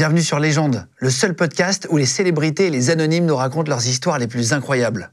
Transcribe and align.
Bienvenue 0.00 0.22
sur 0.22 0.38
Légende, 0.38 0.88
le 0.96 1.10
seul 1.10 1.34
podcast 1.36 1.86
où 1.90 1.98
les 1.98 2.06
célébrités 2.06 2.68
et 2.68 2.70
les 2.70 2.88
anonymes 2.88 3.26
nous 3.26 3.36
racontent 3.36 3.68
leurs 3.68 3.86
histoires 3.86 4.18
les 4.18 4.28
plus 4.28 4.54
incroyables. 4.54 5.10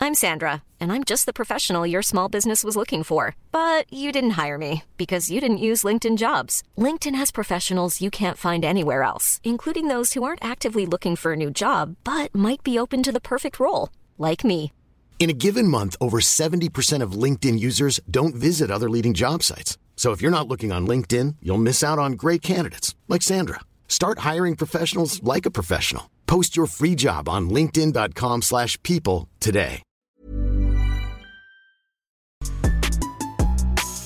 I'm 0.00 0.14
Sandra, 0.14 0.62
and 0.80 0.92
I'm 0.92 1.02
just 1.02 1.26
the 1.26 1.32
professional 1.32 1.84
your 1.84 2.04
small 2.04 2.28
business 2.28 2.62
was 2.62 2.76
looking 2.76 3.02
for. 3.02 3.34
But 3.50 3.92
you 3.92 4.12
didn't 4.12 4.38
hire 4.38 4.56
me 4.56 4.84
because 4.96 5.28
you 5.28 5.40
didn't 5.40 5.58
use 5.58 5.82
LinkedIn 5.82 6.16
jobs. 6.16 6.62
LinkedIn 6.78 7.16
has 7.16 7.32
professionals 7.32 8.00
you 8.00 8.12
can't 8.12 8.38
find 8.38 8.64
anywhere 8.64 9.02
else, 9.02 9.40
including 9.42 9.88
those 9.88 10.12
who 10.12 10.22
aren't 10.22 10.44
actively 10.44 10.86
looking 10.86 11.16
for 11.16 11.32
a 11.32 11.36
new 11.36 11.50
job 11.50 11.96
but 12.04 12.32
might 12.32 12.62
be 12.62 12.78
open 12.78 13.02
to 13.02 13.10
the 13.10 13.18
perfect 13.18 13.58
role, 13.58 13.88
like 14.18 14.44
me. 14.44 14.70
In 15.18 15.30
a 15.30 15.32
given 15.32 15.66
month, 15.66 15.96
over 16.00 16.20
70% 16.20 17.02
of 17.02 17.18
LinkedIn 17.24 17.58
users 17.58 17.98
don't 18.08 18.36
visit 18.36 18.70
other 18.70 18.88
leading 18.88 19.14
job 19.14 19.42
sites. 19.42 19.78
So 19.96 20.12
if 20.12 20.20
you're 20.20 20.30
not 20.30 20.48
looking 20.48 20.70
on 20.70 20.86
LinkedIn, 20.86 21.36
you'll 21.40 21.56
miss 21.56 21.82
out 21.82 21.98
on 21.98 22.12
great 22.12 22.42
candidates 22.42 22.94
like 23.08 23.22
Sandra. 23.22 23.60
Start 23.88 24.18
hiring 24.18 24.54
professionals 24.54 25.22
like 25.22 25.46
a 25.46 25.50
professional. 25.50 26.10
Post 26.26 26.54
your 26.58 26.66
free 26.66 26.94
job 26.94 27.26
on 27.28 27.48
linkedin.com/people 27.48 28.42
slash 28.42 28.76
people 28.82 29.28
today. 29.40 29.82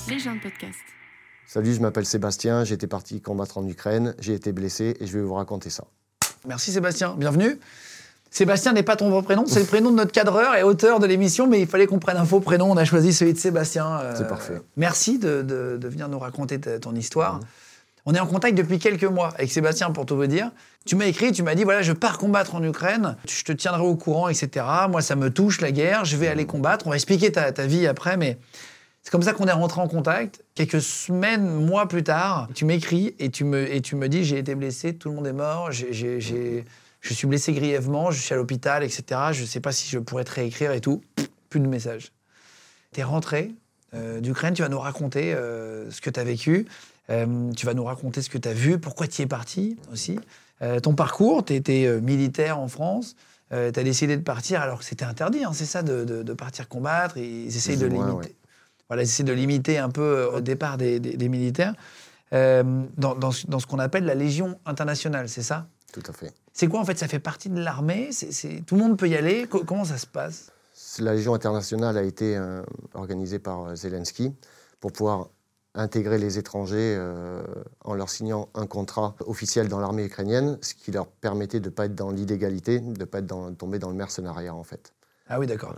Légende 0.09 0.41
podcast. 0.41 0.79
Salut, 1.47 1.73
je 1.73 1.79
m'appelle 1.81 2.05
Sébastien, 2.05 2.63
j'étais 2.63 2.87
parti 2.87 3.21
combattre 3.21 3.57
en 3.57 3.67
Ukraine, 3.67 4.15
j'ai 4.19 4.33
été 4.33 4.51
blessé 4.51 4.95
et 4.99 5.07
je 5.07 5.17
vais 5.17 5.23
vous 5.23 5.33
raconter 5.33 5.69
ça. 5.69 5.85
Merci 6.47 6.71
Sébastien, 6.71 7.15
bienvenue. 7.15 7.59
Sébastien 8.31 8.73
n'est 8.73 8.83
pas 8.83 8.95
ton 8.95 9.09
vrai 9.09 9.23
prénom, 9.23 9.45
c'est 9.47 9.59
le 9.59 9.65
prénom 9.65 9.89
de 9.89 9.95
notre 9.95 10.11
cadreur 10.11 10.55
et 10.55 10.61
auteur 10.63 10.99
de 10.99 11.07
l'émission, 11.07 11.47
mais 11.47 11.61
il 11.61 11.67
fallait 11.67 11.87
qu'on 11.87 11.97
prenne 11.99 12.17
un 12.17 12.25
faux 12.25 12.39
prénom. 12.39 12.69
On 12.71 12.77
a 12.77 12.85
choisi 12.85 13.11
celui 13.11 13.33
de 13.33 13.39
Sébastien. 13.39 13.99
Euh, 14.01 14.13
C'est 14.15 14.27
parfait. 14.27 14.61
Merci 14.77 15.17
de, 15.17 15.41
de- 15.41 15.77
de 15.81 15.87
venir 15.87 16.07
nous 16.09 16.19
raconter 16.19 16.59
ta- 16.59 16.77
ton 16.79 16.93
histoire. 16.95 17.39
On 18.05 18.13
est 18.13 18.19
en 18.19 18.27
contact 18.27 18.55
depuis 18.57 18.79
quelques 18.79 19.03
mois 19.03 19.29
avec 19.35 19.51
Sébastien, 19.51 19.91
pour 19.91 20.05
tout 20.05 20.15
vous 20.15 20.27
dire. 20.27 20.51
Tu 20.85 20.95
m'as 20.95 21.05
écrit, 21.05 21.31
tu 21.31 21.43
m'as 21.43 21.55
dit 21.55 21.63
voilà, 21.63 21.81
je 21.81 21.91
pars 21.91 22.17
combattre 22.17 22.55
en 22.55 22.63
Ukraine, 22.63 23.17
je 23.27 23.43
te 23.43 23.51
tiendrai 23.51 23.81
au 23.81 23.95
courant, 23.95 24.29
etc. 24.29 24.65
Moi, 24.89 25.01
ça 25.01 25.15
me 25.15 25.29
touche 25.31 25.59
la 25.59 25.71
guerre, 25.71 26.05
je 26.05 26.15
vais 26.15 26.27
aller 26.27 26.45
combattre. 26.45 26.85
On 26.87 26.91
va 26.91 26.95
expliquer 26.95 27.31
ta, 27.31 27.51
ta 27.51 27.65
vie 27.65 27.87
après, 27.87 28.15
mais 28.15 28.37
c'est 29.03 29.11
comme 29.11 29.21
ça 29.23 29.33
qu'on 29.33 29.45
est 29.47 29.51
rentré 29.51 29.81
en 29.81 29.87
contact. 29.87 30.43
Quelques 30.55 30.81
semaines, 30.81 31.45
mois 31.65 31.87
plus 31.87 32.03
tard, 32.03 32.47
tu 32.55 32.65
m'écris 32.65 33.15
et 33.19 33.29
tu 33.31 33.43
me, 33.43 33.71
et 33.71 33.81
tu 33.81 33.95
me 33.95 34.07
dis 34.07 34.23
j'ai 34.23 34.37
été 34.37 34.55
blessé, 34.55 34.93
tout 34.95 35.09
le 35.09 35.15
monde 35.15 35.27
est 35.27 35.33
mort, 35.33 35.71
j'ai- 35.71 36.63
je 37.01 37.13
suis 37.13 37.27
blessé 37.27 37.53
grièvement, 37.53 38.11
je 38.11 38.19
suis 38.21 38.33
à 38.33 38.37
l'hôpital, 38.37 38.83
etc. 38.83 39.03
Je 39.31 39.41
ne 39.41 39.45
sais 39.47 39.59
pas 39.61 39.71
si 39.71 39.87
je 39.89 39.99
pourrais 39.99 40.23
te 40.25 40.31
réécrire 40.31 40.71
et 40.71 40.81
tout. 40.81 41.01
Plus 41.49 41.59
de 41.59 41.67
messages. 41.67 42.11
Tu 42.93 42.99
es 42.99 43.03
rentré 43.03 43.51
euh, 43.93 44.19
d'Ukraine, 44.19 44.53
tu 44.53 44.61
vas 44.61 44.69
nous 44.69 44.79
raconter 44.79 45.33
euh, 45.33 45.89
ce 45.91 46.01
que 46.01 46.09
tu 46.09 46.19
as 46.19 46.23
vécu, 46.23 46.65
Euh, 47.09 47.51
tu 47.53 47.65
vas 47.65 47.73
nous 47.73 47.85
raconter 47.85 48.21
ce 48.21 48.29
que 48.29 48.37
tu 48.37 48.47
as 48.47 48.53
vu, 48.53 48.77
pourquoi 48.77 49.07
tu 49.07 49.21
y 49.21 49.25
es 49.25 49.27
parti 49.27 49.77
aussi. 49.91 50.19
Euh, 50.61 50.79
ton 50.79 50.93
parcours, 50.93 51.43
tu 51.43 51.55
étais 51.55 51.87
militaire 52.01 52.59
en 52.59 52.67
France, 52.67 53.15
tu 53.49 53.55
as 53.55 53.71
décidé 53.71 54.15
de 54.15 54.21
partir 54.21 54.61
alors 54.61 54.77
que 54.79 54.85
c'était 54.85 55.05
interdit, 55.05 55.43
hein, 55.43 55.51
c'est 55.53 55.65
ça, 55.65 55.81
de, 55.81 56.03
de- 56.05 56.21
de 56.21 56.33
partir 56.33 56.67
combattre. 56.67 57.17
Ils 57.17 57.47
essayent 57.47 57.77
de 57.77 57.87
limiter. 57.87 58.27
ouais. 58.29 58.35
Voilà, 58.89 59.01
ils 59.03 59.23
de 59.25 59.33
limiter 59.33 59.79
un 59.79 59.89
peu 59.89 60.29
au 60.35 60.39
départ 60.39 60.77
des, 60.77 60.99
des- 60.99 61.17
des 61.17 61.29
militaires. 61.29 61.73
Dans, 62.31 63.15
dans 63.15 63.31
ce- 63.31 63.47
dans 63.47 63.57
ce 63.59 63.65
qu'on 63.65 63.79
appelle 63.79 64.05
la 64.05 64.13
Légion 64.15 64.59
internationale, 64.67 65.29
c'est 65.29 65.41
ça? 65.41 65.65
Tout 65.91 66.03
à 66.07 66.13
fait. 66.13 66.33
C'est 66.53 66.67
quoi 66.67 66.79
en 66.81 66.85
fait 66.85 66.97
Ça 66.97 67.07
fait 67.07 67.19
partie 67.19 67.49
de 67.49 67.59
l'armée? 67.59 68.09
C'est- 68.11 68.63
Tout 68.65 68.75
le 68.75 68.81
monde 68.81 68.97
peut 68.97 69.07
y 69.09 69.15
aller? 69.15 69.47
Co- 69.47 69.63
Comment 69.63 69.85
ça 69.85 69.97
se 69.97 70.07
passe? 70.07 70.51
La 70.99 71.13
Légion 71.13 71.33
internationale 71.33 71.97
a 71.97 72.03
été 72.03 72.35
euh, 72.37 72.61
organisée 72.93 73.39
par 73.39 73.65
euh, 73.65 73.75
Zelensky 73.75 74.33
pour 74.79 74.91
pouvoir 74.91 75.29
intégrer 75.75 76.17
les 76.17 76.37
étrangers 76.39 76.95
euh, 76.97 77.43
en 77.83 77.93
leur 77.93 78.09
signant 78.09 78.49
un 78.55 78.65
contrat 78.65 79.15
officiel 79.25 79.67
dans 79.67 79.79
l'armée 79.79 80.05
ukrainienne, 80.05 80.57
ce 80.61 80.73
qui 80.73 80.91
leur 80.91 81.07
permettait 81.07 81.59
de 81.59 81.65
ne 81.69 81.73
pas 81.73 81.85
être 81.85 81.95
dans 81.95 82.11
l'illégalité, 82.11 82.79
de 82.79 82.99
ne 82.99 83.05
pas 83.05 83.19
être 83.19 83.27
dans, 83.27 83.53
tomber 83.53 83.77
dans 83.79 83.89
le 83.89 83.95
mercenariat 83.95 84.53
en 84.55 84.63
fait. 84.63 84.93
Ah 85.27 85.39
oui, 85.39 85.47
d'accord. 85.47 85.75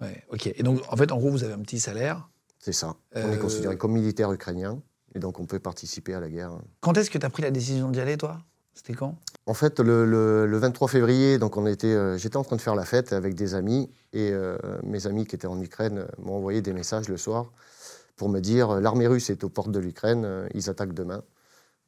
Ouais, 0.00 0.24
ok. 0.30 0.46
Et 0.46 0.62
donc, 0.62 0.80
en 0.90 0.96
fait, 0.96 1.12
en 1.12 1.18
gros, 1.18 1.30
vous 1.30 1.44
avez 1.44 1.52
un 1.52 1.60
petit 1.60 1.80
salaire. 1.80 2.28
C'est 2.58 2.72
ça. 2.72 2.96
On 3.14 3.18
Euh, 3.28 3.32
est 3.32 3.38
considéré 3.38 3.76
comme 3.76 3.92
militaire 3.92 4.32
ukrainien 4.32 4.80
et 5.14 5.18
donc 5.18 5.38
on 5.38 5.46
peut 5.46 5.58
participer 5.60 6.14
à 6.14 6.20
la 6.20 6.28
guerre. 6.28 6.52
Quand 6.80 6.96
est-ce 6.96 7.10
que 7.10 7.18
tu 7.18 7.26
as 7.26 7.30
pris 7.30 7.42
la 7.42 7.50
décision 7.50 7.90
d'y 7.90 8.00
aller, 8.00 8.16
toi? 8.16 8.38
C'était 8.74 8.94
quand? 8.94 9.16
En 9.46 9.54
fait, 9.54 9.78
le, 9.78 10.04
le- 10.04 10.46
le 10.46 10.58
23 10.58 10.88
février, 10.88 11.38
donc 11.38 11.56
on 11.56 11.66
était, 11.66 11.86
euh, 11.94 12.18
j'étais 12.18 12.36
en 12.36 12.42
train 12.42 12.56
de 12.56 12.60
faire 12.60 12.74
la 12.74 12.84
fête 12.84 13.12
avec 13.12 13.34
des 13.34 13.54
amis 13.54 13.88
et 14.12 14.30
euh, 14.32 14.58
mes 14.82 15.06
amis 15.06 15.24
qui 15.26 15.36
étaient 15.36 15.46
en 15.46 15.60
Ukraine 15.60 15.98
euh, 15.98 16.06
m'ont 16.18 16.34
envoyé 16.34 16.62
des 16.62 16.72
messages 16.72 17.08
le 17.08 17.16
soir 17.16 17.52
pour 18.16 18.28
me 18.28 18.40
dire 18.40 18.80
l'armée 18.80 19.06
russe 19.06 19.30
est 19.30 19.44
aux 19.44 19.48
portes 19.48 19.70
de 19.70 19.78
l'Ukraine, 19.78 20.48
ils 20.54 20.70
attaquent 20.70 20.94
demain. 20.94 21.22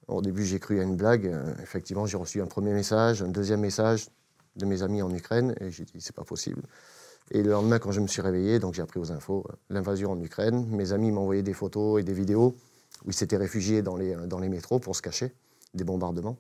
Au 0.09 0.23
début, 0.23 0.45
j'ai 0.45 0.59
cru 0.61 0.81
à 0.81 0.83
une 0.85 0.97
blague. 0.97 1.35
effectivement, 1.63 2.07
j'ai 2.07 2.19
reçu 2.19 2.43
un 2.43 2.47
premier 2.47 2.73
message, 2.75 3.23
un 3.23 3.29
deuxième 3.29 3.61
message 3.61 4.09
de 4.57 4.67
mes 4.67 4.83
amis 4.83 5.03
en 5.03 5.13
Ukraine 5.15 5.55
et 5.61 5.71
j'ai 5.71 5.85
dit 5.85 6.01
c'est 6.01 6.15
pas 6.15 6.25
possible. 6.25 6.63
Et 7.31 7.43
le 7.43 7.51
lendemain, 7.51 7.79
quand 7.79 7.93
je 7.93 8.01
me 8.01 8.07
suis 8.09 8.23
réveillé, 8.23 8.59
donc 8.59 8.75
j'ai 8.75 8.83
appris 8.83 9.01
aux 9.01 9.13
infos 9.13 9.45
l'invasion 9.71 10.13
en 10.13 10.21
Ukraine. 10.21 10.67
Mes 10.71 10.93
amis 10.93 11.13
m'ont 11.13 11.23
envoyé 11.23 11.43
des 11.43 11.55
photos 11.55 12.01
et 12.01 12.05
des 12.05 12.15
vidéos 12.15 12.57
où 13.07 13.11
ils 13.11 13.15
s'étaient 13.15 13.37
réfugiés 13.39 13.83
dans 13.83 13.97
les, 13.97 14.15
dans 14.27 14.39
les 14.41 14.49
métros 14.51 14.79
pour 14.81 14.97
se 14.97 15.03
cacher 15.03 15.35
des 15.75 15.85
bombardements. 15.85 16.39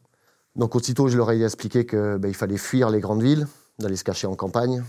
Donc 0.59 0.75
aussitôt, 0.75 1.09
je 1.09 1.17
leur 1.17 1.31
ai 1.31 1.43
expliqué 1.43 1.87
qu'il 1.87 2.35
fallait 2.35 2.59
fuir 2.59 2.91
les 2.91 3.01
grandes 3.01 3.23
villes, 3.23 3.47
d'aller 3.79 3.97
se 3.97 4.05
cacher 4.05 4.27
en 4.27 4.35
campagne, 4.35 4.83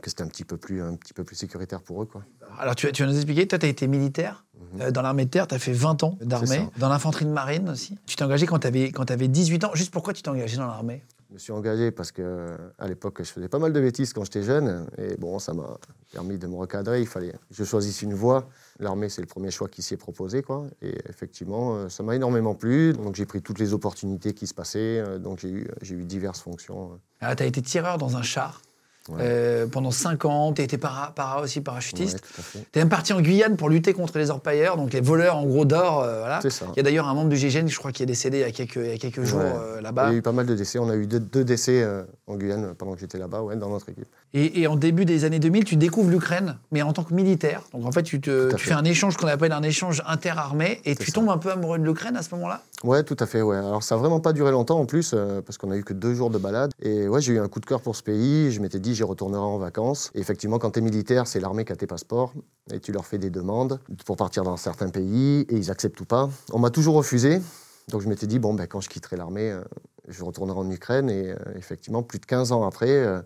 que 0.00 0.08
c'était 0.08 0.22
un 0.22 0.28
petit 0.28 0.44
peu 0.44 0.56
plus, 0.56 0.82
un 0.82 0.94
petit 0.94 1.12
peu 1.12 1.24
plus 1.24 1.34
sécuritaire 1.34 1.82
pour 1.82 2.02
eux. 2.02 2.06
Quoi. 2.06 2.22
Alors, 2.58 2.76
tu, 2.76 2.90
tu 2.92 3.02
vas 3.02 3.08
nous 3.08 3.16
expliquer, 3.16 3.46
toi, 3.48 3.58
tu 3.58 3.66
as 3.66 3.68
été 3.68 3.88
militaire 3.88 4.44
euh, 4.80 4.92
dans 4.92 5.02
l'armée 5.02 5.24
de 5.24 5.30
terre, 5.30 5.48
tu 5.48 5.54
as 5.56 5.58
fait 5.58 5.72
20 5.72 6.04
ans 6.04 6.16
d'armée, 6.20 6.68
dans 6.78 6.88
l'infanterie 6.88 7.24
de 7.24 7.30
marine 7.30 7.68
aussi. 7.68 7.98
Tu 8.06 8.14
t'es 8.14 8.22
engagé 8.22 8.46
quand 8.46 8.60
tu 8.60 8.68
avais, 8.68 8.92
quand 8.92 9.10
avais 9.10 9.26
18 9.26 9.64
ans. 9.64 9.70
Juste 9.74 9.92
pourquoi 9.92 10.12
tu 10.12 10.22
t'es 10.22 10.28
engagé 10.28 10.56
dans 10.56 10.68
l'armée? 10.68 11.02
Je 11.28 11.34
me 11.34 11.38
suis 11.38 11.52
engagé 11.52 11.90
parce 11.90 12.12
que 12.12 12.56
à 12.78 12.88
l'époque, 12.88 13.18
je 13.20 13.30
faisais 13.30 13.48
pas 13.48 13.58
mal 13.58 13.72
de 13.72 13.80
bêtises 13.80 14.12
quand 14.12 14.24
j'étais 14.24 14.42
jeune. 14.42 14.86
Et 14.98 15.16
bon, 15.16 15.38
ça 15.38 15.54
m'a 15.54 15.76
permis 16.12 16.38
de 16.38 16.46
me 16.46 16.56
recadrer. 16.56 17.00
Il 17.00 17.06
fallait 17.06 17.32
que 17.32 17.38
je 17.52 17.64
choisisse 17.64 18.02
une 18.02 18.14
voie. 18.14 18.48
L'armée, 18.80 19.08
c'est 19.10 19.20
le 19.20 19.26
premier 19.26 19.50
choix 19.50 19.68
qui 19.68 19.82
s'y 19.82 19.94
est 19.94 19.98
proposé. 19.98 20.42
Quoi. 20.42 20.66
Et 20.82 20.94
effectivement, 21.08 21.76
euh, 21.76 21.88
ça 21.88 22.02
m'a 22.02 22.16
énormément 22.16 22.54
plu. 22.54 22.92
Donc 22.94 23.14
j'ai 23.14 23.26
pris 23.26 23.42
toutes 23.42 23.58
les 23.58 23.72
opportunités 23.74 24.32
qui 24.34 24.46
se 24.46 24.54
passaient. 24.54 25.00
Euh, 25.00 25.18
Donc 25.18 25.38
j'ai 25.40 25.50
eu, 25.50 25.68
eu 25.82 26.04
diverses 26.04 26.40
fonctions. 26.40 26.98
ah, 27.20 27.36
Tu 27.36 27.42
as 27.42 27.46
été 27.46 27.60
tireur 27.62 27.98
dans 27.98 28.16
un 28.16 28.22
char? 28.22 28.62
Ouais. 29.08 29.16
euh, 29.22 29.66
pendant 29.66 29.90
5 29.90 30.24
ans. 30.26 30.52
Tu 30.52 30.62
été 30.62 30.78
para, 30.78 31.12
para 31.16 31.40
aussi, 31.40 31.60
parachutiste. 31.60 32.20
Ouais. 32.54 32.62
Tu 32.72 32.78
es 32.78 32.82
même 32.82 32.88
parti 32.90 33.12
en 33.12 33.20
Guyane 33.20 33.56
pour 33.56 33.68
lutter 33.68 33.92
contre 33.92 34.18
les 34.18 34.30
orpailleurs, 34.30 34.76
donc 34.76 34.92
les 34.92 35.00
voleurs 35.00 35.36
en 35.36 35.46
gros 35.46 35.64
d'or. 35.64 36.02
euh, 36.02 36.20
voilà. 36.20 36.40
Il 36.44 36.76
y 36.76 36.80
a 36.80 36.82
d'ailleurs 36.82 37.08
un 37.08 37.14
membre 37.14 37.30
du 37.30 37.36
GIGN, 37.36 37.66
je 37.66 37.76
crois, 37.78 37.92
qui 37.92 38.02
est 38.02 38.06
décédé 38.06 38.38
il 38.38 38.42
y 38.42 38.44
a 38.44 38.50
quelques, 38.52 38.76
il 38.76 38.90
y 38.90 38.94
a 38.94 38.98
quelques 38.98 39.22
jours 39.24 39.40
Ouais. 39.40 39.46
euh, 39.46 39.76
Il 39.78 39.82
là-bas. 39.82 40.10
y 40.10 40.14
a 40.14 40.16
eu 40.18 40.22
pas 40.22 40.32
mal 40.32 40.46
de 40.46 40.54
décès. 40.54 40.78
On 40.78 40.88
a 40.90 40.96
eu 40.96 41.06
deux, 41.06 41.18
deux 41.20 41.44
décès 41.44 41.84
en 42.26 42.36
Guyane 42.36 42.74
pendant 42.76 42.92
que 42.94 43.00
j'étais 43.00 43.18
là-bas, 43.18 43.42
ouais, 43.42 43.56
dans 43.56 43.70
notre 43.70 43.88
équipe. 43.88 44.06
Et, 44.32 44.60
et 44.60 44.66
en 44.68 44.76
début 44.76 45.04
des 45.06 45.24
années 45.24 45.40
2000, 45.40 45.64
tu 45.64 45.74
découvres 45.76 46.10
l'Ukraine, 46.10 46.56
mais 46.70 46.82
en 46.82 46.92
tant 46.92 47.02
que 47.02 47.12
militaire. 47.14 47.62
Donc 47.72 47.84
en 47.86 47.90
fait, 47.90 48.04
tu, 48.04 48.20
te, 48.20 48.48
Tout 48.50 48.54
à 48.54 48.58
tu 48.58 48.64
fait. 48.64 48.70
fais 48.70 48.76
un 48.76 48.84
échange 48.84 49.16
qu'on 49.16 49.26
appelle 49.26 49.50
un 49.50 49.62
échange 49.64 50.02
interarmé, 50.06 50.80
et 50.84 50.94
tu 50.94 51.06
ça. 51.06 51.12
tombes 51.12 51.30
un 51.30 51.38
peu 51.38 51.50
amoureux 51.50 51.78
de 51.78 51.84
l'Ukraine 51.84 52.16
à 52.16 52.22
ce 52.22 52.32
moment-là? 52.36 52.62
Ouais, 52.84 53.02
tout 53.02 53.16
à 53.18 53.26
fait. 53.26 53.42
Ouais. 53.42 53.56
Alors 53.56 53.82
ça 53.82 53.96
a 53.96 53.98
vraiment 53.98 54.20
pas 54.20 54.32
duré 54.32 54.52
longtemps 54.52 54.78
en 54.78 54.86
plus, 54.86 55.14
parce 55.44 55.58
qu'on 55.58 55.70
a 55.72 55.76
eu 55.76 55.82
que 55.82 55.92
deux 55.94 56.14
jours 56.14 56.30
de 56.30 56.38
balade. 56.38 56.70
Et 56.80 57.08
ouais, 57.08 57.20
j'ai 57.20 57.32
eu 57.32 57.40
un 57.40 57.48
coup 57.48 57.58
de 57.58 57.66
cœur 57.66 57.80
pour 57.80 57.96
ce 57.96 58.02
pays. 58.04 58.52
Je 58.52 58.60
m'étais 58.60 58.78
dit, 58.78 58.94
j'y 59.00 59.04
retournerai 59.04 59.40
en 59.40 59.56
vacances. 59.56 60.10
Effectivement, 60.14 60.58
quand 60.58 60.72
tu 60.72 60.80
es 60.80 60.82
militaire, 60.82 61.26
c'est 61.26 61.40
l'armée 61.40 61.64
qui 61.64 61.72
a 61.72 61.76
tes 61.76 61.86
passeports. 61.86 62.34
Et 62.70 62.80
tu 62.80 62.92
leur 62.92 63.06
fais 63.06 63.16
des 63.16 63.30
demandes 63.30 63.80
pour 64.04 64.16
partir 64.16 64.42
dans 64.42 64.58
certains 64.58 64.90
pays. 64.90 65.46
Et 65.48 65.56
ils 65.56 65.70
acceptent 65.70 65.98
ou 66.02 66.04
pas. 66.04 66.28
On 66.52 66.58
m'a 66.58 66.68
toujours 66.68 66.96
refusé. 66.96 67.40
Donc 67.88 68.02
je 68.02 68.08
m'étais 68.08 68.26
dit, 68.26 68.38
bon, 68.38 68.52
ben, 68.52 68.66
quand 68.66 68.82
je 68.82 68.90
quitterai 68.90 69.16
l'armée, 69.16 69.50
euh, 69.50 69.62
je 70.06 70.22
retournerai 70.22 70.58
en 70.58 70.70
Ukraine. 70.70 71.08
Et 71.08 71.30
euh, 71.30 71.36
effectivement, 71.56 72.02
plus 72.02 72.18
de 72.18 72.26
15 72.26 72.52
ans 72.52 72.66
après, 72.66 72.90
euh, 72.90 73.22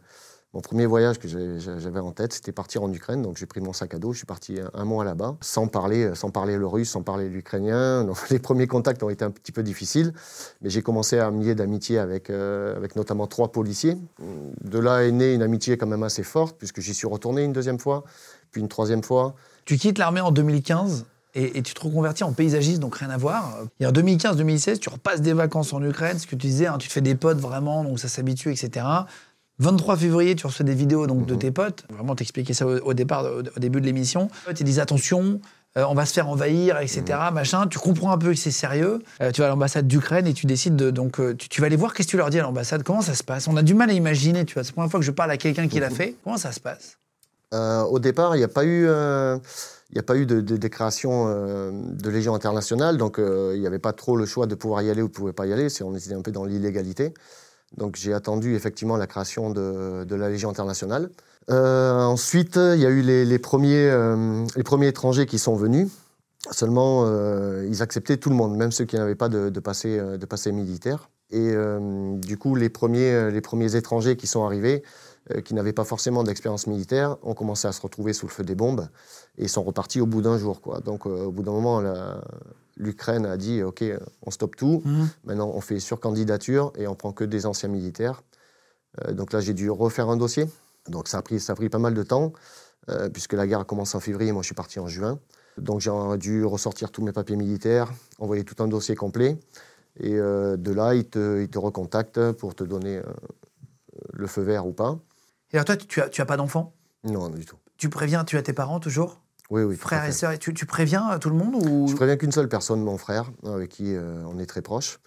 mon 0.54 0.60
premier 0.60 0.86
voyage 0.86 1.18
que 1.18 1.26
j'avais 1.28 1.98
en 2.00 2.12
tête, 2.12 2.32
c'était 2.32 2.52
partir 2.52 2.84
en 2.84 2.92
Ukraine. 2.92 3.22
Donc 3.22 3.36
j'ai 3.36 3.46
pris 3.46 3.60
mon 3.60 3.72
sac 3.72 3.92
à 3.92 3.98
dos, 3.98 4.12
je 4.12 4.18
suis 4.18 4.26
parti 4.26 4.58
un- 4.72 4.84
mois 4.84 5.04
là-bas, 5.04 5.36
sans 5.40 5.66
parler, 5.66 6.04
euh, 6.04 6.14
sans 6.14 6.30
parler 6.30 6.56
le 6.56 6.66
russe, 6.66 6.90
sans 6.90 7.02
parler 7.02 7.28
l'ukrainien. 7.28 8.06
Les 8.30 8.38
premiers 8.38 8.68
contacts 8.68 9.02
ont 9.02 9.10
été 9.10 9.24
un 9.24 9.30
petit 9.32 9.50
peu 9.50 9.64
difficiles, 9.64 10.12
mais 10.62 10.70
j'ai 10.70 10.80
commencé 10.80 11.18
à 11.18 11.30
me 11.32 11.42
lier 11.42 11.54
d'amitié 11.56 11.98
avec, 11.98 12.30
euh, 12.30 12.76
avec 12.76 12.94
notamment 12.94 13.26
trois 13.26 13.50
policiers. 13.50 13.96
De 14.62 14.78
là 14.78 15.02
est 15.02 15.10
née 15.12 15.34
une 15.34 15.42
amitié 15.42 15.76
quand 15.76 15.86
même 15.88 16.04
assez 16.04 16.22
forte, 16.22 16.56
puisque 16.56 16.80
j'y 16.80 16.94
suis 16.94 17.08
retourné 17.08 17.42
une 17.42 17.52
deuxième 17.52 17.80
fois, 17.80 18.04
puis 18.52 18.60
une 18.60 18.68
troisième 18.68 19.02
fois. 19.02 19.34
Tu 19.64 19.76
quittes 19.76 19.98
l'armée 19.98 20.20
en 20.20 20.30
2015 20.30 21.06
et, 21.34 21.58
et 21.58 21.62
tu 21.62 21.74
te 21.74 21.80
reconvertis 21.80 22.22
en 22.22 22.32
paysagiste, 22.32 22.78
donc 22.78 22.94
rien 22.94 23.10
à 23.10 23.16
voir. 23.16 23.58
Et 23.80 23.86
en 23.86 23.90
2015-2016, 23.90 24.78
tu 24.78 24.88
repasses 24.88 25.20
des 25.20 25.32
vacances 25.32 25.72
en 25.72 25.82
Ukraine, 25.82 26.16
ce 26.18 26.26
que 26.26 26.36
tu 26.36 26.46
disais, 26.46 26.66
hein, 26.68 26.78
tu 26.78 26.86
te 26.86 26.92
fais 26.92 27.00
des 27.00 27.16
potes 27.16 27.38
vraiment, 27.38 27.82
donc 27.82 27.98
ça 27.98 28.06
s'habitue, 28.06 28.52
etc. 28.52 28.86
23 29.58 29.96
février, 29.96 30.34
tu 30.34 30.46
reçois 30.46 30.64
des 30.64 30.74
vidéos 30.74 31.06
donc, 31.06 31.26
de 31.26 31.34
Mhm. 31.34 31.38
tes 31.38 31.50
potes. 31.50 31.84
Vraiment, 31.90 32.14
t'expliquais 32.14 32.54
ça 32.54 32.66
au, 32.66 32.76
au 32.78 32.94
départ, 32.94 33.24
au, 33.24 33.40
au 33.40 33.60
début 33.60 33.80
de 33.80 33.86
l'émission. 33.86 34.28
Tu 34.54 34.64
dis 34.64 34.80
attention, 34.80 35.40
euh, 35.76 35.84
on 35.88 35.94
va 35.94 36.06
se 36.06 36.12
faire 36.12 36.28
envahir, 36.28 36.78
etc. 36.80 37.02
Mhm. 37.28 37.34
Machin. 37.34 37.66
Tu 37.68 37.78
comprends 37.78 38.12
un 38.12 38.18
peu 38.18 38.30
que 38.30 38.38
c'est 38.38 38.50
sérieux. 38.50 39.00
Euh, 39.20 39.30
tu 39.30 39.40
vas 39.40 39.46
à 39.46 39.50
l'ambassade 39.50 39.86
d'Ukraine 39.86 40.26
et 40.26 40.32
tu 40.34 40.46
décides 40.46 40.76
de. 40.76 40.90
Donc, 40.90 41.20
euh, 41.20 41.34
tu, 41.34 41.48
tu 41.48 41.60
vas 41.60 41.68
aller 41.68 41.76
voir 41.76 41.94
qu'est-ce 41.94 42.08
que 42.08 42.10
tu 42.12 42.16
leur 42.16 42.30
dis 42.30 42.38
à 42.40 42.42
l'ambassade? 42.42 42.82
Comment 42.82 43.00
ça 43.02 43.14
se 43.14 43.22
passe? 43.22 43.46
On 43.48 43.56
a 43.56 43.62
du 43.62 43.74
mal 43.74 43.90
à 43.90 43.92
imaginer, 43.92 44.44
tu 44.44 44.54
vois. 44.54 44.64
C'est 44.64 44.70
la 44.70 44.74
première 44.74 44.90
fois 44.90 45.00
que 45.00 45.06
je 45.06 45.10
parle 45.12 45.30
à 45.30 45.36
quelqu'un 45.36 45.68
qui 45.68 45.78
l'a 45.80 45.90
Mhm. 45.90 45.94
fait. 45.96 46.16
Comment 46.24 46.36
ça 46.38 46.50
se 46.52 46.60
passe? 46.60 46.96
Au 47.52 48.00
départ, 48.00 48.34
il 48.34 48.38
n'y 48.38 48.44
a 48.44 48.48
pas 48.48 48.64
eu. 48.64 48.88
Il 49.90 49.94
n'y 49.94 50.00
a 50.00 50.02
pas 50.02 50.16
eu 50.16 50.26
de, 50.26 50.40
de, 50.40 50.56
de 50.56 50.68
création 50.68 51.28
de 51.72 52.10
Légion 52.10 52.34
internationale, 52.34 52.96
donc 52.96 53.18
il 53.20 53.60
n'y 53.60 53.66
avait 53.68 53.78
pas 53.78 53.92
trop 53.92 54.16
le 54.16 54.26
choix 54.26 54.46
de 54.46 54.56
pouvoir 54.56 54.82
y 54.82 54.90
aller 54.90 55.02
ou 55.02 55.06
de 55.06 55.12
pouvoir 55.12 55.34
pas 55.34 55.46
y 55.46 55.52
aller. 55.52 55.68
On 55.84 55.94
était 55.94 56.14
un 56.14 56.20
peu 56.22 56.32
dans 56.32 56.44
l'illégalité. 56.44 57.14
Donc 57.76 57.96
j'ai 57.96 58.12
attendu 58.12 58.54
effectivement 58.54 58.96
la 58.96 59.06
création 59.06 59.50
de, 59.50 60.14
la 60.14 60.28
Légion 60.28 60.50
internationale. 60.50 61.10
Euh, 61.50 62.02
ensuite, 62.02 62.56
il 62.56 62.80
y 62.80 62.86
a 62.86 62.90
eu 62.90 63.02
les, 63.02 63.38
premiers, 63.38 63.90
euh, 63.90 64.44
les 64.56 64.62
premiers 64.62 64.88
étrangers 64.88 65.26
qui 65.26 65.38
sont 65.38 65.56
venus. 65.56 65.88
Seulement, 66.50 67.04
euh, 67.06 67.66
ils 67.68 67.82
acceptaient 67.82 68.16
tout 68.16 68.30
le 68.30 68.36
monde, 68.36 68.56
même 68.56 68.70
ceux 68.70 68.84
qui 68.84 68.96
n'avaient 68.96 69.14
pas 69.14 69.28
de, 69.28 69.48
passé, 69.60 70.52
militaire. 70.52 71.10
Et 71.30 71.52
du 72.18 72.38
coup, 72.38 72.54
les 72.54 72.68
premiers, 72.68 73.30
les 73.30 73.40
premiers 73.40 73.74
étrangers 73.74 74.16
qui 74.16 74.26
sont 74.26 74.44
arrivés, 74.44 74.84
qui 75.44 75.54
n'avaient 75.54 75.72
pas 75.72 75.84
forcément 75.84 76.22
d'expérience 76.22 76.66
militaire, 76.66 77.16
ont 77.22 77.34
commencé 77.34 77.66
à 77.66 77.72
se 77.72 77.80
retrouver 77.80 78.12
sous 78.12 78.26
le 78.26 78.30
feu 78.30 78.44
des 78.44 78.54
bombes 78.54 78.86
et 79.38 79.48
sont 79.48 79.62
repartis 79.62 80.00
au 80.00 80.06
bout 80.06 80.22
d'un 80.22 80.38
jour. 80.38 80.60
Donc, 80.84 81.06
au 81.06 81.32
bout 81.32 81.42
d'un 81.42 81.50
moment, 81.50 81.82
l'Ukraine 82.76 83.26
a 83.26 83.36
dit 83.36 83.62
OK, 83.62 83.84
on 84.22 84.30
stoppe 84.30 84.56
tout. 84.56 84.82
Mmh. 84.84 85.04
Maintenant, 85.24 85.52
on 85.54 85.60
fait 85.60 85.80
sur 85.80 86.00
candidature 86.00 86.72
et 86.76 86.86
on 86.86 86.94
prend 86.94 87.12
que 87.12 87.24
des 87.24 87.46
anciens 87.46 87.68
militaires. 87.68 88.22
Euh, 89.02 89.12
donc 89.12 89.32
là, 89.32 89.40
j'ai 89.40 89.54
dû 89.54 89.70
refaire 89.70 90.08
un 90.08 90.16
dossier. 90.16 90.46
Donc, 90.88 91.08
ça 91.08 91.18
a 91.18 91.22
pris, 91.22 91.40
ça 91.40 91.52
a 91.52 91.56
pris 91.56 91.68
pas 91.68 91.78
mal 91.78 91.94
de 91.94 92.02
temps, 92.02 92.32
euh, 92.90 93.08
puisque 93.08 93.32
la 93.32 93.46
guerre 93.46 93.60
a 93.60 93.64
commencé 93.64 93.96
en 93.96 94.00
février. 94.00 94.32
Moi, 94.32 94.42
je 94.42 94.46
suis 94.46 94.54
parti 94.54 94.78
en 94.78 94.86
juin. 94.86 95.18
Donc, 95.56 95.80
j'ai 95.80 95.90
dû 96.18 96.44
ressortir 96.44 96.90
tous 96.90 97.02
mes 97.02 97.12
papiers 97.12 97.36
militaires, 97.36 97.92
envoyer 98.18 98.44
tout 98.44 98.62
un 98.62 98.68
dossier 98.68 98.94
complet. 98.94 99.38
Et 100.00 100.14
euh, 100.14 100.56
de 100.56 100.72
là, 100.72 100.94
ils 100.94 101.08
te, 101.08 101.42
ils 101.42 101.48
te, 101.48 101.58
recontactent 101.58 102.32
pour 102.32 102.54
te 102.54 102.64
donner 102.64 103.00
le 104.12 104.26
feu 104.26 104.42
vert 104.42 104.66
ou 104.66 104.72
pas. 104.72 104.98
Et 105.52 105.56
alors, 105.56 105.64
toi, 105.64 105.76
tu 105.76 106.00
n'as 106.00 106.08
tu 106.08 106.20
as 106.20 106.26
pas 106.26 106.36
d'enfant? 106.36 106.74
Non, 107.04 107.28
du 107.28 107.44
tout. 107.44 107.56
Tu 107.76 107.88
préviens, 107.88 108.24
tu 108.24 108.36
as 108.36 108.42
tes 108.42 108.52
parents 108.52 108.80
toujours? 108.80 109.20
Oui, 109.50 109.62
oui. 109.62 109.76
Frères 109.76 110.04
et 110.04 110.12
sœurs, 110.12 110.38
tu, 110.38 110.54
tu, 110.54 110.66
préviens 110.66 111.18
tout 111.18 111.28
le 111.28 111.36
monde 111.36 111.54
ou... 111.56 111.86
Je 111.88 111.94
préviens 111.94 112.16
qu'une 112.16 112.32
seule 112.32 112.48
personne, 112.48 112.82
mon 112.82 112.96
frère, 112.96 113.30
avec 113.44 113.70
qui 113.70 113.94
euh, 113.94 114.24
on 114.26 114.38
est 114.38 114.46
très 114.46 114.62
proche, 114.62 115.00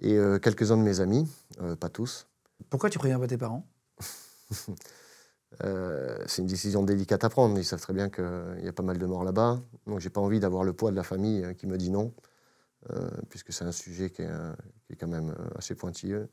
et 0.00 0.16
euh, 0.18 0.38
quelques-uns 0.38 0.76
de 0.76 0.82
mes 0.82 1.00
amis, 1.00 1.28
euh, 1.60 1.76
pas 1.76 1.88
tous. 1.88 2.26
Pourquoi 2.70 2.90
tu 2.90 2.98
préviens 2.98 3.20
pas 3.20 3.28
tes 3.28 3.38
parents? 3.38 3.66
C'est 6.26 6.42
une 6.42 6.48
décision 6.48 6.82
délicate 6.82 7.22
à 7.22 7.28
prendre. 7.28 7.56
Ils 7.56 7.64
savent 7.64 7.80
très 7.80 7.92
bien 7.92 8.10
qu'il 8.10 8.60
y 8.64 8.66
a 8.66 8.72
pas 8.72 8.82
mal 8.82 8.98
de 8.98 9.06
morts 9.06 9.22
là-bas, 9.22 9.60
donc 9.86 10.00
j'ai 10.00 10.10
pas 10.10 10.20
envie 10.20 10.40
d'avoir 10.40 10.64
le 10.64 10.72
poids 10.72 10.90
de 10.90 10.96
la 10.96 11.04
famille 11.04 11.46
qui 11.56 11.68
me 11.68 11.78
dit 11.78 11.90
non, 11.90 12.12
puisque 13.30 13.52
c'est 13.52 13.64
un 13.64 13.70
sujet 13.70 14.10
qui 14.10 14.22
est, 14.22 14.30
qui 14.84 14.94
est, 14.94 14.96
quand 14.96 15.06
même 15.06 15.32
assez 15.56 15.76
pointilleux. 15.76 16.28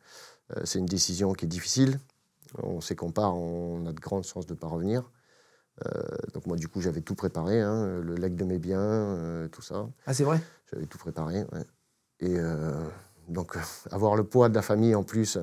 c'est 0.63 0.79
une 0.79 0.87
décision 0.87 1.33
qui 1.33 1.45
est 1.45 1.47
difficile. 1.47 1.99
On 2.63 2.81
sait 2.81 2.95
qu'on 2.95 3.11
part, 3.11 3.37
on 3.37 3.85
a 3.85 3.93
de 3.93 3.99
grandes 3.99 4.23
chances 4.23 4.47
de 4.47 4.55
ne 4.55 4.59
pas 4.59 4.67
revenir. 4.67 5.11
Euh, 5.85 5.89
donc 6.33 6.45
moi, 6.45 6.57
du 6.57 6.68
coup, 6.68 6.81
j'avais 6.81 7.01
tout 7.01 7.15
préparé, 7.15 7.59
hein, 7.62 8.00
le 8.01 8.15
legs 8.15 8.35
de 8.35 8.44
mes 8.44 8.59
biens, 8.59 8.79
euh, 8.79 9.47
tout 9.47 9.62
ça. 9.62 9.88
Ah, 10.06 10.13
c'est 10.13 10.23
vrai? 10.23 10.41
J'avais 10.71 10.85
tout 10.85 10.97
préparé, 10.97 11.44
ouais. 11.51 11.65
Et 12.19 12.38
euh, 12.38 12.88
donc, 13.27 13.57
avoir 13.89 14.15
le 14.15 14.23
poids 14.23 14.50
de 14.50 14.56
la 14.56 14.62
famille 14.62 14.94
en 14.94 15.03
plus, 15.03 15.38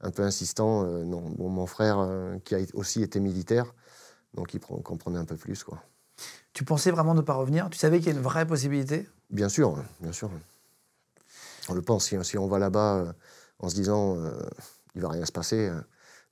un 0.00 0.10
peu 0.10 0.22
insistant, 0.22 0.84
non. 1.04 1.30
Bon, 1.30 1.48
mon 1.48 1.66
frère, 1.66 2.08
qui 2.44 2.54
a 2.54 2.58
aussi 2.74 3.02
été 3.02 3.20
militaire, 3.20 3.74
donc 4.34 4.54
il 4.54 4.60
comprenait 4.60 5.18
un 5.18 5.24
peu 5.24 5.36
plus, 5.36 5.62
quoi. 5.62 5.82
Tu 6.52 6.64
pensais 6.64 6.90
vraiment 6.90 7.14
ne 7.14 7.20
pas 7.20 7.34
revenir? 7.34 7.68
Tu 7.70 7.78
savais 7.78 7.98
qu'il 7.98 8.08
y 8.08 8.10
a 8.10 8.14
une 8.14 8.24
vraie 8.24 8.46
possibilité? 8.46 9.08
Bien 9.30 9.48
sûr, 9.48 9.82
bien 10.00 10.12
sûr. 10.12 10.30
On 11.68 11.74
le 11.74 11.82
pense, 11.82 12.06
si, 12.06 12.16
si 12.24 12.38
on 12.38 12.48
va 12.48 12.58
là-bas 12.58 13.14
en 13.58 13.68
se 13.68 13.74
disant, 13.74 14.16
il 14.94 15.02
va 15.02 15.10
rien 15.10 15.26
se 15.26 15.32
passer 15.32 15.70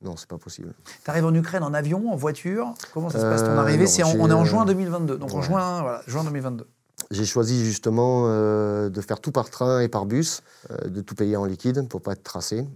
non, 0.05 0.17
c'est 0.17 0.29
pas 0.29 0.39
possible. 0.39 0.75
Tu 1.05 1.11
arrives 1.11 1.25
en 1.25 1.35
Ukraine 1.35 1.63
en 1.63 1.75
avion, 1.75 2.13
en 2.13 2.17
voiture 2.17 2.75
Comment 2.93 3.11
ça 3.11 3.19
se 3.19 3.25
passe 3.25 3.43
ton 3.43 3.59
arrivée? 3.59 3.87
Euh, 3.87 4.05
On 4.21 4.31
est 4.31 4.35
en 4.35 4.45
juin 4.45 4.65
2022, 4.65 5.19
donc 5.19 5.31
ouais. 5.31 5.37
en 5.37 5.43
juin, 5.43 5.83
voilà, 5.83 6.03
juin 6.07 6.25
2022. 6.25 6.67
J'ai 7.11 7.25
choisi 7.25 7.65
justement 7.65 8.25
euh, 8.27 8.89
de 8.89 9.01
faire 9.01 9.21
tout 9.21 9.33
par 9.33 9.51
train 9.51 9.81
et 9.81 9.89
par 9.89 10.07
bus, 10.07 10.43
euh, 10.71 10.89
de 10.89 11.01
tout 11.01 11.15
payer 11.15 11.37
en 11.37 11.45
liquide 11.45 11.89
pour 11.89 12.03
pas 12.03 12.13
être 12.13 12.23
tracé 12.23 12.67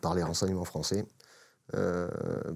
par 0.00 0.14
les 0.14 0.22
renseignements 0.22 0.64
français. 0.64 1.06
Euh, 1.74 2.08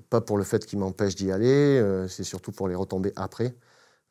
pas 0.08 0.20
pour 0.20 0.38
le 0.38 0.44
fait 0.44 0.64
qu'ils 0.64 0.78
m'empêchent 0.78 1.16
d'y 1.16 1.32
aller, 1.32 1.80
euh, 1.80 2.06
c'est 2.06 2.22
surtout 2.22 2.52
pour 2.52 2.68
les 2.68 2.76
retomber 2.76 3.12
après, 3.16 3.56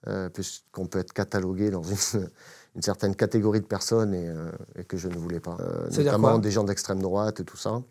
euh, 0.08 0.30
puisqu'on 0.30 0.88
peut 0.88 1.00
être 1.00 1.14
catalogué 1.14 1.70
dans 1.70 1.84
une, 1.84 1.96
une, 2.76 2.82
certaine 2.82 3.16
catégorie 3.16 3.62
de 3.62 3.66
personnes 3.66 4.14
et, 4.14 4.30
et, 4.76 4.84
que 4.84 4.98
je 4.98 5.08
ne 5.08 5.16
voulais 5.16 5.40
pas. 5.40 5.58
notamment 5.92 6.38
des 6.38 6.52
gens 6.52 6.66
d'extrême 6.66 7.02
droite 7.02 7.40
et 7.40 7.46
tout 7.46 7.58
ça. 7.58 7.82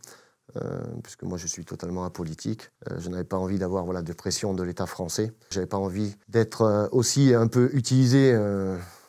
Euh, 0.56 0.80
puisque 1.02 1.24
moi 1.24 1.36
je 1.36 1.46
suis 1.46 1.64
totalement 1.64 2.04
apolitique. 2.04 2.70
Euh, 2.90 2.94
je 2.98 3.10
n'avais 3.10 3.24
pas 3.24 3.36
envie 3.36 3.58
d'avoir 3.58 3.84
voilà, 3.84 4.00
de 4.00 4.12
pression 4.14 4.54
de 4.54 4.62
l'État 4.62 4.86
français. 4.86 5.32
Je 5.50 5.58
n'avais 5.58 5.68
pas 5.68 5.76
envie 5.76 6.16
d'être 6.28 6.62
euh, 6.62 6.88
aussi 6.90 7.34
un 7.34 7.48
peu 7.48 7.68
utilisé 7.74 8.34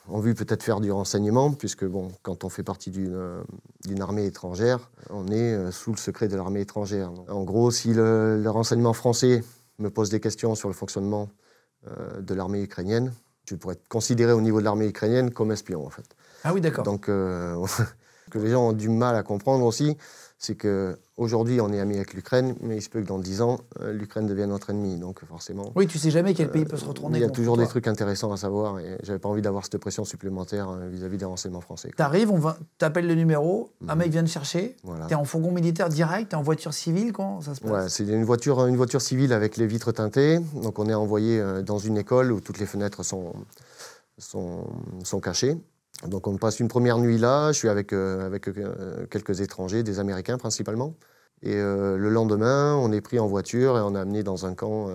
en 0.08 0.18
vue 0.18 0.34
peut-être 0.34 0.62
faire 0.62 0.80
du 0.80 0.90
renseignement, 0.90 1.52
puisque 1.52 1.84
bon, 1.84 2.10
quand 2.22 2.44
on 2.44 2.48
fait 2.48 2.62
partie 2.62 2.90
d'une 2.90 4.00
armée 4.00 4.26
étrangère, 4.26 4.90
on 5.08 5.28
est 5.28 5.70
sous 5.70 5.92
le 5.92 5.96
secret 5.96 6.26
de 6.26 6.36
l'armée 6.36 6.62
étrangère. 6.62 7.12
En 7.28 7.44
gros, 7.44 7.70
si 7.70 7.94
le, 7.94 8.42
le, 8.42 8.50
renseignement 8.50 8.92
français 8.92 9.44
me 9.78 9.88
pose 9.88 10.10
des 10.10 10.18
questions 10.18 10.56
sur 10.56 10.68
le 10.68 10.74
fonctionnement 10.74 11.28
de 11.86 12.34
l'armée 12.34 12.60
ukrainienne, 12.60 13.12
je 13.48 13.54
pourrais 13.54 13.74
être 13.74 13.86
considéré 13.88 14.32
au 14.32 14.40
niveau 14.40 14.58
de 14.58 14.64
l'armée 14.64 14.88
ukrainienne 14.88 15.30
comme 15.30 15.52
espion 15.52 15.86
en 15.86 15.90
fait. 15.90 16.16
Ah 16.42 16.52
oui, 16.52 16.60
d'accord. 16.60 16.84
Donc, 16.84 17.02
que 18.30 18.38
les 18.38 18.50
gens 18.50 18.70
ont 18.70 18.72
du 18.72 18.88
mal 18.88 19.14
à 19.14 19.22
comprendre 19.22 19.64
aussi, 19.64 19.96
c'est 20.42 20.54
qu'aujourd'hui, 20.54 21.60
on 21.60 21.70
est 21.70 21.78
amis 21.80 21.96
avec 21.96 22.14
l'Ukraine, 22.14 22.56
mais 22.62 22.78
il 22.78 22.80
se 22.80 22.88
peut 22.88 23.02
que 23.02 23.06
dans 23.06 23.18
10 23.18 23.42
ans, 23.42 23.60
euh, 23.80 23.92
l'Ukraine 23.92 24.26
devienne 24.26 24.48
notre 24.48 24.70
ennemi. 24.70 24.96
Donc 24.96 25.22
forcément. 25.26 25.70
Oui, 25.74 25.86
tu 25.86 25.98
sais 25.98 26.10
jamais 26.10 26.32
quel 26.32 26.50
pays 26.50 26.64
peut 26.64 26.78
se 26.78 26.86
retourner. 26.86 27.18
Il 27.18 27.20
y 27.20 27.26
a 27.26 27.28
toujours 27.28 27.58
des 27.58 27.66
trucs 27.66 27.86
intéressants 27.86 28.32
à 28.32 28.38
savoir 28.38 28.78
et 28.78 28.96
j'avais 29.02 29.18
pas 29.18 29.28
envie 29.28 29.42
d'avoir 29.42 29.64
cette 29.64 29.76
pression 29.76 30.06
supplémentaire 30.06 30.70
euh, 30.70 30.88
vis-à-vis 30.88 31.16
-vis 31.16 31.20
des 31.20 31.24
renseignements 31.26 31.60
français. 31.60 31.90
Tu 31.94 32.02
arrives, 32.02 32.30
on 32.30 32.40
t'appelles 32.78 33.06
le 33.06 33.16
numéro, 33.16 33.70
un 33.86 33.94
mec 33.96 34.10
vient 34.10 34.24
te 34.24 34.30
chercher, 34.30 34.76
voilà. 34.82 35.06
tu 35.08 35.12
es 35.12 35.16
en 35.16 35.24
fourgon 35.24 35.50
militaire 35.52 35.90
direct, 35.90 36.30
tu 36.30 36.36
es 36.36 36.38
en 36.38 36.42
voiture 36.42 36.72
civile, 36.72 37.12
comment 37.12 37.42
ça 37.42 37.54
se 37.54 37.60
passe? 37.60 37.70
Ouais, 37.70 37.88
c'est 37.90 38.04
une 38.04 38.24
voiture, 38.24 38.66
une 38.66 38.76
voiture 38.78 39.02
civile 39.02 39.34
avec 39.34 39.58
les 39.58 39.66
vitres 39.66 39.92
teintées. 39.92 40.40
Donc 40.62 40.78
on 40.78 40.88
est 40.88 40.94
envoyé 40.94 41.38
euh, 41.38 41.60
dans 41.60 41.78
une 41.78 41.98
école 41.98 42.32
où 42.32 42.40
toutes 42.40 42.60
les 42.60 42.66
fenêtres 42.66 43.02
sont, 43.02 43.34
sont, 44.16 44.64
sont 45.04 45.20
cachées. 45.20 45.58
Donc 46.06 46.26
on 46.26 46.36
passe 46.36 46.60
une 46.60 46.68
première 46.68 46.98
nuit 46.98 47.18
là, 47.18 47.52
je 47.52 47.58
suis 47.58 47.68
avec, 47.68 47.92
euh, 47.92 48.26
avec 48.26 48.48
euh, 48.48 49.06
quelques 49.10 49.40
étrangers, 49.40 49.82
des 49.82 49.98
Américains 49.98 50.38
principalement. 50.38 50.94
Et 51.42 51.54
euh, 51.54 51.96
le 51.96 52.10
lendemain, 52.10 52.74
on 52.76 52.92
est 52.92 53.00
pris 53.00 53.18
en 53.18 53.26
voiture 53.26 53.78
et 53.78 53.80
on 53.80 53.94
est 53.94 53.98
amené 53.98 54.22
dans 54.22 54.46
un 54.46 54.54
camp, 54.54 54.88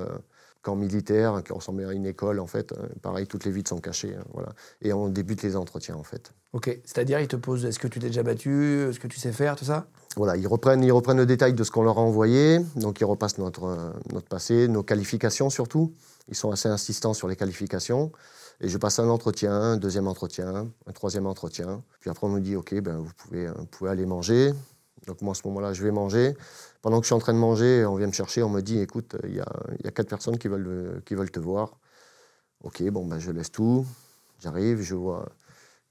camp 0.62 0.76
militaire 0.76 1.42
qui 1.44 1.54
ressemble 1.54 1.86
à 1.86 1.94
une 1.94 2.06
école 2.06 2.40
en 2.40 2.48
fait. 2.48 2.74
Pareil, 3.02 3.28
toutes 3.28 3.46
les 3.46 3.52
vitres 3.52 3.70
sont 3.70 3.80
cachées. 3.80 4.16
Hein, 4.16 4.24
voilà. 4.34 4.50
Et 4.82 4.94
on 4.94 5.08
débute 5.08 5.42
les 5.44 5.56
entretiens 5.56 5.96
en 5.96 6.04
fait. 6.04 6.32
Ok, 6.54 6.68
c'est-à-dire 6.86 7.20
ils 7.20 7.28
te 7.28 7.36
posent 7.36 7.66
est-ce 7.66 7.80
que 7.80 7.88
tu 7.88 8.00
t'es 8.00 8.08
déjà 8.08 8.24
battu, 8.24 8.90
ce 8.92 9.00
que 9.00 9.08
tu 9.08 9.20
sais 9.20 9.32
faire, 9.32 9.56
tout 9.56 9.66
ça? 9.66 9.88
Voilà, 10.18 10.38
ils 10.38 10.48
reprennent, 10.48 10.84
ils 10.84 10.92
reprennent 10.92 11.18
le 11.18 11.26
détail 11.26 11.54
de 11.54 11.64
ce 11.64 11.72
qu'on 11.72 11.84
leur 11.84 11.98
a 11.98 12.02
envoyé. 12.02 12.60
Donc 12.76 13.02
ils 13.02 13.06
repassent 13.06 13.38
notre, 13.38 13.94
notre 14.12 14.28
passé, 14.28 14.68
nos 14.68 14.84
qualifications 14.84 15.50
surtout. 15.50 15.94
Ils 16.30 16.36
sont 16.36 16.52
assez 16.52 16.70
insistants 16.70 17.14
sur 17.14 17.28
les 17.28 17.36
qualifications. 17.36 18.12
Et 18.62 18.70
je 18.70 18.78
passe 18.78 19.00
un 19.00 19.10
entretien, 19.10 19.54
un 19.54 19.78
deuxième 19.78 20.08
entretien, 20.08 20.68
un 20.86 20.92
troisième 20.92 21.26
entretien. 21.28 21.84
Puis 22.00 22.10
après, 22.10 22.26
on 22.26 22.30
nous 22.30 22.40
dit, 22.40 22.56
OK, 22.56 22.74
ben, 22.82 22.98
vous, 22.98 23.12
pouvez, 23.18 23.48
vous 23.48 23.66
pouvez 23.66 23.90
aller 23.90 24.06
manger. 24.06 24.54
Donc 25.08 25.22
moi, 25.22 25.32
à 25.32 25.36
ce 25.36 25.46
moment-là, 25.48 25.74
je 25.74 25.84
vais 25.84 25.92
manger. 25.92 26.36
Pendant 26.82 27.00
que 27.00 27.04
je 27.04 27.08
suis 27.08 27.16
en 27.16 27.20
train 27.20 27.34
de 27.34 27.40
manger, 27.40 27.86
on 27.86 27.96
vient 27.96 28.08
me 28.08 28.14
chercher, 28.14 28.44
on 28.44 28.50
me 28.50 28.62
dit, 28.62 28.80
écoute, 28.80 29.16
il 29.24 29.36
y 29.36 29.40
a, 29.40 29.48
y 29.84 29.88
a, 29.88 29.92
quatre 29.92 30.10
personnes 30.10 30.38
qui 30.38 30.48
veulent, 30.48 31.02
qui 31.06 31.16
veulent 31.16 31.32
te 31.32 31.40
voir. 31.40 31.78
OK, 32.64 32.82
bon, 32.84 33.06
ben, 33.06 33.20
je 33.20 33.32
laisse 33.32 33.52
tout. 33.52 33.86
J'arrive, 34.40 34.82
je 34.82 34.96
vois 34.96 35.28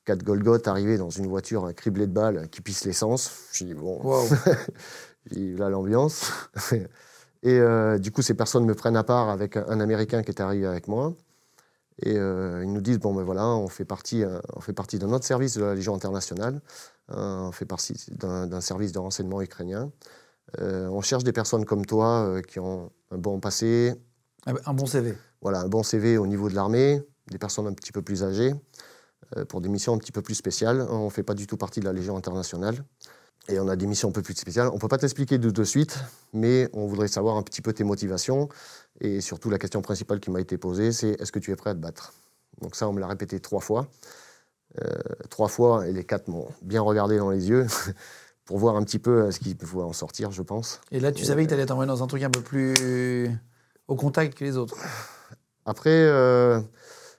quatre 0.05 0.23
Golgoth 0.23 0.69
arriver 0.69 0.99
dans 0.99 1.11
une 1.11 1.27
voiture 1.27 1.75
criblée 1.75 2.07
de 2.07 2.13
balles 2.13 2.49
qui 2.51 2.61
pisse 2.61 2.85
l'essence. 2.85 3.49
Je 3.53 3.65
dis, 3.65 3.75
bon, 3.75 4.01
wow. 4.03 4.25
là, 5.31 5.71
l'ambiance. 5.71 6.31
Et 7.43 7.59
euh, 7.59 7.99
du 7.99 8.11
coup, 8.11 8.23
ces 8.23 8.35
personnes 8.35 8.65
me 8.65 8.75
prennent 8.75 8.97
à 8.97 9.05
part 9.05 9.29
avec 9.29 9.57
un, 9.57 9.67
un 9.69 9.81
Américain 9.81 10.23
qui 10.23 10.31
est 10.31 10.41
arrivé 10.41 10.67
avec 10.67 10.89
moi. 10.89 11.15
Et 12.03 12.17
euh, 12.17 12.63
ils 12.65 12.73
nous 12.73 12.81
disent 12.81 12.99
bon 12.99 13.15
ben 13.15 13.23
voilà, 13.23 13.47
on 13.47 13.69
fait 13.69 13.85
partie, 13.85 14.25
euh, 14.25 14.41
on 14.55 14.61
fait 14.61 14.73
partie 14.73 14.99
d'un 14.99 15.13
autre 15.13 15.25
service 15.25 15.57
de 15.57 15.63
la 15.63 15.75
Légion 15.75 15.95
internationale, 15.95 16.61
euh, 17.13 17.49
on 17.49 17.53
fait 17.53 17.67
partie 17.67 17.95
d'un 18.11 18.61
service 18.61 18.93
de 18.93 18.99
renseignement 18.99 19.41
ukrainien. 19.43 19.93
Euh, 20.61 20.89
on 20.89 21.01
cherche 21.01 21.25
des 21.25 21.33
personnes 21.33 21.65
comme 21.65 21.87
toi 21.87 22.27
euh, 22.27 22.43
qui 22.43 22.59
ont 22.59 22.91
un 23.11 23.19
bon 23.19 23.41
passé, 23.41 23.95
un 24.47 24.75
bon 24.75 24.87
CV. 24.87 25.15
Voilà, 25.41 25.61
un 25.61 25.69
bon 25.69 25.83
CV 25.83 26.19
au 26.19 26.27
niveau 26.27 26.49
de 26.49 26.55
l'armée, 26.55 27.03
des 27.31 27.39
personnes 27.39 27.67
un 27.67 27.73
petit 27.73 27.93
peu 27.93 28.03
plus 28.03 28.25
âgées 28.25 28.55
pour 29.49 29.61
des 29.61 29.69
missions 29.69 29.95
un 29.95 29.99
petit 29.99 30.13
peu 30.13 30.23
plus 30.23 30.35
spéciales. 30.35 30.87
On 30.91 31.11
fait 31.11 31.23
pas 31.23 31.35
du 31.35 31.47
tout 31.47 31.57
partie 31.57 31.81
de 31.81 31.87
la 31.87 31.93
Légion 31.93 32.17
internationale. 32.17 32.85
Et 33.49 33.59
on 33.59 33.69
a 33.69 33.77
des 33.77 33.87
missions 33.87 34.09
un 34.09 34.13
peu 34.13 34.23
plus 34.23 34.35
spéciales. 34.35 34.69
On 34.69 34.75
ne 34.75 34.79
peut 34.79 34.89
pas 34.89 34.99
t'expliquer 34.99 35.39
de, 35.39 35.51
de 35.51 35.65
suite, 35.65 35.99
mais 36.33 36.69
on 36.73 36.87
voudrait 36.87 37.09
savoir 37.09 37.37
un 37.37 37.43
petit 37.43 37.61
peu 37.61 37.73
tes 37.73 37.85
motivations. 37.85 38.49
Et 39.01 39.21
surtout, 39.21 39.51
la 39.51 39.59
question 39.59 39.83
principale 39.83 40.21
qui 40.21 40.31
m'a 40.31 40.41
été 40.41 40.57
posée, 40.57 40.93
c'est 40.93 41.21
est-ce 41.21 41.33
que 41.33 41.39
tu 41.39 41.51
es 41.51 41.57
prêt 41.57 41.71
à 41.71 41.75
te 41.75 41.81
battre? 41.81 42.15
Donc 42.63 42.77
ça, 42.77 42.89
on 42.89 42.93
me 42.93 43.01
l'a 43.01 43.07
répété 43.07 43.41
trois 43.41 43.61
fois. 43.61 43.89
Euh, 44.83 44.91
trois 45.31 45.49
fois, 45.49 45.87
et 45.87 45.93
les 45.93 46.05
quatre 46.05 46.29
m'ont 46.29 46.49
bien 46.63 46.81
regardé 46.81 47.19
dans 47.19 47.31
les 47.31 47.49
yeux 47.49 47.67
pour 48.45 48.59
voir 48.59 48.77
un 48.77 48.83
petit 48.83 48.99
peu 48.99 49.31
ce 49.31 49.39
qui 49.39 49.55
pouvait 49.55 49.85
en 49.85 49.93
sortir, 49.93 50.31
je 50.33 50.43
pense. 50.43 50.81
Et 50.91 51.01
là, 51.01 51.13
tu 51.13 51.23
et 51.23 51.27
savais 51.27 51.45
que 51.45 51.49
tu 51.49 51.55
allais 51.55 51.67
t'envoyer 51.67 51.89
dans 51.89 52.03
un 52.03 52.07
truc 52.07 52.23
un 52.23 52.31
peu 52.31 52.41
plus 52.41 53.31
au 53.89 53.97
contact 53.97 54.37
que 54.37 54.45
les 54.45 54.57
autres 54.57 54.77
Après, 55.67 55.91
euh, 55.91 56.61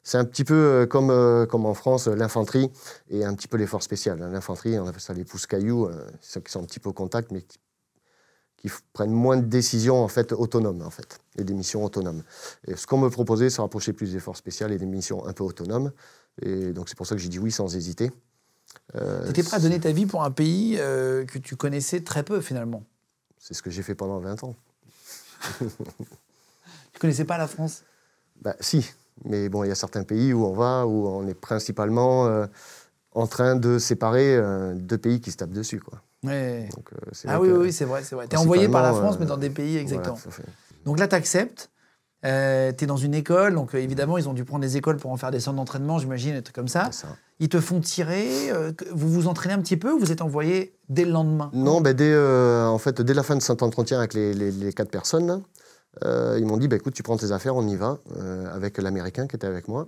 C'est 0.05 0.19
un 0.19 0.24
petit 0.24 0.43
peu 0.43 0.53
euh, 0.53 0.85
comme, 0.85 1.09
euh, 1.09 1.47
comme 1.47 1.65
en 1.65 1.74
France, 1.74 2.07
euh, 2.07 2.15
l'infanterie 2.15 2.71
et 3.09 3.25
un 3.25 3.33
petit 3.33 3.47
peu 3.47 3.57
les 3.57 3.65
forces 3.65 3.85
spéciales. 3.85 4.19
L'infanterie, 4.19 4.77
on 4.77 4.85
appelle 4.85 5.01
ça 5.01 5.13
les 5.13 5.25
pouces-cailloux, 5.25 5.88
euh, 5.88 6.07
ceux 6.21 6.41
qui 6.41 6.51
sont 6.51 6.62
un 6.62 6.65
petit 6.65 6.79
peu 6.79 6.89
au 6.89 6.93
contact, 6.93 7.31
mais 7.31 7.41
qui, 7.41 7.57
prennent 8.93 9.12
moins 9.12 9.38
de 9.38 9.45
décisions 9.45 10.03
en 10.03 10.07
fait, 10.07 10.31
autonomes, 10.31 10.81
en 10.81 10.89
fait, 10.89 11.19
et 11.38 11.43
des 11.43 11.53
missions 11.53 11.83
autonomes. 11.83 12.24
Et 12.67 12.75
ce 12.75 12.88
qu'on 12.88 12.97
me 12.97 13.09
proposait, 13.09 13.51
c'est 13.51 13.62
rapprocher 13.62 13.93
plus 13.93 14.12
des 14.13 14.19
forces 14.19 14.39
spéciales 14.39 14.71
et 14.71 14.79
des 14.79 14.88
missions 14.88 15.24
un 15.27 15.33
peu 15.33 15.43
autonomes. 15.43 15.91
Et 16.41 16.74
donc 16.74 16.89
c'est 16.89 16.97
pour 16.97 17.05
ça 17.05 17.13
que 17.13 17.21
j'ai 17.21 17.29
dit 17.29 17.38
oui 17.38 17.51
sans 17.51 17.75
hésiter. 17.75 18.12
Euh, 18.95 19.24
Tu 19.25 19.29
étais 19.29 19.43
prêt 19.43 19.57
à 19.57 19.59
donner 19.59 19.79
ta 19.79 19.91
vie 19.91 20.07
pour 20.07 20.24
un 20.24 20.31
pays 20.31 20.77
que 20.77 21.38
tu 21.38 21.55
connaissais 21.55 22.01
très 22.01 22.24
peu 22.24 22.41
finalement? 22.41 22.83
C'est 23.38 23.53
ce 23.53 23.62
que 23.62 23.69
j'ai 23.69 23.83
fait 23.83 23.93
pendant 23.93 24.19
20 24.19 24.43
ans. 24.43 24.55
Tu 26.93 27.00
connaissais 27.00 27.25
pas 27.25 27.38
la 27.38 27.47
France? 27.47 27.83
Bah, 28.41 28.55
si, 28.62 28.89
mais 29.24 29.50
bon, 29.50 29.63
il 29.63 29.69
y 29.69 29.72
a 29.72 29.75
certains 29.75 30.03
pays 30.03 30.34
où 30.34 30.45
on 30.45 30.53
va, 30.53 30.86
où 30.86 31.07
on 31.07 31.27
est 31.27 31.34
principalement 31.39 32.27
euh, 32.27 32.45
en 33.13 33.27
train 33.27 33.55
de 33.55 33.79
séparer 33.79 34.36
euh, 34.36 34.74
deux 34.75 34.98
pays 34.98 35.22
qui 35.22 35.31
se 35.31 35.38
tapent 35.38 35.51
dessus. 35.51 35.79
Quoi. 35.79 36.01
Ouais. 36.24 36.69
Donc, 36.75 36.89
euh, 36.93 37.12
Ah 37.27 37.39
oui, 37.39 37.48
que- 37.48 37.53
oui, 37.53 37.72
c'est 37.74 37.86
vrai, 37.86 38.03
c'est 38.03 38.15
vrai. 38.15 38.27
T'es 38.27 38.38
envoyé 38.38 38.67
par 38.67 38.81
la 38.84 38.93
France, 38.93 39.17
mais 39.19 39.25
dans 39.25 39.38
des 39.38 39.50
pays 39.50 39.77
exactement. 39.77 40.17
Voilà. 40.25 40.50
Donc 40.86 41.00
là, 41.00 41.07
tu 41.07 41.15
acceptes. 41.15 41.69
tu 42.24 42.27
es 42.29 42.86
dans 42.88 42.98
une 42.98 43.13
école, 43.13 43.53
donc 43.55 43.74
évidemment, 43.75 44.17
ils 44.17 44.27
ont 44.27 44.34
dû 44.34 44.43
prendre 44.43 44.62
des 44.63 44.77
écoles 44.77 44.98
pour 44.98 45.12
en 45.12 45.17
faire 45.17 45.31
des 45.31 45.39
centres 45.39 45.57
d'entraînement, 45.57 46.00
j'imagine, 46.00 46.34
des 46.34 46.41
trucs 46.41 46.55
comme 46.55 46.67
ça. 46.67 46.89
Ils 47.39 47.50
te 47.50 47.60
font 47.60 47.79
tirer. 47.81 48.51
vous 48.91 49.10
vous 49.10 49.27
entraînez 49.27 49.53
un 49.53 49.60
petit 49.62 49.77
peu 49.77 49.91
ou 49.91 50.00
vous 50.00 50.12
êtes 50.12 50.22
envoyé 50.22 50.75
dès 50.89 51.05
le 51.05 51.12
lendemain? 51.12 51.50
Non, 51.53 51.81
ben, 51.81 51.93
dès, 51.93 52.15
en 52.17 52.77
fait, 52.79 53.01
dès 53.01 53.13
la 53.13 53.24
fin 53.24 53.36
de 53.36 53.41
cet 53.41 53.62
entretien 53.63 54.00
avec 54.00 54.13
les, 54.13 54.34
les- 54.34 54.51
les 54.51 54.74
quatre 54.74 54.89
personnes, 54.91 55.27
là, 55.27 55.39
euh, 56.03 56.37
ils 56.39 56.45
m'ont 56.45 56.57
dit 56.57 56.67
bah, 56.67 56.75
écoute, 56.75 56.93
tu 56.93 57.03
prends 57.03 57.17
tes 57.17 57.31
affaires, 57.31 57.55
on 57.55 57.67
y 57.67 57.75
va, 57.75 57.99
euh, 58.17 58.53
avec 58.53 58.77
l'Américain 58.77 59.27
qui 59.27 59.35
était 59.35 59.47
avec 59.47 59.67
moi. 59.67 59.87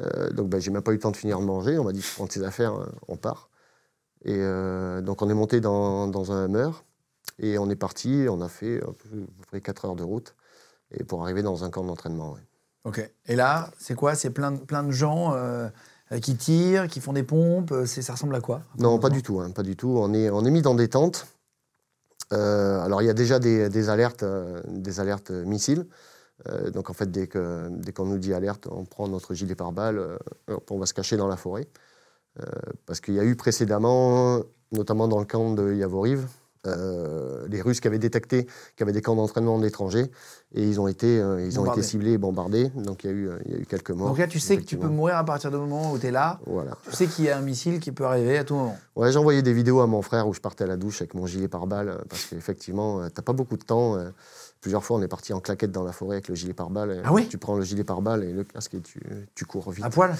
Euh, 0.00 0.30
donc, 0.30 0.48
ben, 0.48 0.60
j'ai 0.60 0.70
même 0.70 0.82
pas 0.82 0.92
eu 0.92 0.94
le 0.94 1.00
temps 1.00 1.10
de 1.10 1.16
finir 1.16 1.38
de 1.38 1.44
manger. 1.44 1.78
On 1.78 1.84
m'a 1.84 1.92
dit 1.92 2.00
tu 2.00 2.14
prends 2.14 2.26
tes 2.26 2.42
affaires, 2.42 2.74
on 3.08 3.16
part. 3.16 3.50
Et 4.24 4.38
donc, 5.02 5.20
on 5.20 5.28
est 5.28 5.34
monté 5.34 5.60
dans, 5.60 6.06
dans 6.06 6.30
un 6.30 6.44
Hummer 6.46 6.70
et 7.40 7.58
on 7.58 7.68
est 7.68 7.76
parti. 7.76 8.26
On 8.30 8.40
a 8.40 8.48
fait 8.48 8.78
à 8.80 8.86
peu 8.86 9.26
près 9.48 9.60
4 9.60 9.84
heures 9.84 9.96
de 9.96 10.04
route 10.04 10.36
et 10.92 11.02
pour 11.02 11.22
arriver 11.22 11.42
dans 11.42 11.64
un 11.64 11.70
camp 11.70 11.82
d'entraînement. 11.84 12.32
ouais. 12.34 12.40
Ok. 12.84 13.10
Et 13.26 13.34
là, 13.36 13.70
c'est 13.78 13.94
quoi? 13.96 14.14
C'est 14.14 14.30
plein, 14.30 14.52
de- 14.52 14.60
plein 14.60 14.84
de 14.84 14.92
gens 14.92 15.36
qui 16.20 16.36
tirent, 16.36 16.86
qui 16.88 17.00
font 17.00 17.12
des 17.12 17.24
pompes. 17.24 17.74
Ça 17.84 18.12
ressemble 18.12 18.34
à 18.36 18.40
quoi? 18.40 18.62
Non, 18.78 18.98
pas 18.98 19.10
du 19.10 19.22
tout, 19.22 19.40
hein, 19.40 19.50
pas 19.50 19.62
du 19.64 19.76
tout. 19.76 19.88
On 19.98 20.14
est, 20.14 20.30
on 20.30 20.44
est 20.44 20.50
mis 20.50 20.62
dans 20.62 20.74
des 20.76 20.88
tentes. 20.88 21.26
Euh, 22.32 22.80
alors, 22.80 23.02
il 23.02 23.06
y 23.06 23.10
a 23.10 23.14
déjà 23.14 23.38
des, 23.38 23.88
alertes, 23.88 24.22
euh, 24.22 24.62
des 24.66 25.00
alertes 25.00 25.30
missiles. 25.30 25.86
Euh, 26.48 26.70
donc, 26.70 26.90
en 26.90 26.92
fait, 26.92 27.10
dès 27.10 27.28
qu'on 27.28 28.06
nous 28.06 28.18
dit 28.18 28.34
alerte, 28.34 28.66
on 28.70 28.84
prend 28.84 29.08
notre 29.08 29.34
gilet 29.34 29.54
pare-balles, 29.54 30.18
on 30.70 30.78
va 30.78 30.86
se 30.86 30.94
cacher 30.94 31.16
dans 31.16 31.28
la 31.28 31.36
forêt. 31.36 31.68
Parce 32.86 33.00
qu'il 33.00 33.14
y 33.14 33.20
a 33.20 33.24
eu 33.24 33.36
précédemment, 33.36 34.40
notamment 34.72 35.06
dans 35.06 35.20
le 35.20 35.26
camp 35.26 35.52
de 35.52 35.74
Yavoriv, 35.74 36.26
euh, 36.66 37.46
les 37.48 37.60
Russes 37.60 37.80
qui 37.80 37.88
avaient 37.88 37.98
détecté 37.98 38.44
qu'il 38.44 38.52
y 38.80 38.82
avait 38.84 38.92
des 38.92 39.02
camps 39.02 39.16
d'entraînement 39.16 39.58
d'étrangers 39.58 40.10
et 40.54 40.62
ils 40.62 40.80
ont 40.80 40.86
été, 40.86 41.20
euh, 41.20 41.44
ils 41.44 41.58
ont 41.58 41.66
été 41.66 41.82
ciblés 41.82 42.12
et 42.12 42.18
bombardés. 42.18 42.68
Donc, 42.76 43.04
il 43.04 43.06
y 43.08 43.10
a 43.10 43.12
eu, 43.16 43.28
euh, 43.28 43.38
il 43.46 43.52
y 43.52 43.54
a 43.54 43.58
eu 43.58 43.66
quelques 43.66 43.90
morts. 43.90 44.08
Donc 44.08 44.18
là, 44.18 44.26
tu 44.28 44.38
sais 44.38 44.56
que 44.56 44.62
tu 44.62 44.76
peux 44.76 44.86
mourir 44.88 45.16
à 45.16 45.24
partir 45.24 45.50
du 45.50 45.56
moment 45.56 45.90
où 45.92 45.98
tu 45.98 46.06
es 46.06 46.10
là. 46.10 46.38
Voilà. 46.46 46.76
Tu 46.88 46.92
sais 46.96 47.06
qu'il 47.06 47.24
y 47.24 47.30
a 47.30 47.36
un 47.38 47.40
missile 47.40 47.80
qui 47.80 47.90
peut 47.92 48.04
arriver 48.04 48.38
à 48.38 48.44
tout 48.44 48.54
moment. 48.54 48.78
Ouais, 48.94 49.10
j'ai 49.10 49.18
envoyé 49.18 49.42
des 49.42 49.52
vidéos 49.52 49.80
à 49.80 49.86
mon 49.86 50.02
frère 50.02 50.28
où 50.28 50.34
je 50.34 50.40
partais 50.40 50.64
à 50.64 50.66
la 50.68 50.76
douche 50.76 51.00
avec 51.00 51.14
mon 51.14 51.26
gilet 51.26 51.48
pare-balles 51.48 51.88
euh, 51.88 51.98
parce 52.08 52.26
qu'effectivement, 52.26 53.08
t'as 53.10 53.22
pas 53.22 53.32
beaucoup 53.32 53.56
de 53.56 53.64
temps. 53.64 53.96
Plusieurs 54.60 54.84
fois, 54.84 54.98
on 54.98 55.02
est 55.02 55.08
parti 55.08 55.32
en 55.32 55.40
claquette 55.40 55.72
dans 55.72 55.82
la 55.82 55.90
forêt 55.90 56.16
avec 56.16 56.28
le 56.28 56.36
gilet 56.36 56.52
pare-balles. 56.54 57.02
Ah 57.04 57.12
oui 57.12 57.26
Tu 57.28 57.38
prends 57.38 57.56
le 57.56 57.62
gilet 57.64 57.82
pare-balles 57.82 58.22
et 58.22 58.32
le 58.32 58.44
casque 58.44 58.74
et 58.74 58.80
tu, 58.80 59.00
tu 59.34 59.44
cours 59.46 59.70
vite. 59.72 59.84
À 59.84 59.90
poil? 59.90 60.14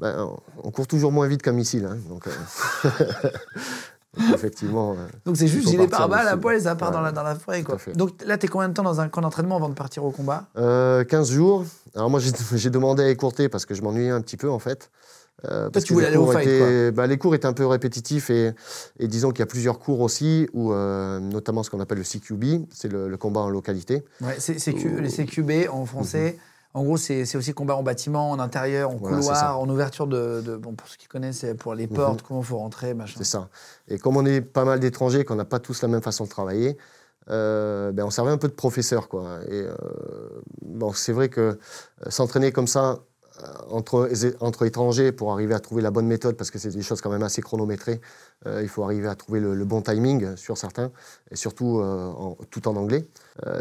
Ben, 0.00 0.16
on- 0.22 0.38
on 0.68 0.70
court 0.70 0.86
toujours 0.86 1.12
moins 1.12 1.26
vite 1.28 1.42
qu'un 1.42 1.52
missile. 1.52 1.84
hein, 1.84 1.98
donc, 2.08 2.26
donc, 4.16 4.34
effectivement. 4.34 4.92
euh, 4.92 5.06
Donc 5.26 5.36
c'est 5.36 5.46
juste 5.46 5.68
gilet 5.68 5.88
pare-balles 5.88 6.28
à 6.28 6.36
poil 6.36 6.56
et 6.56 6.60
ça 6.60 6.74
part 6.74 6.88
Ouais, 6.90 6.94
dans, 6.94 7.00
la, 7.00 7.12
dans 7.12 7.22
la 7.22 7.34
forêt. 7.34 7.62
Quoi. 7.62 7.76
Donc 7.94 8.10
là, 8.24 8.38
tu 8.38 8.46
es 8.46 8.48
combien 8.48 8.68
de 8.68 8.74
temps 8.74 8.82
dans 8.82 9.00
un 9.00 9.08
camp 9.08 9.20
d'entraînement 9.20 9.56
avant 9.56 9.68
de 9.68 9.74
partir 9.74 10.04
au 10.04 10.10
combat? 10.10 10.44
Euh, 10.56 11.04
15 11.04 11.30
jours. 11.30 11.64
Alors 11.94 12.10
moi, 12.10 12.20
j'ai 12.54 12.70
demandé 12.70 13.02
à 13.02 13.08
écourter 13.08 13.48
parce 13.48 13.66
que 13.66 13.74
je 13.74 13.82
m'ennuyais 13.82 14.10
un 14.10 14.20
petit 14.20 14.36
peu 14.36 14.50
en 14.50 14.58
fait. 14.58 14.90
Euh, 15.50 15.68
parce 15.68 15.84
tu 15.84 15.92
voulais 15.92 16.06
aller 16.06 16.16
au 16.16 16.26
fight, 16.30 16.46
étaient- 16.48 16.90
bah, 16.92 17.06
les 17.06 17.18
cours 17.18 17.34
étaient 17.34 17.46
un 17.46 17.52
peu 17.52 17.66
répétitifs 17.66 18.30
et, 18.30 18.52
et 18.98 19.08
disons 19.08 19.30
qu'il 19.30 19.40
y 19.40 19.42
a 19.42 19.46
plusieurs 19.46 19.78
cours 19.78 20.00
aussi, 20.00 20.48
où, 20.54 20.72
euh, 20.72 21.18
notamment 21.20 21.62
ce 21.62 21.68
qu'on 21.70 21.80
appelle 21.80 21.98
le 21.98 22.04
CQB, 22.04 22.66
c'est 22.72 22.90
le, 22.90 23.08
le 23.08 23.16
combat 23.18 23.40
en 23.40 23.50
localité. 23.50 24.04
Ouais, 24.22 24.36
c'est, 24.38 24.54
les 24.64 25.10
CQB 25.10 25.68
en 25.70 25.84
français. 25.84 26.38
En 26.74 26.82
gros, 26.82 26.96
c'est, 26.96 27.36
aussi 27.36 27.54
combat 27.54 27.76
en 27.76 27.84
bâtiment, 27.84 28.30
en 28.32 28.40
intérieur, 28.40 28.90
en 28.90 28.94
Mhm. 28.94 28.98
Voilà, 29.00 29.16
couloir, 29.20 29.60
en 29.60 29.68
ouverture 29.68 30.06
de, 30.08 30.42
de- 30.44 30.56
Bon, 30.56 30.74
pour 30.74 30.88
ceux 30.88 30.96
qui 30.96 31.06
connaissent, 31.06 31.38
c'est 31.38 31.54
pour 31.54 31.74
les 31.74 31.86
portes, 31.86 32.22
comment 32.22 32.40
il 32.40 32.46
faut 32.46 32.58
rentrer, 32.58 32.94
machin. 32.94 33.14
C'est 33.18 33.24
ça. 33.24 33.48
Et 33.86 33.98
comme 33.98 34.16
on 34.16 34.26
est 34.26 34.40
pas 34.40 34.64
mal 34.64 34.80
d'étrangers, 34.80 35.24
qu'on 35.24 35.36
n'a 35.36 35.44
pas 35.44 35.60
tous 35.60 35.82
la 35.82 35.88
même 35.88 36.02
façon 36.02 36.24
de 36.24 36.28
travailler, 36.28 36.76
euh, 37.30 37.92
ben 37.92 38.04
on 38.04 38.10
servait 38.10 38.32
un 38.32 38.38
peu 38.38 38.48
de 38.48 38.52
professeur. 38.54 39.08
Quoi. 39.08 39.38
Et 39.48 39.62
euh, 39.62 39.74
bon, 40.62 40.92
c'est 40.92 41.12
vrai 41.12 41.28
que 41.28 41.40
euh, 41.40 41.56
s'entraîner 42.10 42.50
comme 42.50 42.66
ça 42.66 42.98
entre, 43.68 44.10
entre 44.40 44.64
étrangers 44.66 45.10
pour 45.12 45.32
arriver 45.32 45.54
à 45.54 45.60
trouver 45.60 45.80
la 45.82 45.90
bonne 45.90 46.06
méthode, 46.06 46.36
parce 46.36 46.50
que 46.50 46.58
c'est 46.58 46.70
des 46.70 46.82
choses 46.82 47.00
quand 47.00 47.10
même 47.10 47.22
assez 47.22 47.40
chronométrées, 47.42 48.00
euh, 48.46 48.62
il 48.62 48.68
faut 48.68 48.82
arriver 48.84 49.08
à 49.08 49.14
trouver 49.14 49.40
le, 49.40 49.54
le 49.54 49.64
bon 49.64 49.80
timing 49.80 50.36
sur 50.36 50.56
certains, 50.58 50.90
et 51.30 51.36
surtout 51.36 51.80
en- 51.82 52.36
tout 52.50 52.68
en 52.68 52.76
anglais. 52.76 53.04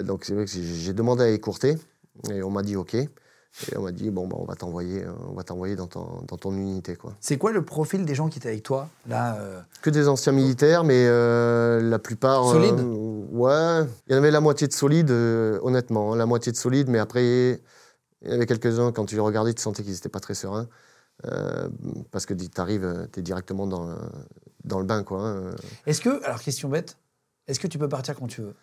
Donc 0.03 0.25
c'est 0.25 0.33
vrai 0.35 0.45
que 0.45 0.51
j'ai 0.51 0.93
demandé 0.93 1.23
à 1.23 1.29
écourter, 1.29 1.75
et 2.29 2.43
on 2.43 2.49
m'a 2.51 2.63
dit 2.63 2.75
OK. 2.75 2.95
Et 2.95 3.77
on 3.77 3.83
m'a 3.83 3.91
dit, 3.91 4.09
bon, 4.09 4.27
ben, 4.27 4.35
on 4.39 4.45
va 4.45 4.55
t'envoyer 4.55 5.03
euh, 5.03 5.11
on 5.29 5.33
va 5.33 5.43
t'envoyer 5.43 5.75
dans 5.75 5.85
ton, 5.85 6.23
dans 6.27 6.37
ton 6.37 6.51
unité. 6.53 6.95
Quoi. 6.95 7.13
C'est 7.19 7.37
quoi 7.37 7.51
le 7.51 7.63
profil 7.63 8.03
des 8.03 8.15
gens 8.15 8.27
qui 8.27 8.39
étaient 8.39 8.49
avec 8.49 8.63
toi 8.63 8.89
Là, 9.07 9.35
euh, 9.39 9.61
Que 9.83 9.91
des 9.91 10.07
anciens 10.07 10.31
militaires, 10.33 10.83
mais 10.83 11.05
euh, 11.07 11.79
la 11.79 11.99
plupart. 11.99 12.49
Solides 12.49 12.79
euh, 12.79 13.25
Ouais. 13.31 13.87
Il 14.07 14.13
y 14.13 14.15
en 14.15 14.17
avait 14.17 14.31
la 14.31 14.41
moitié 14.41 14.67
de 14.67 14.73
solides, 14.73 15.11
honnêtement. 15.11 16.13
hein, 16.13 16.15
la 16.15 16.25
moitié 16.25 16.51
de 16.51 16.57
solides, 16.57 16.89
mais 16.89 16.97
après, 16.99 17.61
il 18.23 18.31
y 18.31 18.33
avait 18.33 18.47
quelques-uns, 18.47 18.91
quand 18.91 19.05
tu 19.05 19.13
les 19.15 19.21
regardais, 19.21 19.53
tu 19.53 19.61
sentais 19.61 19.83
qu'ils 19.83 19.93
n'étaient 19.93 20.09
pas 20.09 20.19
très 20.19 20.33
sereins. 20.33 20.67
parce 22.11 22.25
que 22.25 22.33
tu 22.33 22.47
arrives, 22.57 23.07
tu 23.13 23.19
es 23.19 23.23
directement 23.23 23.67
dans, 23.67 23.85
le- 23.87 23.95
dans 24.65 24.79
le 24.79 24.85
bain, 24.85 25.03
quoi. 25.03 25.21
hein. 25.21 25.55
Est-ce 25.85 26.01
que, 26.01 26.23
alors 26.23 26.41
question 26.41 26.69
bête, 26.69 26.97
est-ce 27.47 27.59
que 27.59 27.67
tu 27.67 27.77
peux 27.77 27.89
partir 27.89 28.15
quand 28.15 28.27
tu 28.27 28.41
veux? 28.41 28.55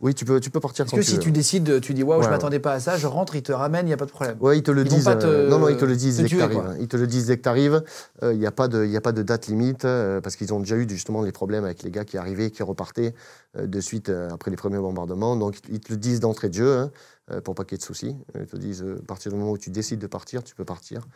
Oui, 0.00 0.14
tu 0.14 0.26
peux, 0.26 0.40
tu 0.40 0.50
peux 0.50 0.60
partir 0.60 0.84
quand 0.84 0.96
que 0.96 1.02
tu 1.02 1.06
si 1.10 1.14
veux. 1.16 1.20
tu 1.20 1.32
décides, 1.32 1.80
tu 1.80 1.94
dis 1.94 2.02
waouh, 2.02 2.22
je 2.22 2.28
m'attendais 2.28 2.58
pas 2.60 2.72
à 2.72 2.80
ça, 2.80 2.98
je 2.98 3.06
rentre, 3.06 3.34
ils 3.34 3.42
te 3.42 3.52
ramènent, 3.52 3.86
il 3.86 3.88
n'y 3.88 3.94
a 3.94 3.96
pas 3.96 4.04
de 4.04 4.10
problème. 4.10 4.36
Ouais, 4.40 4.58
ils 4.58 4.62
te 4.62 4.70
le 4.70 4.82
Ils 4.82 4.88
disent. 4.88 5.04
te- 5.06 5.26
euh, 5.26 5.48
non, 5.48 5.58
non, 5.58 5.68
ils 5.70 5.78
te 5.78 5.86
le 5.86 5.96
disent 5.96 6.16
te 6.18 6.22
dès 6.22 6.28
que 6.28 6.36
tu 6.36 6.52
quoi. 6.52 6.74
Ils 6.78 6.88
te 6.88 6.98
le 6.98 7.06
disent 7.06 7.26
dès 7.26 7.38
que 7.38 7.42
tu 7.42 7.48
arrives. 7.48 7.82
Il 8.22 8.38
n'y 8.38 8.46
a, 8.46 8.52
pas 8.52 8.68
de- 8.68 8.84
y 8.84 8.96
a 8.96 9.00
pas 9.00 9.12
de 9.12 9.22
date 9.22 9.46
limite 9.46 9.86
euh, 9.86 10.20
parce 10.20 10.36
qu'ils 10.36 10.52
ont 10.52 10.60
déjà 10.60 10.76
eu 10.76 10.86
justement 10.88 11.22
les 11.22 11.32
problèmes 11.32 11.64
avec 11.64 11.82
les 11.82 11.90
gars 11.90 12.04
qui 12.04 12.18
arrivaient, 12.18 12.50
qui 12.50 12.62
repartaient 12.62 13.14
euh, 13.56 13.66
de 13.66 13.80
suite 13.80 14.10
euh, 14.10 14.28
après 14.30 14.50
les 14.50 14.56
premiers 14.58 14.78
bombardements. 14.78 15.34
Donc, 15.34 15.56
ils 15.70 15.80
te 15.80 15.92
le 15.92 15.98
disent 15.98 16.20
d'entrée 16.20 16.50
de 16.50 16.54
jeu 16.54 16.76
hein, 16.76 16.90
euh, 17.30 17.40
pour 17.40 17.54
pas 17.54 17.64
qu'il 17.64 17.72
y 17.72 17.76
ait 17.76 17.78
de 17.78 17.82
soucis. 17.84 18.16
Ils 18.38 18.46
te 18.46 18.56
disent 18.58 18.82
euh, 18.82 18.98
à 19.02 19.06
partir 19.06 19.32
du 19.32 19.38
moment 19.38 19.52
où 19.52 19.58
tu 19.58 19.70
décides 19.70 19.98
de 20.00 20.06
partir, 20.06 20.44
tu 20.44 20.54
peux 20.54 20.66
partir 20.66 21.06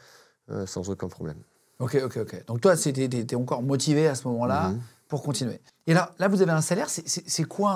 euh, 0.51 0.65
sans 0.67 0.89
aucun 0.89 1.09
problème. 1.09 1.37
Ok, 1.81 1.99
ok, 2.03 2.17
ok. 2.23 2.45
Donc 2.47 2.61
toi, 2.63 2.77
tu 2.77 2.89
es, 2.91 3.35
encore 3.35 3.63
motivé 3.63 4.07
à 4.07 4.15
ce 4.15 4.27
moment-là 4.29 4.71
Mhm. 4.71 4.81
Pour 5.11 5.23
continuer. 5.23 5.61
Et 5.87 5.93
là, 5.93 6.15
là, 6.19 6.29
vous 6.29 6.41
avez 6.41 6.53
un 6.53 6.61
salaire, 6.63 6.89
c'est- 6.89 7.45
quoi 7.45 7.73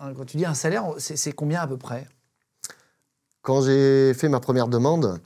un, 0.00 0.14
Quand 0.14 0.24
tu 0.26 0.36
dis 0.36 0.44
un 0.44 0.52
salaire, 0.54 0.84
c'est 0.98 1.32
combien 1.32 1.60
à 1.62 1.66
peu 1.66 1.78
près? 1.78 2.06
Quand 3.40 3.62
j'ai 3.62 4.12
fait 4.14 4.28
ma 4.28 4.40
première 4.40 4.68
demande, 4.68 5.20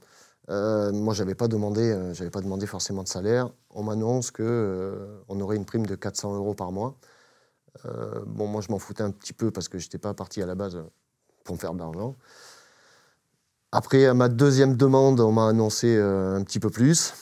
euh, 0.50 0.92
moi, 0.92 1.14
j'avais 1.14 1.34
pas 1.34 1.48
demandé, 1.48 1.90
euh, 1.90 2.30
pas 2.30 2.42
demandé 2.42 2.66
forcément 2.66 3.02
de 3.02 3.08
salaire. 3.08 3.50
On 3.70 3.82
m'annonce 3.82 4.30
que 4.30 4.42
euh, 4.42 5.40
aurait 5.40 5.56
une 5.56 5.64
prime 5.64 5.86
de 5.86 5.94
400 5.96 6.36
euros 6.36 6.54
par 6.54 6.70
mois. 6.70 6.94
Bon, 8.26 8.46
moi, 8.46 8.62
je 8.62 8.72
m'en 8.72 8.78
foutais 8.78 9.02
un 9.02 9.10
petit 9.10 9.32
peu 9.34 9.50
parce 9.50 9.68
que 9.68 9.78
j'étais 9.78 9.98
pas 9.98 10.12
parti 10.14 10.42
à 10.42 10.46
la 10.46 10.54
base 10.54 10.82
pour 11.44 11.54
me 11.54 11.60
faire 11.60 11.72
de 11.74 11.78
l'argent. 11.78 12.16
Après, 13.70 14.06
à 14.06 14.14
ma 14.14 14.28
deuxième 14.28 14.76
demande, 14.76 15.20
on 15.20 15.30
m'a 15.30 15.46
annoncé 15.48 15.96
un 15.96 16.42
petit 16.42 16.58
peu 16.58 16.70
plus. 16.70 17.12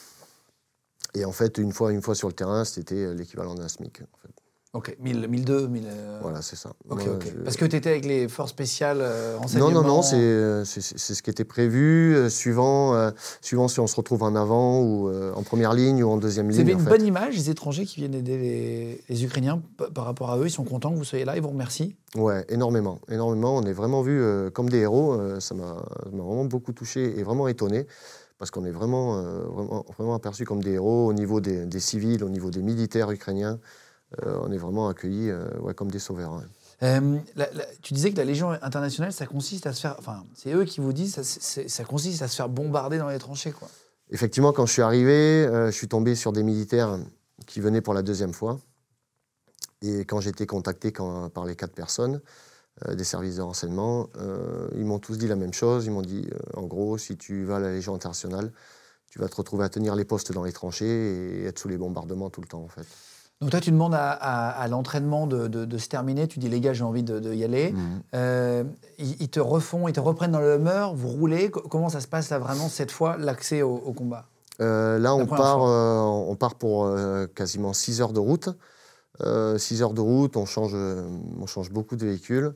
Et 1.14 1.25
en 1.25 1.33
fait, 1.33 1.59
une 1.59 1.73
fois, 1.73 1.92
une 1.92 2.02
fois 2.02 2.14
sur 2.14 2.28
le 2.28 2.35
terrain, 2.35 2.64
c'était 2.64 3.14
l'équivalent 3.14 3.54
d'un 3.54 3.68
SMIC. 3.68 4.00
en 4.02 4.18
fait. 4.23 4.30
Ok, 4.73 4.97
1000, 4.99 5.28
1002, 5.28 5.68
1000. 5.68 5.85
euh, 5.87 6.18
Voilà, 6.21 6.42
c'est 6.42 6.56
ça. 6.56 6.73
Ok, 6.90 7.06
Moi, 7.06 7.18
je- 7.25 7.42
Parce 7.44 7.56
que 7.56 7.64
tu 7.64 7.76
étais 7.76 7.90
avec 7.90 8.04
les 8.04 8.26
forces 8.26 8.50
spéciales 8.50 8.99
euh, 9.00 9.38
Non, 9.56 9.71
non, 9.71 9.83
non, 9.83 10.02
c'est 10.02 10.16
euh, 10.16 10.64
c'est- 10.64 10.80
c'est 10.80 11.14
ce 11.14 11.23
qui 11.23 11.30
était 11.30 11.44
prévu, 11.44 12.16
euh, 12.16 12.28
suivant, 12.28 12.92
euh, 12.97 13.12
suivant 13.40 13.68
si 13.68 13.78
on 13.78 13.87
se 13.87 13.94
retrouve 13.94 14.25
en 14.25 14.35
avant 14.35 14.80
ou 14.80 15.09
euh, 15.09 15.33
en 15.35 15.44
première 15.44 15.75
ligne 15.75 16.02
ou 16.02 16.09
en 16.11 16.16
deuxième 16.16 16.50
ligne. 16.50 16.66
en 16.75 16.78
une 16.78 16.80
fait. 16.80 16.90
bonne 16.90 17.06
image 17.06 17.37
des 17.37 17.50
étrangers 17.50 17.85
qui 17.87 18.00
viennent 18.00 18.14
aider 18.16 18.37
les, 18.37 19.04
les 19.09 19.25
Ukrainiens 19.25 19.62
par 19.94 20.06
rapport 20.06 20.33
à 20.33 20.38
eux. 20.38 20.47
Ils 20.47 20.50
sont 20.50 20.64
contents 20.64 20.90
que 20.90 20.97
vous 20.97 21.04
soyez 21.04 21.25
là, 21.25 21.37
ils 21.37 21.42
vous 21.42 21.50
remercient. 21.50 21.94
Ouais, 22.16 22.44
énormément, 22.49 22.99
énormément. 23.09 23.56
On 23.56 23.62
est 23.62 23.73
vraiment 23.73 24.02
vus 24.02 24.21
euh, 24.21 24.50
comme 24.50 24.68
des 24.68 24.78
héros. 24.78 25.12
euh, 25.12 25.38
ça 25.38 25.54
m'a 25.54 25.76
vraiment 26.06 26.47
beaucoup 26.47 26.73
touché 26.73 27.16
et 27.16 27.23
vraiment 27.23 27.47
étonné 27.47 27.87
parce 28.45 28.51
qu'on 28.51 28.67
est 28.67 28.71
vraiment, 28.71 29.17
euh, 29.17 29.39
vraiment, 29.47 29.87
vraiment 29.97 30.15
aperçus 30.15 30.45
comme 30.45 30.63
des 30.63 30.73
héros 30.73 31.07
au 31.09 31.15
niveau 31.15 31.41
des, 31.41 31.65
des 31.65 31.81
civils, 31.81 32.23
au 32.23 32.29
niveau 32.29 32.51
des 32.51 32.61
militaires 32.61 33.11
ukrainiens. 33.11 33.59
Euh, 34.23 34.39
on 34.43 34.53
est 34.53 34.59
vraiment 34.59 34.87
accueillis 34.87 35.31
euh, 35.31 35.49
ouais, 35.61 35.73
comme 35.73 35.91
des 35.91 35.99
sauveurs. 35.99 36.35
ouais. 36.35 36.43
Euh, 36.83 37.17
la- 37.37 37.51
la- 37.55 37.65
tu 37.81 37.95
disais 37.95 38.13
que 38.13 38.19
la 38.19 38.27
Légion 38.27 38.51
internationale, 38.51 39.15
ça 39.15 39.25
consiste 39.25 39.67
à 39.67 39.73
se 39.73 39.81
faire. 39.81 39.97
Enfin, 39.99 40.25
c'est 40.35 40.53
eux 40.53 40.65
qui 40.67 40.81
vous 40.81 40.93
disent, 40.93 41.23
ça, 41.23 41.63
ça 41.67 41.85
consiste 41.85 42.21
à 42.21 42.29
se 42.29 42.37
faire 42.37 42.51
bombarder 42.51 42.99
dans 42.99 43.09
les 43.09 43.19
tranchées, 43.19 43.53
quoi. 43.53 43.67
Effectivement, 44.11 44.53
quand 44.53 44.67
je 44.67 44.73
suis 44.75 44.83
arrivé, 44.83 45.49
je 45.51 45.71
suis 45.71 45.89
tombé 45.89 46.15
sur 46.15 46.31
des 46.33 46.43
militaires 46.43 46.99
qui 47.47 47.61
venaient 47.63 47.81
pour 47.81 47.95
la 47.95 48.03
deuxième 48.03 48.35
fois. 48.35 48.61
Et 49.81 50.01
quand 50.01 50.21
j'ai 50.21 50.29
été 50.29 50.45
contacté 50.45 50.93
par 50.93 51.47
les 51.47 51.57
quatre 51.57 51.73
personnes 51.73 52.21
des 52.88 53.04
services 53.04 53.37
de 53.37 53.43
renseignement, 53.43 54.09
ils 54.75 54.85
m'ont 54.85 54.99
tous 54.99 55.16
dit 55.16 55.28
la 55.28 55.37
même 55.37 55.52
chose. 55.52 55.87
Ils 55.87 55.93
m'ont 55.93 56.02
dit, 56.02 56.28
en 56.54 56.62
gros, 56.62 56.99
si 56.99 57.16
tu 57.16 57.45
vas 57.45 57.57
à 57.57 57.61
la 57.61 57.71
Légion 57.71 57.95
internationale, 57.95 58.50
tu 59.09 59.21
vas 59.21 59.28
te 59.28 59.37
retrouver 59.37 59.64
à 59.64 59.69
tenir 59.69 59.95
les 59.95 60.04
postes 60.04 60.33
dans 60.33 60.43
les 60.43 60.52
tranchées 60.52 60.85
et 60.85 61.45
être 61.45 61.61
sous 61.61 61.69
les 61.69 61.78
bombardements 61.78 62.31
tout 62.31 62.40
le 62.40 62.49
temps, 62.49 62.62
en 62.62 62.69
fait. 62.69 62.87
Donc 63.40 63.50
toi, 63.50 63.61
tu 63.61 63.71
demandes 63.71 63.95
à, 63.95 64.66
l'entraînement 64.69 65.26
de, 65.26 65.78
se 65.78 65.88
terminer, 65.88 66.26
tu 66.28 66.38
dis 66.38 66.49
les 66.49 66.61
gars, 66.61 66.73
j'ai 66.73 66.85
envie 66.85 67.02
de, 67.02 67.35
y 67.35 67.45
aller. 67.45 67.73
Mhm. 67.73 68.02
Euh, 68.14 68.64
ils, 68.99 69.28
te 69.28 69.40
refont, 69.40 69.87
ils 69.87 69.93
te 69.93 70.00
reprennent 70.00 70.33
dans 70.33 70.40
le 70.40 70.57
humeur, 70.57 70.95
vous 70.95 71.09
roulez. 71.09 71.50
Comment 71.50 71.88
ça 71.88 72.00
se 72.00 72.09
passe 72.09 72.31
là 72.31 72.38
vraiment 72.38 72.69
cette 72.69 72.90
fois, 72.90 73.16
l'accès 73.19 73.62
au, 73.62 73.78
combat? 73.93 74.26
Euh, 74.61 74.99
Là, 74.99 75.14
on 75.14 75.26
part, 75.26 75.62
euh, 75.62 76.00
on 76.00 76.37
part 76.37 76.54
pour 76.54 76.90
quasiment 77.35 77.73
6 77.73 78.00
heures 78.00 78.12
de 78.12 78.21
route. 78.21 78.49
6 79.21 79.83
heures 79.83 79.94
de 79.94 80.00
route, 80.00 80.37
on 80.37 80.47
change, 80.47 80.75
on 80.75 81.47
change 81.47 81.71
beaucoup 81.71 81.97
de 81.97 82.04
véhicules 82.04 82.54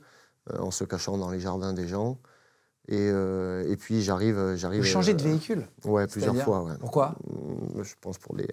en 0.58 0.70
se 0.70 0.84
cachant 0.84 1.18
dans 1.18 1.30
les 1.30 1.40
jardins 1.40 1.72
des 1.72 1.86
gens. 1.88 2.18
Euh, 2.90 3.70
et, 3.70 3.76
puis 3.76 4.02
j'arrive. 4.02 4.54
j'arrive 4.56 4.80
Vous 4.80 4.86
changez 4.86 5.14
de 5.14 5.20
euh, 5.22 5.28
véhicule 5.28 5.66
Ouais, 5.84 6.06
plusieurs 6.06 6.36
fois. 6.36 6.66
Pourquoi? 6.80 7.14
Je 7.82 7.94
pense 8.00 8.18
pour 8.18 8.34
des, 8.34 8.48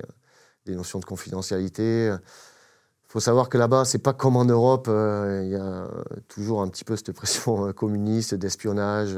des 0.65 0.75
notions 0.75 0.99
de 0.99 1.05
confidentialité. 1.05 2.07
Il 2.07 3.07
faut 3.07 3.19
savoir 3.19 3.47
que 3.47 3.57
là-bas, 3.57 3.85
c'est 3.85 3.99
pas 3.99 4.13
comme 4.13 4.35
en 4.35 4.45
Europe. 4.45 4.87
Euh, 4.89 5.41
il 5.45 5.51
y 5.51 5.55
a 5.55 5.87
toujours 6.27 6.61
un 6.61 6.67
petit 6.67 6.83
peu 6.83 6.95
cette 6.95 7.13
pression 7.13 7.71
communiste, 7.73 8.35
d'espionnage. 8.35 9.17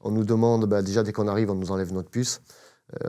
on 0.00 0.10
nous 0.10 0.24
demande, 0.24 0.66
bah, 0.66 0.82
déjà 0.82 1.02
dès 1.02 1.12
qu'on 1.12 1.28
arrive, 1.28 1.50
on 1.50 1.54
nous 1.54 1.70
enlève 1.70 1.92
notre 1.92 2.10
puce. 2.10 2.42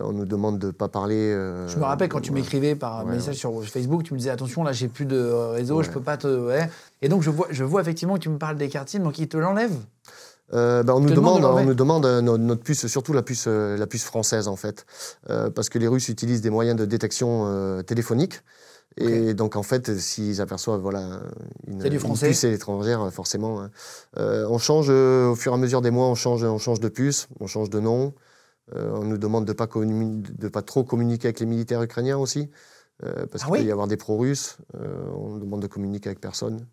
On 0.01 0.11
nous 0.11 0.25
demande 0.25 0.59
de 0.59 0.67
ne 0.67 0.71
pas 0.71 0.87
parler. 0.87 1.31
je 1.67 1.77
me 1.77 1.83
rappelle 1.83 2.09
quand 2.09 2.21
tu 2.21 2.31
m'écrivais 2.31 2.75
par 2.75 3.05
message 3.05 3.35
sur 3.35 3.63
Facebook, 3.63 4.03
tu 4.03 4.13
me 4.13 4.19
disais 4.19 4.31
attention, 4.31 4.63
là 4.63 4.71
j'ai 4.71 4.87
plus 4.87 5.05
de 5.05 5.19
réseau, 5.19 5.83
je 5.83 5.89
peux 5.89 6.01
pas 6.01 6.17
te. 6.17 6.51
Et 7.01 7.09
donc 7.09 7.21
je 7.21 7.29
vois, 7.29 7.47
je 7.51 7.63
vois 7.63 7.81
effectivement 7.81 8.15
que 8.15 8.21
tu 8.21 8.29
me 8.29 8.37
parles 8.37 8.57
des 8.57 8.69
quartiers, 8.69 8.99
donc 8.99 9.19
ils 9.19 9.27
te 9.27 9.37
l'enlèvent 9.37 9.79
euh, 10.53 10.83
bah, 10.83 10.95
on, 10.95 11.01
nous 11.01 11.13
demande, 11.13 11.43
on 11.43 11.63
nous 11.63 11.73
demande 11.73 12.05
euh, 12.05 12.21
notre, 12.21 12.63
puce, 12.63 12.87
surtout 12.87 13.11
la 13.11 13.21
puce, 13.21 13.45
euh, 13.47 13.75
la 13.77 13.85
puce 13.85 14.05
française 14.05 14.47
en 14.47 14.55
fait, 14.55 14.85
parce 15.55 15.69
que 15.69 15.77
les 15.77 15.87
Russes 15.87 16.09
utilisent 16.09 16.41
des 16.41 16.49
moyens 16.49 16.77
de 16.77 16.85
détection 16.85 17.83
téléphonique. 17.83 18.41
Et 18.99 19.35
donc, 19.35 19.55
en 19.55 19.61
fait, 19.61 19.95
s'ils 19.99 20.41
aperçoivent 20.41 20.81
voilà, 20.81 21.19
une, 21.67 21.83
puce 21.87 22.43
étrangère, 22.45 23.13
forcément, 23.13 23.61
hein. 23.61 23.69
on 24.15 24.57
change 24.57 24.89
au 24.89 25.35
fur 25.35 25.51
et 25.51 25.55
à 25.55 25.57
mesure 25.57 25.81
des 25.81 25.91
mois, 25.91 26.07
on 26.07 26.15
change, 26.15 26.43
on 26.43 26.57
change 26.57 26.79
de 26.79 26.89
puce, 26.89 27.27
on 27.39 27.45
change 27.45 27.69
de 27.69 27.79
nom. 27.79 28.13
On 28.75 29.03
nous 29.03 29.17
demande 29.17 29.45
de 29.45 29.51
ne 29.51 29.55
pas, 29.55 29.67
pas 29.67 30.61
trop 30.61 30.83
communiquer 30.83 31.27
avec 31.27 31.39
les 31.39 31.45
militaires 31.45 31.81
ukrainiens 31.81 32.17
aussi, 32.17 32.49
parce 32.99 33.43
ah 33.43 33.45
qu'il 33.45 33.63
peut 33.63 33.67
y 33.67 33.71
avoir 33.71 33.87
des 33.87 33.97
pro-russes. 33.97 34.57
on 34.73 35.29
nous 35.29 35.39
demande 35.39 35.61
de 35.61 35.67
communiquer 35.67 36.09
avec 36.09 36.19
personne. 36.19 36.65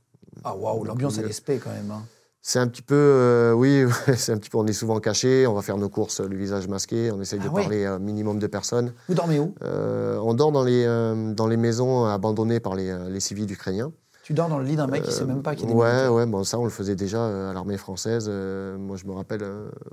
Ah 0.43 0.57
waouh, 0.57 0.85
l'ambiance 0.85 1.19
elle 1.19 1.27
est 1.27 1.33
spé 1.33 1.59
quand 1.59 1.71
même. 1.71 1.91
Hein. 1.91 2.03
C'est 2.47 2.59
un 2.59 2.69
petit 2.69 2.83
peu, 2.83 2.95
euh, 2.95 3.53
oui, 3.55 3.87
c'est 4.17 4.31
un 4.33 4.37
petit 4.37 4.51
peu, 4.51 4.59
on 4.59 4.67
est 4.67 4.75
souvent 4.75 5.01
caché, 5.01 5.47
on 5.47 5.55
va 5.55 5.63
faire 5.63 5.79
nos 5.79 5.89
courses 5.89 6.21
le 6.21 6.37
visage 6.37 6.69
masqué, 6.69 7.11
on 7.11 7.19
essaye 7.23 7.39
de 7.39 7.49
ah 7.49 7.55
parler 7.55 7.87
à 7.87 7.95
un 7.95 7.99
minimum 7.99 8.39
de 8.39 8.47
personnes. 8.47 8.93
Vous 9.09 9.15
dormez 9.15 9.39
où? 9.39 9.55
Euh, 9.63 10.19
On 10.19 10.35
dort 10.35 10.53
dans 10.53 10.63
les, 10.63 10.85
euh, 10.85 11.33
dans 11.33 11.47
les 11.47 11.57
maisons 11.57 12.05
abandonnées 12.05 12.61
par 12.61 12.75
les, 12.75 12.95
les 13.09 13.21
civils 13.21 13.51
ukrainiens. 13.51 13.93
Tu 14.25 14.33
dors 14.33 14.49
dans 14.49 14.59
le 14.59 14.65
lit 14.65 14.75
d'un 14.75 14.89
mec 14.89 15.03
qui 15.03 15.11
ne 15.11 15.15
sait 15.15 15.25
même 15.25 15.43
pas 15.43 15.55
qu'il 15.55 15.71
est 15.71 15.73
Ouais, 15.73 16.09
ouais, 16.09 16.27
bon, 16.27 16.43
ça 16.43 16.59
on 16.59 16.65
le 16.65 16.71
faisait 16.71 16.97
déjà 16.97 17.51
à 17.51 17.53
l'armée 17.53 17.77
française. 17.77 18.29
moi 18.29 18.97
je 18.97 19.07
me 19.07 19.13
rappelle 19.13 19.45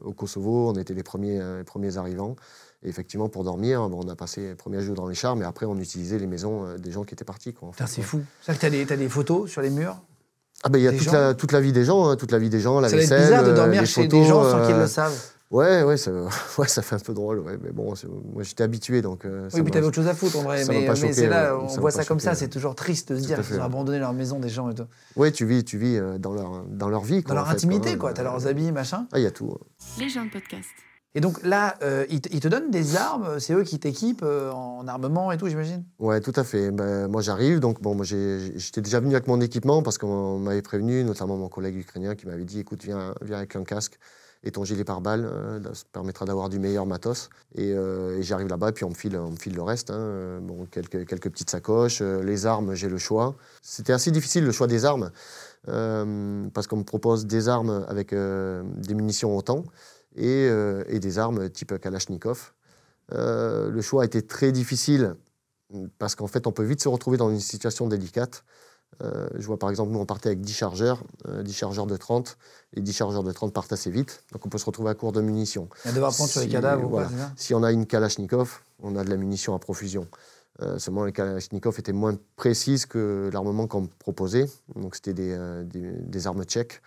au 0.03 0.13
Kosovo, 0.13 0.69
on 0.69 0.73
était 0.73 0.93
les 0.93 1.03
premiers, 1.03 1.39
les 1.57 1.63
premiers 1.63 1.97
arrivants. 1.97 2.35
Et 2.83 2.89
effectivement, 2.89 3.29
pour 3.29 3.43
dormir, 3.43 3.81
on 3.81 4.07
a 4.09 4.15
passé 4.15 4.41
les 4.41 4.55
premiers 4.55 4.81
jours 4.81 4.95
dans 4.95 5.07
les 5.07 5.13
chars, 5.13 5.35
mais 5.35 5.45
après 5.45 5.67
on 5.67 5.77
utilisait 5.77 6.17
les 6.17 6.27
maisons 6.27 6.77
des 6.77 6.91
gens 6.91 7.03
qui 7.03 7.13
étaient 7.13 7.25
partis. 7.25 7.53
C'est 7.85 8.01
fou. 8.01 8.21
C'est 8.41 8.57
que 8.57 8.59
tu 8.59 8.65
as, 8.65 8.93
as, 8.93 8.97
des 8.97 9.09
photos 9.09 9.51
sur 9.51 9.61
les 9.61 9.69
murs 9.69 9.97
ah 10.63 10.69
ben 10.69 10.77
il 10.77 10.83
y 10.83 10.87
a 10.87 10.91
toute 10.91 11.11
la, 11.11 11.33
toute 11.33 11.51
la, 11.51 11.59
vie 11.59 11.71
des 11.71 11.85
gens, 11.85 12.07
hein, 12.07 12.15
toute 12.15 12.31
la 12.31 12.37
vie 12.37 12.49
des 12.49 12.59
gens, 12.59 12.79
la 12.79 12.87
vaisselle, 12.87 13.07
Ça 13.07 13.17
bizarre 13.17 13.43
de 13.43 13.53
dormir 13.53 13.85
chez 13.85 14.07
des 14.07 14.23
gens 14.25 14.43
sans 14.43 14.65
qu'ils 14.65 14.75
le 14.75 14.81
euh, 14.81 14.87
savent. 14.87 15.19
Ouais, 15.51 15.83
ouais, 15.83 15.97
ça, 15.97 16.11
ouais, 16.57 16.67
ça 16.67 16.81
fait 16.81 16.95
un 16.95 16.99
peu 16.99 17.13
drôle. 17.13 17.39
Ouais, 17.39 17.57
mais 17.61 17.71
bon, 17.71 17.93
moi 18.33 18.43
j'étais 18.43 18.63
habitué 18.63 19.01
donc. 19.01 19.25
Euh, 19.25 19.49
oui, 19.53 19.61
puis 19.61 19.71
t'avais 19.71 19.85
autre 19.85 19.95
chose 19.95 20.07
à 20.07 20.15
foutre 20.15 20.39
en 20.39 20.43
vrai. 20.43 20.63
Mais, 20.67 20.87
mais 20.87 21.13
c'est 21.13 21.27
là, 21.27 21.57
on 21.57 21.67
voit 21.67 21.91
ça 21.91 22.05
comme 22.05 22.19
ça, 22.19 22.35
c'est 22.35 22.47
toujours 22.47 22.73
triste 22.73 23.11
de 23.11 23.17
se 23.17 23.25
dire 23.25 23.45
qu'ils 23.45 23.59
ont 23.59 23.63
abandonné 23.63 23.99
leur 23.99 24.13
maison 24.13 24.39
des 24.39 24.49
gens 24.49 24.69
et 24.69 24.75
tout. 24.75 24.87
Oui, 25.17 25.31
tu 25.31 25.45
vis, 25.45 25.63
tu 25.63 25.77
vis 25.77 25.97
euh, 25.97 26.17
dans 26.17 26.33
leur, 26.33 26.63
dans 26.65 26.89
leur 26.89 27.03
vie. 27.03 27.21
Quoi, 27.21 27.35
dans 27.35 27.41
leur 27.41 27.49
intimité, 27.49 27.97
quoi. 27.97 28.13
T'as 28.13 28.23
leurs 28.23 28.47
habits, 28.47 28.71
machin. 28.71 29.07
Ah, 29.11 29.19
il 29.19 29.23
y 29.23 29.27
a 29.27 29.31
tout. 29.31 29.57
Les 29.99 30.07
gens 30.07 30.25
de 30.25 30.31
podcast. 30.31 30.69
Et 31.13 31.19
donc 31.19 31.43
là, 31.43 31.75
euh, 31.83 32.05
ils, 32.09 32.21
te, 32.21 32.47
donnent 32.47 32.71
des 32.71 32.95
armes, 32.95 33.37
c'est 33.39 33.53
eux 33.53 33.63
qui 33.63 33.79
t'équipent 33.79 34.23
euh, 34.23 34.49
en 34.51 34.87
armement 34.87 35.33
et 35.33 35.37
tout, 35.37 35.49
j'imagine? 35.49 35.83
Ouais, 35.99 36.21
tout 36.21 36.31
à 36.37 36.45
fait. 36.45 36.71
Ben, 36.71 37.09
moi, 37.09 37.21
j'arrive, 37.21 37.59
donc 37.59 37.81
bon, 37.81 37.95
moi, 37.95 38.05
j'étais 38.05 38.79
déjà 38.79 39.01
venu 39.01 39.13
avec 39.13 39.27
mon 39.27 39.41
équipement 39.41 39.83
parce 39.83 39.97
qu'on 39.97 40.39
m'avait 40.39 40.61
prévenu, 40.61 41.03
notamment 41.03 41.35
mon 41.35 41.49
collègue 41.49 41.75
ukrainien 41.75 42.15
qui 42.15 42.27
m'avait 42.27 42.45
dit 42.45 42.61
écoute, 42.61 42.83
viens, 42.85 43.13
viens 43.21 43.37
avec 43.37 43.57
un 43.57 43.65
casque 43.65 43.99
et 44.43 44.51
ton 44.51 44.63
gilet 44.63 44.83
pare-balles, 44.83 45.25
euh, 45.25 45.59
ça 45.73 45.83
permettra 45.91 46.25
d'avoir 46.25 46.49
du 46.49 46.59
meilleur 46.59 46.85
matos. 46.85 47.29
Et, 47.55 47.75
j'arrive 48.21 48.47
là-bas, 48.47 48.69
et 48.69 48.71
puis 48.71 48.85
on 48.85 48.89
me 48.89 48.95
file, 48.95 49.17
on 49.17 49.31
me 49.31 49.35
file 49.35 49.55
le 49.55 49.63
reste. 49.63 49.91
Hein. 49.91 50.39
bon, 50.41 50.65
quelques, 50.65 51.29
petites 51.29 51.49
sacoches, 51.49 52.01
les 52.01 52.45
armes, 52.45 52.73
j'ai 52.73 52.89
le 52.89 52.97
choix. 52.97 53.35
C'était 53.61 53.93
assez 53.93 54.11
difficile 54.11 54.45
le 54.45 54.51
choix 54.51 54.67
des 54.67 54.85
armes 54.85 55.11
parce 55.65 56.67
qu'on 56.67 56.77
me 56.77 56.83
propose 56.83 57.27
des 57.27 57.47
armes 57.47 57.85
avec 57.87 58.13
des 58.13 58.93
munitions 58.93 59.37
au 59.37 59.41
temps 59.41 59.63
euh, 60.19 60.83
et, 60.87 60.99
des 60.99 61.19
armes 61.19 61.49
type 61.49 61.77
Kalachnikov. 61.79 62.53
Euh, 63.13 63.69
le 63.69 63.81
choix 63.81 64.03
a 64.03 64.05
été 64.05 64.21
très 64.21 64.51
difficile 64.51 65.15
parce 65.99 66.15
qu'en 66.15 66.27
fait, 66.27 66.47
on 66.47 66.51
peut 66.51 66.63
vite 66.63 66.81
se 66.81 66.89
retrouver 66.89 67.17
dans 67.17 67.29
une 67.29 67.39
situation 67.39 67.87
délicate. 67.87 68.43
Euh, 69.01 69.27
je 69.35 69.45
vois 69.47 69.57
par 69.57 69.69
exemple, 69.69 69.91
nous, 69.91 69.99
on 69.99 70.05
partait 70.05 70.29
avec 70.29 70.41
10 70.41 70.53
chargeurs, 70.53 71.03
10 71.27 71.53
chargeurs 71.53 71.87
de 71.87 71.97
30. 71.97 72.37
Les 72.73 72.81
10 72.81 72.93
chargeurs 72.93 73.23
de 73.23 73.31
30 73.31 73.53
partent 73.53 73.73
assez 73.73 73.89
vite, 73.89 74.23
donc 74.31 74.45
on 74.45 74.49
peut 74.49 74.57
se 74.57 74.65
retrouver 74.65 74.89
à 74.89 74.93
court 74.93 75.11
de 75.11 75.21
munitions. 75.21 75.67
Il 75.85 75.89
y 75.89 75.91
a 75.91 75.93
devoir 75.93 76.13
prendre 76.13 76.29
sur 76.29 76.41
les 76.41 76.47
cadavres 76.47 76.91
ou 76.91 76.99
Si 77.35 77.53
on 77.53 77.63
a 77.63 77.71
une 77.71 77.85
Kalachnikov, 77.85 78.59
on 78.81 78.95
a 78.95 79.03
de 79.03 79.09
la 79.09 79.17
munition 79.17 79.55
à 79.55 79.59
profusion. 79.59 80.07
seulement, 80.77 81.05
les 81.05 81.11
Kalachnikov 81.11 81.79
étaient 81.79 81.93
moins 81.93 82.17
précises 82.35 82.85
que 82.85 83.29
l'armement 83.33 83.67
qu'on 83.67 83.87
proposait. 83.87 84.49
Donc, 84.75 84.95
c'était 84.95 85.13
des, 85.13 85.37
des, 85.65 86.27
armes 86.27 86.43
tchèques. 86.43 86.81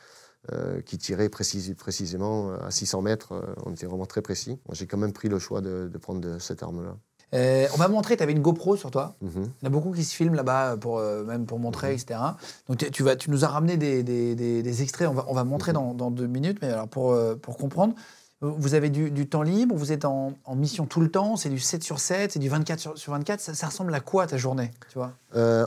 Euh, 0.52 0.82
qui 0.82 0.98
tirait 0.98 1.30
précisément 1.30 2.52
à 2.52 2.70
600 2.70 3.00
mètres. 3.00 3.32
Euh, 3.32 3.54
on 3.64 3.72
était 3.72 3.86
vraiment 3.86 4.04
très 4.04 4.20
précis. 4.20 4.58
J'ai 4.72 4.86
quand 4.86 4.98
même 4.98 5.14
pris 5.14 5.30
le 5.30 5.38
choix 5.38 5.62
de, 5.62 5.88
prendre 5.98 6.38
cette 6.38 6.62
arme-là. 6.62 6.98
Euh, 7.32 7.66
on 7.74 7.76
va 7.76 7.88
montrer, 7.88 8.16
tu 8.16 8.22
avais 8.22 8.32
une 8.32 8.42
GoPro 8.42 8.76
sur 8.76 8.90
toi. 8.90 9.14
Mhm. 9.22 9.30
Il 9.34 9.64
y 9.64 9.64
en 9.64 9.66
a 9.66 9.70
beaucoup 9.70 9.92
qui 9.92 10.04
se 10.04 10.14
filment 10.14 10.34
là-bas, 10.34 10.76
pour, 10.76 11.00
même 11.00 11.46
pour 11.46 11.58
montrer, 11.58 11.88
mhm. 11.88 11.94
etc. 11.94 12.20
Donc 12.68 12.78
tu, 12.90 13.02
vas, 13.02 13.16
tu 13.16 13.30
nous 13.30 13.44
as 13.44 13.48
ramené 13.48 13.76
des, 13.76 14.02
des, 14.02 14.82
extraits, 14.82 15.08
on 15.08 15.14
va, 15.14 15.24
on 15.28 15.34
va 15.34 15.44
montrer 15.44 15.72
mhm. 15.72 15.96
dans, 15.96 16.10
deux 16.10 16.26
minutes, 16.26 16.58
mais 16.62 16.68
alors 16.68 16.88
pour, 16.88 17.16
pour 17.40 17.56
comprendre, 17.56 17.94
vous 18.40 18.74
avez 18.74 18.90
du, 18.90 19.26
temps 19.26 19.42
libre, 19.42 19.74
vous 19.74 19.90
êtes 19.90 20.04
en, 20.04 20.34
mission 20.54 20.86
tout 20.86 21.00
le 21.00 21.10
temps, 21.10 21.36
c'est 21.36 21.48
du 21.48 21.58
7 21.58 21.82
sur 21.82 21.98
7, 21.98 22.32
c'est 22.32 22.38
du 22.38 22.48
24 22.48 22.78
sur, 22.78 22.98
sur 22.98 23.12
24. 23.12 23.40
Ça, 23.40 23.54
ça, 23.54 23.68
ressemble 23.68 23.94
à 23.94 24.00
quoi 24.00 24.26
ta 24.26 24.36
journée 24.36 24.70
tu 24.92 24.98
vois? 24.98 25.12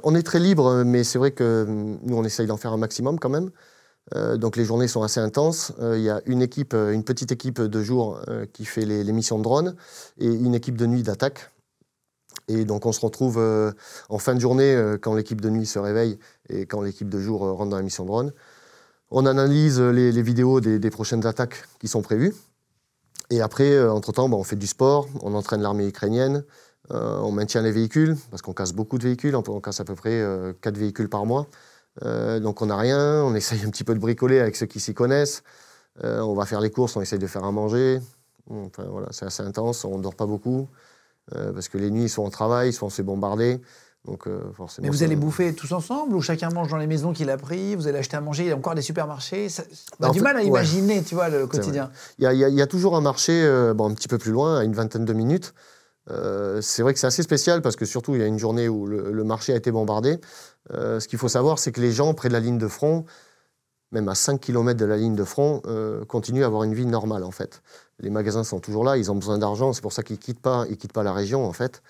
On 0.04 0.16
est 0.16 0.24
très 0.24 0.40
libre, 0.40 0.84
mais 0.86 1.04
c'est 1.04 1.18
vrai 1.18 1.32
que 1.32 1.66
nous, 1.68 2.16
on 2.16 2.24
essaye 2.24 2.48
d'en 2.48 2.58
faire 2.58 2.74
un 2.74 2.78
maximum 2.78 3.20
quand 3.20 3.30
même. 3.30 3.50
Euh, 4.16 4.38
donc 4.38 4.56
les 4.56 4.66
journées 4.66 4.88
sont 4.88 5.04
assez 5.04 5.20
intenses. 5.20 5.74
Euh, 5.80 5.98
il 5.98 6.04
y 6.04 6.10
a 6.10 6.22
une 6.26 6.42
équipe, 6.42 6.74
euh, 6.74 6.92
une 6.92 7.04
petite 7.04 7.32
équipe 7.32 7.62
de 7.62 7.84
jour 7.84 8.20
qui 8.54 8.66
fait 8.66 8.86
les, 8.86 9.12
missions 9.12 9.38
de 9.38 9.44
drone 9.44 9.76
et 10.20 10.28
une 10.28 10.56
équipe 10.56 10.78
de 10.78 10.86
nuit 10.86 11.04
d'attaque. 11.04 11.52
Et 12.48 12.66
donc 12.66 12.86
on 12.86 12.92
se 12.92 13.02
retrouve 13.02 13.40
en 14.10 14.18
fin 14.20 14.36
de 14.36 14.40
journée 14.40 14.96
quand 15.02 15.16
l'équipe 15.16 15.42
de 15.42 15.50
nuit 15.50 15.66
se 15.66 15.80
réveille 15.80 16.18
et 16.50 16.66
quand 16.66 16.82
l'équipe 16.82 17.10
de 17.10 17.20
jour 17.20 17.42
rentre 17.42 17.72
dans 17.72 17.78
la 17.78 17.84
mission 17.84 18.04
de 18.04 18.10
drone. 18.10 18.34
On 19.10 19.26
analyse 19.26 19.80
les, 19.80 20.22
vidéos 20.22 20.62
des, 20.62 20.90
prochaines 20.90 21.26
attaques 21.26 21.64
qui 21.80 21.88
sont 21.88 22.02
prévues. 22.02 22.34
Et 23.32 23.42
après, 23.42 23.82
entre-temps, 23.88 24.30
bah, 24.30 24.38
on 24.38 24.44
fait 24.44 24.56
du 24.56 24.68
sport, 24.68 25.08
on 25.22 25.34
entraîne 25.34 25.62
l'armée 25.62 25.88
ukrainienne, 25.88 26.46
on 26.90 27.32
maintient 27.32 27.62
les 27.62 27.72
véhicules, 27.72 28.16
parce 28.30 28.42
qu'on 28.42 28.54
casse 28.54 28.72
beaucoup 28.72 28.98
de 28.98 29.04
véhicules, 29.04 29.36
on 29.36 29.60
casse 29.60 29.80
à 29.82 29.84
peu 29.84 29.96
près 29.96 30.24
4 30.62 30.78
véhicules 30.78 31.10
par 31.10 31.26
mois. 31.26 31.48
Euh, 32.04 32.40
donc 32.40 32.62
on 32.62 32.68
n'a 32.68 32.78
rien, 32.78 33.24
on 33.24 33.34
essaye 33.36 33.64
un 33.64 33.70
petit 33.70 33.84
peu 33.84 33.94
de 33.94 34.00
bricoler 34.00 34.40
avec 34.40 34.56
ceux 34.56 34.66
qui 34.66 34.80
s'y 34.80 34.94
connaissent. 34.94 35.44
Euh, 36.04 36.20
on 36.22 36.34
va 36.34 36.46
faire 36.46 36.62
les 36.62 36.70
courses, 36.70 36.96
on 36.96 37.02
essaye 37.02 37.20
de 37.20 37.28
faire 37.28 37.44
à 37.44 37.52
manger. 37.52 38.00
Enfin, 38.50 38.86
voilà, 38.90 39.08
c'est 39.12 39.26
assez 39.26 39.44
intense, 39.44 39.84
on 39.84 39.98
ne 39.98 40.04
dort 40.04 40.16
pas 40.16 40.26
beaucoup. 40.26 40.68
Euh, 41.36 41.52
parce 41.52 41.68
que 41.68 41.78
les 41.78 41.92
nuits, 41.92 42.04
ils 42.04 42.10
sont 42.10 42.24
en 42.24 42.30
travail, 42.30 42.70
ils 42.70 42.74
sont 42.74 42.90
se 42.90 43.02
bombarder. 43.02 43.60
Donc, 44.06 44.30
forcément, 44.54 44.86
Mais 44.86 44.90
vous 44.90 45.04
allez 45.04 45.18
bouffer 45.18 45.54
tous 45.54 45.74
ensemble 45.74 46.16
ou 46.16 46.22
chacun 46.22 46.50
mange 46.50 46.70
dans 46.70 46.78
les 46.78 46.88
maisons 46.88 47.12
qu'il 47.12 47.30
a 47.30 47.36
pris? 47.36 47.76
Vous 47.76 47.88
allez 47.90 47.98
acheter 47.98 48.16
à 48.16 48.22
manger? 48.22 48.44
Il 48.44 48.50
y 48.50 48.52
a 48.54 48.56
encore 48.56 48.74
des 48.74 48.82
supermarchés? 48.82 49.48
On 50.00 50.08
a 50.08 50.12
du 50.12 50.22
mal 50.22 50.38
à 50.38 50.44
imaginer, 50.44 51.04
tu 51.04 51.16
vois, 51.16 51.28
le 51.28 51.46
quotidien. 51.46 51.92
Il 52.18 52.24
y, 52.24 52.62
a, 52.62 52.68
toujours 52.68 52.96
un 52.96 53.02
marché, 53.02 53.44
bon, 53.76 53.90
un 53.90 53.94
petit 53.94 54.08
peu 54.08 54.18
plus 54.18 54.32
loin, 54.32 54.60
à 54.60 54.64
une 54.64 54.72
vingtaine 54.72 55.04
de 55.04 55.12
minutes. 55.12 55.54
C'est 56.62 56.84
vrai 56.84 56.94
que 56.94 57.00
c'est 57.00 57.08
assez 57.08 57.24
spécial 57.24 57.62
parce 57.62 57.76
que 57.76 57.86
surtout, 57.86 58.16
il 58.16 58.22
y 58.22 58.24
a 58.24 58.28
une 58.28 58.40
journée 58.40 58.70
où 58.70 58.86
le 58.86 59.24
marché 59.24 59.54
a 59.54 59.56
été 59.56 59.72
bombardé. 59.72 60.20
Euh, 60.74 61.00
ce 61.00 61.08
qu'il 61.08 61.20
faut 61.20 61.30
savoir, 61.30 61.60
c'est 61.60 61.72
que 61.72 61.82
les 61.82 61.92
gens 61.92 62.14
près 62.14 62.30
de 62.30 62.34
la 62.34 62.40
ligne 62.40 62.58
de 62.58 62.68
front, 62.68 63.06
même 63.92 64.10
à 64.10 64.16
5 64.16 64.40
km 64.40 64.78
de 64.78 64.86
la 64.86 64.98
ligne 64.98 65.16
de 65.16 65.24
front, 65.24 65.62
euh, 65.66 66.04
continuent 66.06 66.44
à 66.44 66.48
avoir 66.48 66.64
une 66.64 66.74
vie 66.74 66.86
normale 66.86 67.24
en 67.24 67.32
fait. 67.32 67.62
Les 68.00 68.10
magasins 68.10 68.44
sont 68.44 68.60
toujours 68.60 68.84
là, 68.84 68.98
ils 68.98 69.12
ont 69.12 69.16
besoin 69.16 69.38
d'argent, 69.38 69.74
c'est 69.74 69.82
pour 69.82 69.94
ça 69.94 70.04
qu'ils 70.04 70.20
quittent 70.20 70.46
quittent 70.78 70.94
pas 70.94 71.04
la 71.04 71.14
région 71.14 71.46
en 71.46 71.54
fait. 71.54 71.82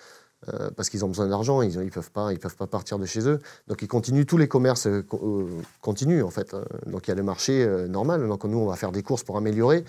Euh, 0.49 0.69
parce 0.75 0.89
qu'ils 0.89 1.03
ont 1.03 1.07
besoin 1.07 1.27
d'argent, 1.27 1.63
ils 1.63 1.77
ne 1.77 1.89
peuvent, 1.89 2.11
pas, 2.11 2.33
peuvent 2.35 2.55
pas 2.55 2.67
partir 2.67 2.99
de 2.99 3.05
chez 3.05 3.27
eux. 3.27 3.39
Donc 3.67 3.81
ils 3.81 3.87
continuent, 3.87 4.25
tous 4.25 4.37
les 4.37 4.47
commerces 4.47 4.85
euh, 4.85 5.03
euh, 5.13 5.45
continuent 5.81 6.23
en 6.23 6.29
fait. 6.29 6.53
hein. 6.53 6.63
Donc 6.85 7.07
il 7.07 7.11
y 7.11 7.13
a 7.13 7.15
le 7.15 7.23
marché 7.23 7.65
normal. 7.89 8.27
Donc 8.27 8.43
nous, 8.43 8.59
on 8.59 8.67
va 8.67 8.75
faire 8.75 8.91
des 8.91 9.01
courses 9.01 9.23
pour 9.23 9.37
améliorer. 9.37 9.83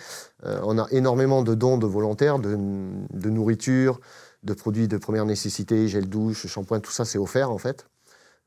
On 0.44 0.78
a 0.78 0.86
énormément 0.90 1.42
de 1.42 1.54
dons 1.54 1.76
de 1.76 1.86
volontaires, 1.86 2.38
de, 2.38 2.56
nourriture, 3.28 4.00
de 4.42 4.54
produits 4.54 4.88
de 4.88 4.96
première 4.96 5.26
nécessité, 5.26 5.86
gel 5.86 6.08
douche, 6.08 6.46
shampoing, 6.46 6.80
tout 6.80 6.92
ça 6.92 7.04
c'est 7.04 7.18
offert 7.18 7.50
en 7.50 7.58
fait. 7.58 7.86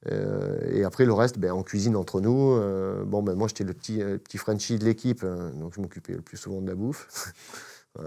Et 0.10 0.84
après 0.84 1.06
le 1.06 1.14
reste, 1.14 1.38
ben, 1.38 1.52
on 1.52 1.62
cuisine 1.62 1.96
entre 1.96 2.22
nous. 2.22 2.60
Bon, 3.06 3.22
ben, 3.22 3.36
moi 3.36 3.48
j'étais 3.48 3.64
le 3.64 3.74
petit, 3.74 4.00
petit 4.00 4.38
Frenchie 4.38 4.80
de 4.80 4.86
l'équipe, 4.86 5.22
euh, 5.24 5.52
donc 5.52 5.76
je 5.76 5.82
m'occupais 5.82 6.14
le 6.14 6.22
plus 6.22 6.38
souvent 6.38 6.62
de 6.62 6.68
la 6.68 6.76
bouffe. 6.76 7.34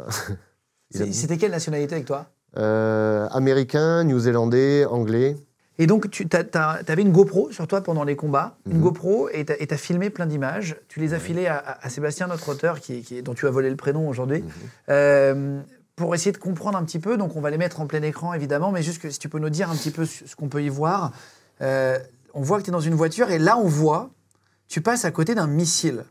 C'était 0.91 1.39
quelle 1.39 1.53
nationalité 1.53 1.95
avec 1.95 2.07
toi? 2.07 2.34
Euh, 2.57 3.27
américain, 3.31 4.05
new-zélandais, 4.05 4.85
anglais. 4.85 5.37
Et 5.79 5.87
donc, 5.89 6.09
tu 6.11 6.29
avais 6.33 7.03
une 7.03 7.11
GoPro 7.11 7.51
sur 7.51 7.67
toi 7.67 7.81
pendant 7.83 8.05
les 8.05 8.15
combats, 8.15 8.57
une 8.71 8.77
Mhm. 8.77 8.83
GoPro, 8.83 9.29
et 9.33 9.45
tu 9.45 9.53
as, 9.53 9.77
filmé 9.77 10.09
plein 10.09 10.27
d'images. 10.27 10.77
Tu 10.89 11.01
les 11.01 11.15
as 11.15 11.19
filées 11.19 11.49
à, 11.49 11.57
à- 11.57 11.87
à 11.87 11.91
Sébastien, 11.91 12.29
notre 12.29 12.49
auteur, 12.49 12.79
qui, 12.81 13.03
qui- 13.03 13.23
dont 13.23 13.35
tu 13.35 13.49
as 13.49 13.51
volé 13.51 13.71
le 13.71 13.77
prénom 13.77 14.09
aujourd'hui, 14.09 14.43
Mhm. 14.43 14.51
euh, 14.91 15.61
pour 15.97 16.15
essayer 16.15 16.31
de 16.31 16.39
comprendre 16.39 16.79
un 16.79 16.85
petit 16.85 17.01
peu. 17.01 17.17
Donc, 17.17 17.35
on 17.35 17.41
va 17.41 17.51
les 17.51 17.59
mettre 17.59 17.81
en 17.81 17.87
plein 17.89 18.03
écran, 18.03 18.33
évidemment, 18.35 18.71
mais 18.71 18.83
juste 18.83 19.03
que 19.03 19.11
si 19.11 19.19
tu 19.19 19.29
peux 19.29 19.41
nous 19.41 19.51
dire 19.51 19.69
un 19.69 19.75
petit 19.75 19.91
peu 19.91 20.05
ce 20.07 20.27
ce 20.29 20.37
qu'on 20.37 20.49
peut 20.49 20.63
y 20.63 20.69
voir. 20.69 21.11
Euh, 21.61 21.99
on 22.35 22.43
voit 22.43 22.59
que 22.59 22.65
tu 22.65 22.71
es 22.71 22.73
dans 22.73 22.81
une 22.81 22.95
voiture, 22.95 23.31
et 23.33 23.39
là, 23.41 23.57
on 23.59 23.67
voit, 23.67 24.11
tu 24.69 24.81
passes 24.81 25.05
à 25.05 25.11
côté 25.11 25.35
d'un 25.35 25.47
missile. 25.49 26.05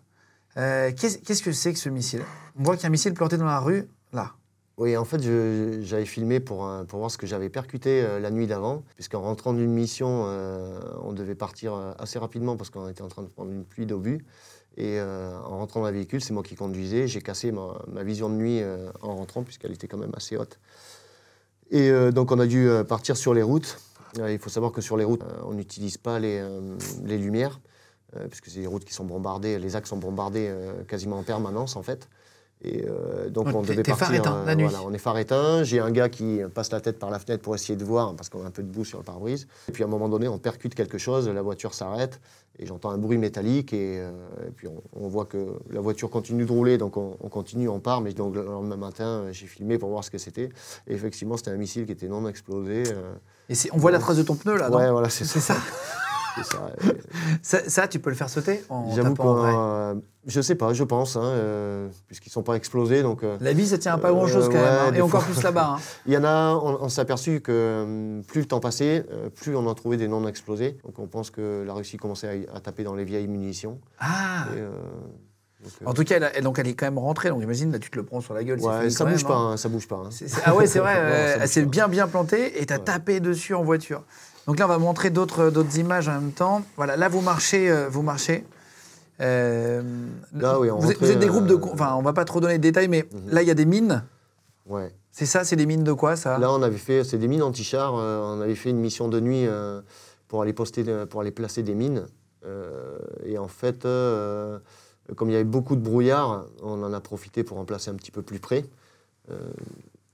Euh, 0.58 0.92
Qu'est-ce 0.96 1.18
qu'est-ce 1.20 1.42
que 1.42 1.52
c'est 1.54 1.72
que 1.74 1.80
ce 1.80 1.90
missile? 1.90 2.22
On 2.60 2.64
voit 2.64 2.76
qu'il 2.76 2.84
y 2.84 2.86
a 2.86 2.90
un 2.90 2.92
missile 2.92 3.14
planté 3.14 3.38
dans 3.38 3.46
la 3.46 3.60
rue. 3.60 3.88
Oui, 4.78 4.98
en 4.98 5.06
fait, 5.06 5.22
j'avais 5.84 6.06
filmé 6.06 6.40
pour, 6.40 6.68
voir 6.90 7.12
ce 7.12 7.18
que 7.18 7.28
j'avais 7.28 7.50
percuté 7.50 8.02
euh, 8.02 8.20
la 8.20 8.32
nuit 8.32 8.48
d'avant, 8.48 8.84
puisqu'en 8.96 9.22
rentrant 9.22 9.54
d'une 9.54 9.72
mission, 9.72 10.24
euh, 10.26 10.80
on 11.04 11.14
devait 11.14 11.36
partir 11.36 11.76
euh, 11.76 11.92
assez 12.00 12.18
rapidement 12.18 12.58
parce 12.58 12.72
qu'on 12.72 12.90
était 12.90 13.04
en 13.04 13.08
train 13.08 13.22
de 13.22 13.28
prendre 13.28 13.52
une 13.52 13.66
pluie 13.66 13.86
d'obus. 13.86 14.26
Et 14.76 15.00
en 15.00 15.60
rentrant 15.60 15.82
dans 15.82 15.86
le 15.86 15.94
véhicule, 15.94 16.24
c'est 16.24 16.34
moi 16.34 16.42
qui 16.42 16.56
conduisais. 16.56 17.08
J'ai 17.08 17.22
cassé 17.22 17.52
ma, 17.52 18.04
vision 18.04 18.28
de 18.28 18.34
nuit 18.34 18.60
en 19.04 19.18
rentrant, 19.18 19.44
puisqu'elle 19.44 19.72
était 19.72 19.88
quand 19.88 20.00
même 20.00 20.14
assez 20.18 20.36
haute. 20.36 20.58
Et 21.70 21.92
donc, 22.12 22.32
on 22.32 22.40
a 22.40 22.48
dû 22.48 22.68
partir 22.90 23.16
sur 23.16 23.36
les 23.36 23.44
routes. 23.44 23.78
Il 24.18 24.40
faut 24.40 24.50
savoir 24.50 24.72
que 24.72 24.82
sur 24.82 24.98
les 24.98 25.04
routes, 25.04 25.22
on 25.44 25.54
n'utilise 25.54 25.98
pas 25.98 26.18
les, 26.18 26.44
les 27.06 27.20
lumières, 27.20 27.60
puisque 28.32 28.48
c'est 28.48 28.62
des 28.62 28.66
routes 28.66 28.84
qui 28.84 28.96
sont 28.96 29.06
bombardées, 29.06 29.60
les 29.60 29.76
axes 29.76 29.90
sont 29.90 29.98
bombardés 29.98 30.52
quasiment 30.88 31.20
en 31.20 31.24
permanence, 31.24 31.76
en 31.76 31.84
fait. 31.84 32.10
Et 32.66 32.86
euh, 32.88 33.30
donc, 33.30 33.48
Donc, 33.48 33.56
on 33.56 33.62
devait 33.62 33.84
phare 33.84 33.98
partir. 33.98 34.16
éteint, 34.20 34.44
la 34.46 34.56
nuit. 34.56 34.64
voilà, 34.64 34.80
on 34.86 34.94
est 34.94 34.98
phare 34.98 35.18
éteint. 35.18 35.64
J'ai 35.64 35.80
un 35.80 35.92
gars 35.92 36.08
qui 36.10 36.40
passe 36.54 36.72
la 36.72 36.80
tête 36.80 36.98
par 36.98 37.10
la 37.12 37.20
fenêtre 37.20 37.44
pour 37.44 37.56
essayer 37.56 37.76
de 37.76 37.84
voir, 37.84 38.16
parce 38.16 38.30
qu'on 38.30 38.44
a 38.44 38.48
un 38.48 38.52
peu 38.52 38.64
de 38.64 38.70
boue 38.70 38.86
sur 38.86 39.00
le 39.00 39.04
pare-brise. 39.04 39.48
Et 39.68 39.72
puis, 39.74 39.84
à 39.84 39.88
un 39.88 39.90
moment 39.90 40.08
donné, 40.08 40.28
on 40.30 40.38
percute 40.38 40.74
quelque 40.74 40.98
chose, 40.98 41.28
la 41.28 41.42
voiture 41.42 41.74
s'arrête, 41.74 42.22
et 42.60 42.66
j'entends 42.66 42.92
un 42.92 42.98
bruit 42.98 43.18
métallique, 43.18 43.74
et, 43.74 44.00
euh, 44.00 44.12
et 44.48 44.52
puis 44.52 44.68
on, 44.68 44.82
on 44.96 45.08
voit 45.10 45.26
que 45.26 45.60
la 45.72 45.82
voiture 45.82 46.10
continue 46.10 46.46
de 46.46 46.52
rouler, 46.52 46.78
donc 46.78 46.96
on, 46.96 47.18
on 47.20 47.28
continue, 47.28 47.68
on 47.68 47.80
part. 47.82 48.00
Mais 48.00 48.14
donc, 48.14 48.34
le 48.36 48.46
lendemain 48.46 48.78
matin, 48.78 49.06
euh, 49.06 49.30
j'ai 49.34 49.48
filmé 49.48 49.78
pour 49.78 49.90
voir 49.90 50.04
ce 50.06 50.12
que 50.12 50.18
c'était. 50.18 50.50
Et 50.88 50.94
effectivement, 50.94 51.36
c'était 51.36 51.52
un 51.52 51.58
missile 51.58 51.86
qui 51.86 51.92
était 51.92 52.08
non 52.08 52.26
explosé. 52.30 52.84
euh. 52.88 53.14
Et 53.50 53.56
on 53.74 53.78
voit 53.78 53.92
la 53.92 54.00
trace 54.00 54.16
de 54.18 54.24
ton 54.24 54.36
pneu, 54.36 54.56
là, 54.56 54.70
ouais, 54.72 54.90
voilà, 54.90 55.10
c'est 55.10 55.26
C'est 55.26 55.42
ça. 55.42 55.56
ça. 55.56 55.60
C'est 56.36 56.44
ça. 56.44 56.72
Et- 56.82 57.02
ça. 57.42 57.60
ça, 57.70 57.88
tu 57.88 58.00
peux 58.00 58.10
le 58.10 58.16
faire 58.16 58.30
sauter 58.30 58.64
en 58.70 58.96
tapant 58.96 59.26
en 59.30 59.34
vrai. 59.36 59.52
que 59.96 60.02
je 60.26 60.40
sais 60.42 60.56
pas, 60.56 60.74
je 60.74 60.84
pense, 60.84 61.16
hein, 61.18 61.22
euh, 61.24 61.90
puisqu'ils 62.08 62.30
sont 62.30 62.44
pas 62.44 62.56
explosés, 62.56 63.04
donc. 63.04 63.24
euh, 63.24 63.38
La 63.42 63.52
vie, 63.54 63.68
ça 63.68 63.78
tient 63.78 63.94
à 63.94 63.98
pas 63.98 64.12
grand-chose 64.12 64.46
Euh, 64.46 64.50
même, 64.54 64.64
hein, 64.64 64.94
et 64.96 65.02
encore 65.02 65.24
plus 65.26 65.42
là-bas. 65.44 65.76
hein. 65.78 65.82
Il 66.06 66.14
y 66.14 66.18
en 66.18 66.24
a, 66.24 66.54
on, 66.56 66.82
on 66.84 66.90
s'est 66.90 67.02
aperçu 67.02 67.42
que 67.42 67.84
hum, 67.84 68.24
plus 68.26 68.42
le 68.42 68.48
temps 68.48 68.60
passait, 68.62 69.06
euh, 69.12 69.30
plus 69.30 69.56
on 69.56 69.66
en 69.68 69.74
trouvait 69.76 69.98
des 69.98 70.08
non 70.08 70.26
explosés. 70.28 70.78
Donc 70.86 70.98
on 71.00 71.08
pense 71.08 71.30
que 71.30 71.64
la 71.68 71.74
Russie 71.74 71.98
commençait 71.98 72.48
à, 72.52 72.58
à 72.58 72.60
taper 72.62 72.84
dans 72.84 72.96
les 72.96 73.04
vieilles 73.04 73.28
munitions. 73.28 73.80
Ah 74.00 74.46
Et, 74.56 74.60
euh, 74.60 74.70
donc, 75.64 75.72
euh, 75.82 75.86
En 75.86 75.94
tout 75.94 76.04
cas, 76.04 76.16
elle, 76.18 76.24
a- 76.24 76.42
donc 76.42 76.58
elle 76.60 76.68
est 76.68 76.74
quand 76.74 76.86
même 76.86 76.98
rentrée, 77.00 77.30
donc 77.30 77.42
imagine, 77.44 77.72
là, 77.72 77.80
tu 77.80 77.90
te 77.90 77.96
le 77.98 78.04
prends 78.06 78.22
sur 78.22 78.34
la 78.34 78.44
gueule. 78.44 78.60
ouais, 78.62 78.80
fini 78.80 78.92
ça 78.92 79.06
bouge 79.06 79.24
même, 79.24 79.28
pas, 79.32 79.36
hein. 79.38 79.52
hein, 79.54 79.58
ça 79.58 79.70
bouge 79.70 79.88
pas. 79.88 79.96
hein. 80.06 80.10
Ah 80.46 80.56
ouais, 80.56 80.68
c'est 80.68 80.80
vrai, 80.80 80.96
Non, 81.02 81.02
euh, 81.10 81.38
elle 81.42 81.48
s'est 81.50 81.66
bien 81.66 81.88
bien 81.90 82.08
plantée 82.08 82.62
et 82.62 82.66
t'as 82.66 82.78
Ouais. 82.78 82.84
tapé 82.84 83.20
dessus 83.20 83.54
en 83.54 83.64
voiture. 83.64 84.04
Donc 84.48 84.60
là, 84.60 84.66
on 84.66 84.70
va 84.70 84.78
montrer 84.78 85.10
d'autres 85.10 85.50
d'autres 85.50 85.78
images 85.78 86.08
en 86.08 86.14
même 86.20 86.32
temps. 86.32 86.64
Voilà, 86.76 86.96
là, 86.98 87.08
vous 87.10 87.22
marchez, 87.22 87.70
euh, 87.72 87.88
vous 87.90 88.02
marchez. 88.02 88.46
Euh, 89.22 89.82
Là, 90.34 90.60
oui, 90.60 90.70
on 90.72 90.80
vous, 90.80 90.92
vous 91.00 91.12
êtes 91.12 91.20
des 91.20 91.28
groupes 91.28 91.46
de... 91.46 91.54
euh, 91.54 91.60
Enfin, 91.74 91.96
on 91.96 92.02
va 92.02 92.14
pas 92.14 92.26
trop 92.26 92.40
donner 92.42 92.58
de 92.58 92.64
détails, 92.64 92.88
mais 92.88 93.06
Mhm. 93.14 93.30
là, 93.32 93.42
il 93.42 93.48
y 93.48 93.52
a 93.52 93.56
des 93.56 93.66
mines. 93.66 94.04
Ouais. 94.66 94.94
C'est 95.12 95.26
ça, 95.28 95.44
c'est 95.44 95.56
des 95.56 95.66
mines 95.68 95.84
de 95.84 95.94
quoi, 95.94 96.16
ça? 96.16 96.38
Là, 96.40 96.52
on 96.52 96.62
avait 96.64 96.78
fait, 96.78 97.04
c'est 97.04 97.18
des 97.20 97.28
mines 97.28 97.44
anti-chars. 97.44 97.94
euh, 97.96 98.22
on 98.36 98.42
avait 98.42 98.56
fait 98.56 98.72
une 98.72 98.80
mission 98.80 99.08
de 99.08 99.20
nuit 99.20 99.46
euh, 99.48 99.82
pour 100.28 100.42
aller 100.42 100.54
poster, 100.54 100.84
pour 101.10 101.22
aller 101.22 101.32
placer 101.32 101.62
des 101.62 101.76
mines. 101.76 102.06
Euh, 102.46 102.98
et 103.24 103.38
en 103.38 103.48
fait, 103.48 103.86
euh, 103.86 104.58
comme 105.16 105.30
il 105.30 105.34
y 105.34 105.36
avait 105.36 105.44
beaucoup 105.46 105.76
de 105.76 105.82
brouillard, 105.82 106.46
on 106.64 106.82
en 106.84 106.92
a 106.92 107.00
profité 107.00 107.44
pour 107.44 107.60
en 107.60 107.66
placer 107.66 107.92
un 107.92 107.96
petit 107.96 108.12
peu 108.12 108.24
plus 108.24 108.40
près. 108.40 108.66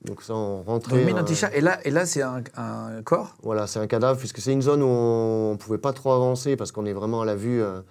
Donc 0.05 0.21
ça, 0.23 0.33
on 0.33 0.63
rentrait. 0.63 1.05
Donc, 1.05 1.17
anti-chat. 1.19 1.53
Et 1.53 1.61
là, 1.61 1.79
et 1.85 1.91
là 1.91 2.05
c'est 2.05 2.21
un, 2.21 2.41
un 2.55 3.01
corps? 3.03 3.35
Voilà, 3.43 3.67
c'est 3.67 3.79
un 3.79 3.87
cadavre, 3.87 4.17
puisque 4.17 4.39
c'est 4.39 4.53
une 4.53 4.61
zone 4.61 4.81
où 4.81 4.87
on 4.87 5.51
ne 5.53 5.57
pouvait 5.57 5.77
pas 5.77 5.91
trop 5.93 6.11
avancer 6.13 6.55
parce 6.55 6.71
qu'on 6.71 6.85
est 6.85 6.93
vraiment 6.93 7.21
à 7.21 7.25
la 7.25 7.35
vue, 7.35 7.61
euh, 7.61 7.81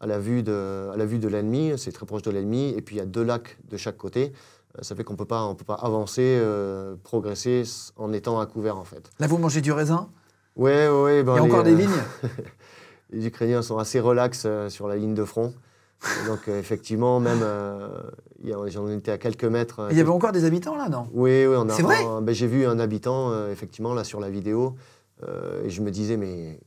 à 0.00 0.06
la 0.06 0.18
vue 0.18 0.42
de, 0.42 0.88
à 0.92 0.96
la 0.96 1.04
vue 1.04 1.18
de 1.18 1.28
l'ennemi. 1.28 1.74
C'est 1.76 1.92
très 1.92 2.06
proche 2.06 2.22
de 2.22 2.30
l'ennemi. 2.30 2.72
Et 2.76 2.80
puis 2.80 2.96
il 2.96 2.98
y 2.98 3.02
a 3.02 3.06
deux 3.06 3.22
lacs 3.22 3.58
de 3.70 3.76
chaque 3.76 3.98
côté. 3.98 4.32
Euh, 4.78 4.82
Ça 4.82 4.94
fait 4.94 5.04
qu'on 5.04 5.12
ne 5.12 5.18
peut 5.18 5.26
pas, 5.26 5.42
on 5.44 5.54
peut 5.54 5.64
pas 5.64 5.74
avancer, 5.74 6.38
euh, 6.40 6.94
progresser 7.04 7.64
en 7.96 8.12
étant 8.12 8.40
à 8.40 8.46
couvert 8.46 8.78
en 8.78 8.84
fait. 8.84 9.10
Là, 9.18 9.26
vous 9.26 9.38
mangez 9.38 9.60
du 9.60 9.72
raisin? 9.72 10.08
Ouais, 10.56 10.88
ouais, 10.88 11.22
ben, 11.22 11.34
Il 11.34 11.36
y 11.36 11.40
a 11.40 11.44
les, 11.44 11.50
encore 11.52 11.64
des 11.64 11.74
vignes? 11.74 11.90
Les 13.10 13.26
Ukrainiens 13.26 13.62
sont 13.62 13.78
assez 13.78 14.00
relax 14.00 14.42
euh, 14.44 14.68
sur 14.68 14.86
la 14.88 14.96
ligne 14.96 15.14
de 15.14 15.24
front. 15.24 15.54
Donc 16.26 16.48
euh, 16.48 16.58
effectivement, 16.58 17.20
même, 17.20 17.40
euh, 17.42 17.88
j'en 18.68 18.88
étais 18.88 19.10
à 19.10 19.18
quelques 19.18 19.44
mètres. 19.44 19.80
euh, 19.80 19.88
Il 19.90 19.96
y 19.96 20.00
avait 20.00 20.10
encore 20.10 20.32
des 20.32 20.44
habitants, 20.44 20.76
là, 20.76 20.88
non? 20.88 21.08
Oui, 21.12 21.46
oui, 21.46 21.56
on 21.56 21.68
a. 21.68 21.72
C'est 21.72 21.82
vrai? 21.82 21.96
ben, 22.22 22.34
J'ai 22.34 22.46
vu 22.46 22.66
un 22.66 22.78
habitant, 22.78 23.48
effectivement, 23.48 23.94
là 23.94 24.04
sur 24.04 24.20
la 24.20 24.30
vidéo, 24.30 24.76
euh, 25.26 25.64
et 25.64 25.70
je 25.70 25.82
me 25.82 25.90
disais, 25.90 26.16
mais 26.16 26.60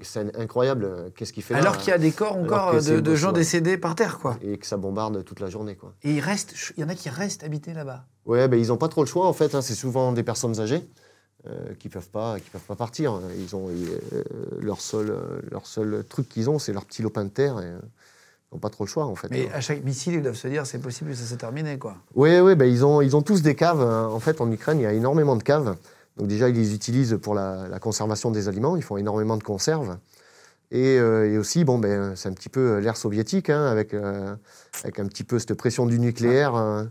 c'est 0.00 0.36
incroyable, 0.36 1.12
qu'est-ce 1.16 1.32
qu'il 1.32 1.42
fait 1.42 1.54
là? 1.54 1.60
Alors 1.60 1.76
qu'il 1.78 1.88
y 1.88 1.92
a 1.92 1.98
des 1.98 2.12
corps 2.12 2.36
encore 2.36 2.80
de, 2.80 3.14
gens 3.14 3.32
décédés 3.32 3.76
par 3.78 3.94
terre, 3.96 4.18
quoi. 4.18 4.38
Et 4.42 4.58
que 4.58 4.66
ça 4.66 4.76
bombarde 4.76 5.24
toute 5.24 5.40
la 5.40 5.50
journée, 5.50 5.74
quoi. 5.74 5.92
Et 6.04 6.12
il 6.12 6.20
reste, 6.20 6.54
il 6.76 6.82
y 6.82 6.84
en 6.84 6.88
a 6.88 6.94
qui 6.94 7.08
restent 7.08 7.42
habités 7.42 7.74
là-bas. 7.74 8.04
Ouais, 8.24 8.46
ben, 8.46 8.58
ils 8.60 8.68
n'ont 8.68 8.76
pas 8.76 8.88
trop 8.88 9.02
le 9.02 9.08
choix, 9.08 9.26
en 9.26 9.32
fait. 9.32 9.54
hein, 9.54 9.62
c'est 9.62 9.74
souvent 9.74 10.12
des 10.12 10.22
personnes 10.22 10.60
âgées 10.60 10.88
euh, 11.48 11.74
qui 11.78 11.88
peuvent 11.88 12.08
pas, 12.08 12.38
qui 12.38 12.50
peuvent 12.50 12.60
pas 12.60 12.76
partir. 12.76 13.20
Ils 13.36 13.56
ont 13.56 13.68
euh, 13.68 14.22
leur 14.60 14.80
seul, 14.80 15.16
leur 15.50 15.66
seul 15.66 16.04
truc 16.08 16.28
qu'ils 16.28 16.48
ont, 16.48 16.60
c'est 16.60 16.72
leur 16.72 16.84
petit 16.84 17.02
lopin 17.02 17.24
de 17.24 17.30
terre. 17.30 17.58
Et, 17.60 17.72
n'ont 18.52 18.58
pas 18.58 18.70
trop 18.70 18.84
le 18.84 18.88
choix, 18.88 19.06
en 19.06 19.14
fait. 19.14 19.28
Mais 19.30 19.50
à 19.52 19.60
chaque 19.60 19.82
missile, 19.84 20.14
ils 20.14 20.22
doivent 20.22 20.34
se 20.36 20.48
dire 20.48 20.66
c'est 20.66 20.78
possible 20.78 21.10
que 21.10 21.16
ça 21.16 21.24
s'est 21.24 21.36
terminé, 21.36 21.78
quoi. 21.78 21.96
Oui, 22.14 22.38
oui, 22.40 22.54
ben, 22.54 22.66
ils, 22.66 22.84
ont, 22.84 23.00
ils 23.02 23.16
ont 23.16 23.22
tous 23.22 23.42
des 23.42 23.54
caves. 23.54 23.80
hein. 23.80 24.08
En 24.12 24.20
fait, 24.20 24.40
en 24.40 24.50
Ukraine, 24.50 24.78
il 24.78 24.82
y 24.82 24.86
a 24.86 24.92
énormément 24.92 25.36
de 25.36 25.42
caves. 25.42 25.76
Donc 26.16 26.28
déjà, 26.28 26.48
ils 26.48 26.54
les 26.54 26.74
utilisent 26.74 27.18
pour 27.20 27.34
la, 27.34 27.68
la 27.68 27.78
conservation 27.78 28.30
des 28.30 28.48
aliments. 28.48 28.76
Ils 28.76 28.82
font 28.82 28.96
énormément 28.96 29.36
de 29.36 29.42
conserves. 29.42 29.98
Et, 30.70 30.98
euh, 30.98 31.30
et 31.32 31.38
aussi, 31.38 31.64
bon, 31.64 31.78
ben, 31.78 32.14
c'est 32.16 32.28
un 32.28 32.32
petit 32.32 32.48
peu 32.48 32.78
l'ère 32.78 32.96
soviétique, 32.96 33.50
hein, 33.50 33.66
avec, 33.66 33.94
euh, 33.94 34.34
avec 34.82 34.98
un 34.98 35.06
petit 35.06 35.24
peu 35.24 35.38
cette 35.38 35.54
pression 35.54 35.86
du 35.86 35.98
nucléaire. 35.98 36.54
hein. 36.54 36.90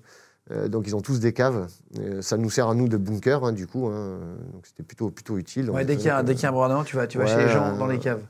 Euh, 0.51 0.67
donc 0.67 0.85
ils 0.85 0.95
ont 0.95 1.01
tous 1.01 1.19
des 1.19 1.33
caves. 1.33 1.67
Euh, 1.99 2.21
ça 2.21 2.37
nous 2.37 2.51
sert 2.51 2.69
à 2.69 2.75
nous 2.75 2.87
de 2.87 2.97
bunker, 2.97 3.43
hein, 3.43 3.51
du 3.51 3.65
coup. 3.65 3.87
hein. 3.87 4.19
Donc 4.53 4.67
c'était 4.67 4.83
plutôt, 4.83 5.09
plutôt 5.09 5.37
utile. 5.39 5.71
Ouais, 5.71 5.85
dès 5.85 5.97
qu'il 5.97 6.05
y 6.05 6.09
a, 6.09 6.19
euh, 6.19 6.33
un 6.43 6.51
bourdonnement, 6.51 6.83
tu 6.83 6.95
vas, 6.95 7.07
tu 7.07 7.17
vas 7.17 7.23
ouais, 7.25 7.31
chez 7.31 7.37
les 7.37 7.49
gens 7.49 7.73
euh, 7.73 7.77
dans 7.79 7.87
les 7.87 7.97
caves. 7.97 8.21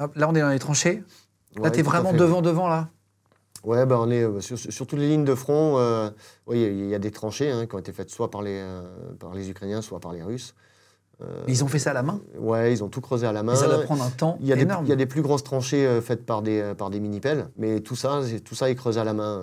Hop, 0.00 0.12
là, 0.16 0.28
on 0.30 0.34
est 0.34 0.40
dans 0.40 0.48
les 0.48 0.58
tranchées. 0.58 1.02
Là, 1.56 1.62
ouais, 1.70 1.78
à 1.78 1.82
vraiment 1.82 2.12
devant, 2.12 2.42
devant, 2.42 2.68
là. 2.68 2.88
Ouais, 3.64 3.84
ben 3.86 3.96
on 3.96 4.10
est 4.10 4.22
euh, 4.22 4.40
sur, 4.40 4.56
sur 4.58 4.86
toutes 4.86 4.98
les 5.00 5.08
lignes 5.08 5.24
de 5.24 5.34
front. 5.34 5.78
euh, 5.78 6.10
il 6.52 6.58
y 6.58 6.64
a- 6.64 6.68
il 6.68 6.86
y, 6.88 6.94
a 6.94 6.98
des 6.98 7.10
tranchées 7.10 7.50
hein, 7.50 7.66
qui 7.66 7.74
ont 7.74 7.78
été 7.78 7.92
faites 7.92 8.10
soit 8.10 8.30
par 8.30 8.42
les, 8.42 8.58
euh, 8.62 8.82
par 9.18 9.34
les 9.34 9.50
Ukrainiens, 9.50 9.82
soit 9.82 9.98
par 9.98 10.12
les 10.12 10.22
Russes. 10.22 10.54
Euh, 11.20 11.42
Mais 11.48 11.52
ils 11.54 11.64
ont 11.64 11.68
fait 11.68 11.80
ça 11.80 11.90
à 11.90 11.94
la 11.94 12.04
main? 12.04 12.20
Ouais, 12.38 12.72
ils 12.72 12.84
ont 12.84 12.88
tout 12.88 13.00
creusé 13.00 13.26
à 13.26 13.32
la 13.32 13.42
main. 13.42 13.54
Et 13.54 13.56
ça 13.56 13.66
doit 13.66 13.82
prendre 13.82 14.04
un 14.04 14.10
temps 14.10 14.38
Il 14.40 14.46
y, 14.46 14.52
a 14.52 14.54
des, 14.54 14.62
énorme. 14.62 14.84
il 14.84 14.88
y 14.88 14.92
a 14.92 14.96
des 14.96 15.06
plus 15.06 15.22
grosses 15.22 15.42
tranchées 15.42 16.00
faites 16.00 16.24
par 16.24 16.42
des, 16.42 16.74
par 16.78 16.90
des 16.90 17.00
mini-pelles, 17.00 17.48
mais 17.56 17.80
tout 17.80 17.96
ça, 17.96 18.20
tout 18.44 18.54
ça 18.54 18.70
est 18.70 18.76
creusé 18.76 19.00
à 19.00 19.04
la 19.04 19.14
main. 19.14 19.42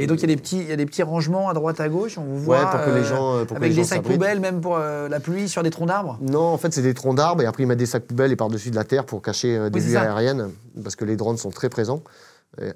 Et 0.00 0.06
donc, 0.06 0.18
il 0.18 0.30
y, 0.30 0.32
a 0.32 0.34
des 0.34 0.40
petits, 0.40 0.58
il 0.58 0.68
y 0.68 0.72
a 0.72 0.76
des 0.76 0.86
petits 0.86 1.02
rangements 1.02 1.48
à 1.48 1.54
droite, 1.54 1.80
à 1.80 1.88
gauche. 1.88 2.18
On 2.18 2.22
vous 2.24 2.48
Ouais, 2.50 2.58
voit. 2.58 2.70
pour 2.70 2.84
que 2.84 2.90
les 2.90 3.00
euh, 3.00 3.04
gens, 3.04 3.36
euh, 3.36 3.44
que 3.44 3.54
avec 3.54 3.70
les 3.70 3.76
des 3.76 3.82
gens 3.82 3.88
sacs 3.88 4.02
poubelles, 4.02 4.38
même 4.40 4.60
pour 4.60 4.76
euh, 4.76 5.08
la 5.08 5.18
pluie, 5.20 5.48
sur 5.48 5.62
des 5.62 5.70
troncs 5.70 5.88
d'arbres? 5.88 6.18
Non, 6.20 6.40
en 6.44 6.56
fait, 6.58 6.72
c'est 6.72 6.82
des 6.82 6.94
troncs 6.94 7.16
d'arbres 7.16 7.42
et 7.42 7.46
après 7.46 7.64
ils 7.64 7.66
mettent 7.66 7.78
des 7.78 7.86
sacs 7.86 8.04
poubelles 8.04 8.30
et 8.32 8.36
par-dessus 8.36 8.70
de 8.70 8.76
la 8.76 8.84
terre 8.84 9.04
pour 9.04 9.20
cacher 9.22 9.70
des 9.70 9.80
Oui, 9.80 9.86
vues 9.86 9.96
aériennes, 9.96 10.50
parce 10.82 10.94
que 10.96 11.04
les 11.04 11.16
drones 11.16 11.36
sont 11.36 11.50
très 11.50 11.68
présents. 11.68 12.02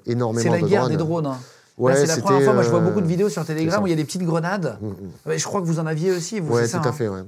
Énormément 0.05 0.41
C'est 0.43 0.49
la 0.49 0.61
de 0.61 0.67
guerre 0.67 0.81
drones. 0.81 0.91
des 0.91 0.97
drones. 0.97 1.25
hein. 1.27 1.37
Ouais, 1.77 1.95
c'est 1.95 2.05
la 2.05 2.17
première 2.17 2.43
fois. 2.43 2.53
Moi, 2.53 2.63
je 2.63 2.69
vois 2.69 2.79
beaucoup 2.81 3.01
de 3.01 3.07
vidéos 3.07 3.29
sur 3.29 3.43
Telegram 3.45 3.81
où 3.83 3.87
il 3.87 3.89
y 3.89 3.93
a 3.93 3.95
des 3.95 4.03
petites 4.05 4.23
grenades. 4.23 4.77
Mm, 4.81 4.87
mm. 4.87 4.95
Ouais, 5.29 5.37
je 5.39 5.45
crois 5.45 5.61
que 5.61 5.65
vous 5.65 5.79
en 5.79 5.85
aviez 5.87 6.11
aussi, 6.11 6.39
vous, 6.39 6.53
Ouais, 6.53 6.67
c'est 6.67 6.77
tout 6.77 6.83
ça 6.83 6.89
à 6.89 6.91
hein. 6.91 6.95
fait. 6.95 7.07
Ouais. 7.07 7.21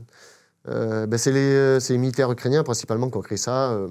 Euh, 0.67 1.05
ben, 1.07 1.17
c'est 1.17 1.31
les, 1.31 1.39
euh, 1.39 1.79
c'est 1.79 1.93
les 1.93 1.99
militaires 1.99 2.31
ukrainiens 2.31 2.63
principalement 2.63 3.09
qui 3.09 3.17
ont 3.17 3.21
créé 3.21 3.37
ça. 3.37 3.71
euh, 3.71 3.87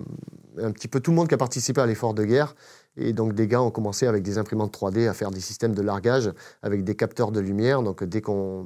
un 0.62 0.70
petit 0.70 0.86
peu 0.86 1.00
tout 1.00 1.10
le 1.10 1.16
monde 1.16 1.26
qui 1.28 1.34
a 1.34 1.38
participé 1.38 1.80
à 1.80 1.86
l'effort 1.86 2.14
de 2.14 2.24
guerre 2.24 2.54
Et 2.96 3.12
donc 3.12 3.34
des 3.34 3.46
gars 3.46 3.60
ont 3.60 3.70
commencé 3.70 4.06
avec 4.06 4.22
des 4.22 4.38
imprimantes 4.38 4.76
3D 4.76 5.08
à 5.08 5.14
faire 5.14 5.30
des 5.30 5.40
systèmes 5.40 5.74
de 5.74 5.82
largage 5.82 6.30
avec 6.62 6.84
des 6.84 6.94
capteurs 6.94 7.32
de 7.32 7.40
lumière. 7.40 7.82
Donc 7.82 8.04
dès 8.04 8.20
qu'on 8.20 8.64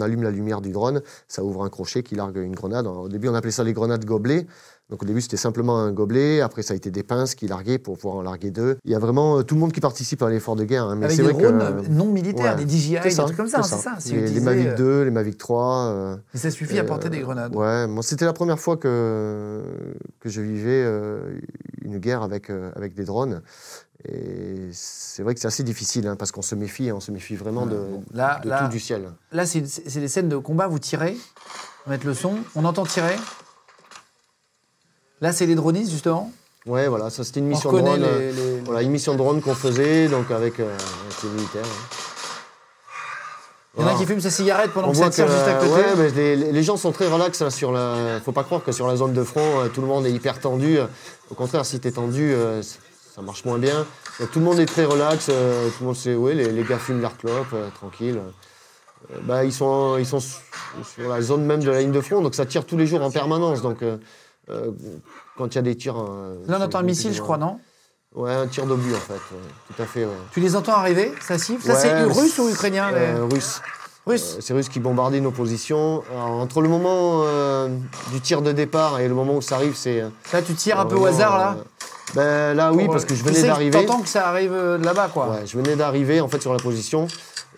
allume 0.00 0.22
la 0.22 0.30
lumière 0.30 0.60
du 0.60 0.72
drone, 0.72 1.02
ça 1.28 1.44
ouvre 1.44 1.64
un 1.64 1.68
crochet 1.68 2.02
qui 2.02 2.14
largue 2.16 2.38
une 2.38 2.54
grenade. 2.54 2.86
Au 2.86 3.08
début, 3.08 3.28
on 3.28 3.34
appelait 3.34 3.52
ça 3.52 3.64
les 3.64 3.72
grenades 3.72 4.04
gobelets. 4.04 4.46
Donc 4.90 5.02
au 5.02 5.06
début, 5.06 5.20
c'était 5.20 5.36
simplement 5.36 5.78
un 5.78 5.92
gobelet. 5.92 6.40
Après, 6.40 6.62
ça 6.62 6.74
a 6.74 6.76
été 6.76 6.90
des 6.90 7.02
pinces 7.02 7.34
qui 7.36 7.46
larguaient 7.46 7.78
pour 7.78 7.96
pouvoir 7.96 8.16
en 8.16 8.22
larguer 8.22 8.50
deux. 8.50 8.76
Il 8.84 8.90
y 8.90 8.94
a 8.94 8.98
vraiment 8.98 9.38
euh, 9.38 9.42
tout 9.42 9.54
le 9.54 9.60
monde 9.60 9.72
qui 9.72 9.80
participe 9.80 10.20
à 10.22 10.28
l'effort 10.30 10.56
de 10.56 10.64
guerre. 10.64 10.84
hein. 10.84 10.96
Mais 10.96 11.06
Avec 11.06 11.16
des 11.16 11.22
vrai 11.22 11.32
drones 11.32 11.60
euh, 11.62 11.82
non 11.88 12.06
militaires, 12.06 12.56
ouais. 12.56 12.64
des 12.64 12.76
DJI, 12.76 12.98
des 13.00 13.14
trucs 13.14 13.36
comme 13.36 13.48
ça, 13.48 13.62
c'est 13.62 13.76
ça. 13.76 13.96
c'est 14.00 14.14
Les, 14.14 14.28
les 14.28 14.40
Mavic 14.40 14.66
euh, 14.66 14.76
2, 14.76 15.02
les 15.04 15.10
Mavic 15.10 15.38
3. 15.38 15.74
euh, 15.76 16.16
Et 16.34 16.38
ça 16.38 16.50
suffit 16.50 16.78
à 16.78 16.84
porter 16.84 17.06
euh, 17.06 17.10
des 17.10 17.20
grenades. 17.20 17.54
Ouais, 17.54 17.86
moi 17.86 18.02
c'était 18.02 18.24
la 18.24 18.32
première 18.32 18.58
fois 18.58 18.76
que, 18.76 19.62
que 20.20 20.28
je 20.28 20.40
vivais 20.40 20.82
euh, 20.84 21.38
une 21.84 21.98
guerre 21.98 22.22
avec, 22.22 22.50
euh, 22.50 22.70
avec 22.74 22.94
des 22.94 23.04
drones. 23.04 23.42
Et 24.08 24.70
c'est 24.72 25.22
vrai 25.22 25.34
que 25.34 25.40
c'est 25.40 25.46
assez 25.46 25.62
difficile 25.62 26.06
hein, 26.08 26.16
parce 26.16 26.32
qu'on 26.32 26.42
se 26.42 26.54
méfie, 26.54 26.88
hein, 26.90 26.94
on 26.96 27.00
se 27.00 27.12
méfie 27.12 27.36
vraiment 27.36 27.66
de, 27.66 27.78
Là, 28.14 28.40
de 28.42 28.48
là, 28.48 28.62
tout 28.64 28.68
du 28.72 28.80
ciel. 28.80 29.10
là 29.30 29.44
c'est 29.46 29.60
des 29.60 30.08
scènes 30.08 30.28
de 30.30 30.36
combat, 30.38 30.68
vous 30.68 30.78
tirez, 30.78 31.16
on 31.86 31.90
mettre 31.90 32.06
le 32.06 32.14
son, 32.14 32.34
on 32.56 32.64
entend 32.64 32.84
tirer. 32.86 33.14
Là, 35.20 35.32
c'est 35.32 35.46
les 35.46 35.54
dronistes, 35.54 35.90
justement. 35.90 36.30
Ouais, 36.66 36.88
voilà, 36.88 37.10
ça 37.10 37.24
c'était 37.24 37.40
une 37.40 37.46
On 37.46 37.50
mission 37.50 37.72
drone. 37.72 38.00
les- 38.02 38.32
les- 38.32 38.60
Voilà, 38.64 38.82
une 38.82 38.90
mission 38.90 39.14
drone 39.14 39.40
qu'on 39.40 39.54
faisait 39.54 40.08
donc 40.08 40.30
avec, 40.30 40.60
euh, 40.60 40.64
avec 40.74 41.22
les 41.22 41.28
militaires. 41.30 41.64
hein. 41.64 41.96
Il 43.78 43.82
y 43.82 43.84
en 43.84 43.88
a 43.88 43.94
qui 43.94 44.04
fument 44.04 44.20
sa 44.20 44.30
cigarette 44.30 44.72
pendant 44.72 44.88
On 44.88 44.90
que 44.90 44.96
ça 44.98 45.08
tire 45.10 45.28
juste 45.28 45.46
à 45.46 45.54
côté. 45.54 45.70
ouais, 45.72 45.94
mais 45.96 46.10
les, 46.10 46.36
les 46.52 46.62
gens 46.62 46.76
sont 46.76 46.90
très 46.92 47.06
relax 47.06 47.40
là, 47.40 47.50
sur 47.50 47.70
la. 47.72 48.20
Faut 48.24 48.32
pas 48.32 48.42
croire 48.44 48.62
que 48.64 48.72
sur 48.72 48.86
la 48.88 48.96
zone 48.96 49.12
de 49.14 49.22
front, 49.22 49.60
euh, 49.60 49.68
tout 49.68 49.80
le 49.80 49.86
monde 49.86 50.04
est 50.06 50.10
hyper 50.10 50.38
tendu. 50.40 50.78
Au 51.30 51.34
contraire, 51.34 51.64
si 51.64 51.78
t'es 51.80 51.92
tendu, 51.92 52.32
euh, 52.34 52.62
ça 52.62 53.22
marche 53.22 53.44
moins 53.44 53.58
bien. 53.58 53.86
Donc, 54.18 54.30
tout 54.32 54.40
le 54.40 54.44
monde 54.44 54.58
est 54.58 54.66
très 54.66 54.84
relax. 54.84 55.26
tout 55.26 55.32
le 55.80 55.86
monde 55.86 55.96
sait, 55.96 56.14
ouais, 56.16 56.34
les, 56.34 56.50
les 56.50 56.62
gars 56.64 56.78
fument 56.78 57.00
leur 57.00 57.16
clope, 57.16 57.46
euh, 57.54 57.68
tranquille. 57.74 58.18
Euh, 59.12 59.16
bah, 59.22 59.44
ils 59.44 59.52
sont, 59.52 59.96
ils 59.98 60.04
sont 60.06 60.20
su- 60.20 60.34
sur 60.94 61.08
la 61.08 61.22
zone 61.22 61.44
même 61.44 61.62
de 61.62 61.70
la 61.70 61.80
ligne 61.80 61.92
de 61.92 62.00
front, 62.00 62.20
donc 62.20 62.34
ça 62.34 62.44
tire 62.46 62.66
tous 62.66 62.76
les 62.76 62.86
jours 62.88 63.00
en 63.02 63.10
permanence. 63.10 63.62
Donc, 63.62 63.78
euh, 64.48 64.70
quand 65.36 65.46
il 65.54 65.54
y 65.56 65.58
a 65.58 65.62
des 65.62 65.76
tirs. 65.76 65.98
euh, 65.98 66.36
Là, 66.48 66.56
on 66.60 66.64
entend 66.64 66.78
un 66.78 66.82
missile, 66.82 67.12
je 67.12 67.20
crois, 67.20 67.36
non 67.38 67.58
Ouais, 68.14 68.32
un 68.32 68.46
tir 68.48 68.66
d'obus 68.66 68.92
en 68.94 68.98
fait. 68.98 69.12
ouais, 69.14 69.40
tout 69.76 69.82
à 69.82 69.86
fait. 69.86 70.04
ouais. 70.04 70.10
Tu 70.32 70.40
les 70.40 70.56
entends 70.56 70.72
arriver 70.72 71.12
Ça 71.20 71.38
siffle 71.38 71.64
Ça, 71.64 71.74
Ouais, 71.74 71.78
c'est 71.80 72.02
russe 72.04 72.38
ou 72.38 72.48
ukrainien 72.48 72.90
les- 72.90 72.96
Euh, 72.98 73.24
Russe. 73.30 73.60
Russe. 74.06 74.38
C'est 74.40 74.52
Russe 74.54 74.68
qui 74.68 74.80
bombardaient 74.80 75.20
nos 75.20 75.30
positions. 75.30 76.02
Alors, 76.10 76.30
entre 76.40 76.62
le 76.62 76.68
moment 76.68 77.22
du 78.12 78.20
tir 78.20 78.42
de 78.42 78.50
départ 78.50 78.98
et 78.98 79.06
le 79.06 79.14
moment 79.14 79.36
où 79.36 79.42
ça 79.42 79.56
arrive, 79.56 79.76
c'est. 79.76 80.00
Là, 80.32 80.42
tu 80.42 80.54
tires 80.54 80.80
un 80.80 80.86
peu 80.86 80.96
au 80.96 81.04
hasard, 81.06 81.38
là 81.38 81.56
ben, 82.14 82.54
Là, 82.54 82.72
oui, 82.72 82.88
parce 82.90 83.04
que 83.04 83.14
je 83.14 83.22
venais 83.22 83.42
d'arriver. 83.42 83.84
T'entends 83.86 84.00
que 84.02 84.08
ça 84.08 84.26
arrive 84.28 84.52
de 84.52 84.80
là-bas, 84.84 85.10
quoi. 85.12 85.28
Ouais, 85.28 85.46
je 85.46 85.56
venais 85.56 85.76
d'arriver 85.76 86.20
en 86.20 86.26
fait 86.28 86.40
sur 86.40 86.52
la 86.52 86.58
position 86.58 87.06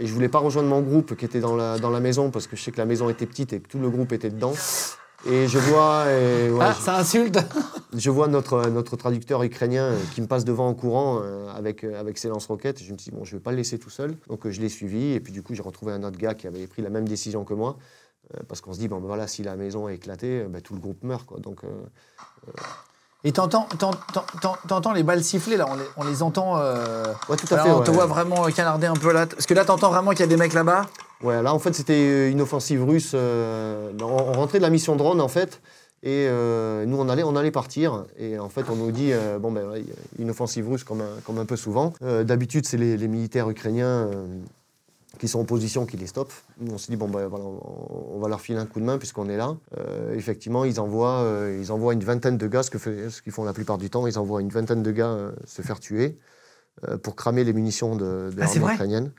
et 0.00 0.06
je 0.06 0.12
voulais 0.12 0.28
pas 0.28 0.40
rejoindre 0.40 0.68
mon 0.68 0.80
groupe 0.82 1.16
qui 1.16 1.24
était 1.24 1.40
dans 1.40 1.56
la, 1.56 1.78
dans 1.78 1.90
la 1.90 2.00
maison 2.00 2.30
parce 2.30 2.46
que 2.46 2.56
je 2.56 2.62
sais 2.62 2.72
que 2.72 2.78
la 2.78 2.84
maison 2.86 3.08
était 3.08 3.24
petite 3.26 3.54
et 3.54 3.60
que 3.60 3.68
tout 3.68 3.78
le 3.78 3.88
groupe 3.88 4.12
était 4.12 4.28
dedans. 4.30 4.52
Et 5.24 5.46
je 5.46 5.58
vois, 5.58 6.06
et, 6.10 6.50
ouais, 6.50 6.58
Ah, 6.60 6.74
je- 6.78 6.82
ça 6.84 6.96
insulte 6.96 7.38
je 7.94 8.10
vois 8.10 8.26
notre, 8.26 8.68
notre 8.70 8.96
traducteur 8.96 9.42
ukrainien 9.42 9.84
euh, 9.84 9.98
qui 10.14 10.20
me 10.22 10.26
passe 10.26 10.44
devant 10.44 10.66
en 10.66 10.74
courant 10.74 11.20
euh, 11.22 11.46
avec, 11.54 11.84
euh, 11.84 12.00
avec 12.00 12.16
ses 12.18 12.28
lance-roquettes. 12.28 12.80
Et 12.80 12.84
Je 12.84 12.92
me 12.92 12.96
dit, 12.96 13.10
bon, 13.10 13.24
je 13.24 13.34
ne 13.34 13.38
vais 13.38 13.42
pas 13.42 13.50
le 13.50 13.58
laisser 13.58 13.78
tout 13.78 13.90
seul. 13.90 14.16
Donc 14.28 14.48
je 14.48 14.60
l'ai 14.60 14.68
suivi. 14.70 15.12
Et 15.12 15.20
puis 15.20 15.32
du 15.32 15.42
coup, 15.42 15.54
j'ai 15.54 15.62
retrouvé 15.62 15.92
un 15.92 16.02
autre 16.02 16.16
gars 16.18 16.34
qui 16.34 16.46
avait 16.46 16.66
pris 16.66 16.80
la 16.82 16.88
même 16.90 17.06
décision 17.06 17.44
que 17.44 17.54
moi. 17.54 17.76
Parce 18.48 18.60
qu'on 18.62 18.72
se 18.72 18.78
dit, 18.78 18.88
bon, 18.88 18.98
ben 18.98 19.08
voilà, 19.08 19.26
si 19.26 19.42
la 19.42 19.56
maison 19.56 19.88
est 19.88 19.96
éclatée, 19.96 20.44
ben, 20.48 20.62
tout 20.62 20.72
le 20.74 20.80
groupe 20.80 21.02
meurt. 21.04 21.26
Quoi. 21.26 21.38
Donc, 21.40 21.64
euh, 21.64 21.68
Et 23.24 23.32
t'entends, 23.32 23.68
t'en- 23.78 23.92
t'en- 23.92 24.24
t'en- 24.40 24.56
t'entends 24.66 24.92
les 24.92 25.02
balles 25.02 25.22
siffler, 25.22 25.56
là, 25.56 25.66
on 25.68 25.74
les, 25.76 25.84
on 25.98 26.04
les 26.04 26.22
entend. 26.22 26.56
euh, 26.58 27.04
Ouais, 27.28 27.36
tout 27.36 27.46
à 27.52 27.56
là, 27.56 27.62
fait, 27.62 27.70
On 27.70 27.80
te 27.82 27.90
voit 27.90 28.06
vraiment 28.06 28.44
canarder 28.46 28.86
un 28.86 28.94
peu 28.94 29.12
là. 29.12 29.26
Parce 29.26 29.46
que 29.46 29.54
là, 29.54 29.64
t'entends 29.64 29.90
vraiment 29.90 30.10
qu'il 30.10 30.20
y 30.20 30.22
a 30.24 30.26
des 30.26 30.36
mecs 30.36 30.54
là-bas? 30.54 30.86
Ouais, 31.22 31.42
là, 31.42 31.54
en 31.54 31.58
fait, 31.58 31.74
c'était 31.74 32.30
une 32.30 32.40
offensive 32.40 32.84
russe. 32.84 33.12
euh, 33.14 33.92
on, 34.00 34.04
on 34.04 34.32
rentrait 34.32 34.58
de 34.58 34.62
la 34.62 34.70
mission 34.70 34.96
drone, 34.96 35.20
en 35.20 35.28
fait. 35.28 35.60
Et 36.04 36.26
euh, 36.28 36.84
nous, 36.84 36.96
on 36.98 37.08
allait, 37.08 37.22
on 37.22 37.36
allait 37.36 37.52
partir. 37.52 38.04
Et 38.18 38.38
en 38.38 38.48
fait, 38.48 38.64
on 38.68 38.74
nous 38.76 38.90
dit, 38.90 39.12
euh, 39.12 39.38
bon, 39.38 39.52
ben, 39.52 39.68
une 40.18 40.30
offensive 40.30 40.68
russe, 40.68 40.82
comme 40.84 41.00
un, 41.00 41.20
comme 41.24 41.38
un 41.38 41.44
peu 41.46 41.56
souvent. 41.56 41.92
Euh, 42.02 42.24
D'habitude, 42.24 42.66
c'est 42.66 42.76
les, 42.76 42.96
les 42.96 43.06
militaires 43.08 43.48
ukrainiens 43.48 44.08
euh, 44.12 44.26
qui 45.20 45.28
sont 45.28 45.38
en 45.38 45.44
position 45.44 45.86
qui 45.86 45.96
les 45.96 46.08
stoppent. 46.08 46.32
Nous, 46.60 46.72
on 46.74 46.78
s'est 46.78 46.90
dit, 46.90 46.96
bon, 46.96 47.08
ben, 47.08 47.28
voilà, 47.28 47.44
on, 47.44 48.16
on 48.16 48.18
va 48.18 48.28
leur 48.28 48.40
filer 48.40 48.58
un 48.58 48.66
coup 48.66 48.80
de 48.80 48.84
main 48.84 48.98
puisqu'on 48.98 49.28
est 49.28 49.36
là. 49.36 49.54
Euh, 49.78 50.14
effectivement, 50.16 50.64
ils 50.64 50.80
envoient, 50.80 51.20
euh, 51.20 51.56
ils 51.62 51.70
envoient 51.70 51.92
une 51.92 52.02
vingtaine 52.02 52.36
de 52.36 52.48
gars, 52.48 52.64
ce 52.64 52.70
qu'ils 53.22 53.32
font 53.32 53.44
la 53.44 53.52
plupart 53.52 53.78
du 53.78 53.88
temps, 53.88 54.04
ils 54.08 54.18
envoient 54.18 54.40
une 54.40 54.48
vingtaine 54.48 54.82
de 54.82 54.90
gars 54.90 55.06
euh, 55.12 55.30
se 55.46 55.62
faire 55.62 55.78
tuer 55.78 56.18
euh, 56.88 56.98
pour 56.98 57.14
cramer 57.14 57.44
les 57.44 57.52
munitions 57.52 57.94
de, 57.94 58.30
de 58.30 58.32
Ah, 58.38 58.40
l'armée 58.40 58.58
vrai? 58.58 58.72
ukrainienne. 58.74 59.12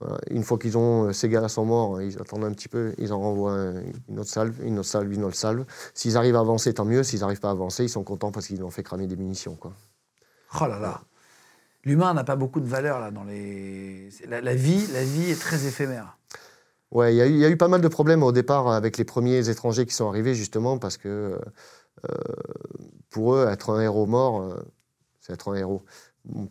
Voilà. 0.00 0.18
Une 0.30 0.42
fois 0.42 0.58
qu'ils 0.58 0.78
ont, 0.78 1.08
euh, 1.08 1.12
ces 1.12 1.28
gars-là 1.28 1.48
sont 1.48 1.64
morts, 1.66 2.00
ils 2.00 2.18
attendent 2.18 2.44
un 2.44 2.52
petit 2.52 2.68
peu, 2.68 2.94
ils 2.98 3.12
en 3.12 3.20
renvoient 3.20 3.52
un- 3.52 3.82
une 4.08 4.18
autre 4.18 4.30
salve, 4.30 4.58
une 4.64 4.78
autre 4.78 4.88
salve, 4.88 5.12
une 5.12 5.24
autre 5.24 5.36
salve. 5.36 5.64
S'ils 5.94 6.16
arrivent 6.16 6.36
à 6.36 6.40
avancer, 6.40 6.72
tant 6.72 6.86
mieux. 6.86 7.02
S'ils 7.02 7.20
n'arrivent 7.20 7.40
pas 7.40 7.48
à 7.48 7.52
avancer, 7.52 7.84
ils 7.84 7.90
sont 7.90 8.02
contents 8.02 8.32
parce 8.32 8.46
qu'ils 8.46 8.64
ont 8.64 8.70
fait 8.70 8.82
cramer 8.82 9.06
des 9.06 9.16
munitions. 9.16 9.56
Quoi. 9.56 9.72
Oh 10.60 10.66
là 10.66 10.78
là. 10.78 11.02
L'humain 11.84 12.12
n'a 12.14 12.24
pas 12.24 12.36
beaucoup 12.36 12.60
de 12.60 12.66
valeur 12.66 12.98
là 12.98 13.10
dans 13.10 13.24
les. 13.24 14.10
La, 14.26 14.40
la 14.40 14.54
vie, 14.54 14.86
la 14.92 15.04
vie 15.04 15.30
est 15.30 15.40
très 15.40 15.66
éphémère. 15.66 16.16
Ouais, 16.90 17.14
il 17.14 17.16
y, 17.16 17.20
a 17.20 17.26
eu- 17.26 17.30
il 17.30 17.38
y 17.38 17.44
a 17.44 17.48
eu 17.48 17.56
pas 17.56 17.68
mal 17.68 17.80
de 17.80 17.88
problèmes 17.88 18.22
au 18.22 18.32
départ 18.32 18.68
avec 18.68 18.98
les 18.98 19.04
premiers 19.04 19.48
étrangers 19.48 19.86
qui 19.86 19.94
sont 19.94 20.08
arrivés, 20.08 20.34
justement, 20.34 20.76
parce 20.76 20.96
que 20.96 21.38
euh, 22.08 22.14
pour 23.10 23.34
eux, 23.34 23.46
être 23.48 23.70
un 23.70 23.80
héros 23.80 24.06
mort, 24.06 24.42
euh, 24.42 24.56
c'est 25.20 25.32
être 25.32 25.52
un 25.52 25.54
héros. 25.54 25.84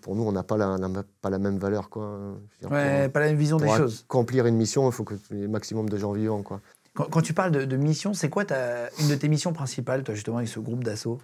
Pour 0.01 0.15
nous, 0.15 0.23
on 0.23 0.31
n'a 0.31 0.43
pas 0.43 0.57
la, 0.57 0.77
la- 0.77 0.89
pas 1.21 1.29
la 1.29 1.37
même 1.39 1.57
valeur. 1.57 1.89
Quoi. 1.89 2.35
Dire, 2.59 2.71
Ouais, 2.71 3.03
pour- 3.03 3.13
pas 3.13 3.19
la 3.21 3.27
même 3.27 3.37
vision 3.37 3.57
des 3.57 3.65
pour 3.65 3.77
choses. 3.77 4.05
accomplir 4.07 4.45
une 4.47 4.55
mission, 4.55 4.89
il 4.89 4.91
faut 4.91 5.03
que 5.03 5.15
le 5.29 5.47
maximum 5.47 5.87
de 5.89 5.97
gens 5.97 6.11
vivants. 6.11 6.41
Quoi. 6.41 6.59
Quand, 6.95 7.05
quand 7.05 7.21
tu 7.21 7.33
parles 7.33 7.51
de, 7.51 7.65
de 7.65 7.77
mission, 7.77 8.13
c'est 8.13 8.29
quoi 8.29 8.45
ta, 8.45 8.89
une 8.99 9.07
de 9.09 9.15
tes 9.15 9.29
missions 9.29 9.53
principales, 9.53 10.03
toi, 10.03 10.15
justement, 10.15 10.37
avec 10.37 10.49
ce 10.49 10.59
groupe 10.59 10.83
d'assaut? 10.83 11.19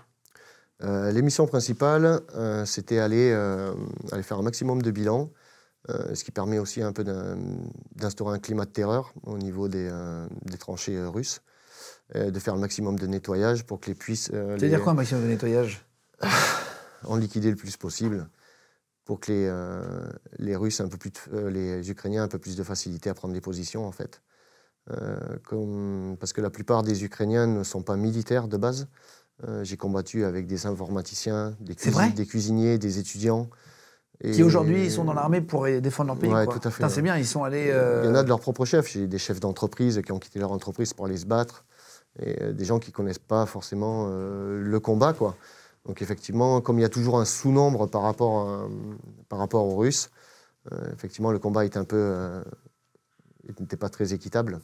Euh, 0.84 1.12
les 1.12 1.21
missions 1.21 1.47
principales, 1.47 2.19
euh, 2.36 2.65
c'était 2.65 2.99
aller, 2.99 3.31
euh, 3.34 3.73
aller 4.12 4.23
faire 4.23 4.38
un 4.38 4.43
maximum 4.43 4.81
de 4.81 4.91
bilan, 4.91 5.29
euh, 5.89 6.13
ce 6.13 6.23
qui 6.23 6.31
permet 6.31 6.60
aussi 6.60 6.81
un 6.81 6.91
peu 6.91 7.03
d'in- 7.03 7.38
d'instaurer 7.95 8.36
un 8.36 8.39
climat 8.39 8.65
de 8.65 8.71
terreur 8.71 9.13
au 9.23 9.38
niveau 9.38 9.67
des, 9.69 9.89
des 10.43 10.58
tranchées 10.58 11.01
russes, 11.05 11.41
de 12.13 12.38
faire 12.39 12.55
le 12.55 12.62
maximum 12.62 12.99
de 12.99 13.08
nettoyage 13.08 13.65
pour 13.65 13.79
que 13.79 13.88
les 13.88 13.95
puissent 13.95 14.29
euh, 14.34 14.58
C'est-à-dire 14.60 14.77
les- 14.79 14.84
quoi 14.84 14.91
un 14.91 14.95
maximum 14.95 15.23
de 15.23 15.27
nettoyage? 15.29 15.86
en 17.07 17.15
liquider 17.17 17.49
le 17.49 17.55
plus 17.55 17.77
possible 17.77 18.27
pour 19.05 19.19
que 19.19 19.31
les, 19.31 19.45
euh, 19.47 19.81
les 20.39 20.55
Russes, 20.55 20.81
un 20.81 20.87
peu 20.87 20.97
plus 20.97 21.11
de- 21.11 21.17
euh, 21.33 21.49
les 21.49 21.89
Ukrainiens, 21.91 22.23
un 22.23 22.27
peu 22.27 22.39
plus 22.39 22.55
de 22.55 22.63
facilité 22.63 23.09
à 23.09 23.13
prendre 23.13 23.33
les 23.33 23.41
positions 23.41 23.85
en 23.85 23.91
fait. 23.91 24.21
Euh, 24.91 25.17
comme- 25.47 26.15
parce 26.19 26.33
que 26.33 26.41
la 26.41 26.49
plupart 26.49 26.83
des 26.83 27.03
Ukrainiens 27.03 27.47
ne 27.47 27.63
sont 27.63 27.81
pas 27.81 27.95
militaires 27.95 28.47
de 28.47 28.57
base. 28.57 28.87
Euh, 29.47 29.63
J'ai 29.63 29.77
combattu 29.77 30.23
avec 30.25 30.47
des 30.47 30.65
informaticiens, 30.65 31.55
des, 31.59 31.75
des 32.15 32.25
cuisiniers, 32.25 32.77
des 32.77 32.99
étudiants. 32.99 33.49
Qui 34.23 34.43
aujourd'hui 34.43 34.89
sont 34.89 35.03
dans 35.03 35.13
l'armée 35.13 35.41
pour 35.41 35.65
défendre 35.65 36.07
leur 36.07 36.17
pays. 36.17 36.31
Ouais, 36.31 36.45
quoi. 36.45 36.53
tout 36.57 36.65
à 36.67 36.71
fait, 36.71 36.77
Putain, 36.77 36.89
C'est 36.89 37.01
bien, 37.01 37.17
ils 37.17 37.25
sont 37.27 37.43
allés. 37.43 37.65
Il 37.65 38.05
y 38.05 38.09
en 38.09 38.15
a 38.15 38.23
de 38.23 38.29
leurs 38.29 38.39
propres 38.39 38.63
chefs. 38.63 38.87
J'ai 38.89 39.07
des 39.07 39.17
chefs 39.17 39.41
d'entreprise 39.41 40.01
qui 40.05 40.11
ont 40.13 40.19
quitté 40.19 40.39
leur 40.39 40.53
entreprise 40.53 40.93
pour 40.93 41.05
aller 41.05 41.17
se 41.17 41.25
battre. 41.25 41.65
Et 42.21 42.53
des 42.53 42.63
gens 42.63 42.79
qui 42.79 42.91
ne 42.91 42.95
connaissent 42.95 43.19
pas 43.19 43.45
forcément 43.45 44.07
le 44.07 44.79
combat. 44.79 45.11
Quoi. 45.11 45.35
Donc 45.85 46.01
effectivement, 46.01 46.61
comme 46.61 46.79
il 46.79 46.81
y 46.81 46.85
a 46.85 46.89
toujours 46.89 47.19
un 47.19 47.25
sous-nombre 47.25 47.87
par, 47.87 48.01
rapport 48.01 48.69
par 49.29 49.39
rapport 49.39 49.65
aux 49.65 49.75
Russes, 49.77 50.09
euh, 50.71 50.93
effectivement, 50.93 51.31
le 51.31 51.39
combat 51.39 51.65
est 51.65 51.77
un 51.77 51.83
peu, 51.83 51.97
euh, 51.97 52.43
n'était 53.59 53.77
pas 53.77 53.89
très 53.89 54.13
équitable. 54.13 54.59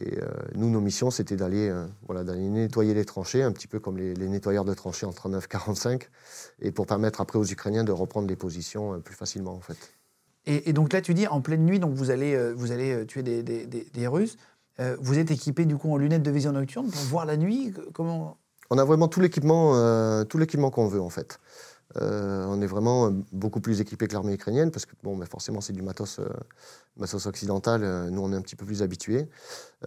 Et 0.00 0.18
euh, 0.18 0.26
nous, 0.54 0.70
nos 0.70 0.80
missions, 0.80 1.10
c'était 1.10 1.36
d'aller 1.36 1.70
voilà, 2.06 2.24
nettoyer 2.24 2.94
les 2.94 3.04
tranchées, 3.04 3.42
un 3.42 3.52
petit 3.52 3.66
peu 3.66 3.78
comme 3.78 3.98
les, 3.98 4.14
nettoyeurs 4.14 4.64
de 4.64 4.72
tranchées 4.72 5.04
en 5.04 5.10
39-45, 5.10 6.04
et 6.60 6.72
pour 6.72 6.86
permettre 6.86 7.20
après 7.20 7.38
aux 7.38 7.44
Ukrainiens 7.44 7.84
de 7.84 7.92
reprendre 7.92 8.26
les 8.26 8.36
positions 8.36 9.00
plus 9.00 9.14
facilement, 9.14 9.52
en 9.52 9.60
fait. 9.60 9.76
Et, 10.46 10.72
donc 10.72 10.92
là, 10.92 11.02
tu 11.02 11.14
dis 11.14 11.28
en 11.28 11.40
pleine 11.40 11.64
nuit, 11.64 11.78
donc 11.78 11.94
vous 11.94 12.10
allez, 12.10 12.52
vous 12.54 12.72
allez 12.72 13.06
tuer 13.06 13.22
des, 13.22 14.06
Russes. 14.06 14.38
Vous 14.78 15.18
êtes 15.18 15.30
équipé 15.30 15.66
du 15.66 15.76
coup 15.76 15.92
en 15.92 15.98
lunettes 15.98 16.22
de 16.22 16.30
vision 16.30 16.52
nocturne 16.52 16.90
pour 16.90 17.02
voir 17.02 17.26
la 17.26 17.36
nuit? 17.36 17.72
Comment 17.92 18.38
On 18.72 18.78
a 18.78 18.84
vraiment 18.84 19.06
tout 19.06 19.20
l'équipement, 19.20 19.72
euh, 19.74 20.24
tout 20.24 20.38
l'équipement 20.38 20.70
qu'on 20.70 20.86
veut 20.86 21.02
en 21.02 21.10
fait. 21.10 21.38
Euh, 22.00 22.46
on 22.48 22.62
est 22.62 22.66
vraiment 22.66 23.08
euh, 23.08 23.10
beaucoup 23.30 23.60
plus 23.60 23.82
équipé 23.82 24.08
que 24.08 24.14
l'armée 24.14 24.32
ukrainienne 24.32 24.70
parce 24.70 24.86
que 24.86 24.92
bon, 25.02 25.14
mais 25.14 25.26
forcément 25.26 25.60
c'est 25.60 25.74
du 25.74 25.82
matos, 25.82 26.20
matos 26.96 27.26
occidental. 27.26 27.82
nous 28.10 28.22
on 28.22 28.32
est 28.32 28.36
un 28.36 28.40
petit 28.40 28.56
peu 28.56 28.64
plus 28.64 28.82
habitués. 28.82 29.28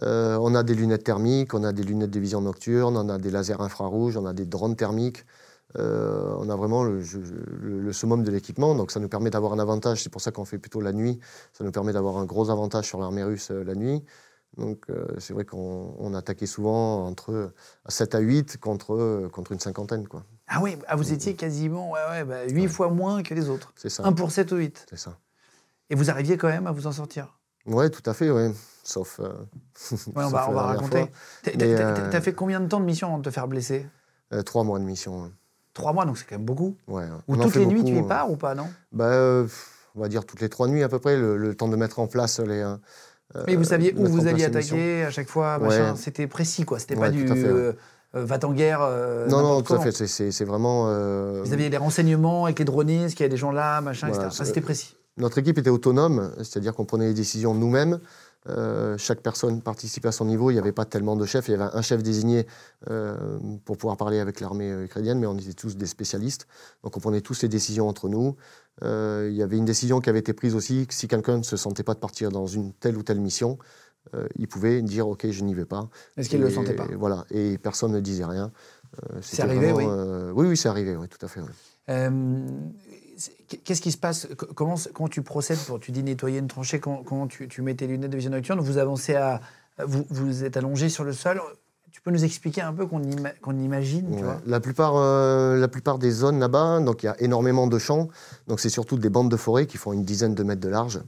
On 0.02 0.54
a 0.54 0.62
des 0.62 0.74
lunettes 0.74 1.02
thermiques, 1.02 1.52
on 1.52 1.64
a 1.64 1.72
des 1.72 1.82
lunettes 1.82 2.12
de 2.12 2.20
vision 2.20 2.40
nocturne, 2.40 2.96
on 2.96 3.08
a 3.08 3.18
des 3.18 3.32
lasers 3.32 3.60
infrarouges, 3.60 4.16
on 4.16 4.24
a 4.24 4.32
des 4.32 4.46
drones 4.46 4.76
thermiques. 4.76 5.24
On 5.74 6.48
a 6.48 6.54
vraiment 6.54 6.84
le, 6.84 7.02
le- 7.60 7.92
summum 7.92 8.22
de 8.22 8.30
l'équipement, 8.30 8.76
donc 8.76 8.92
ça 8.92 9.00
nous 9.00 9.08
permet 9.08 9.30
d'avoir 9.30 9.52
un 9.52 9.58
avantage. 9.58 10.00
C'est 10.02 10.12
pour 10.12 10.20
ça 10.20 10.30
qu'on 10.30 10.44
fait 10.44 10.58
plutôt 10.58 10.80
la 10.80 10.92
nuit. 10.92 11.18
Ça 11.52 11.64
nous 11.64 11.72
permet 11.72 11.92
d'avoir 11.92 12.18
un 12.18 12.24
gros 12.24 12.50
avantage 12.50 12.86
sur 12.86 13.00
l'armée 13.00 13.24
russe 13.24 13.50
la 13.50 13.74
nuit. 13.74 14.04
Donc 14.56 14.84
euh, 14.88 15.06
c'est 15.18 15.32
vrai 15.34 15.44
qu'on 15.44 15.94
on 15.98 16.14
attaquait 16.14 16.46
souvent 16.46 17.06
entre 17.06 17.52
7 17.88 18.14
à 18.14 18.18
8 18.20 18.56
contre, 18.58 19.28
contre 19.32 19.52
une 19.52 19.60
cinquantaine. 19.60 20.08
Quoi. 20.08 20.24
Ah 20.48 20.60
oui, 20.62 20.78
ah, 20.88 20.96
vous 20.96 21.12
étiez 21.12 21.34
quasiment 21.34 21.90
ouais, 21.90 22.00
ouais, 22.10 22.24
bah, 22.24 22.44
8 22.48 22.68
fois 22.68 22.88
moins 22.90 23.22
que 23.22 23.34
les 23.34 23.48
autres. 23.48 23.72
C'est 23.76 23.90
ça. 23.90 24.04
1 24.06 24.12
pour 24.12 24.30
7 24.30 24.52
ou 24.52 24.56
8. 24.56 24.86
C'est 24.88 24.98
ça. 24.98 25.18
Et 25.90 25.94
vous 25.94 26.10
arriviez 26.10 26.36
quand 26.36 26.48
même 26.48 26.66
à 26.66 26.72
vous 26.72 26.86
en 26.86 26.92
sortir? 26.92 27.38
Oui, 27.66 27.90
tout 27.90 28.08
à 28.08 28.14
fait, 28.14 28.30
oui. 28.30 28.52
Sauf. 28.82 29.20
euh, 29.20 29.32
Ouais, 30.14 30.24
on 30.24 30.28
va, 30.30 30.48
on 30.48 30.52
va 30.54 30.62
raconter. 30.62 31.10
T'as 31.42 31.50
euh, 31.60 32.10
t'as 32.10 32.20
fait 32.20 32.32
combien 32.32 32.60
de 32.60 32.66
temps 32.68 32.80
de 32.80 32.84
mission 32.84 33.08
avant 33.08 33.18
de 33.18 33.24
te 33.24 33.30
faire 33.30 33.48
blesser? 33.48 33.86
Euh, 34.32 34.42
trois 34.42 34.64
mois 34.64 34.78
de 34.78 34.84
mission. 34.84 35.30
Trois 35.74 35.92
mois, 35.92 36.06
donc 36.06 36.16
c'est 36.16 36.24
quand 36.24 36.36
même 36.36 36.44
beaucoup. 36.46 36.76
Ouais, 36.88 37.04
Ou 37.28 37.36
toutes 37.36 37.56
les 37.56 37.66
nuits, 37.66 37.84
tu 37.84 37.96
y 37.98 38.02
pars 38.02 38.30
ou 38.30 38.36
pas, 38.36 38.54
non? 38.54 38.68
Bah, 38.92 39.04
euh, 39.06 39.46
On 39.94 40.00
va 40.00 40.08
dire 40.08 40.24
toutes 40.24 40.40
les 40.40 40.48
trois 40.48 40.68
nuits 40.68 40.82
à 40.82 40.88
peu 40.88 40.98
près, 40.98 41.16
le, 41.18 41.36
le 41.36 41.54
temps 41.54 41.68
de 41.68 41.76
mettre 41.76 41.98
en 41.98 42.06
place 42.06 42.40
les. 42.40 42.62
Euh, 43.34 43.44
Mais 43.46 43.56
vous 43.56 43.64
saviez 43.64 43.92
où 43.96 44.06
en 44.06 44.08
vous 44.08 44.26
alliez 44.26 44.38
les 44.38 44.44
attaquer 44.44 45.04
à 45.04 45.10
chaque 45.10 45.28
fois, 45.28 45.58
Ouais. 45.60 45.92
C'était 45.96 46.26
précis, 46.26 46.64
quoi. 46.64 46.78
C'était 46.78 46.96
pas 46.96 47.10
du 47.10 47.24
tout 47.24 47.32
à 47.32 47.36
fait, 47.36 47.42
ouais. 47.42 47.48
euh, 47.48 47.72
euh, 48.14 48.26
euh, 48.80 49.26
Non, 49.28 49.42
non, 49.42 49.62
tout 49.62 49.74
à 49.74 49.80
fait. 49.80 49.92
c'est- 49.92 50.44
vraiment. 50.44 50.86
euh, 50.88 51.42
Vous 51.44 51.52
aviez 51.52 51.68
des 51.70 51.76
renseignements 51.76 52.44
avec 52.44 52.58
les 52.58 52.64
dronistes, 52.64 53.16
qu'il 53.16 53.24
y 53.24 53.26
a 53.26 53.30
des 53.30 53.36
gens 53.36 53.50
là, 53.50 53.80
machin, 53.80 54.08
Voilà, 54.08 54.24
etc. 54.26 54.36
C'est- 54.38 54.44
C'était 54.46 54.60
précis. 54.60 54.96
Notre 55.18 55.38
équipe 55.38 55.56
était 55.58 55.70
autonome, 55.70 56.30
c'est-à-dire 56.38 56.74
qu'on 56.74 56.84
prenait 56.84 57.06
les 57.08 57.14
décisions 57.14 57.54
nous-mêmes. 57.54 58.00
Euh, 58.48 58.96
chaque 58.98 59.20
personne 59.20 59.60
participait 59.60 60.08
à 60.08 60.12
son 60.12 60.24
niveau. 60.24 60.50
Il 60.50 60.54
n'y 60.54 60.60
avait 60.60 60.72
pas 60.72 60.84
tellement 60.84 61.16
de 61.16 61.26
chefs. 61.26 61.48
Il 61.48 61.52
y 61.52 61.54
avait 61.54 61.64
un 61.72 61.82
chef 61.82 62.02
désigné 62.02 62.46
euh, 62.90 63.38
pour 63.64 63.76
pouvoir 63.76 63.96
parler 63.96 64.20
avec 64.20 64.40
l'armée 64.40 64.70
euh, 64.70 64.84
ukrainienne, 64.84 65.18
mais 65.18 65.26
on 65.26 65.36
était 65.36 65.52
tous 65.52 65.76
des 65.76 65.86
spécialistes. 65.86 66.46
Donc 66.82 66.96
on 66.96 67.00
prenait 67.00 67.20
tous 67.20 67.42
les 67.42 67.48
décisions 67.48 67.88
entre 67.88 68.08
nous. 68.08 68.36
Euh, 68.82 69.28
il 69.30 69.36
y 69.36 69.42
avait 69.42 69.56
une 69.56 69.64
décision 69.64 70.00
qui 70.00 70.10
avait 70.10 70.18
été 70.18 70.32
prise 70.32 70.54
aussi, 70.54 70.86
que 70.86 70.94
si 70.94 71.08
quelqu'un 71.08 71.38
ne 71.38 71.42
se 71.42 71.56
sentait 71.56 71.82
pas 71.82 71.94
de 71.94 71.98
partir 71.98 72.30
dans 72.30 72.46
une 72.46 72.72
telle 72.72 72.96
ou 72.96 73.02
telle 73.02 73.20
mission, 73.20 73.58
il 74.36 74.46
pouvait 74.46 74.82
dire 74.82 75.08
OK, 75.08 75.28
je 75.28 75.42
n'y 75.42 75.52
vais 75.52 75.64
pas. 75.64 75.88
Est-ce 76.16 76.28
qu'il 76.28 76.38
ne 76.38 76.44
le 76.44 76.50
sentait 76.50 76.74
pas? 76.74 76.86
Voilà, 76.96 77.24
et 77.32 77.58
personne 77.58 77.90
ne 77.90 77.98
disait 77.98 78.24
rien. 78.24 78.52
C'est 79.20 79.42
arrivé, 79.42 79.72
vraiment, 79.72 80.28
oui. 80.30 80.32
oui, 80.32 80.46
oui, 80.50 80.56
c'est 80.56 80.68
arrivé, 80.68 80.94
oui, 80.94 81.08
tout 81.08 81.26
à 81.26 81.28
fait. 81.28 81.40
oui. 81.40 81.48
Qu'est-ce 83.64 83.80
qui 83.80 83.92
se 83.92 83.96
passe? 83.98 84.28
Co- 84.36 84.46
comment, 84.54 84.74
comment 84.92 85.08
tu 85.08 85.22
procèdes 85.22 85.58
pour, 85.60 85.80
tu 85.80 85.90
dis 85.92 86.02
nettoyer 86.02 86.38
une 86.38 86.48
tranchée, 86.48 86.80
comment, 86.80 87.02
comment 87.02 87.26
tu, 87.26 87.48
tu 87.48 87.62
mets 87.62 87.74
tes 87.74 87.86
lunettes 87.86 88.10
de 88.10 88.16
vision 88.16 88.30
nocturne? 88.30 88.60
Vous 88.60 88.78
avancez 88.78 89.14
à. 89.14 89.40
Vous, 89.84 90.04
vous 90.10 90.44
êtes 90.44 90.56
allongé 90.56 90.88
sur 90.88 91.04
le 91.04 91.12
sol. 91.12 91.40
Tu 91.92 92.00
peux 92.02 92.10
nous 92.10 92.24
expliquer 92.24 92.60
un 92.60 92.74
peu 92.74 92.86
qu'on 92.86 93.00
ima- 93.02 93.32
qu'on 93.40 93.58
imagine, 93.58 94.06
tu 94.10 94.16
Ouais. 94.16 94.22
vois? 94.22 94.40
La, 94.46 94.60
plupart, 94.60 94.96
euh, 94.96 95.56
la 95.56 95.68
plupart 95.68 95.98
des 95.98 96.10
zones 96.10 96.38
là-bas, 96.38 96.80
donc 96.80 97.02
il 97.02 97.06
y 97.06 97.08
a 97.08 97.16
énormément 97.20 97.66
de 97.66 97.78
champs, 97.78 98.08
donc 98.48 98.60
c'est 98.60 98.68
surtout 98.68 98.98
des 98.98 99.08
bandes 99.08 99.30
de 99.30 99.36
forêt 99.36 99.66
qui 99.66 99.78
font 99.78 99.92
une 99.94 100.04
dizaine 100.04 100.34
de 100.34 100.42
mètres 100.42 100.60
de 100.60 100.68
large, 100.68 101.00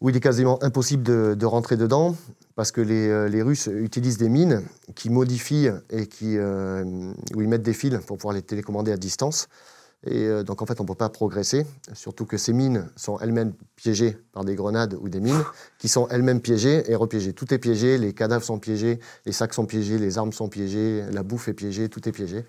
où 0.00 0.08
il 0.10 0.16
est 0.16 0.20
quasiment 0.20 0.62
impossible 0.62 1.04
de, 1.04 1.34
de 1.38 1.46
rentrer 1.46 1.76
dedans, 1.76 2.16
parce 2.56 2.72
que 2.72 2.80
les, 2.80 3.08
euh, 3.08 3.28
les 3.28 3.42
Russes 3.42 3.68
utilisent 3.72 4.18
des 4.18 4.28
mines 4.28 4.62
qui 4.96 5.08
modifient 5.08 5.70
et 5.90 6.06
qui, 6.08 6.36
euh, 6.36 6.84
où 7.36 7.40
ils 7.40 7.48
mettent 7.48 7.62
des 7.62 7.72
fils 7.72 7.96
pour 8.04 8.16
pouvoir 8.16 8.34
les 8.34 8.42
télécommander 8.42 8.90
à 8.90 8.96
distance. 8.96 9.48
Et 10.04 10.24
euh, 10.24 10.42
donc 10.42 10.62
en 10.62 10.66
fait, 10.66 10.80
on 10.80 10.84
ne 10.84 10.88
peut 10.88 10.94
pas 10.94 11.08
progresser, 11.08 11.64
surtout 11.92 12.26
que 12.26 12.36
ces 12.36 12.52
mines 12.52 12.88
sont 12.96 13.18
elles-mêmes 13.20 13.52
piégées 13.76 14.18
par 14.32 14.44
des 14.44 14.54
grenades 14.54 14.96
ou 15.00 15.08
des 15.08 15.20
mines, 15.20 15.44
qui 15.78 15.88
sont 15.88 16.08
elles-mêmes 16.08 16.40
piégées 16.40 16.90
et 16.90 16.96
repiégées. 16.96 17.32
Tout 17.32 17.52
est 17.54 17.58
piégé, 17.58 17.98
les 17.98 18.12
cadavres 18.12 18.44
sont 18.44 18.58
piégés, 18.58 18.98
les 19.26 19.32
sacs 19.32 19.54
sont 19.54 19.66
piégés, 19.66 19.98
les 19.98 20.18
armes 20.18 20.32
sont 20.32 20.48
piégées, 20.48 21.04
la 21.12 21.22
bouffe 21.22 21.48
est 21.48 21.54
piégée, 21.54 21.88
tout 21.88 22.08
est 22.08 22.12
piégé. 22.12 22.44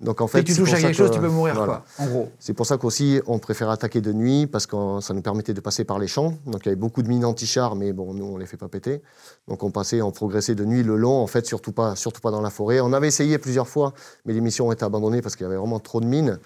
Donc 0.00 0.20
en 0.20 0.26
fait, 0.26 0.42
que 0.42 0.48
tu 0.48 0.56
touches 0.56 0.72
à 0.72 0.80
quelque 0.80 0.96
chose, 0.96 1.12
tu 1.12 1.20
peux 1.20 1.28
mourir, 1.28 1.54
voilà. 1.54 1.84
quoi, 1.96 2.04
en 2.04 2.08
gros. 2.08 2.28
C'est 2.40 2.52
pour 2.52 2.66
ça 2.66 2.78
qu'aussi, 2.78 3.20
on 3.26 3.38
préfère 3.38 3.70
attaquer 3.70 4.00
de 4.00 4.12
nuit, 4.12 4.48
parce 4.48 4.66
que 4.66 4.76
ça 5.00 5.14
nous 5.14 5.22
permettait 5.22 5.54
de 5.54 5.60
passer 5.60 5.84
par 5.84 6.00
les 6.00 6.08
champs. 6.08 6.34
Donc 6.46 6.62
il 6.62 6.66
y 6.66 6.68
avait 6.70 6.76
beaucoup 6.76 7.02
de 7.02 7.08
mines 7.08 7.24
anti-chars, 7.24 7.76
mais 7.76 7.92
bon, 7.92 8.12
nous, 8.12 8.24
on 8.24 8.36
les 8.36 8.46
fait 8.46 8.56
pas 8.56 8.68
péter. 8.68 9.02
Donc 9.46 9.62
on 9.62 9.70
passait, 9.70 10.02
on 10.02 10.10
progressait 10.10 10.56
de 10.56 10.64
nuit 10.64 10.82
le 10.82 10.96
long, 10.96 11.22
en 11.22 11.28
fait, 11.28 11.46
surtout 11.46 11.70
pas, 11.70 11.94
surtout 11.94 12.20
pas 12.20 12.32
dans 12.32 12.40
la 12.40 12.50
forêt. 12.50 12.80
On 12.80 12.92
avait 12.92 13.06
essayé 13.06 13.38
plusieurs 13.38 13.68
fois, 13.68 13.94
mais 14.24 14.32
les 14.32 14.40
missions 14.40 14.66
ont 14.66 14.72
été 14.72 14.84
abandonnées 14.84 15.22
parce 15.22 15.36
qu'il 15.36 15.44
y 15.44 15.46
avait 15.46 15.56
vraiment 15.56 15.78
trop 15.78 16.00
de 16.00 16.06
mines. 16.06 16.40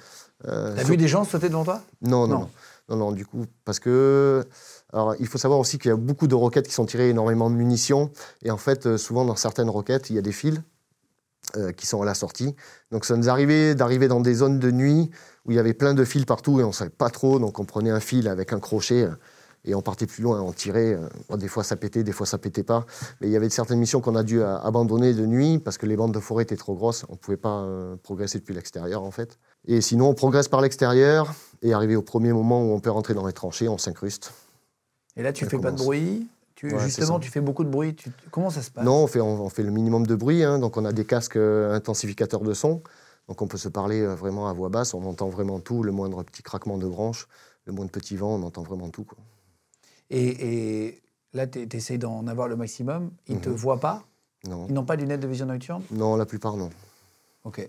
Euh, 0.46 0.74
T'as 0.76 0.84
vu 0.84 0.96
des 0.96 1.08
gens 1.08 1.24
sauter 1.24 1.48
devant 1.48 1.64
toi? 1.64 1.82
Non, 2.02 2.26
non, 2.26 2.28
Non. 2.28 2.38
non, 2.40 2.48
non, 2.90 2.96
non, 2.96 3.12
du 3.12 3.26
coup, 3.26 3.46
parce 3.64 3.80
que. 3.80 4.44
Alors, 4.92 5.14
il 5.20 5.26
faut 5.26 5.36
savoir 5.38 5.58
aussi 5.60 5.78
qu'il 5.78 5.90
y 5.90 5.92
a 5.92 5.96
beaucoup 5.96 6.26
de 6.28 6.34
roquettes 6.34 6.66
qui 6.66 6.72
sont 6.74 6.86
tirées, 6.86 7.10
énormément 7.10 7.50
de 7.50 7.54
munitions. 7.56 8.10
Et 8.42 8.50
en 8.50 8.56
fait, 8.56 8.86
euh, 8.86 8.96
souvent, 8.96 9.24
dans 9.24 9.36
certaines 9.36 9.68
roquettes, 9.68 10.08
il 10.10 10.16
y 10.16 10.18
a 10.18 10.22
des 10.22 10.32
fils 10.32 10.60
euh, 11.56 11.72
qui 11.72 11.86
sont 11.86 12.00
à 12.00 12.06
la 12.06 12.14
sortie. 12.14 12.54
Donc, 12.90 13.04
ça 13.04 13.16
nous 13.16 13.28
arrivait 13.28 13.74
d'arriver 13.74 14.08
dans 14.08 14.20
des 14.20 14.34
zones 14.34 14.58
de 14.58 14.70
nuit 14.70 15.10
où 15.44 15.50
il 15.50 15.56
y 15.56 15.58
avait 15.58 15.74
plein 15.74 15.92
de 15.92 16.04
fils 16.04 16.24
partout 16.24 16.60
et 16.60 16.64
on 16.64 16.68
ne 16.68 16.72
savait 16.72 16.88
pas 16.90 17.10
trop. 17.10 17.38
Donc, 17.38 17.58
on 17.58 17.64
prenait 17.66 17.90
un 17.90 18.00
fil 18.00 18.28
avec 18.28 18.52
un 18.54 18.60
crochet 18.60 19.02
euh, 19.02 19.10
et 19.64 19.74
on 19.74 19.82
partait 19.82 20.06
plus 20.06 20.22
loin, 20.22 20.40
on 20.40 20.52
tirait. 20.52 20.96
bon, 21.28 21.36
des 21.36 21.48
fois, 21.48 21.64
ça 21.64 21.76
pétait, 21.76 22.02
des 22.04 22.12
fois, 22.12 22.24
ça 22.26 22.38
pétait 22.38 22.62
pas. 22.62 22.86
Mais 23.20 23.26
il 23.26 23.30
y 23.32 23.36
avait 23.36 23.50
certaines 23.50 23.80
missions 23.80 24.00
qu'on 24.00 24.14
a 24.14 24.22
dû 24.22 24.42
abandonner 24.42 25.12
de 25.12 25.26
nuit 25.26 25.58
parce 25.58 25.76
que 25.76 25.84
les 25.84 25.96
bandes 25.96 26.14
de 26.14 26.20
forêt 26.20 26.44
étaient 26.44 26.56
trop 26.56 26.74
grosses. 26.74 27.04
On 27.10 27.14
ne 27.14 27.18
pouvait 27.18 27.36
pas 27.36 27.66
progresser 28.02 28.38
depuis 28.38 28.54
l'extérieur, 28.54 29.02
en 29.02 29.10
fait. 29.10 29.38
Et 29.66 29.80
sinon, 29.80 30.08
on 30.08 30.14
progresse 30.14 30.48
par 30.48 30.60
l'extérieur 30.60 31.34
et 31.62 31.72
arrivé 31.72 31.96
au 31.96 32.02
premier 32.02 32.32
moment 32.32 32.62
où 32.62 32.72
on 32.72 32.80
peut 32.80 32.90
rentrer 32.90 33.14
dans 33.14 33.26
les 33.26 33.32
tranchées, 33.32 33.68
on 33.68 33.78
s'incruste. 33.78 34.32
Et 35.16 35.22
là, 35.22 35.32
tu 35.32 35.44
Ça 35.44 35.50
fais 35.50 35.58
pas 35.58 35.70
de 35.70 35.76
bruit 35.76 36.28
tu, 36.54 36.72
Ouais, 36.72 36.78
c'est 36.80 36.86
Justement, 36.86 37.20
tu 37.20 37.30
fais 37.30 37.40
beaucoup 37.40 37.62
de 37.64 37.68
bruit. 37.68 37.94
tu- 37.94 38.10
comment 38.32 38.50
ça 38.50 38.62
se 38.62 38.70
passe? 38.70 38.84
Non, 38.84 39.04
on 39.04 39.06
fait, 39.06 39.20
on, 39.20 39.42
on 39.44 39.48
fait 39.48 39.62
le 39.62 39.70
minimum 39.70 40.06
de 40.06 40.14
bruit, 40.16 40.42
hein, 40.42 40.58
donc 40.58 40.76
on 40.76 40.84
a 40.84 40.92
des 40.92 41.04
casques 41.04 41.36
euh, 41.36 41.72
intensificateurs 41.72 42.40
de 42.40 42.52
son, 42.52 42.82
donc 43.28 43.40
on 43.42 43.46
peut 43.46 43.58
se 43.58 43.68
parler 43.68 44.00
euh, 44.00 44.14
vraiment 44.16 44.48
à 44.48 44.52
voix 44.52 44.68
basse, 44.68 44.92
on 44.94 45.04
entend 45.04 45.28
vraiment 45.28 45.60
tout, 45.60 45.84
le 45.84 45.92
moindre 45.92 46.24
petit 46.24 46.42
craquement 46.42 46.76
de 46.76 46.86
branche, 46.88 47.28
le 47.66 47.72
moindre 47.72 47.92
petit 47.92 48.16
vent, 48.16 48.34
on 48.34 48.42
entend 48.42 48.62
vraiment 48.64 48.88
tout. 48.90 49.04
Quoi. 49.04 49.18
Et, 50.10 50.86
et 50.86 51.02
là, 51.32 51.46
tu 51.46 51.68
essayes 51.76 51.98
d'en 51.98 52.26
avoir 52.26 52.48
le 52.48 52.56
maximum. 52.56 53.10
Ils 53.28 53.36
ne 53.36 53.40
te 53.40 53.50
Mhm. 53.50 53.54
voient 53.54 53.78
pas? 53.78 54.02
Non. 54.48 54.66
Ils 54.68 54.74
n'ont 54.74 54.84
pas 54.84 54.96
de 54.96 55.02
lunettes 55.02 55.20
de 55.20 55.28
vision 55.28 55.46
nocturne? 55.46 55.82
Non, 55.92 56.16
la 56.16 56.26
plupart 56.26 56.56
non. 56.56 56.70
Ok. 57.44 57.68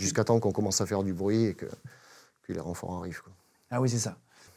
Jusqu'à 0.00 0.24
temps 0.24 0.40
qu'on 0.40 0.52
commence 0.52 0.80
à 0.80 0.86
faire 0.86 1.02
du 1.02 1.12
bruit 1.12 1.44
et 1.44 1.54
que, 1.54 1.66
que 1.66 2.52
les 2.52 2.60
renforts 2.60 2.96
arrivent. 2.98 3.22
quoi. 3.22 3.32
Ah 3.70 3.80
oui, 3.80 3.88
c'est 3.88 3.98
ça. 3.98 4.16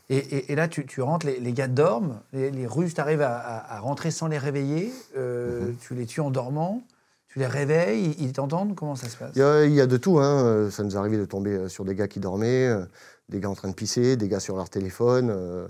Et, 0.09 0.17
et- 0.17 0.51
et 0.51 0.55
là, 0.55 0.67
tu, 0.67 0.85
tu 0.85 1.01
rentres, 1.01 1.25
les, 1.25 1.39
les 1.39 1.53
gars 1.53 1.67
dorment, 1.67 2.19
les, 2.33 2.51
les 2.51 2.67
Russes, 2.67 2.93
tu 2.93 3.01
arrives 3.01 3.21
à, 3.21 3.37
à- 3.37 3.75
à 3.75 3.79
rentrer 3.79 4.11
sans 4.11 4.27
les 4.27 4.37
réveiller, 4.37 4.91
euh, 5.17 5.67
Mhm. 5.67 5.75
tu 5.77 5.95
les 5.95 6.05
tues 6.05 6.21
en 6.21 6.31
dormant, 6.31 6.81
tu 7.27 7.39
les 7.39 7.47
réveilles, 7.47 8.15
ils, 8.19 8.33
t'entendent 8.33 8.75
Comment 8.75 8.95
ça 8.95 9.09
se 9.09 9.17
passe? 9.17 9.31
Il 9.35 9.39
y, 9.39 9.43
a, 9.43 9.65
il 9.65 9.73
y 9.73 9.81
a 9.81 9.87
de 9.87 9.97
tout, 9.97 10.19
hein. 10.19 10.69
ça 10.71 10.83
nous 10.83 10.97
arrivait 10.97 11.17
de 11.17 11.25
tomber 11.25 11.51
euh, 11.51 11.67
sur 11.69 11.85
des 11.85 11.95
gars 11.95 12.07
qui 12.07 12.19
dormaient, 12.19 12.67
euh, 12.67 12.85
des 13.29 13.39
gars 13.39 13.49
en 13.49 13.55
train 13.55 13.69
de 13.69 13.73
pisser, 13.73 14.15
des 14.17 14.27
gars 14.27 14.39
sur 14.39 14.55
leur 14.55 14.69
téléphone. 14.69 15.29
euh, 15.29 15.67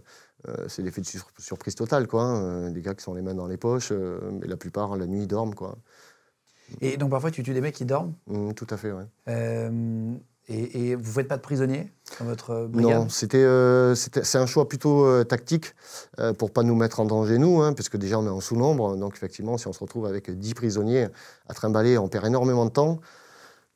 euh, 0.50 0.66
c'est 0.68 0.82
l'effet 0.82 1.00
de 1.02 1.06
sur- 1.06 1.30
surprise 1.38 1.76
totale, 1.76 2.06
quoi. 2.08 2.24
hein, 2.24 2.70
des 2.72 2.82
gars 2.82 2.94
qui 2.96 3.04
sont 3.04 3.14
les 3.14 3.22
mains 3.22 3.34
dans 3.36 3.48
les 3.48 3.56
poches, 3.58 3.92
mais 3.94 4.46
la 4.48 4.58
plupart, 4.58 4.96
la 4.98 5.06
nuit, 5.08 5.22
ils 5.22 5.28
dorment, 5.28 5.56
quoi. 5.56 5.78
Et 6.82 6.98
donc 6.98 7.10
parfois, 7.12 7.32
tu 7.32 7.44
tues 7.44 7.54
des 7.54 7.62
mecs 7.62 7.76
qui 7.76 7.86
dorment 7.86 8.14
Mm, 8.28 8.54
tout 8.54 8.68
à 8.70 8.78
fait, 8.78 8.92
ouais. 8.92 9.04
euh, 9.30 10.14
et, 10.50 10.90
et 10.90 10.96
vous 10.96 11.08
ne 11.08 11.14
faites 11.14 11.28
pas 11.30 11.38
de 11.38 11.42
prisonniers 11.42 11.92
dans 12.20 12.26
votre 12.26 12.50
euh, 12.52 12.68
brigade? 12.68 13.00
Non, 13.04 13.10
c'était, 13.10 13.38
euh, 13.38 13.96
c'était- 13.96 14.24
c'est 14.26 14.38
un 14.38 14.46
choix 14.46 14.68
plutôt 14.68 15.06
euh, 15.06 15.24
tactique 15.24 15.74
euh, 16.20 16.34
pour 16.34 16.52
pas 16.52 16.64
nous 16.64 16.76
mettre 16.76 17.00
en 17.00 17.06
danger 17.06 17.38
nous, 17.38 17.62
hein, 17.62 17.72
parce 17.74 17.88
que 17.90 17.96
déjà 17.98 18.20
on 18.20 18.26
est 18.26 18.30
en 18.30 18.42
sous-nombre, 18.42 18.98
donc 18.98 19.16
effectivement 19.16 19.58
si 19.58 19.68
on 19.68 19.74
se 19.74 19.80
retrouve 19.80 20.06
avec 20.06 20.30
10 20.38 20.54
prisonniers 20.54 21.08
à 21.48 21.54
trimballer, 21.54 21.98
on 21.98 22.10
perd 22.10 22.26
énormément 22.26 22.66
de 22.66 22.72
temps. 22.72 23.00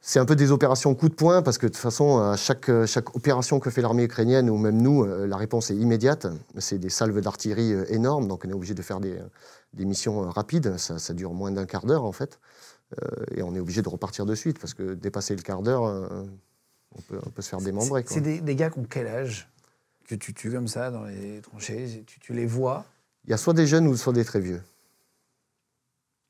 C'est 0.02 0.20
un 0.20 0.26
peu 0.26 0.36
des 0.36 0.52
opérations 0.52 0.94
coup 0.94 1.10
de 1.10 1.14
poing, 1.16 1.42
parce 1.42 1.58
que 1.58 1.66
de 1.66 1.72
toute 1.72 1.82
façon, 1.82 2.20
à 2.20 2.38
chaque, 2.38 2.70
chaque 2.86 3.16
opération 3.16 3.60
que 3.60 3.70
fait 3.70 3.82
l'armée 3.82 4.04
ukrainienne, 4.04 4.50
ou 4.50 4.56
même 4.58 4.80
nous, 4.82 5.04
la 5.04 5.36
réponse 5.38 5.72
est 5.72 5.76
immédiate. 5.76 6.28
C'est 6.60 6.78
des 6.78 6.90
salves 6.90 7.20
d'artillerie 7.20 7.74
énormes, 7.90 8.28
donc 8.28 8.44
on 8.46 8.50
est 8.50 8.54
obligé 8.54 8.74
de 8.76 8.82
faire 8.84 9.00
des, 9.00 9.18
des 9.74 9.86
missions 9.86 10.22
rapides. 10.30 10.78
Ça, 10.78 11.00
ça 11.00 11.14
dure 11.14 11.34
moins 11.34 11.52
d'un 11.52 11.66
quart 11.66 11.86
d'heure 11.86 12.06
en 12.06 12.12
fait. 12.12 12.40
Euh, 12.94 13.26
et 13.36 13.42
on 13.44 13.54
est 13.56 13.60
obligé 13.60 13.82
de 13.82 13.90
repartir 13.90 14.26
de 14.26 14.36
suite, 14.36 14.60
parce 14.60 14.74
que 14.74 14.94
dépasser 14.94 15.36
le 15.36 15.42
quart 15.42 15.62
d'heure, 15.62 15.86
euh, 15.86 16.26
on, 16.96 17.02
peut, 17.02 17.20
on 17.26 17.30
peut 17.30 17.42
se 17.42 17.50
faire 17.50 17.60
démembrer. 17.60 18.04
C'est 18.08 18.22
des, 18.22 18.40
des 18.40 18.56
gars 18.56 18.70
qui 18.70 18.80
ont 18.80 18.86
quel 18.90 19.08
âge 19.08 19.50
que 20.08 20.16
tu 20.16 20.34
tues 20.34 20.52
comme 20.52 20.68
ça 20.68 20.90
dans 20.90 21.04
les 21.04 21.42
tranchées 21.42 22.04
tu, 22.08 22.20
tu 22.20 22.34
les 22.34 22.46
vois? 22.46 22.86
Il 23.26 23.32
y 23.32 23.34
a 23.34 23.38
soit 23.38 23.54
des 23.54 23.68
jeunes 23.68 23.88
ou 23.88 23.98
soit 23.98 24.14
des 24.14 24.24
très 24.24 24.40
vieux. 24.40 24.62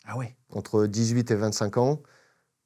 Ah 0.06 0.18
ouais 0.18 0.36
Entre 0.52 0.88
18 0.88 1.30
et 1.32 1.36
25 1.36 1.78
ans 1.78 2.02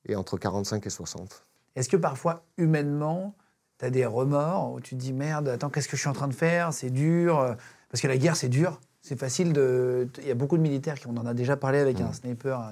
et 0.06 0.16
entre 0.16 0.38
45 0.38 0.86
et 0.86 0.90
60. 0.90 1.46
Est-ce 1.76 1.90
que 1.90 1.98
parfois, 1.98 2.46
humainement, 2.58 3.36
tu 3.78 3.86
as 3.86 3.90
des 3.90 4.06
remords 4.06 4.74
où 4.74 4.80
tu 4.80 4.96
te 4.96 5.02
dis 5.02 5.12
merde, 5.12 5.50
attends, 5.50 5.70
qu'est-ce 5.70 5.90
que 5.90 5.98
je 5.98 6.02
suis 6.02 6.10
en 6.10 6.14
train 6.14 6.28
de 6.28 6.34
faire? 6.34 6.72
C'est 6.72 6.90
dur. 6.92 7.58
Parce 7.90 8.02
que 8.02 8.08
la 8.08 8.18
guerre, 8.18 8.36
c'est 8.36 8.50
dur. 8.50 8.80
C'est 9.02 9.20
facile 9.20 9.52
de. 9.52 10.08
Il 10.20 10.28
y 10.28 10.32
a 10.32 10.36
beaucoup 10.36 10.58
de 10.58 10.62
militaires 10.62 11.00
qui, 11.00 11.08
on 11.08 11.18
en 11.18 11.26
a 11.26 11.34
déjà 11.34 11.58
parlé 11.58 11.80
avec 11.80 12.00
un 12.00 12.14
sniper. 12.14 12.60
un 12.60 12.72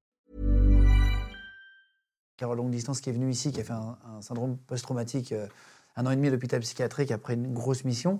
Carole 2.41 2.57
longue 2.57 2.71
distance 2.71 3.01
qui 3.01 3.11
est 3.11 3.13
venue 3.13 3.29
ici, 3.29 3.51
qui 3.51 3.61
a 3.61 3.63
fait 3.63 3.71
un, 3.71 3.95
un 4.17 4.21
syndrome 4.23 4.57
post-traumatique, 4.65 5.31
euh, 5.31 5.45
un 5.95 6.07
an 6.07 6.09
et 6.09 6.15
demi 6.15 6.27
à 6.27 6.31
l'hôpital 6.31 6.59
psychiatrique 6.61 7.11
après 7.11 7.35
une 7.35 7.53
grosse 7.53 7.83
mission. 7.85 8.19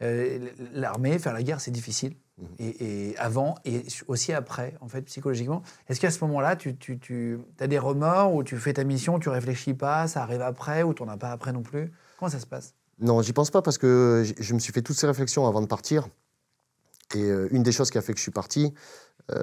Euh, 0.00 0.48
L'armée, 0.72 1.18
faire 1.18 1.34
la 1.34 1.42
guerre, 1.42 1.60
c'est 1.60 1.70
difficile. 1.70 2.16
Et, 2.58 3.10
et 3.10 3.18
avant 3.18 3.56
et 3.66 3.84
aussi 4.06 4.32
après, 4.32 4.74
en 4.80 4.88
fait, 4.88 5.02
psychologiquement. 5.02 5.62
Est-ce 5.86 6.00
qu'à 6.00 6.10
ce 6.10 6.24
moment-là, 6.24 6.56
tu, 6.56 6.78
tu, 6.78 6.98
tu 6.98 7.38
as 7.60 7.66
des 7.66 7.78
remords 7.78 8.32
ou 8.34 8.42
tu 8.42 8.56
fais 8.56 8.72
ta 8.72 8.84
mission, 8.84 9.18
tu 9.18 9.28
réfléchis 9.28 9.74
pas, 9.74 10.08
ça 10.08 10.22
arrive 10.22 10.40
après 10.40 10.82
ou 10.82 10.94
tu 10.94 11.02
n'en 11.02 11.12
as 11.12 11.18
pas 11.18 11.30
après 11.30 11.52
non 11.52 11.62
plus? 11.62 11.92
Comment 12.18 12.30
ça 12.30 12.40
se 12.40 12.46
passe? 12.46 12.72
Non, 13.00 13.20
j'y 13.20 13.34
pense 13.34 13.50
pas 13.50 13.60
parce 13.60 13.76
que 13.76 14.24
je 14.38 14.54
me 14.54 14.60
suis 14.60 14.72
fait 14.72 14.80
toutes 14.80 14.96
ces 14.96 15.06
réflexions 15.06 15.46
avant 15.46 15.60
de 15.60 15.66
partir. 15.66 16.08
Et 17.14 17.24
euh, 17.24 17.48
une 17.50 17.62
des 17.62 17.72
choses 17.72 17.90
qui 17.90 17.98
a 17.98 18.02
fait 18.02 18.14
que 18.14 18.18
je 18.18 18.22
suis 18.22 18.32
parti, 18.32 18.72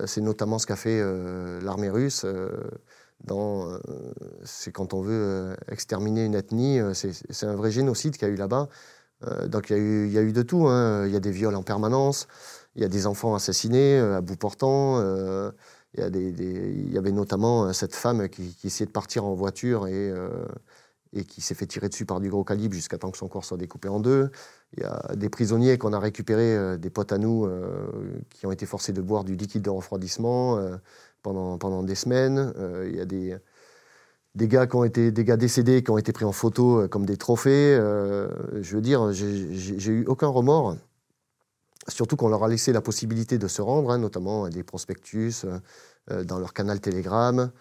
c'est 0.08 0.22
notamment 0.22 0.58
ce 0.58 0.66
qu'a 0.66 0.76
fait 0.76 1.00
l'armée 1.62 1.92
russe. 1.92 2.26
Euh, 3.32 3.80
c'est 4.44 4.72
quand 4.72 4.94
on 4.94 5.02
veut 5.02 5.14
euh, 5.14 5.56
exterminer 5.70 6.26
une 6.26 6.36
ethnie, 6.36 6.80
euh, 6.80 6.94
c'est, 6.94 7.46
un 7.46 7.56
vrai 7.56 7.72
génocide 7.72 8.18
qu'il 8.18 8.28
y 8.28 8.32
a 8.32 8.34
eu 8.34 8.38
là-bas. 8.38 8.70
Donc 9.48 9.72
il 9.72 10.12
y, 10.12 10.18
a 10.20 10.22
eu, 10.22 10.34
de 10.34 10.42
tout. 10.44 10.68
hein. 10.68 11.08
Il 11.08 11.12
y 11.12 11.16
a 11.16 11.20
des 11.20 11.32
viols 11.32 11.56
en 11.56 11.64
permanence, 11.64 12.28
il 12.76 12.84
y 12.84 12.86
a 12.86 12.88
des 12.88 13.08
enfants 13.08 13.34
assassinés 13.34 13.98
à 13.98 14.22
bout 14.22 14.36
portant. 14.36 15.02
il 15.98 16.92
y, 16.94 16.98
avait 16.98 17.12
notamment 17.12 17.74
cette 17.74 17.96
femme 17.96 18.30
qui, 18.30 18.56
essayait 18.64 18.86
de 18.86 18.92
partir 18.92 19.26
en 19.26 19.34
voiture 19.34 19.88
et, 19.88 20.14
qui 21.28 21.42
s'est 21.42 21.56
fait 21.56 21.66
tirer 21.66 21.90
dessus 21.90 22.06
par 22.06 22.20
du 22.20 22.30
gros 22.30 22.44
calibre 22.44 22.76
jusqu'à 22.76 23.00
temps 23.00 23.10
que 23.10 23.18
son 23.18 23.28
corps 23.28 23.46
soit 23.46 23.58
découpé 23.58 23.88
en 23.88 24.00
deux. 24.00 24.30
Il 24.78 24.84
y 24.84 24.86
a 24.86 25.16
des 25.16 25.30
prisonniers 25.30 25.80
qu'on 25.80 25.94
a 25.94 26.00
récupérés, 26.00 26.78
des 26.78 26.90
potes 26.92 27.12
à 27.12 27.18
nous, 27.18 27.50
qui 28.30 28.46
ont 28.46 28.52
été 28.52 28.68
forcés 28.68 28.94
de 28.94 29.02
boire 29.02 29.24
du 29.24 29.36
liquide 29.36 29.64
de 29.64 29.72
refroidissement 29.72 30.60
pendant, 31.26 31.58
pendant 31.58 31.82
des 31.82 31.96
semaines. 31.96 32.54
Euh, 32.58 32.88
il 32.88 32.96
y 32.96 33.02
a 33.02 33.06
des, 33.06 33.36
des, 34.36 34.48
gars 34.48 34.68
qui 34.68 34.76
ont 34.76 34.84
été, 34.84 35.12
des 35.12 35.26
gars 35.26 35.38
décédés 35.38 35.84
qui 35.84 35.90
ont 35.90 35.98
été 35.98 36.14
pris 36.14 36.24
en 36.24 36.32
photo 36.32 36.82
euh, 36.82 36.88
comme 36.88 37.06
des 37.06 37.18
trophées. 37.18 37.76
Euh, 37.76 38.30
je 38.62 38.76
veux 38.76 38.82
dire, 38.82 39.12
j'ai 39.12 39.92
eu 39.92 40.06
aucun 40.06 40.28
remords. 40.28 40.78
Surtout 41.88 42.16
qu'on 42.16 42.30
leur 42.30 42.44
a 42.44 42.48
laissé 42.48 42.72
la 42.72 42.82
possibilité 42.82 43.38
de 43.38 43.48
se 43.48 43.62
rendre, 43.62 43.92
hein, 43.92 43.98
notamment 43.98 44.48
des 44.50 44.64
prospectus, 44.64 45.46
dans 46.10 46.40
leur 46.40 46.54
canal 46.54 46.80
Telegram. 46.80 47.52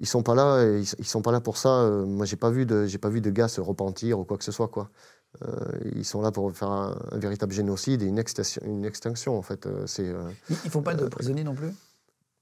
Ils 0.00 0.06
sont 0.06 0.22
pas 0.22 0.34
là, 0.34 0.62
ils, 0.64 0.86
ils 0.98 1.06
sont 1.06 1.22
pas 1.22 1.32
là 1.32 1.40
pour 1.40 1.56
ça. 1.56 1.70
Euh, 1.70 2.06
moi, 2.06 2.24
j'ai 2.24 2.36
pas 2.36 2.50
vu 2.50 2.66
de, 2.66 2.86
j'ai 2.86 2.98
pas 2.98 3.08
vu 3.08 3.20
de 3.20 3.30
gars 3.30 3.48
se 3.48 3.60
repentir 3.60 4.18
ou 4.18 4.24
quoi 4.24 4.38
que 4.38 4.44
ce 4.44 4.52
soit, 4.52 4.68
quoi. 4.68 4.90
Euh, 5.42 5.56
ils 5.94 6.04
sont 6.04 6.22
là 6.22 6.30
pour 6.30 6.50
faire 6.56 6.70
un, 6.70 6.96
un 7.10 7.18
véritable 7.18 7.52
génocide 7.52 8.02
et 8.02 8.06
une 8.06 8.18
extinction, 8.18 8.62
une 8.64 8.84
extinction 8.84 9.36
en 9.36 9.42
fait. 9.42 9.66
Euh, 9.66 9.86
c'est 9.86 10.10
ils 10.64 10.70
font 10.70 10.82
pas 10.82 10.94
de 10.94 11.06
prisonniers 11.06 11.44
non 11.44 11.54
plus? 11.54 11.70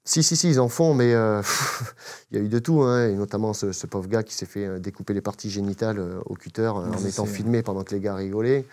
Si, 0.06 0.22
si, 0.22 0.36
si, 0.36 0.48
ils 0.48 0.60
en 0.60 0.68
font, 0.68 0.94
mais 0.94 1.12
euh, 1.12 1.42
il 2.30 2.38
y 2.38 2.40
a 2.40 2.44
eu 2.44 2.48
de 2.48 2.58
tout, 2.58 2.80
hein, 2.82 3.08
et 3.08 3.14
notamment 3.14 3.52
ce, 3.52 3.72
ce 3.72 3.86
pauvre 3.86 4.08
gars 4.08 4.22
qui 4.22 4.32
s'est 4.34 4.46
fait 4.46 4.64
euh, 4.64 4.78
découper 4.78 5.12
les 5.12 5.20
parties 5.20 5.50
génitales 5.50 5.98
euh, 5.98 6.20
au 6.24 6.34
cutter 6.34 6.68
en 6.68 6.90
étant 7.04 7.26
c'est- 7.26 7.32
filmé 7.32 7.62
pendant 7.62 7.84
que 7.84 7.94
les 7.94 8.00
gars 8.00 8.14
rigolaient. 8.14 8.64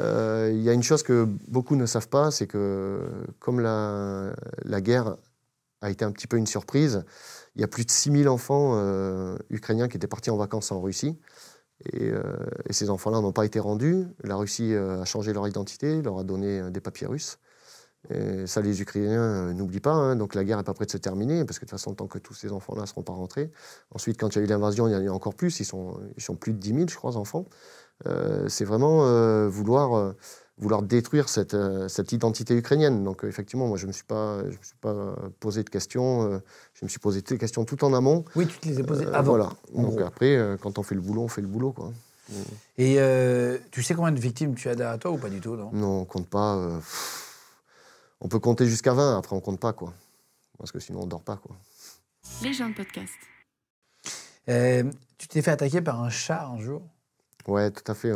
Euh, 0.00 0.50
Il 0.52 0.60
y 0.62 0.68
a 0.68 0.72
une 0.72 0.82
chose 0.82 1.02
que 1.02 1.26
beaucoup 1.48 1.76
ne 1.76 1.86
savent 1.86 2.08
pas, 2.08 2.30
c'est 2.30 2.46
que 2.46 3.00
comme 3.38 3.60
la, 3.60 4.32
la 4.64 4.80
guerre 4.80 5.16
a 5.80 5.90
été 5.90 6.04
un 6.04 6.12
petit 6.12 6.26
peu 6.26 6.36
une 6.36 6.46
surprise, 6.46 7.04
il 7.54 7.60
y 7.60 7.64
a 7.64 7.68
plus 7.68 7.84
de 7.84 7.90
6000 7.90 8.28
enfants 8.28 8.72
euh, 8.76 9.36
ukrainiens 9.50 9.88
qui 9.88 9.96
étaient 9.96 10.06
partis 10.06 10.30
en 10.30 10.36
vacances 10.36 10.72
en 10.72 10.80
Russie. 10.80 11.18
Et, 11.92 12.10
euh, 12.10 12.22
et 12.68 12.72
ces 12.72 12.90
enfants-là 12.90 13.20
n'ont 13.20 13.32
pas 13.32 13.44
été 13.44 13.58
rendus. 13.60 14.06
La 14.22 14.36
Russie 14.36 14.72
a 14.74 15.04
changé 15.04 15.32
leur 15.32 15.46
identité, 15.48 16.00
leur 16.00 16.18
a 16.18 16.24
donné 16.24 16.70
des 16.70 16.80
papiers 16.80 17.08
russes. 17.08 17.38
Et 18.10 18.46
ça, 18.48 18.60
les 18.60 18.82
Ukrainiens 18.82 19.22
euh, 19.22 19.52
n'oublient 19.52 19.80
pas. 19.80 19.92
hein. 19.92 20.16
Donc 20.16 20.34
la 20.34 20.42
guerre 20.44 20.56
n'est 20.58 20.64
pas 20.64 20.74
près 20.74 20.86
de 20.86 20.90
se 20.90 20.96
terminer, 20.98 21.44
parce 21.44 21.58
que 21.58 21.64
de 21.64 21.70
toute 21.70 21.78
façon, 21.78 21.94
tant 21.94 22.06
que 22.08 22.18
tous 22.18 22.34
ces 22.34 22.50
enfants-là 22.50 22.82
ne 22.82 22.86
seront 22.86 23.02
pas 23.02 23.12
rentrés. 23.12 23.50
Ensuite, 23.94 24.18
quand 24.18 24.34
il 24.34 24.38
y 24.38 24.42
a 24.42 24.44
eu 24.44 24.48
l'invasion, 24.48 24.88
il 24.88 24.92
y 24.92 24.96
en 24.96 24.98
a 24.98 25.02
eu 25.02 25.08
encore 25.08 25.34
plus. 25.34 25.60
Ils 25.60 25.64
sont, 25.64 25.98
ils 26.16 26.22
sont 26.22 26.34
plus 26.34 26.52
de 26.52 26.58
10 26.58 26.68
000, 26.74 26.80
je 26.90 26.96
crois, 26.96 27.16
enfants. 27.16 27.46
Euh, 28.06 28.48
c'est 28.48 28.64
vraiment 28.64 29.06
euh, 29.06 29.48
vouloir, 29.48 29.94
euh, 29.96 30.12
vouloir 30.58 30.82
détruire 30.82 31.28
cette, 31.28 31.56
cette 31.88 32.10
identité 32.10 32.56
ukrainienne. 32.56 33.04
Donc 33.04 33.22
effectivement, 33.22 33.68
moi, 33.68 33.76
je 33.76 33.84
ne 33.84 33.88
me 33.88 33.92
suis 33.92 34.02
pas, 34.04 34.38
je 34.40 34.56
me 34.58 34.62
suis 34.64 34.76
pas 34.80 35.14
posé 35.38 35.62
de 35.62 35.70
questions. 35.70 36.40
je 36.74 36.84
me 36.84 36.88
suis 36.88 36.98
posé 36.98 37.22
des 37.22 37.38
questions 37.38 37.64
tout 37.64 37.84
en 37.84 37.94
amont. 37.94 38.24
Oui, 38.34 38.48
tu 38.48 38.58
te 38.58 38.68
les 38.68 38.80
as 38.80 38.84
posés 38.84 39.06
Euh, 39.06 39.12
avant. 39.12 39.30
Voilà. 39.36 39.50
Donc 39.72 39.94
gros. 39.94 40.04
après, 40.04 40.56
quand 40.60 40.80
on 40.80 40.82
fait 40.82 40.96
le 40.96 41.00
boulot, 41.00 41.22
on 41.22 41.28
fait 41.28 41.40
le 41.42 41.46
boulot. 41.46 41.70
Quoi. 41.70 41.92
Et 42.78 42.98
tu 43.70 43.82
sais 43.84 43.94
combien 43.94 44.10
de 44.12 44.18
victimes 44.20 44.56
tu 44.56 44.68
as 44.68 44.74
derrière 44.74 44.98
toi 44.98 45.12
ou 45.12 45.18
pas 45.18 45.28
du 45.28 45.40
tout 45.40 45.54
non? 45.54 45.70
Non, 45.72 46.00
on 46.00 46.04
compte 46.04 46.26
pas. 46.28 46.58
pff, 46.80 47.28
on 48.22 48.28
peut 48.28 48.38
compter 48.38 48.66
jusqu'à 48.66 48.94
20, 48.94 49.18
après 49.18 49.36
on 49.36 49.40
compte 49.40 49.60
pas. 49.60 49.72
quoi. 49.74 49.92
Parce 50.58 50.72
que 50.72 50.78
sinon, 50.78 51.02
on 51.02 51.06
dort 51.06 51.22
pas. 51.22 51.36
Quoi. 51.36 51.56
Les 52.42 52.52
gens 52.52 52.68
de 52.70 52.74
podcast. 52.74 53.12
Euh, 54.48 54.84
Tu 55.18 55.28
t'es 55.28 55.42
fait 55.42 55.50
attaquer 55.50 55.80
par 55.82 56.02
un 56.02 56.08
chat 56.10 56.46
un 56.46 56.58
jour? 56.58 56.82
Ouais, 57.46 57.70
tout 57.70 57.90
à 57.90 57.94
fait. 57.94 58.12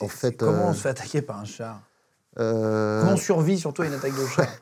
En 0.00 0.08
fait, 0.08 0.32
Comment 0.38 0.52
euh, 0.66 0.70
on 0.70 0.74
se 0.74 0.80
fait 0.82 0.88
attaquer 0.88 1.22
par 1.22 1.38
un 1.38 1.44
chat? 1.44 1.80
Euh, 2.38 3.00
Comment 3.00 3.12
on 3.14 3.16
survit 3.16 3.58
surtout 3.58 3.82
à 3.82 3.86
une 3.86 3.92
attaque 3.94 4.14
de 4.16 4.26
chat? 4.26 4.48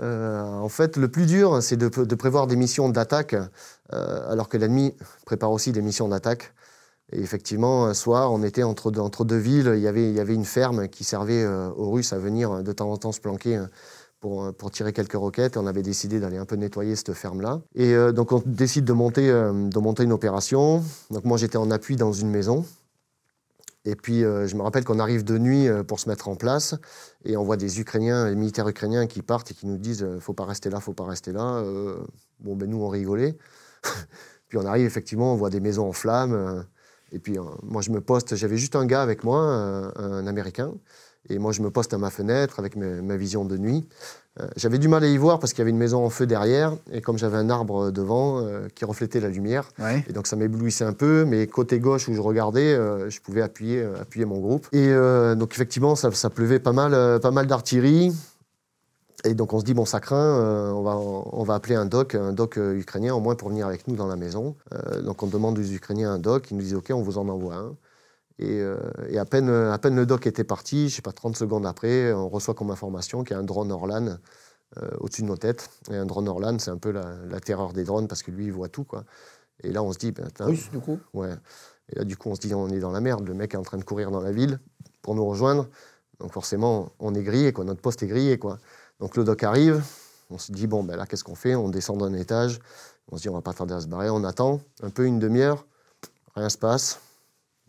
Euh, 0.00 0.42
en 0.42 0.68
fait, 0.68 0.96
le 0.96 1.08
plus 1.08 1.24
dur, 1.26 1.62
c'est 1.62 1.76
de, 1.76 1.88
de 1.88 2.14
prévoir 2.16 2.48
des 2.48 2.56
missions 2.56 2.88
d'attaque, 2.88 3.34
euh, 3.92 4.28
alors 4.32 4.48
que 4.48 4.56
l'ennemi 4.56 4.92
prépare 5.24 5.52
aussi 5.52 5.70
des 5.70 5.82
missions 5.82 6.08
d'attaque. 6.08 6.52
Et 7.14 7.20
effectivement, 7.20 7.86
un 7.86 7.94
soir, 7.94 8.32
on 8.32 8.42
était 8.42 8.62
entre 8.62 8.90
deux, 8.90 9.36
villes. 9.36 9.72
Il 9.76 9.80
y, 9.80 9.88
avait, 9.88 10.34
une 10.34 10.44
ferme 10.44 10.88
qui 10.88 11.04
servait 11.04 11.42
euh, 11.42 11.70
aux 11.70 11.90
Russes 11.90 12.12
à 12.12 12.18
venir 12.18 12.62
de 12.62 12.72
temps 12.72 12.90
en 12.90 12.96
temps 12.96 13.12
se 13.12 13.20
planquer 13.20 13.56
euh, 13.56 13.66
pour, 14.20 14.44
euh, 14.44 14.52
pour 14.52 14.70
tirer 14.70 14.92
quelques 14.92 15.14
roquettes. 15.14 15.56
Et 15.56 15.58
on 15.58 15.66
avait 15.66 15.82
décidé 15.82 16.20
d'aller 16.20 16.38
un 16.38 16.44
peu 16.44 16.56
nettoyer 16.56 16.96
cette 16.96 17.12
ferme-là. 17.12 17.60
Et 17.74 17.94
euh, 17.94 18.12
donc, 18.12 18.32
on 18.32 18.42
décide 18.44 18.84
de 18.84 18.92
monter, 18.92 19.30
euh, 19.30 19.52
une 19.52 20.12
opération. 20.12 20.82
Donc, 21.10 21.24
moi, 21.24 21.38
j'étais 21.38 21.56
en 21.56 21.70
appui 21.70 21.96
dans 21.96 22.12
une 22.12 22.30
maison. 22.30 22.64
Et 23.86 23.96
puis, 23.96 24.24
euh, 24.24 24.46
je 24.46 24.56
me 24.56 24.62
rappelle 24.62 24.84
qu'on 24.84 24.98
arrive 24.98 25.24
de 25.24 25.36
nuit 25.36 25.68
euh, 25.68 25.82
pour 25.82 26.00
se 26.00 26.08
mettre 26.08 26.28
en 26.28 26.36
place. 26.36 26.74
Et 27.24 27.36
on 27.36 27.44
voit 27.44 27.58
des 27.58 27.80
Ukrainiens, 27.80 28.30
des 28.30 28.36
militaires 28.36 28.66
ukrainiens 28.66 29.06
qui 29.06 29.20
partent 29.20 29.50
et 29.50 29.54
qui 29.54 29.66
nous 29.66 29.76
disent 29.76 30.02
euh, 30.02 30.18
faut 30.20 30.32
pas 30.32 30.46
rester 30.46 30.70
là, 30.70 30.80
faut 30.80 30.94
pas 30.94 31.04
rester 31.04 31.32
là. 31.32 31.58
Euh, 31.58 31.98
bon, 32.40 32.56
ben 32.56 32.68
nous, 32.68 32.82
on 32.82 32.88
rigolait. 32.88 33.36
puis 34.48 34.56
on 34.56 34.64
arrive, 34.64 34.86
effectivement, 34.86 35.34
on 35.34 35.36
voit 35.36 35.50
des 35.50 35.60
maisons 35.60 35.86
en 35.88 35.92
flammes. 35.92 36.64
Et 37.14 37.18
puis, 37.18 37.38
euh, 37.38 37.42
moi, 37.62 37.80
je 37.80 37.90
me 37.90 38.00
poste. 38.00 38.34
J'avais 38.36 38.56
juste 38.58 38.76
un 38.76 38.84
gars 38.84 39.02
avec 39.02 39.24
moi, 39.24 39.38
un 39.96 40.26
Américain. 40.26 40.72
Et 41.30 41.38
moi, 41.38 41.52
je 41.52 41.62
me 41.62 41.70
poste 41.70 41.94
à 41.94 41.98
ma 41.98 42.10
fenêtre 42.10 42.58
avec 42.58 42.76
ma 42.76 43.16
vision 43.16 43.46
de 43.46 43.56
nuit. 43.56 43.86
Euh, 44.40 44.46
j'avais 44.56 44.76
du 44.78 44.88
mal 44.88 45.02
à 45.04 45.06
y 45.06 45.16
voir 45.16 45.38
parce 45.38 45.52
qu'il 45.54 45.60
y 45.60 45.62
avait 45.62 45.70
une 45.70 45.78
maison 45.78 46.04
en 46.04 46.10
feu 46.10 46.26
derrière. 46.26 46.76
Et 46.92 47.00
comme 47.00 47.16
j'avais 47.16 47.38
un 47.38 47.48
arbre 47.48 47.90
devant 47.90 48.40
euh, 48.40 48.68
qui 48.74 48.84
reflétait 48.84 49.20
la 49.20 49.28
lumière, 49.30 49.70
Ouais. 49.78 50.04
et 50.06 50.12
donc 50.12 50.26
ça 50.26 50.36
m'éblouissait 50.36 50.84
un 50.84 50.92
peu, 50.92 51.24
mais 51.24 51.46
côté 51.46 51.78
gauche 51.78 52.08
où 52.08 52.14
je 52.14 52.20
regardais, 52.20 52.74
euh, 52.74 53.08
je 53.08 53.20
pouvais 53.22 53.40
appuyer, 53.40 53.82
appuyer 53.98 54.26
mon 54.26 54.38
groupe. 54.38 54.66
Et 54.72 54.92
donc 55.36 55.54
effectivement, 55.54 55.94
ça, 55.96 56.10
ça 56.12 56.28
pleuvait 56.28 56.58
pas 56.58 56.72
mal, 56.72 57.20
pas 57.20 57.30
mal 57.30 57.46
d'artillerie. 57.46 58.12
Et 59.24 59.34
donc 59.34 59.52
on 59.52 59.60
se 59.60 59.64
dit, 59.64 59.74
bon, 59.74 59.84
ça 59.84 60.00
craint, 60.00 60.16
euh, 60.16 60.70
on, 60.70 60.82
va, 60.82 60.96
on 60.96 61.42
va 61.44 61.54
appeler 61.54 61.74
un 61.74 61.86
doc, 61.86 62.14
un 62.14 62.32
doc 62.32 62.58
euh, 62.58 62.76
ukrainien 62.76 63.14
au 63.14 63.20
moins 63.20 63.34
pour 63.34 63.48
venir 63.48 63.66
avec 63.66 63.88
nous 63.88 63.96
dans 63.96 64.06
la 64.06 64.16
maison. 64.16 64.56
Euh, 64.72 65.00
donc 65.00 65.22
on 65.22 65.26
demande 65.26 65.58
aux 65.58 65.62
Ukrainiens 65.62 66.12
un 66.12 66.18
doc, 66.18 66.50
ils 66.50 66.56
nous 66.56 66.62
disent, 66.62 66.74
OK, 66.74 66.90
on 66.90 67.02
vous 67.02 67.18
en 67.18 67.28
envoie 67.28 67.54
un. 67.54 67.76
Et, 68.38 68.60
euh, 68.60 68.76
et 69.08 69.18
à, 69.18 69.24
peine, 69.24 69.48
à 69.48 69.78
peine 69.78 69.96
le 69.96 70.06
doc 70.06 70.26
était 70.26 70.44
parti, 70.44 70.88
je 70.88 70.96
sais 70.96 71.02
pas, 71.02 71.12
30 71.12 71.36
secondes 71.36 71.64
après, 71.64 72.12
on 72.12 72.28
reçoit 72.28 72.54
comme 72.54 72.70
information 72.70 73.24
qu'il 73.24 73.34
y 73.34 73.36
a 73.36 73.40
un 73.40 73.44
drone 73.44 73.72
Orlan 73.72 74.18
au-dessus 74.98 75.22
de 75.22 75.28
nos 75.28 75.36
têtes. 75.36 75.70
Et 75.92 75.94
un 75.96 76.04
drone 76.04 76.26
Orlan, 76.26 76.58
c'est 76.58 76.72
un 76.72 76.78
peu 76.78 76.90
la, 76.90 77.14
la 77.30 77.38
terreur 77.38 77.72
des 77.72 77.84
drones 77.84 78.08
parce 78.08 78.24
que 78.24 78.32
lui, 78.32 78.46
il 78.46 78.52
voit 78.52 78.68
tout. 78.68 78.82
Quoi. 78.82 79.04
Et 79.62 79.70
là, 79.70 79.84
on 79.84 79.92
se 79.92 79.98
dit, 79.98 80.10
ben, 80.10 80.28
Russe, 80.40 80.68
du 80.70 80.80
coup 80.80 80.98
Ouais. 81.12 81.32
Et 81.90 81.98
là, 81.98 82.04
du 82.04 82.16
coup, 82.16 82.28
on 82.30 82.34
se 82.34 82.40
dit, 82.40 82.52
on 82.54 82.68
est 82.68 82.80
dans 82.80 82.90
la 82.90 83.00
merde. 83.00 83.26
Le 83.26 83.34
mec 83.34 83.54
est 83.54 83.56
en 83.56 83.62
train 83.62 83.78
de 83.78 83.84
courir 83.84 84.10
dans 84.10 84.20
la 84.20 84.32
ville 84.32 84.58
pour 85.02 85.14
nous 85.14 85.24
rejoindre. 85.24 85.68
Donc, 86.20 86.32
forcément, 86.32 86.92
on 86.98 87.14
est 87.14 87.22
grillé, 87.22 87.52
quoi. 87.52 87.64
Notre 87.64 87.80
poste 87.80 88.02
est 88.02 88.06
grillé, 88.06 88.38
quoi. 88.38 88.58
Donc, 89.00 89.16
le 89.16 89.24
doc 89.24 89.42
arrive. 89.42 89.82
On 90.30 90.38
se 90.38 90.52
dit, 90.52 90.66
bon, 90.66 90.82
ben 90.82 90.96
là, 90.96 91.06
qu'est-ce 91.06 91.24
qu'on 91.24 91.34
fait? 91.34 91.54
On 91.54 91.68
descend 91.68 91.98
d'un 91.98 92.12
étage. 92.14 92.60
On 93.10 93.16
se 93.16 93.22
dit, 93.22 93.28
on 93.28 93.34
va 93.34 93.42
pas 93.42 93.52
tarder 93.52 93.74
à 93.74 93.80
se 93.80 93.86
barrer. 93.86 94.10
On 94.10 94.24
attend 94.24 94.60
un 94.82 94.90
peu 94.90 95.04
une 95.04 95.18
demi-heure. 95.18 95.66
Rien 96.34 96.48
se 96.48 96.58
passe. 96.58 97.00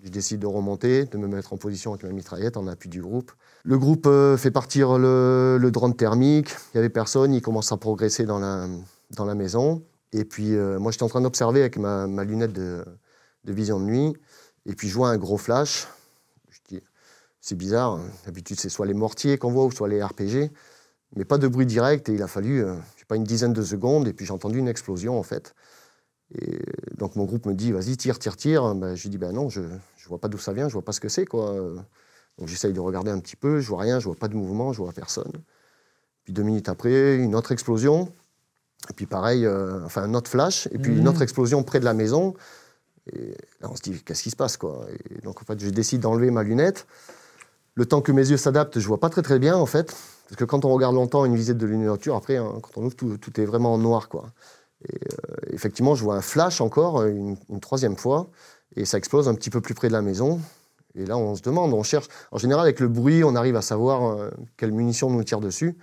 Je 0.03 0.09
décide 0.09 0.39
de 0.39 0.47
remonter, 0.47 1.05
de 1.05 1.17
me 1.17 1.27
mettre 1.27 1.53
en 1.53 1.57
position 1.57 1.91
avec 1.91 2.03
ma 2.03 2.11
mitraillette 2.11 2.57
en 2.57 2.67
appui 2.67 2.89
du 2.89 3.01
groupe. 3.01 3.31
Le 3.63 3.77
groupe 3.77 4.05
euh, 4.05 4.37
fait 4.37 4.51
partir 4.51 4.97
le, 4.97 5.69
drone 5.71 5.95
thermique. 5.95 6.49
Il 6.51 6.77
n'y 6.77 6.79
avait 6.79 6.89
personne. 6.89 7.33
Il 7.33 7.41
commence 7.41 7.71
à 7.71 7.77
progresser 7.77 8.25
dans 8.25 8.39
la, 8.39 9.35
maison. 9.35 9.83
Et 10.11 10.23
puis, 10.23 10.55
euh, 10.55 10.79
moi, 10.79 10.91
j'étais 10.91 11.03
en 11.03 11.09
train 11.09 11.21
d'observer 11.21 11.61
avec 11.61 11.77
ma, 11.77 12.05
lunette 12.23 12.53
de, 12.53 12.85
vision 13.45 13.79
de 13.79 13.85
nuit. 13.85 14.13
Et 14.65 14.75
puis, 14.75 14.89
je 14.89 14.95
vois 14.95 15.09
un 15.09 15.17
gros 15.17 15.37
flash. 15.37 15.87
Je 16.49 16.59
dis, 16.69 16.83
c'est 17.41 17.55
bizarre. 17.55 17.99
D'habitude, 18.25 18.59
c'est 18.59 18.69
soit 18.69 18.85
les 18.85 18.93
mortiers 18.93 19.37
qu'on 19.37 19.51
voit 19.51 19.65
ou 19.65 19.71
soit 19.71 19.87
les 19.87 20.03
RPG. 20.03 20.51
Mais 21.15 21.25
pas 21.25 21.37
de 21.37 21.47
bruit 21.47 21.65
direct. 21.65 22.09
Et 22.09 22.13
il 22.13 22.21
a 22.21 22.27
fallu, 22.27 22.63
euh, 22.63 22.75
je 22.95 22.99
sais 23.01 23.05
pas, 23.07 23.15
une 23.15 23.23
dizaine 23.23 23.53
de 23.53 23.63
secondes. 23.63 24.07
Et 24.07 24.13
puis, 24.13 24.25
j'ai 24.25 24.33
entendu 24.33 24.59
une 24.59 24.67
explosion, 24.67 25.17
en 25.17 25.23
fait. 25.23 25.55
Et 26.33 26.59
donc, 26.97 27.15
mon 27.15 27.25
groupe 27.25 27.45
me 27.45 27.53
dit, 27.53 27.71
vas-y, 27.71 27.97
tire, 27.97 28.19
tire, 28.19 28.35
tire. 28.35 28.75
Ben, 28.75 28.95
je 28.95 29.07
dis, 29.07 29.17
ben 29.17 29.31
non, 29.31 29.49
je 29.49 29.61
ne 29.61 29.67
vois 30.07 30.19
pas 30.19 30.27
d'où 30.27 30.37
ça 30.37 30.53
vient. 30.53 30.67
Je 30.67 30.73
vois 30.73 30.83
pas 30.83 30.91
ce 30.91 30.99
que 30.99 31.09
c'est, 31.09 31.25
quoi. 31.25 31.55
Donc 32.37 32.47
j'essaye 32.47 32.73
de 32.73 32.79
regarder 32.79 33.11
un 33.11 33.19
petit 33.19 33.35
peu, 33.35 33.59
je 33.59 33.67
vois 33.69 33.81
rien, 33.81 33.99
je 33.99 34.05
vois 34.05 34.15
pas 34.15 34.27
de 34.27 34.35
mouvement, 34.35 34.73
je 34.73 34.81
vois 34.81 34.91
personne. 34.91 35.31
Puis 36.23 36.33
deux 36.33 36.43
minutes 36.43 36.69
après, 36.69 37.15
une 37.15 37.35
autre 37.35 37.51
explosion. 37.51 38.11
Et 38.89 38.93
puis 38.93 39.05
pareil, 39.05 39.45
euh, 39.45 39.83
enfin 39.85 40.03
un 40.03 40.13
autre 40.13 40.29
flash, 40.29 40.67
et 40.71 40.77
puis 40.77 40.95
une 40.97 41.07
autre 41.07 41.21
explosion 41.21 41.63
près 41.63 41.79
de 41.79 41.85
la 41.85 41.93
maison. 41.93 42.35
Et 43.13 43.29
là, 43.61 43.69
on 43.69 43.75
se 43.75 43.81
dit, 43.81 44.03
qu'est-ce 44.03 44.23
qui 44.23 44.31
se 44.31 44.35
passe 44.35 44.57
quoi? 44.57 44.85
Et 44.89 45.21
Donc 45.21 45.41
en 45.41 45.45
fait, 45.45 45.59
je 45.59 45.69
décide 45.69 46.01
d'enlever 46.01 46.29
ma 46.29 46.43
lunette. 46.43 46.87
Le 47.75 47.85
temps 47.85 48.01
que 48.01 48.11
mes 48.11 48.29
yeux 48.29 48.37
s'adaptent, 48.37 48.79
je 48.79 48.87
vois 48.87 48.99
pas 48.99 49.09
très 49.09 49.21
très 49.21 49.39
bien 49.39 49.55
en 49.55 49.65
fait. 49.65 49.95
Parce 50.27 50.37
que 50.37 50.45
quand 50.45 50.65
on 50.65 50.73
regarde 50.73 50.95
longtemps 50.95 51.25
une 51.25 51.35
visite 51.35 51.57
de 51.57 51.67
nocturne, 51.67 52.17
après, 52.17 52.37
hein, 52.37 52.53
quand 52.61 52.81
on 52.81 52.85
ouvre, 52.85 52.95
tout, 52.95 53.39
est 53.39 53.45
vraiment 53.45 53.73
en 53.73 53.77
noir. 53.77 54.09
Quoi. 54.09 54.25
Et 54.89 54.95
euh, 54.95 55.53
effectivement, 55.53 55.95
je 55.95 56.03
vois 56.03 56.15
un 56.15 56.21
flash 56.21 56.61
encore, 56.61 57.03
une, 57.03 57.37
une, 57.49 57.59
troisième 57.59 57.95
fois, 57.95 58.27
et 58.75 58.85
ça 58.85 58.97
explose 58.97 59.27
un 59.27 59.35
petit 59.35 59.49
peu 59.49 59.61
plus 59.61 59.73
près 59.73 59.87
de 59.87 59.93
la 59.93 60.01
maison. 60.01 60.41
Et 60.95 61.05
là, 61.05 61.17
on 61.17 61.35
se 61.35 61.41
demande, 61.41 61.73
on 61.73 61.83
cherche. 61.83 62.07
En 62.31 62.37
général, 62.37 62.63
avec 62.63 62.79
le 62.79 62.87
bruit, 62.87 63.23
on 63.23 63.35
arrive 63.35 63.55
à 63.55 63.61
savoir 63.61 64.17
euh, 64.17 64.29
quelle 64.57 64.71
munition 64.71 65.09
nous 65.09 65.23
tire 65.23 65.41
dessus. 65.41 65.77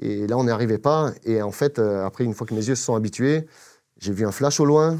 Et 0.00 0.26
là, 0.26 0.38
on 0.38 0.44
n'y 0.44 0.50
arrivait 0.50 0.78
pas. 0.78 1.12
Et 1.24 1.42
en 1.42 1.52
fait, 1.52 1.78
euh, 1.78 2.06
après, 2.06 2.24
une 2.24 2.34
fois 2.34 2.46
que 2.46 2.54
mes 2.54 2.66
yeux 2.66 2.74
se 2.74 2.82
sont 2.82 2.94
habitués, 2.94 3.46
j'ai 3.98 4.12
vu 4.12 4.26
un 4.26 4.32
flash 4.32 4.58
au 4.60 4.64
loin. 4.64 4.98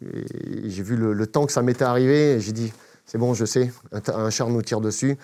J'ai 0.00 0.82
vu 0.82 0.96
le, 0.96 1.26
temps 1.26 1.46
que 1.46 1.52
ça 1.52 1.62
m'était 1.62 1.84
arrivé. 1.84 2.40
J'ai 2.40 2.52
dit, 2.52 2.72
c'est 3.06 3.18
bon, 3.18 3.34
je 3.34 3.44
sais, 3.44 3.72
un, 3.92 4.30
char 4.30 4.48
nous 4.48 4.62
tire 4.62 4.80
dessus. 4.80 5.16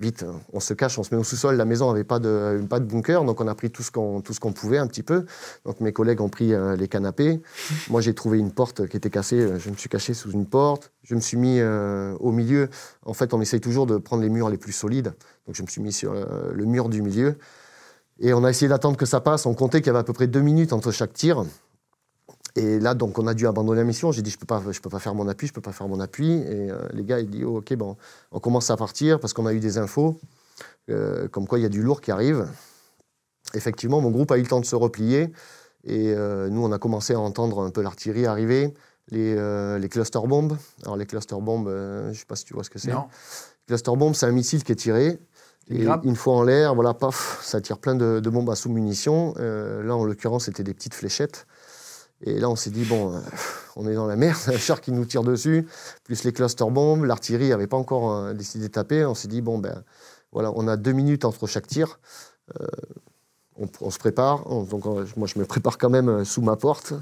Vite, 0.00 0.26
on 0.52 0.58
se 0.58 0.74
cache, 0.74 0.98
on 0.98 1.04
se 1.04 1.14
met 1.14 1.20
au 1.20 1.24
sous-sol. 1.24 1.54
La 1.54 1.64
maison 1.64 1.88
n'avait 1.88 2.02
pas 2.02 2.18
de, 2.18 2.64
pas 2.68 2.80
de 2.80 2.84
bunker, 2.84 3.24
donc 3.24 3.40
on 3.40 3.46
a 3.46 3.54
pris 3.54 3.70
tout 3.70 3.84
ce 3.84 3.92
qu'on 3.92 4.52
pouvait 4.52 4.78
un 4.78 4.88
petit 4.88 5.04
peu. 5.04 5.24
Donc 5.64 5.80
mes 5.80 5.92
collègues 5.92 6.20
ont 6.20 6.28
pris 6.28 6.52
euh, 6.52 6.74
les 6.74 6.88
canapés. 6.88 7.40
Moi, 7.88 8.00
j'ai 8.00 8.12
trouvé 8.12 8.38
une 8.38 8.50
porte 8.50 8.88
qui 8.88 8.96
était 8.96 9.10
cassée. 9.10 9.56
Je 9.56 9.70
me 9.70 9.76
suis 9.76 9.88
caché 9.88 10.12
sous 10.12 10.32
une 10.32 10.46
porte. 10.46 10.90
Je 11.04 11.14
me 11.14 11.20
suis 11.20 11.36
mis 11.36 11.60
euh, 11.60 12.16
au 12.18 12.32
milieu. 12.32 12.68
En 13.04 13.14
fait, 13.14 13.32
on 13.34 13.40
essaye 13.40 13.60
toujours 13.60 13.86
de 13.86 13.96
prendre 13.96 14.22
les 14.22 14.30
murs 14.30 14.50
les 14.50 14.58
plus 14.58 14.72
solides. 14.72 15.14
Donc 15.46 15.54
je 15.54 15.62
me 15.62 15.68
suis 15.68 15.80
mis 15.80 15.92
sur 15.92 16.12
euh, 16.12 16.50
le 16.52 16.64
mur 16.64 16.88
du 16.88 17.00
milieu. 17.00 17.36
Et 18.18 18.34
on 18.34 18.42
a 18.42 18.50
essayé 18.50 18.68
d'attendre 18.68 18.96
que 18.96 19.06
ça 19.06 19.20
passe. 19.20 19.46
On 19.46 19.54
comptait 19.54 19.80
qu'il 19.80 19.88
y 19.88 19.90
avait 19.90 20.00
à 20.00 20.04
peu 20.04 20.12
près 20.12 20.26
deux 20.26 20.40
minutes 20.40 20.72
entre 20.72 20.90
chaque 20.90 21.12
tir. 21.12 21.44
Et 22.56 22.78
là, 22.78 22.94
donc, 22.94 23.18
on 23.18 23.26
a 23.26 23.34
dû 23.34 23.46
abandonner 23.48 23.80
la 23.80 23.84
mission. 23.84 24.12
J'ai 24.12 24.22
dit, 24.22 24.30
je 24.30 24.38
peux 24.38 24.46
pas, 24.46 24.62
je 24.70 24.80
peux 24.80 24.90
pas 24.90 25.00
faire 25.00 25.14
mon 25.14 25.26
appui, 25.26 25.48
je 25.48 25.52
peux 25.52 25.60
pas 25.60 25.72
faire 25.72 25.88
mon 25.88 25.98
appui. 25.98 26.30
Et 26.30 26.70
euh, 26.70 26.78
les 26.92 27.04
gars, 27.04 27.18
ils 27.18 27.28
disent, 27.28 27.44
oh, 27.44 27.58
ok, 27.58 27.74
bon, 27.74 27.96
on 28.30 28.38
commence 28.38 28.70
à 28.70 28.76
partir 28.76 29.18
parce 29.18 29.32
qu'on 29.32 29.46
a 29.46 29.52
eu 29.52 29.58
des 29.58 29.76
infos, 29.78 30.20
euh, 30.88 31.26
comme 31.28 31.48
quoi 31.48 31.58
il 31.58 31.62
y 31.62 31.66
a 31.66 31.70
du 31.70 31.82
lourd 31.82 32.00
qui 32.00 32.12
arrive. 32.12 32.46
Effectivement, 33.54 34.00
mon 34.00 34.10
groupe 34.10 34.30
a 34.30 34.38
eu 34.38 34.42
le 34.42 34.46
temps 34.46 34.60
de 34.60 34.66
se 34.66 34.76
replier. 34.76 35.32
Et 35.82 36.14
euh, 36.14 36.48
nous, 36.48 36.64
on 36.64 36.70
a 36.70 36.78
commencé 36.78 37.14
à 37.14 37.20
entendre 37.20 37.60
un 37.60 37.70
peu 37.70 37.82
l'artillerie 37.82 38.24
arriver, 38.24 38.72
les, 39.10 39.34
les 39.78 39.88
cluster 39.88 40.20
bombes. 40.24 40.56
Alors, 40.84 40.96
les 40.96 41.06
cluster 41.06 41.36
bombes, 41.40 41.68
je 41.68 42.18
sais 42.18 42.24
pas 42.24 42.36
si 42.36 42.44
tu 42.44 42.54
vois 42.54 42.62
ce 42.62 42.70
que 42.70 42.78
c'est. 42.78 42.92
Cluster 43.66 43.92
bomb, 43.96 44.14
c'est 44.14 44.26
un 44.26 44.32
missile 44.32 44.62
qui 44.62 44.72
est 44.72 44.76
tiré. 44.76 45.18
Et 45.70 45.86
une 46.04 46.16
fois 46.16 46.34
en 46.34 46.42
l'air, 46.42 46.74
voilà, 46.74 46.94
paf, 46.94 47.40
ça 47.42 47.60
tire 47.60 47.78
plein 47.78 47.94
de, 47.96 48.20
de 48.20 48.30
bombes 48.30 48.50
à 48.50 48.54
sous-munitions. 48.54 49.34
là, 49.36 49.96
en 49.96 50.04
l'occurrence, 50.04 50.44
c'était 50.44 50.62
des 50.62 50.72
petites 50.72 50.94
fléchettes. 50.94 51.46
Et 52.26 52.38
là, 52.38 52.48
on 52.48 52.56
s'est 52.56 52.70
dit, 52.70 52.84
bon, 52.84 53.14
euh, 53.14 53.20
on 53.76 53.86
est 53.86 53.94
dans 53.94 54.06
la 54.06 54.16
merde, 54.16 54.38
un 54.46 54.56
char 54.56 54.80
qui 54.80 54.92
nous 54.92 55.04
tire 55.04 55.22
dessus, 55.22 55.66
plus 56.04 56.24
les 56.24 56.32
cluster 56.32 56.64
bombes, 56.70 57.04
l'artillerie 57.04 57.50
n'avait 57.50 57.66
pas 57.66 57.76
encore 57.76 58.12
euh, 58.12 58.32
décidé 58.32 58.68
de 58.68 58.72
taper. 58.72 59.04
On 59.04 59.14
s'est 59.14 59.28
dit, 59.28 59.42
bon, 59.42 59.58
ben 59.58 59.84
voilà, 60.32 60.50
on 60.56 60.66
a 60.66 60.76
deux 60.76 60.92
minutes 60.92 61.24
entre 61.24 61.46
chaque 61.46 61.66
tir. 61.66 62.00
Euh, 62.60 62.66
on, 63.80 63.90
se 63.90 63.98
prépare. 63.98 64.50
On, 64.50 64.64
donc, 64.64 64.84
moi, 65.16 65.28
je 65.28 65.38
me 65.38 65.44
prépare 65.44 65.78
quand 65.78 65.90
même 65.90 66.24
sous 66.24 66.42
ma 66.42 66.56
porte, 66.56 66.92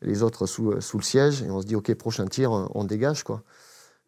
les 0.00 0.22
autres 0.22 0.46
sous, 0.46 0.80
sous 0.80 0.96
le 0.96 1.02
siège. 1.02 1.42
Et 1.42 1.50
on 1.50 1.60
se 1.60 1.66
dit, 1.66 1.76
OK, 1.76 1.92
prochain 1.94 2.26
tir, 2.26 2.50
on 2.74 2.84
dégage, 2.84 3.24
quoi. 3.24 3.42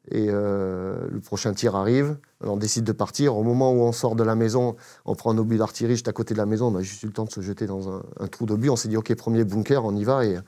Et 0.08 0.26
euh, 0.28 1.06
le 1.10 1.20
prochain 1.20 1.52
tir 1.52 1.76
arrive, 1.76 2.16
on 2.42 2.56
décide 2.56 2.84
de 2.84 2.92
partir. 2.92 3.36
Au 3.36 3.42
moment 3.42 3.72
où 3.72 3.82
on 3.82 3.92
sort 3.92 4.16
de 4.16 4.24
la 4.24 4.34
maison, 4.34 4.76
on 5.04 5.14
prend 5.14 5.32
un 5.32 5.38
obus 5.38 5.58
d'artillerie 5.58 5.94
juste 5.94 6.08
à 6.08 6.12
côté 6.12 6.34
de 6.34 6.38
la 6.38 6.46
maison. 6.46 6.68
On 6.68 6.76
a 6.76 6.82
juste 6.82 7.02
eu 7.02 7.06
le 7.06 7.12
temps 7.12 7.26
de 7.26 7.30
se 7.30 7.40
jeter 7.40 7.66
dans 7.66 7.90
un, 7.90 8.02
trou 8.30 8.46
d'obus. 8.46 8.70
On 8.70 8.76
s'est 8.76 8.88
dit, 8.88 8.96
OK, 8.96 9.14
premier 9.14 9.44
bunker, 9.44 9.84
on 9.84 9.94
y 9.94 10.04
va 10.04 10.24
et, 10.24 10.38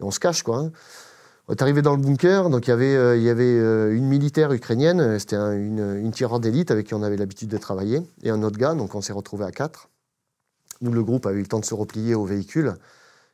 on 0.00 0.10
se 0.10 0.20
cache. 0.20 0.42
Quoi, 0.42 0.58
hein. 0.58 0.72
On 1.48 1.54
est 1.54 1.62
arrivé 1.62 1.80
dans 1.80 1.96
le 1.96 2.02
bunker, 2.02 2.50
donc 2.50 2.66
il 2.66 2.70
y 2.70 2.72
avait, 2.74 2.94
euh, 2.94 3.16
euh, 3.16 3.96
une 3.96 4.04
militaire 4.04 4.52
ukrainienne, 4.52 5.18
c'était 5.18 5.36
un, 5.36 5.52
une, 5.54 6.10
tireur 6.12 6.40
d'élite 6.40 6.70
avec 6.70 6.88
qui 6.88 6.94
on 6.94 7.02
avait 7.02 7.16
l'habitude 7.16 7.48
de 7.48 7.56
travailler, 7.56 8.02
et 8.22 8.28
un 8.28 8.42
autre 8.42 8.58
gars, 8.58 8.74
donc 8.74 8.94
on 8.94 9.00
s'est 9.00 9.14
retrouvé 9.14 9.46
à 9.46 9.50
quatre. 9.50 9.88
Nous, 10.82 10.92
le 10.92 11.02
groupe, 11.02 11.24
avait 11.24 11.38
eu 11.38 11.42
le 11.42 11.48
temps 11.48 11.58
de 11.58 11.64
se 11.64 11.72
replier 11.72 12.14
au 12.14 12.26
véhicule, 12.26 12.74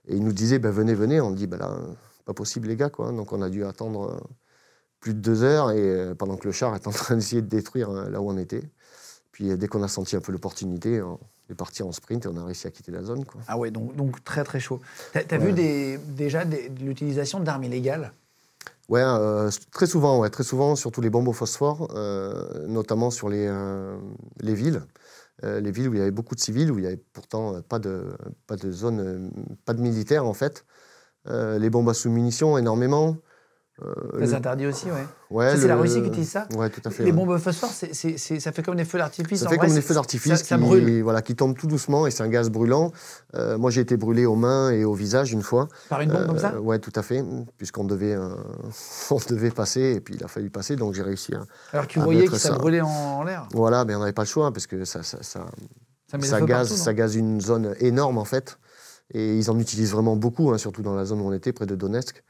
et 0.06 0.14
il 0.14 0.22
nous 0.22 0.32
disait, 0.32 0.60
ben, 0.60 0.70
venez, 0.70 0.94
venez. 0.94 1.20
On 1.20 1.32
dit, 1.32 1.48
ben 1.48 1.56
là, 1.56 1.76
pas 2.24 2.34
possible 2.34 2.68
les 2.68 2.76
gars, 2.76 2.88
quoi. 2.88 3.10
Donc 3.10 3.32
on 3.32 3.42
a 3.42 3.50
dû 3.50 3.64
attendre 3.64 4.22
plus 5.04 5.12
de 5.12 5.20
deux 5.20 5.42
heures 5.42 5.70
et 5.70 5.78
euh, 5.78 6.14
pendant 6.14 6.38
que 6.38 6.46
le 6.46 6.52
char 6.52 6.74
est 6.74 6.86
en 6.86 6.90
train 6.90 7.14
d'essayer 7.14 7.42
de 7.42 7.46
détruire 7.46 7.90
euh, 7.90 8.08
là 8.08 8.22
où 8.22 8.30
on 8.30 8.38
était. 8.38 8.62
Puis 9.32 9.50
euh, 9.50 9.56
dès 9.58 9.68
qu'on 9.68 9.82
a 9.82 9.88
senti 9.88 10.16
un 10.16 10.20
peu 10.20 10.32
l'opportunité, 10.32 11.02
on 11.02 11.18
est 11.50 11.54
parti 11.54 11.82
en 11.82 11.92
sprint 11.92 12.24
et 12.24 12.28
on 12.28 12.36
a 12.38 12.44
réussi 12.44 12.66
à 12.66 12.70
quitter 12.70 12.90
la 12.90 13.02
zone. 13.02 13.26
Quoi. 13.26 13.42
Ah 13.46 13.58
ouais, 13.58 13.70
donc, 13.70 13.94
donc 13.94 14.24
très 14.24 14.44
très 14.44 14.60
chaud. 14.60 14.80
T'as 15.12 15.20
as 15.20 15.38
ouais. 15.38 15.44
vu 15.44 15.52
des, 15.52 15.98
déjà 15.98 16.46
des, 16.46 16.70
l'utilisation 16.80 17.38
d'armes 17.38 17.64
illégales? 17.64 18.14
Ouais, 18.88 19.02
euh, 19.02 19.50
très 19.72 19.86
souvent, 19.86 20.20
ouais, 20.20 20.30
très 20.30 20.42
souvent, 20.42 20.74
surtout 20.74 21.02
les 21.02 21.10
bombes 21.10 21.28
au 21.28 21.34
phosphore, 21.34 21.88
euh, 21.94 22.66
notamment 22.66 23.10
sur 23.10 23.28
les, 23.28 23.46
euh, 23.46 23.98
les 24.40 24.54
villes. 24.54 24.82
les 25.42 25.70
villes 25.70 25.90
où 25.90 25.94
il 25.94 25.98
y 25.98 26.02
avait 26.02 26.12
beaucoup 26.12 26.34
de 26.34 26.40
civils, 26.40 26.72
où 26.72 26.78
il 26.78 26.82
n'y 26.82 26.86
avait 26.86 27.02
pourtant 27.12 27.60
pas 27.60 27.78
de, 27.78 28.16
pas 28.46 28.56
de 28.56 28.72
zone, 28.72 29.30
pas 29.66 29.74
de 29.74 29.82
militaires 29.82 30.24
en 30.24 30.32
fait. 30.32 30.64
les 31.26 31.68
bombes 31.68 31.90
à 31.90 31.94
sous-munitions, 31.94 32.56
énormément. 32.56 33.18
Euh, 33.82 33.92
c'est 34.20 34.26
le... 34.26 34.34
interdit 34.34 34.66
aussi, 34.66 34.86
ouais. 34.86 35.04
ouais 35.30 35.56
c'est 35.56 35.66
la 35.66 35.74
Russie 35.74 36.00
qui 36.00 36.06
utilise 36.06 36.30
ça 36.30 36.46
Ouais, 36.54 36.70
tout 36.70 36.80
à 36.84 36.90
fait. 36.90 37.02
Les 37.02 37.10
ouais. 37.10 37.16
bombes 37.16 37.36
phosphore, 37.38 37.70
c'est, 37.70 38.18
ça 38.18 38.52
fait 38.52 38.62
comme 38.62 38.76
des 38.76 38.84
feux 38.84 38.98
d'artifice. 38.98 39.40
Ça 39.40 39.48
fait 39.48 39.56
vrai, 39.56 39.66
comme 39.66 39.74
des 39.74 39.82
feux 39.82 39.94
d'artifice 39.94 40.42
qui, 40.42 40.48
ça 40.48 40.58
brûle. 40.58 41.02
Voilà, 41.02 41.22
qui 41.22 41.34
tombent 41.34 41.56
tout 41.56 41.66
doucement 41.66 42.06
et 42.06 42.12
c'est 42.12 42.22
un 42.22 42.28
gaz 42.28 42.50
brûlant. 42.50 42.92
Euh, 43.34 43.58
moi, 43.58 43.72
j'ai 43.72 43.80
été 43.80 43.96
brûlé 43.96 44.26
aux 44.26 44.36
mains 44.36 44.70
et 44.70 44.84
au 44.84 44.94
visage 44.94 45.32
une 45.32 45.42
fois. 45.42 45.68
Par 45.88 46.00
une 46.02 46.10
bombe 46.10 46.22
euh, 46.22 46.26
comme 46.26 46.38
ça 46.38 46.60
Ouais, 46.60 46.78
tout 46.78 46.92
à 46.94 47.02
fait. 47.02 47.24
Puisqu'on 47.58 47.84
devait, 47.84 48.14
euh, 48.14 48.28
on 49.10 49.18
devait 49.28 49.50
passer 49.50 49.94
et 49.96 50.00
puis 50.00 50.14
il 50.14 50.22
a 50.22 50.28
fallu 50.28 50.50
passer, 50.50 50.76
donc 50.76 50.94
j'ai 50.94 51.02
réussi 51.02 51.34
à. 51.34 51.42
Alors 51.72 51.88
tu 51.88 51.98
voyais 51.98 52.26
que 52.26 52.36
ça, 52.36 52.50
ça 52.50 52.54
brûlait 52.54 52.80
en, 52.80 52.88
en 52.88 53.24
l'air 53.24 53.48
Voilà, 53.54 53.84
mais 53.84 53.96
on 53.96 54.00
n'avait 54.00 54.12
pas 54.12 54.22
le 54.22 54.28
choix 54.28 54.52
parce 54.52 54.68
que 54.68 54.84
ça, 54.84 55.02
ça, 55.02 55.18
ça, 55.22 55.46
ça, 56.20 56.40
gaz, 56.42 56.68
partout, 56.68 56.82
ça 56.82 56.94
gaze 56.94 57.16
une 57.16 57.40
zone 57.40 57.74
énorme 57.80 58.18
en 58.18 58.24
fait. 58.24 58.56
Et 59.12 59.36
ils 59.36 59.50
en 59.50 59.58
utilisent 59.58 59.92
vraiment 59.92 60.14
beaucoup, 60.16 60.52
hein, 60.52 60.58
surtout 60.58 60.82
dans 60.82 60.94
la 60.94 61.04
zone 61.04 61.20
où 61.20 61.26
on 61.26 61.32
était, 61.32 61.52
près 61.52 61.66
de 61.66 61.74
Donetsk. 61.74 62.22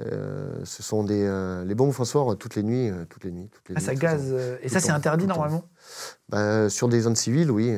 Euh, 0.00 0.60
ce 0.64 0.82
sont 0.82 1.02
des, 1.02 1.24
euh, 1.24 1.64
les 1.64 1.74
bombes 1.74 1.92
phosphore 1.92 2.36
toutes 2.38 2.54
les 2.54 2.62
nuits. 2.62 2.90
Euh, 2.90 3.04
toutes 3.08 3.24
les 3.24 3.32
nuits, 3.32 3.48
toutes 3.52 3.68
les 3.68 3.74
ah, 3.76 3.80
nuits 3.80 3.86
ça 3.86 3.94
gaze. 3.94 4.32
et 4.62 4.68
ça, 4.68 4.80
c'est 4.80 4.90
interdit 4.90 5.26
normalement 5.26 5.64
bah, 6.28 6.68
Sur 6.70 6.88
des 6.88 7.00
zones 7.00 7.16
civiles, 7.16 7.50
oui. 7.50 7.74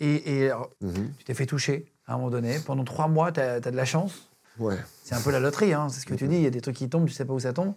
Et, 0.00 0.42
et 0.42 0.50
alors, 0.50 0.70
mm 0.80 0.88
-hmm. 0.90 1.16
tu 1.18 1.24
t'es 1.24 1.34
fait 1.34 1.46
toucher 1.46 1.92
à 2.06 2.14
un 2.14 2.16
moment 2.16 2.30
donné. 2.30 2.58
Pendant 2.64 2.84
trois 2.84 3.08
mois, 3.08 3.32
tu 3.32 3.40
as, 3.40 3.54
as, 3.54 3.60
de 3.60 3.76
la 3.76 3.84
chance. 3.84 4.30
Ouais. 4.58 4.76
C'est 5.04 5.14
un 5.14 5.20
peu 5.20 5.30
la 5.30 5.40
loterie, 5.40 5.72
hein, 5.74 5.88
c'est 5.88 6.00
ce 6.00 6.06
que 6.06 6.14
tu 6.14 6.28
dis. 6.28 6.36
Il 6.36 6.42
y 6.42 6.46
a 6.46 6.50
des 6.50 6.60
trucs 6.60 6.76
qui 6.76 6.88
tombent, 6.88 7.06
tu 7.06 7.14
sais 7.14 7.24
pas 7.24 7.34
où 7.34 7.40
ça 7.40 7.52
tombe. 7.52 7.74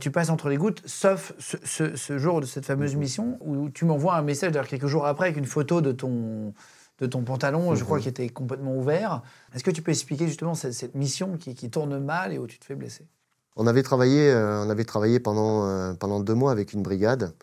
tu 0.00 0.10
passes 0.10 0.30
entre 0.30 0.48
les 0.48 0.56
gouttes, 0.56 0.82
sauf 0.86 1.32
ce, 1.38 1.56
ce, 1.64 1.96
ce 1.96 2.18
jour 2.18 2.40
de 2.40 2.46
cette 2.46 2.66
fameuse 2.66 2.94
Mhm. 2.94 3.00
mission 3.00 3.38
où 3.40 3.68
tu 3.70 3.84
m'envoies 3.84 4.14
un 4.16 4.22
message, 4.22 4.50
d'ailleurs 4.52 4.68
quelques 4.68 4.86
jours 4.94 5.06
après, 5.06 5.26
avec 5.26 5.36
une 5.36 5.50
photo 5.56 5.80
de 5.80 5.92
ton, 5.92 6.52
de 6.98 7.06
ton 7.06 7.22
pantalon, 7.22 7.70
Mhm. 7.70 7.76
je 7.76 7.84
crois, 7.84 8.00
qui 8.00 8.08
était 8.08 8.28
complètement 8.28 8.76
ouvert. 8.76 9.22
Est-ce 9.54 9.64
que 9.64 9.70
tu 9.70 9.82
peux 9.82 9.92
expliquer 9.92 10.26
justement 10.26 10.54
cette, 10.54 10.74
cette 10.74 10.94
mission 10.94 11.36
qui, 11.36 11.54
qui, 11.54 11.70
tourne 11.70 11.98
mal 11.98 12.32
et 12.32 12.38
où 12.38 12.46
tu 12.46 12.58
te 12.58 12.64
fais 12.64 12.74
blesser? 12.74 13.06
On 13.56 13.66
avait 13.66 13.82
travaillé, 13.82 14.30
euh, 14.30 14.64
on 14.64 14.70
avait 14.70 14.84
travaillé 14.84 15.20
pendant, 15.20 15.66
euh, 15.66 15.94
pendant 15.94 16.20
deux 16.20 16.34
mois 16.34 16.52
avec 16.52 16.72
une 16.72 16.82
brigade 16.82 17.34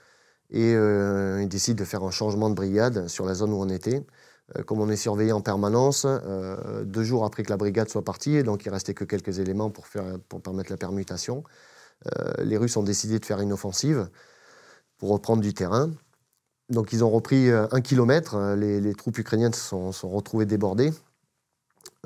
et 0.49 0.73
euh, 0.75 1.41
ils 1.41 1.47
décident 1.47 1.79
de 1.79 1.85
faire 1.85 2.03
un 2.03 2.11
changement 2.11 2.49
de 2.49 2.55
brigade 2.55 3.07
sur 3.07 3.25
la 3.25 3.33
zone 3.33 3.51
où 3.53 3.61
on 3.61 3.69
était. 3.69 4.05
Euh, 4.55 4.63
comme 4.63 4.79
on 4.79 4.89
est 4.89 4.95
surveillé 4.95 5.31
en 5.31 5.41
permanence, 5.41 6.05
euh, 6.05 6.83
deux 6.85 7.03
jours 7.03 7.25
après 7.25 7.43
que 7.43 7.49
la 7.49 7.57
brigade 7.57 7.89
soit 7.89 8.03
partie, 8.03 8.35
et 8.35 8.43
donc 8.43 8.65
il 8.65 8.69
restait 8.69 8.93
que 8.93 9.03
quelques 9.03 9.39
éléments 9.39 9.71
pour, 9.71 9.87
faire, 9.87 10.19
pour 10.29 10.41
permettre 10.41 10.71
la 10.71 10.77
permutation, 10.77 11.43
les 12.39 12.57
Russes 12.57 12.77
ont 12.77 12.83
décidé 12.83 13.19
de 13.19 13.25
faire 13.25 13.39
une 13.39 13.53
offensive 13.53 14.09
pour 14.97 15.09
reprendre 15.09 15.41
du 15.41 15.53
terrain. 15.53 15.91
Donc 16.69 16.93
ils 16.93 17.03
ont 17.03 17.09
repris 17.09 17.49
euh, 17.49 17.67
un 17.71 17.81
kilomètre, 17.81 18.55
les, 18.55 18.81
les 18.81 18.93
troupes 18.95 19.17
ukrainiennes 19.17 19.53
se 19.53 19.61
sont, 19.61 20.09
retrouvées 20.09 20.45
débordées. 20.45 20.93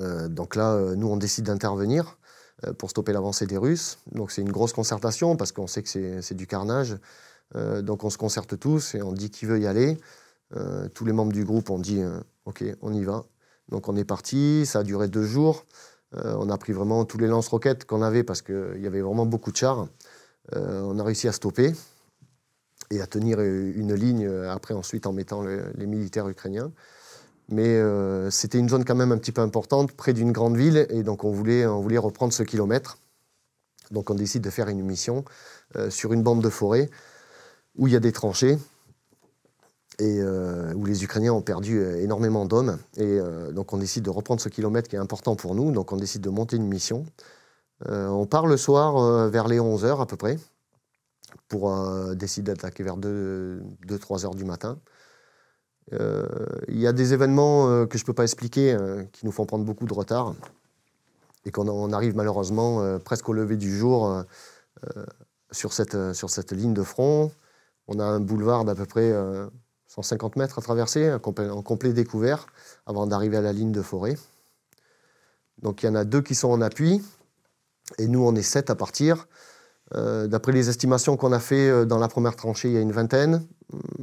Euh, 0.00 0.28
donc 0.28 0.56
là, 0.56 0.94
nous, 0.96 1.08
on 1.08 1.16
décide 1.16 1.46
d'intervenir 1.46 2.18
euh, 2.66 2.72
pour 2.72 2.90
stopper 2.90 3.12
l'avancée 3.12 3.46
des 3.46 3.56
Russes. 3.56 3.98
Donc 4.12 4.30
c'est 4.30 4.42
une 4.42 4.52
grosse 4.52 4.72
concertation 4.72 5.36
parce 5.36 5.52
qu'on 5.52 5.66
sait 5.66 5.82
que 5.82 6.20
c'est 6.20 6.34
du 6.34 6.46
carnage. 6.46 6.98
Euh, 7.56 7.80
donc 7.80 8.04
on 8.04 8.10
se 8.10 8.18
concerte 8.18 8.58
tous 8.58 8.94
et 8.94 9.02
on 9.02 9.12
dit 9.12 9.30
qui 9.30 9.46
veut 9.46 9.58
y 9.58 9.66
aller. 9.66 9.98
Euh, 10.56 10.88
tous 10.88 11.04
les 11.04 11.12
membres 11.12 11.32
du 11.32 11.44
groupe 11.44 11.70
ont 11.70 11.78
dit 11.78 12.02
euh, 12.02 12.20
ok, 12.44 12.64
on 12.82 12.92
y 12.92 13.04
va. 13.04 13.24
Donc 13.68 13.88
on 13.88 13.96
est 13.96 14.04
parti, 14.04 14.66
ça 14.66 14.80
a 14.80 14.82
duré 14.82 15.08
deux 15.08 15.24
jours. 15.24 15.64
Euh, 16.16 16.34
on 16.38 16.50
a 16.50 16.58
pris 16.58 16.72
vraiment 16.72 17.04
tous 17.04 17.18
les 17.18 17.28
lance-roquettes 17.28 17.86
qu'on 17.86 18.02
avait 18.02 18.24
parce 18.24 18.42
qu'il 18.42 18.80
y 18.80 18.86
avait 18.86 19.00
vraiment 19.00 19.26
beaucoup 19.26 19.52
de 19.52 19.56
chars. 19.56 19.86
Euh, 20.54 20.82
on 20.82 20.98
a 20.98 21.04
réussi 21.04 21.28
à 21.28 21.32
stopper 21.32 21.72
et 22.90 23.00
à 23.00 23.06
tenir 23.06 23.40
une 23.40 23.94
ligne 23.94 24.28
après 24.48 24.74
ensuite 24.74 25.06
en 25.06 25.12
mettant 25.12 25.42
le, 25.42 25.64
les 25.76 25.86
militaires 25.86 26.28
ukrainiens. 26.28 26.72
Mais 27.48 27.66
euh, 27.66 28.30
c'était 28.30 28.58
une 28.58 28.68
zone 28.68 28.84
quand 28.84 28.94
même 28.94 29.12
un 29.12 29.18
petit 29.18 29.32
peu 29.32 29.40
importante, 29.42 29.92
près 29.92 30.12
d'une 30.12 30.32
grande 30.32 30.56
ville, 30.56 30.86
et 30.90 31.02
donc 31.02 31.24
on 31.24 31.30
voulait, 31.32 31.66
on 31.66 31.80
voulait 31.80 31.98
reprendre 31.98 32.32
ce 32.32 32.42
kilomètre. 32.44 32.98
Donc 33.90 34.08
on 34.10 34.14
décide 34.14 34.42
de 34.42 34.50
faire 34.50 34.68
une 34.68 34.82
mission 34.82 35.24
euh, 35.76 35.90
sur 35.90 36.12
une 36.12 36.22
bande 36.22 36.42
de 36.42 36.48
forêt 36.48 36.90
où 37.76 37.86
il 37.88 37.92
y 37.92 37.96
a 37.96 38.00
des 38.00 38.12
tranchées. 38.12 38.58
et 39.98 40.20
euh, 40.20 40.72
où 40.74 40.84
les 40.86 41.04
Ukrainiens 41.04 41.32
ont 41.34 41.42
perdu 41.42 41.78
euh, 41.80 42.00
énormément 42.02 42.46
d'hommes. 42.46 42.78
Et 42.96 43.02
euh, 43.20 43.52
donc 43.52 43.72
on 43.72 43.78
décide 43.78 44.04
de 44.04 44.10
reprendre 44.10 44.40
ce 44.40 44.48
kilomètre 44.48 44.88
qui 44.88 44.96
est 44.96 44.98
important 44.98 45.36
pour 45.36 45.54
nous, 45.54 45.72
donc 45.72 45.92
on 45.92 45.96
décide 45.96 46.22
de 46.22 46.30
monter 46.30 46.56
une 46.56 46.66
mission. 46.66 47.04
Euh, 47.88 48.08
on 48.08 48.26
part 48.26 48.46
le 48.46 48.56
soir 48.56 48.96
euh, 48.98 49.28
vers 49.28 49.48
les 49.48 49.58
11h 49.58 50.00
à 50.00 50.06
peu 50.06 50.16
près, 50.16 50.38
pour 51.50 51.74
euh, 51.74 52.14
décider 52.14 52.52
d'attaquer 52.52 52.82
vers 52.82 52.96
2-3 52.96 54.24
heures 54.24 54.34
du 54.34 54.46
matin. 54.46 54.78
Euh, 55.92 56.26
Il 56.68 56.78
y 56.78 56.86
a 56.86 56.92
des 56.92 57.12
événements 57.12 57.68
euh, 57.68 57.86
que 57.86 57.98
je 57.98 58.04
ne 58.04 58.06
peux 58.06 58.14
pas 58.14 58.22
expliquer 58.22 58.72
euh, 58.72 59.02
qui 59.12 59.26
nous 59.26 59.32
font 59.32 59.44
prendre 59.44 59.64
beaucoup 59.64 59.86
de 59.86 59.92
retard 59.92 60.34
et 61.44 61.50
qu'on 61.50 61.68
on 61.68 61.92
arrive 61.92 62.16
malheureusement 62.16 62.98
presque 62.98 63.28
au 63.28 63.32
lever 63.32 63.56
du 63.56 63.74
jour 63.74 64.24
sur, 65.52 65.72
cette, 65.72 66.12
sur 66.12 66.28
cette 66.28 66.52
ligne 66.52 66.74
de 66.74 66.82
front. 66.82 67.32
On 67.92 67.98
a 67.98 68.04
un 68.04 68.20
boulevard 68.20 68.64
d'à 68.64 68.76
peu 68.76 68.86
près 68.86 69.10
euh, 69.10 69.48
150 69.88 70.36
mètres 70.36 70.60
à 70.60 70.62
traverser, 70.62 71.12
en 71.12 71.62
complet 71.62 71.92
découvert, 71.92 72.46
avant 72.86 73.08
d'arriver 73.08 73.38
à 73.38 73.40
la 73.40 73.52
ligne 73.52 73.72
de 73.72 73.82
forêt. 73.82 74.16
Donc 75.58 75.82
il 75.82 75.86
y 75.86 75.88
en 75.88 75.96
a 75.96 76.04
deux 76.04 76.22
qui 76.22 76.36
sont 76.36 76.50
en 76.50 76.60
appui, 76.60 77.02
et 77.98 78.06
nous 78.06 78.22
on 78.22 78.34
est 78.36 78.42
sept 78.42 78.70
à 78.70 78.76
partir. 78.76 79.26
Euh, 79.94 80.26
D'après 80.26 80.52
les 80.52 80.68
estimations 80.68 81.16
qu'on 81.16 81.32
a 81.32 81.40
fait 81.40 81.68
euh, 81.68 81.84
dans 81.84 81.98
la 81.98 82.08
première 82.08 82.36
tranchée, 82.36 82.68
il 82.68 82.74
y 82.74 82.76
a 82.76 82.80
une 82.80 82.92
vingtaine. 82.92 83.46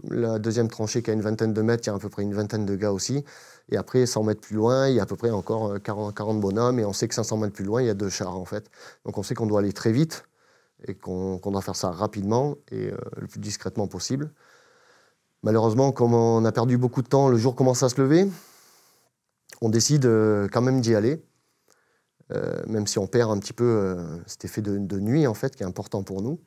La 0.10 0.40
deuxième 0.40 0.68
tranchée 0.68 1.02
qui 1.02 1.12
a 1.12 1.14
une 1.14 1.22
vingtaine 1.22 1.54
de 1.54 1.62
mètres, 1.62 1.84
il 1.86 1.88
y 1.88 1.90
a 1.92 1.96
à 1.96 2.00
peu 2.00 2.10
près 2.10 2.24
une 2.24 2.34
vingtaine 2.34 2.66
de 2.66 2.76
gars 2.76 2.92
aussi. 2.92 3.24
Et 3.70 3.78
après, 3.78 4.06
100 4.06 4.24
mètres 4.24 4.42
plus 4.42 4.56
loin, 4.56 4.88
il 4.88 4.96
y 4.96 5.00
a 5.00 5.04
à 5.04 5.06
peu 5.06 5.16
près 5.16 5.30
encore 5.30 5.74
euh, 5.74 5.80
40, 5.80 6.16
40 6.16 6.40
bonhommes. 6.40 6.80
Et 6.80 6.86
on 6.86 6.94
sait 6.94 7.08
que 7.08 7.16
500 7.16 7.38
mètres 7.38 7.54
plus 7.54 7.66
loin, 7.66 7.82
il 7.82 7.88
y 7.88 7.90
a 7.90 7.94
deux 7.94 8.10
chars 8.10 8.38
en 8.38 8.46
fait. 8.46 8.70
Donc 9.06 9.18
on 9.18 9.24
sait 9.24 9.36
qu'on 9.36 9.48
doit 9.48 9.60
aller 9.60 9.74
très 9.74 9.92
vite 9.92 10.24
et 10.86 10.94
qu'on 10.94 11.40
doit 11.44 11.62
faire 11.62 11.76
ça 11.76 11.92
rapidement 11.92 12.56
et 12.72 12.92
euh, 12.92 12.98
le 13.18 13.28
plus 13.28 13.40
discrètement 13.40 13.88
possible. 13.88 14.32
Malheureusement, 15.44 15.92
comme 15.92 16.14
on 16.14 16.44
a 16.46 16.52
perdu 16.52 16.78
beaucoup 16.78 17.02
de 17.02 17.08
temps, 17.08 17.30
le 17.30 17.38
jour 17.38 17.56
commence 17.56 17.84
à 17.84 17.90
se 17.90 18.02
lever. 18.02 18.28
On 19.62 19.70
décide 19.70 20.06
euh, 20.06 20.48
quand 20.52 20.62
même 20.62 20.82
d'y 20.82 20.96
aller. 20.96 21.24
Euh, 22.34 22.62
même 22.68 22.88
si 22.88 23.00
on 23.00 23.08
perd 23.08 23.32
un 23.32 23.38
petit 23.40 23.54
peu 23.54 23.64
euh, 23.64 24.18
cet 24.26 24.44
effet 24.44 24.62
de, 24.62 24.78
de 24.78 25.00
nuit 25.00 25.26
en 25.28 25.34
fait 25.34 25.56
qui 25.56 25.64
est 25.64 25.66
important 25.66 26.04
pour 26.04 26.22
nous. 26.22 26.40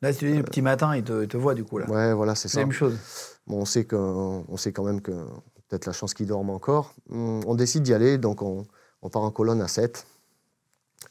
Là, 0.00 0.12
si 0.12 0.18
tu 0.18 0.30
dis 0.32 0.36
le 0.36 0.42
petit 0.42 0.62
matin, 0.62 0.96
il 0.96 1.04
te, 1.04 1.22
il 1.22 1.28
te 1.28 1.36
voit 1.36 1.54
du 1.54 1.62
coup. 1.62 1.78
Là. 1.78 1.88
Ouais, 1.88 2.12
voilà, 2.12 2.34
c'est 2.34 2.48
ça. 2.48 2.58
même 2.58 2.72
chose. 2.72 2.96
Bon, 3.46 3.58
on 3.58 3.64
sait 3.64 3.84
que, 3.84 3.94
on 3.94 4.56
sait 4.56 4.72
quand 4.72 4.82
même 4.82 5.00
que 5.00 5.12
peut-être 5.68 5.86
la 5.86 5.92
chance 5.92 6.12
qu'ils 6.12 6.26
dorment 6.26 6.50
encore. 6.50 6.92
Hum, 7.10 7.40
On 7.46 7.54
décide 7.54 7.84
d'y 7.84 7.94
aller, 7.94 8.18
donc 8.18 8.42
on, 8.42 8.66
on 9.02 9.10
part 9.10 9.22
en 9.22 9.30
colonne 9.30 9.60
à 9.62 9.68
7 9.68 10.04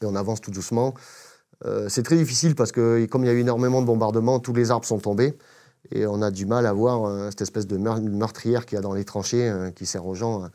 et 0.02 0.04
on 0.06 0.14
avance 0.14 0.40
tout 0.42 0.50
doucement. 0.50 0.92
Euh, 1.64 1.88
c'est 1.88 2.02
très 2.02 2.16
difficile 2.16 2.54
parce 2.54 2.70
que 2.72 3.06
comme 3.06 3.24
il 3.24 3.28
y 3.28 3.30
a 3.30 3.34
eu 3.34 3.38
énormément 3.40 3.80
de 3.80 3.86
bombardements, 3.86 4.40
tous 4.40 4.52
les 4.52 4.70
arbres 4.70 4.84
sont 4.84 4.98
tombés 4.98 5.38
et 5.90 6.06
on 6.06 6.20
a 6.22 6.30
du 6.30 6.44
mal 6.46 6.66
à 6.66 6.72
voir 6.72 7.04
euh, 7.04 7.30
cette 7.30 7.40
espèce 7.42 7.66
de 7.66 7.76
meur- 7.76 8.00
meurtrière 8.00 8.66
qu'il 8.66 8.76
y 8.76 8.78
a 8.78 8.82
dans 8.82 8.92
les 8.94 9.04
tranchées 9.04 9.48
euh, 9.48 9.70
qui 9.70 9.86
sert 9.86 10.06
aux 10.06 10.14
gens 10.14 10.42
à, 10.42 10.50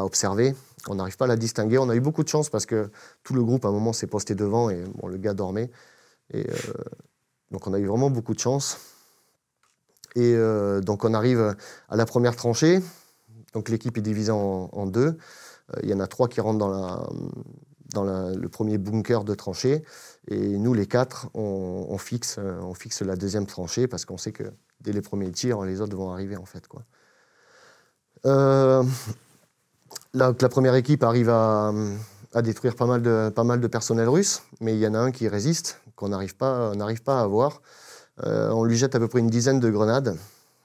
à 0.00 0.04
observer. 0.04 0.54
On 0.88 0.96
n'arrive 0.96 1.16
pas 1.16 1.26
à 1.26 1.28
la 1.28 1.36
distinguer. 1.36 1.78
On 1.78 1.88
a 1.88 1.94
eu 1.94 2.00
beaucoup 2.00 2.24
de 2.24 2.28
chance 2.28 2.50
parce 2.50 2.66
que 2.66 2.90
tout 3.22 3.34
le 3.34 3.44
groupe 3.44 3.64
à 3.64 3.68
un 3.68 3.72
moment 3.72 3.92
s'est 3.92 4.06
posté 4.06 4.34
devant 4.34 4.70
et 4.70 4.82
bon, 4.96 5.08
le 5.08 5.18
gars 5.18 5.34
dormait. 5.34 5.70
Euh, 6.34 6.42
donc 7.50 7.66
on 7.66 7.72
a 7.72 7.78
eu 7.78 7.86
vraiment 7.86 8.10
beaucoup 8.10 8.34
de 8.34 8.40
chance. 8.40 8.78
Et 10.14 10.34
euh, 10.34 10.80
donc 10.80 11.04
on 11.04 11.14
arrive 11.14 11.56
à 11.88 11.96
la 11.96 12.06
première 12.06 12.36
tranchée. 12.36 12.80
Donc 13.52 13.68
l'équipe 13.68 13.96
est 13.96 14.02
divisée 14.02 14.32
en, 14.32 14.86
deux. 14.86 15.18
Euh, 15.76 15.80
Il 15.82 15.90
y 15.90 15.94
en 15.94 16.00
a 16.00 16.06
trois 16.06 16.28
qui 16.28 16.40
rentrent 16.40 16.58
dans, 16.58 18.04
le 18.04 18.48
premier 18.48 18.78
bunker 18.78 19.24
de 19.24 19.34
tranchée. 19.34 19.84
Et 20.28 20.58
nous, 20.58 20.74
les 20.74 20.86
quatre, 20.86 21.28
on, 21.34 21.96
fixe, 21.98 22.38
la 23.02 23.16
deuxième 23.16 23.46
tranchée 23.46 23.86
parce 23.86 24.04
qu'on 24.04 24.18
sait 24.18 24.32
que 24.32 24.44
dès 24.80 24.92
les 24.92 25.02
premiers 25.02 25.30
tirs, 25.30 25.62
les 25.62 25.80
autres 25.80 25.96
vont 25.96 26.10
arriver 26.10 26.36
en 26.36 26.46
fait. 26.46 26.66
La, 30.14 30.34
première 30.34 30.74
équipe 30.74 31.02
arrive 31.04 31.30
à, 31.30 31.72
détruire 32.42 32.76
pas 32.76 32.84
mal, 32.84 33.00
de, 33.02 33.66
personnel 33.66 34.08
russe, 34.10 34.42
mais 34.60 34.74
il 34.74 34.78
y 34.78 34.86
en 34.86 34.92
a 34.92 34.98
un 34.98 35.10
qui 35.10 35.26
résiste, 35.26 35.80
qu'on 35.96 36.10
n'arrive 36.10 36.36
pas, 36.36 36.70
à 36.70 37.20
avoir. 37.22 37.62
Euh, 38.24 38.50
on 38.50 38.64
lui 38.64 38.76
jette 38.76 38.94
à 38.94 38.98
peu 38.98 39.08
près 39.08 39.20
une 39.20 39.30
dizaine 39.30 39.58
de 39.58 39.70
grenades, 39.70 40.18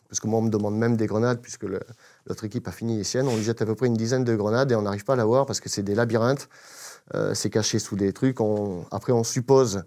parce 0.10 0.20
que 0.20 0.28
moi, 0.28 0.40
on 0.40 0.42
me 0.42 0.50
demande 0.50 0.78
même 0.78 0.98
des 0.98 1.08
grenades, 1.08 1.40
puisque 1.42 1.64
l'autre 1.64 2.44
équipe 2.44 2.68
a 2.68 2.74
fini 2.74 2.98
les 2.98 3.06
siennes. 3.06 3.30
On 3.30 3.38
lui 3.38 3.44
jette 3.44 3.62
à 3.62 3.66
peu 3.66 3.76
près 3.76 3.88
une 3.88 3.96
dizaine 3.96 4.26
de 4.26 4.36
grenades 4.36 4.70
et 4.74 4.76
on 4.76 4.82
n'arrive 4.82 5.06
pas 5.06 5.14
à 5.14 5.18
l'avoir 5.18 5.46
parce 5.46 5.62
que 5.62 5.70
c'est 5.70 5.84
des 5.84 5.96
labyrinthes. 5.96 6.50
Euh, 7.16 7.34
c'est 7.34 7.50
caché 7.50 7.80
sous 7.80 7.96
des 7.96 8.12
trucs. 8.12 8.40
Après, 8.92 9.14
on 9.14 9.24
suppose 9.24 9.84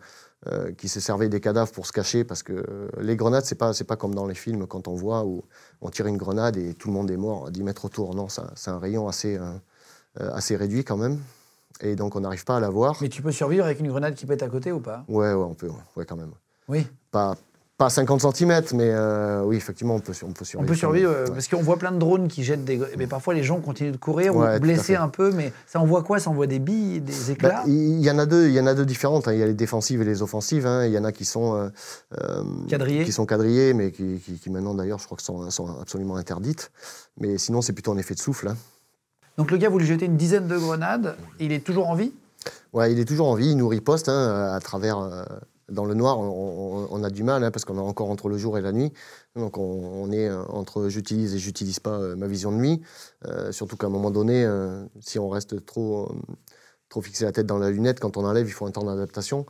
euh, 0.46 0.72
qu'il 0.72 0.88
se 0.88 1.00
servait 1.00 1.28
des 1.28 1.40
cadavres 1.40 1.70
pour 1.70 1.86
se 1.86 1.92
cacher 1.92 2.24
parce 2.24 2.42
que 2.42 2.54
euh, 2.54 2.88
les 2.98 3.14
grenades, 3.14 3.44
c'est 3.44 3.56
pas, 3.56 3.72
pas 3.86 3.96
comme 3.96 4.14
dans 4.14 4.26
les 4.26 4.34
films 4.34 4.66
quand 4.66 4.88
on 4.88 4.94
voit 4.94 5.22
où 5.24 5.44
on 5.82 5.90
tire 5.90 6.06
une 6.06 6.16
grenade 6.16 6.56
et 6.56 6.72
tout 6.72 6.88
le 6.88 6.94
monde 6.94 7.10
est 7.10 7.18
mort 7.18 7.48
à 7.48 7.50
10 7.50 7.62
mètres 7.62 7.84
autour. 7.84 8.14
Non, 8.14 8.28
c'est 8.28 8.70
un 8.70 8.78
rayon 8.78 9.06
assez, 9.06 9.36
euh, 9.36 9.52
assez 10.16 10.56
réduit 10.56 10.82
quand 10.82 10.96
même. 10.96 11.18
Et 11.82 11.94
donc, 11.94 12.16
on 12.16 12.20
n'arrive 12.20 12.44
pas 12.44 12.56
à 12.56 12.60
l'avoir. 12.60 12.96
Mais 13.02 13.10
tu 13.10 13.20
peux 13.20 13.32
survivre 13.32 13.66
avec 13.66 13.80
une 13.80 13.88
grenade 13.88 14.14
qui 14.14 14.24
pète 14.24 14.42
à 14.42 14.48
côté 14.48 14.72
ou 14.72 14.80
pas? 14.80 15.04
Ouais, 15.08 15.34
ouais, 15.34 15.44
on 15.44 15.54
peut, 15.54 15.70
ouais, 15.96 16.06
quand 16.06 16.16
même. 16.16 16.32
Oui. 16.68 16.86
Pas, 17.10 17.36
pas 17.80 17.88
50 17.88 18.20
cm, 18.36 18.62
mais 18.74 18.90
euh, 18.92 19.42
oui, 19.42 19.56
effectivement, 19.56 19.94
on 19.94 20.00
peut, 20.00 20.12
on 20.22 20.32
peut 20.32 20.44
survivre. 20.44 20.62
On 20.62 20.68
peut 20.70 20.76
survivre 20.78 21.10
euh, 21.10 21.24
Ouais. 21.24 21.30
parce 21.32 21.48
qu'on 21.48 21.62
voit 21.62 21.78
plein 21.78 21.92
de 21.92 21.98
drones 21.98 22.28
qui 22.28 22.44
jettent 22.44 22.64
des. 22.66 22.78
Mais 22.98 23.06
parfois 23.06 23.32
les 23.32 23.42
gens 23.42 23.58
continuent 23.58 23.92
de 23.92 23.96
courir 23.96 24.36
Ouais, 24.36 24.56
ou 24.56 24.60
blessés 24.60 24.96
un 24.96 25.08
peu. 25.08 25.32
Mais 25.32 25.50
ça 25.66 25.80
envoie 25.80 26.02
quoi? 26.02 26.18
Ça 26.20 26.28
envoie 26.28 26.46
des 26.46 26.58
billes, 26.58 27.00
des 27.00 27.12
Bah, 27.12 27.32
éclats? 27.32 27.62
Il 27.66 28.00
y 28.00 28.10
en 28.10 28.18
a 28.18 28.26
deux, 28.26 28.48
il 28.48 28.54
y 28.54 28.60
en 28.60 28.66
a 28.66 28.74
deux 28.74 28.84
différentes. 28.84 29.28
hein. 29.28 29.32
Il 29.32 29.38
y 29.38 29.42
a 29.42 29.46
les 29.46 29.54
défensives 29.54 30.02
et 30.02 30.04
les 30.04 30.20
offensives. 30.20 30.66
hein. 30.66 30.84
Il 30.84 30.92
y 30.92 30.98
en 30.98 31.04
a 31.04 31.10
qui 31.12 31.24
sont 31.24 31.54
euh, 31.56 31.68
euh, 32.20 32.44
Quadrillés. 32.68 33.04
qui 33.04 33.12
sont 33.12 33.24
quadrillées, 33.24 33.72
mais 33.72 33.92
qui, 33.92 34.18
qui- 34.22 34.38
qui 34.38 34.50
maintenant 34.50 34.74
d'ailleurs, 34.74 34.98
je 34.98 35.06
crois 35.06 35.16
que 35.16 35.22
sont, 35.22 35.48
sont 35.50 35.68
absolument 35.80 36.16
interdites. 36.16 36.70
Mais 37.18 37.38
sinon, 37.38 37.62
c'est 37.62 37.72
plutôt 37.72 37.92
un 37.92 37.96
effet 37.98 38.12
de 38.14 38.20
souffle. 38.20 38.48
hein. 38.48 38.56
Donc 39.38 39.50
le 39.50 39.56
gars, 39.56 39.70
vous 39.70 39.78
lui 39.78 39.86
jetez 39.86 40.04
une 40.04 40.18
dizaine 40.18 40.46
de 40.48 40.58
grenades. 40.58 41.16
Il 41.38 41.50
est 41.50 41.64
toujours 41.64 41.88
en 41.88 41.94
vie? 41.94 42.12
Ouais, 42.74 42.92
il 42.92 43.00
est 43.00 43.06
toujours 43.06 43.28
en 43.28 43.34
vie, 43.34 43.50
il 43.52 43.56
nous 43.56 43.68
riposte 43.68 44.08
à 44.10 44.58
travers. 44.62 44.98
Dans 45.70 45.84
le 45.84 45.94
noir, 45.94 46.18
on, 46.18 47.02
a 47.04 47.10
du 47.10 47.22
mal 47.22 47.44
hein, 47.44 47.50
parce 47.50 47.64
qu'on 47.64 47.76
est 47.76 47.80
encore 47.80 48.10
entre 48.10 48.28
le 48.28 48.36
jour 48.36 48.58
et 48.58 48.60
la 48.60 48.72
nuit. 48.72 48.92
Donc 49.36 49.56
on, 49.58 49.62
on 49.62 50.10
est 50.12 50.28
euh, 50.28 50.42
entre 50.48 50.88
j'utilise 50.88 51.34
et 51.34 51.38
j'utilise 51.38 51.80
pas 51.80 51.98
euh, 51.98 52.16
ma 52.16 52.26
vision 52.26 52.52
de 52.52 52.56
nuit. 52.56 52.82
Euh, 53.26 53.52
surtout 53.52 53.76
qu'à 53.76 53.86
un 53.86 53.90
moment 53.90 54.10
donné, 54.10 54.44
euh, 54.44 54.82
si 55.00 55.18
on 55.18 55.28
reste 55.28 55.64
trop, 55.64 56.10
trop 56.88 57.00
fixé 57.00 57.24
la 57.24 57.32
tête 57.32 57.46
dans 57.46 57.58
la 57.58 57.70
lunette, 57.70 58.00
quand 58.00 58.16
on 58.16 58.24
enlève, 58.24 58.46
il 58.46 58.52
faut 58.52 58.66
un 58.66 58.70
temps 58.70 58.84
d'adaptation. 58.84 59.46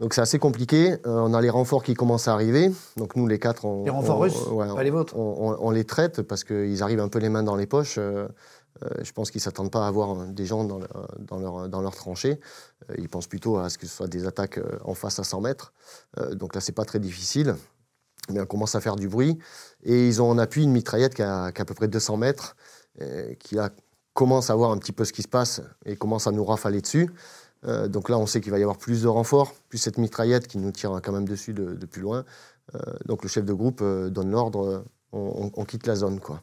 Donc 0.00 0.14
c'est 0.14 0.20
assez 0.20 0.38
compliqué. 0.40 0.92
Euh, 0.92 0.96
on 1.06 1.32
a 1.32 1.40
les 1.40 1.50
renforts 1.50 1.84
qui 1.84 1.94
commencent 1.94 2.26
à 2.26 2.32
arriver. 2.32 2.72
Donc 2.96 3.14
nous, 3.14 3.28
les 3.28 3.38
quatre, 3.38 3.64
on, 3.64 3.84
Les 3.84 3.90
renforts 3.90 4.16
on- 4.18 4.20
russes, 4.20 4.46
ouais, 4.48 4.66
pas 4.74 4.82
les 4.82 4.90
vôtres. 4.90 5.16
on, 5.16 5.70
les 5.70 5.84
traite 5.84 6.22
parce 6.22 6.42
qu'ils 6.44 6.82
arrivent 6.82 7.00
un 7.00 7.08
peu 7.08 7.20
les 7.20 7.28
mains 7.28 7.44
dans 7.44 7.54
les 7.56 7.66
poches. 7.66 7.96
Euh, 7.98 8.26
je 9.02 9.12
pense 9.12 9.30
qu'ils 9.30 9.38
ne 9.40 9.44
s'attendent 9.44 9.70
pas 9.70 9.84
à 9.84 9.88
avoir 9.88 10.18
euh, 10.20 10.26
des 10.26 10.46
gens 10.46 10.64
dans, 10.64 10.78
leur- 10.78 11.18
dans. 11.18 11.38
Euh, 12.90 12.94
ils 12.98 13.08
pensent 13.08 13.26
plutôt 13.26 13.58
à 13.58 13.68
ce 13.70 13.78
que 13.78 13.86
ce 13.86 13.94
soit 13.94 14.08
des 14.08 14.26
attaques 14.26 14.58
euh, 14.58 14.78
en 14.84 14.94
face 14.94 15.18
à 15.18 15.24
100 15.24 15.40
mètres. 15.40 15.72
Euh, 16.18 16.34
donc 16.34 16.54
là, 16.54 16.60
c'est 16.60 16.72
pas 16.72 16.84
très 16.84 16.98
difficile. 17.00 17.54
Mais 18.30 18.40
on 18.40 18.46
commence 18.46 18.74
à 18.74 18.80
faire 18.80 18.96
du 18.96 19.08
bruit. 19.08 19.38
Et 19.82 20.06
ils 20.08 20.22
ont 20.22 20.30
en 20.30 20.38
appui 20.38 20.62
une 20.62 20.72
mitraillette 20.72 21.14
qui 21.14 21.22
a, 21.22 21.44
à 21.46 21.52
peu 21.64 21.74
près 21.74 21.88
200 21.88 22.16
mètres, 22.16 22.56
euh, 23.00 23.34
qui 23.34 23.56
commence 24.14 24.50
à 24.50 24.54
voir 24.54 24.70
un 24.70 24.78
petit 24.78 24.92
peu 24.92 25.04
ce 25.04 25.12
qui 25.12 25.22
se 25.22 25.28
passe 25.28 25.60
et 25.84 25.96
commence 25.96 26.26
à 26.26 26.30
nous 26.32 26.44
rafaler 26.44 26.80
dessus. 26.80 27.10
Euh, 27.64 27.88
donc 27.88 28.08
là, 28.08 28.18
on 28.18 28.26
sait 28.26 28.40
qu'il 28.40 28.50
va 28.52 28.58
y 28.58 28.62
avoir 28.62 28.78
plus 28.78 29.02
de 29.02 29.08
renforts, 29.08 29.52
plus 29.68 29.78
cette 29.78 29.98
mitraillette 29.98 30.46
qui 30.48 30.58
nous 30.58 30.72
tire 30.72 31.00
quand 31.02 31.12
même 31.12 31.28
dessus 31.28 31.52
de, 31.54 31.74
plus 31.86 32.02
loin. 32.02 32.24
Euh, 32.74 32.78
donc 33.06 33.22
le 33.22 33.28
chef 33.28 33.44
de 33.44 33.52
groupe 33.52 33.80
euh, 33.82 34.08
donne 34.10 34.30
l'ordre, 34.30 34.66
euh, 34.66 34.84
on, 35.12 35.46
on- 35.46 35.60
on 35.60 35.64
quitte 35.64 35.86
la 35.86 35.94
zone. 35.96 36.20
Quoi. 36.20 36.42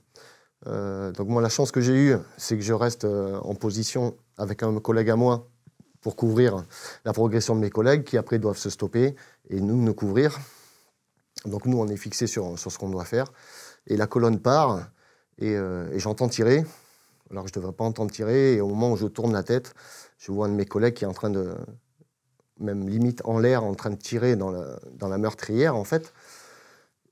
Euh, 0.68 1.12
donc 1.12 1.30
moi, 1.30 1.42
la 1.42 1.50
chance 1.50 1.72
que 1.72 1.82
j'ai 1.82 1.94
eue, 1.94 2.16
c'est 2.38 2.58
que 2.58 2.64
je 2.64 2.74
reste 2.74 3.06
euh, 3.06 3.40
en 3.40 3.56
position 3.56 4.16
avec 4.38 4.64
un 4.64 4.78
collègue 4.80 5.10
à 5.10 5.16
moi 5.16 5.48
pour 6.02 6.16
couvrir 6.16 6.66
la 7.06 7.14
progression 7.14 7.56
de 7.56 7.62
mes 7.62 7.70
collègues 7.70 8.04
qui 8.04 8.18
après 8.18 8.40
doivent 8.40 8.58
se 8.58 8.70
stopper 8.70 9.16
et 9.50 9.62
nous 9.62 9.76
nous 9.76 9.94
couvrir. 9.94 10.38
Donc 11.46 11.66
nous, 11.66 11.78
on 11.78 11.88
est 11.88 11.98
fixé 11.98 12.28
sur, 12.28 12.58
sur 12.60 12.72
ce 12.72 12.78
qu'on 12.78 12.90
doit 12.90 13.06
faire. 13.06 13.32
Et 13.88 13.98
la 13.98 14.08
colonne 14.08 14.40
part 14.40 14.90
et, 15.38 15.56
euh, 15.56 15.98
j'entends 15.98 16.28
tirer, 16.28 16.66
alors 17.32 17.46
que 17.46 17.50
je 17.50 17.58
ne 17.58 17.62
devrais 17.62 17.76
pas 17.76 17.86
entendre 17.86 18.12
tirer. 18.12 18.56
Et 18.56 18.62
au 18.62 18.68
moment 18.68 18.92
où 18.92 18.98
je 18.98 19.08
tourne 19.08 19.32
la 19.32 19.44
tête, 19.44 19.74
je 20.18 20.32
vois 20.32 20.48
un 20.48 20.50
de 20.50 20.56
mes 20.56 20.66
collègues 20.66 20.96
qui 20.96 21.06
est 21.06 21.08
en 21.08 21.14
train 21.14 21.30
de, 21.30 21.56
même 22.60 22.90
limite 22.90 23.22
en 23.24 23.40
l'air, 23.40 23.64
en 23.64 23.76
train 23.76 23.92
de 23.92 23.96
tirer 23.96 24.36
dans 24.36 24.52
la, 24.52 24.80
dans 24.94 25.08
la 25.08 25.18
meurtrière 25.18 25.78
en 25.78 25.86
fait, 25.86 26.14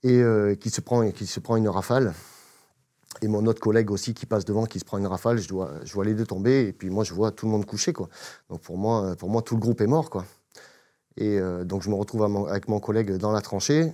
et 0.03 0.21
qui, 0.59 0.69
se 0.69 0.81
prend, 0.81 1.09
qui 1.11 1.25
se 1.25 1.39
prend 1.39 1.55
une 1.55 1.69
rafale. 1.69 2.13
Et 3.21 3.27
mon 3.27 3.45
autre 3.45 3.59
collègue 3.59 3.91
aussi 3.91 4.13
qui 4.13 4.25
passe 4.25 4.45
devant, 4.45 4.65
qui 4.65 4.79
se 4.79 4.85
prend 4.85 4.97
une 4.97 5.07
rafale, 5.07 5.39
je, 5.39 5.53
vois 5.53 6.05
les 6.05 6.13
deux 6.13 6.25
tomber, 6.25 6.67
et 6.67 6.73
puis 6.73 6.89
moi 6.89 7.03
je 7.03 7.13
vois 7.13 7.31
tout 7.31 7.45
le 7.45 7.51
monde 7.51 7.65
couché. 7.65 7.93
Quoi. 7.93 8.09
Donc 8.49 8.61
pour 8.61 8.77
moi, 8.77 9.15
pour 9.17 9.29
moi, 9.29 9.41
tout 9.41 9.55
le 9.55 9.61
groupe 9.61 9.81
est 9.81 9.87
mort. 9.87 10.09
Quoi. 10.09 10.25
Et 11.17 11.39
euh, 11.39 11.63
donc 11.63 11.81
je 11.81 11.89
me 11.89 11.95
retrouve 11.95 12.23
avec 12.47 12.67
mon 12.67 12.79
collègue 12.79 13.17
dans 13.17 13.31
la 13.31 13.41
tranchée, 13.41 13.91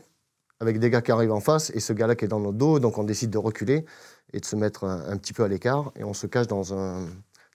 avec 0.60 0.80
des 0.80 0.90
gars 0.90 1.02
qui 1.02 1.12
arrivent 1.12 1.32
en 1.32 1.40
face, 1.40 1.72
et 1.74 1.80
ce 1.80 1.94
gars-là 1.94 2.16
qui 2.16 2.26
est 2.26 2.28
dans 2.28 2.40
notre 2.40 2.58
dos, 2.58 2.80
donc 2.80 2.98
on 2.98 3.04
décide 3.04 3.30
de 3.30 3.38
reculer 3.38 3.86
et 4.34 4.40
de 4.40 4.46
se 4.46 4.56
mettre 4.56 4.84
un, 4.84 5.08
un 5.08 5.18
petit 5.18 5.34
peu 5.34 5.44
à 5.44 5.48
l'écart, 5.48 5.92
et 5.96 6.04
on 6.04 6.14
se 6.14 6.28
cache 6.28 6.48
dans 6.48 6.74
un, 6.74 7.06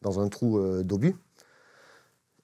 dans 0.03 0.21
un 0.21 0.29
trou 0.29 0.59
euh, 0.59 0.83
d'obus. 0.83 1.14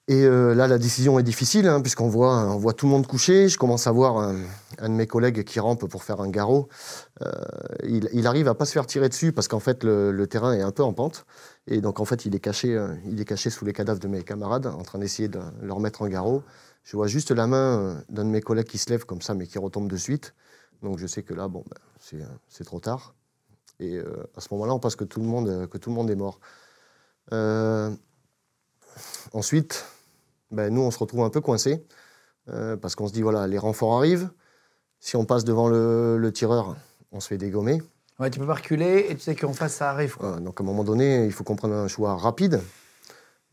Et 0.07 0.23
euh, 0.23 0.53
là, 0.53 0.67
la 0.67 0.77
décision 0.77 1.17
est 1.17 1.23
difficile, 1.23 1.67
hein, 1.67 1.81
puisqu'on 1.81 2.07
voit, 2.07 2.37
on 2.51 2.57
voit 2.57 2.73
tout 2.73 2.85
le 2.85 2.91
monde 2.91 3.07
coucher. 3.07 3.49
Je 3.49 3.57
commence 3.57 3.87
à 3.87 3.91
voir 3.91 4.19
un, 4.19 4.35
de 4.83 4.93
mes 4.93 5.07
collègues 5.07 5.43
qui 5.43 5.59
rampe 5.59 5.87
pour 5.87 6.03
faire 6.03 6.21
un 6.21 6.29
garrot. 6.29 6.69
Euh, 7.23 7.31
il, 7.83 8.07
il 8.13 8.27
arrive 8.27 8.47
à 8.47 8.53
pas 8.53 8.65
se 8.65 8.71
faire 8.71 8.85
tirer 8.85 9.09
dessus 9.09 9.31
parce 9.31 9.47
qu'en 9.47 9.59
fait, 9.59 9.83
le, 9.83 10.11
le 10.11 10.27
terrain 10.27 10.53
est 10.53 10.61
un 10.61 10.71
peu 10.71 10.83
en 10.83 10.93
pente. 10.93 11.25
Et 11.65 11.81
donc, 11.81 11.99
en 11.99 12.05
fait, 12.05 12.25
il 12.25 12.35
est 12.35 12.39
caché, 12.39 12.75
euh, 12.75 12.93
il 13.07 13.19
est 13.19 13.25
caché 13.25 13.49
sous 13.49 13.65
les 13.65 13.73
cadavres 13.73 13.99
de 13.99 14.07
mes 14.07 14.21
camarades, 14.21 14.67
en 14.67 14.83
train 14.83 14.99
d'essayer 14.99 15.27
de 15.27 15.39
leur 15.63 15.79
mettre 15.79 16.03
en 16.03 16.07
garrot. 16.07 16.43
Je 16.83 16.95
vois 16.95 17.07
juste 17.07 17.31
la 17.31 17.47
main 17.47 18.03
d'un 18.09 18.25
de 18.25 18.29
mes 18.29 18.41
collègues 18.41 18.67
qui 18.67 18.77
se 18.77 18.91
lève 18.91 19.05
comme 19.05 19.23
ça, 19.23 19.33
mais 19.33 19.47
qui 19.47 19.57
retombe 19.57 19.89
de 19.89 19.97
suite. 19.97 20.35
Donc, 20.83 20.99
je 20.99 21.07
sais 21.07 21.23
que 21.23 21.33
là, 21.33 21.47
bon, 21.47 21.63
ben, 21.67 22.27
c'est, 22.47 22.63
trop 22.63 22.79
tard. 22.79 23.15
Et 23.79 23.97
à 24.37 24.39
ce 24.39 24.49
moment-là, 24.51 24.75
on 24.75 24.79
pense 24.79 24.95
que 24.95 25.03
tout 25.03 25.19
le 25.19 25.25
monde, 25.25 25.67
que 25.67 25.79
tout 25.79 25.89
le 25.89 25.95
monde 25.95 26.11
est 26.11 26.15
mort. 26.15 26.39
Ensuite, 29.33 29.83
ben, 30.55 30.73
nous, 30.73 30.81
on 30.81 30.89
se 30.91 30.97
retrouve 30.99 31.21
un 31.21 31.29
peu 31.29 31.41
coincés 31.41 31.85
euh, 32.49 32.75
parce 32.77 32.95
qu'on 32.95 33.07
se 33.07 33.13
dit 33.13 33.21
voilà, 33.21 33.45
les 33.47 33.57
renforts 33.57 33.97
arrivent. 33.97 34.29
Si 34.99 35.15
on 35.15 35.25
passe 35.25 35.43
devant 35.43 35.67
le, 35.69 36.17
le 36.17 36.31
tireur, 36.31 36.75
on 37.11 37.19
se 37.19 37.27
fait 37.27 37.37
dégommer. 37.37 37.81
Ouais, 38.19 38.29
tu 38.29 38.39
peux 38.39 38.47
pas 38.47 38.55
reculer 38.55 39.07
et 39.09 39.15
tu 39.15 39.21
sais 39.21 39.35
qu'en 39.35 39.53
face, 39.53 39.73
ça 39.75 39.91
arrive. 39.91 40.15
Quoi. 40.17 40.39
Donc 40.39 40.59
à 40.59 40.63
un 40.63 40.65
moment 40.65 40.83
donné, 40.83 41.25
il 41.25 41.31
faut 41.31 41.43
qu'on 41.43 41.55
prenne 41.57 41.73
un 41.73 41.87
choix 41.87 42.15
rapide. 42.15 42.61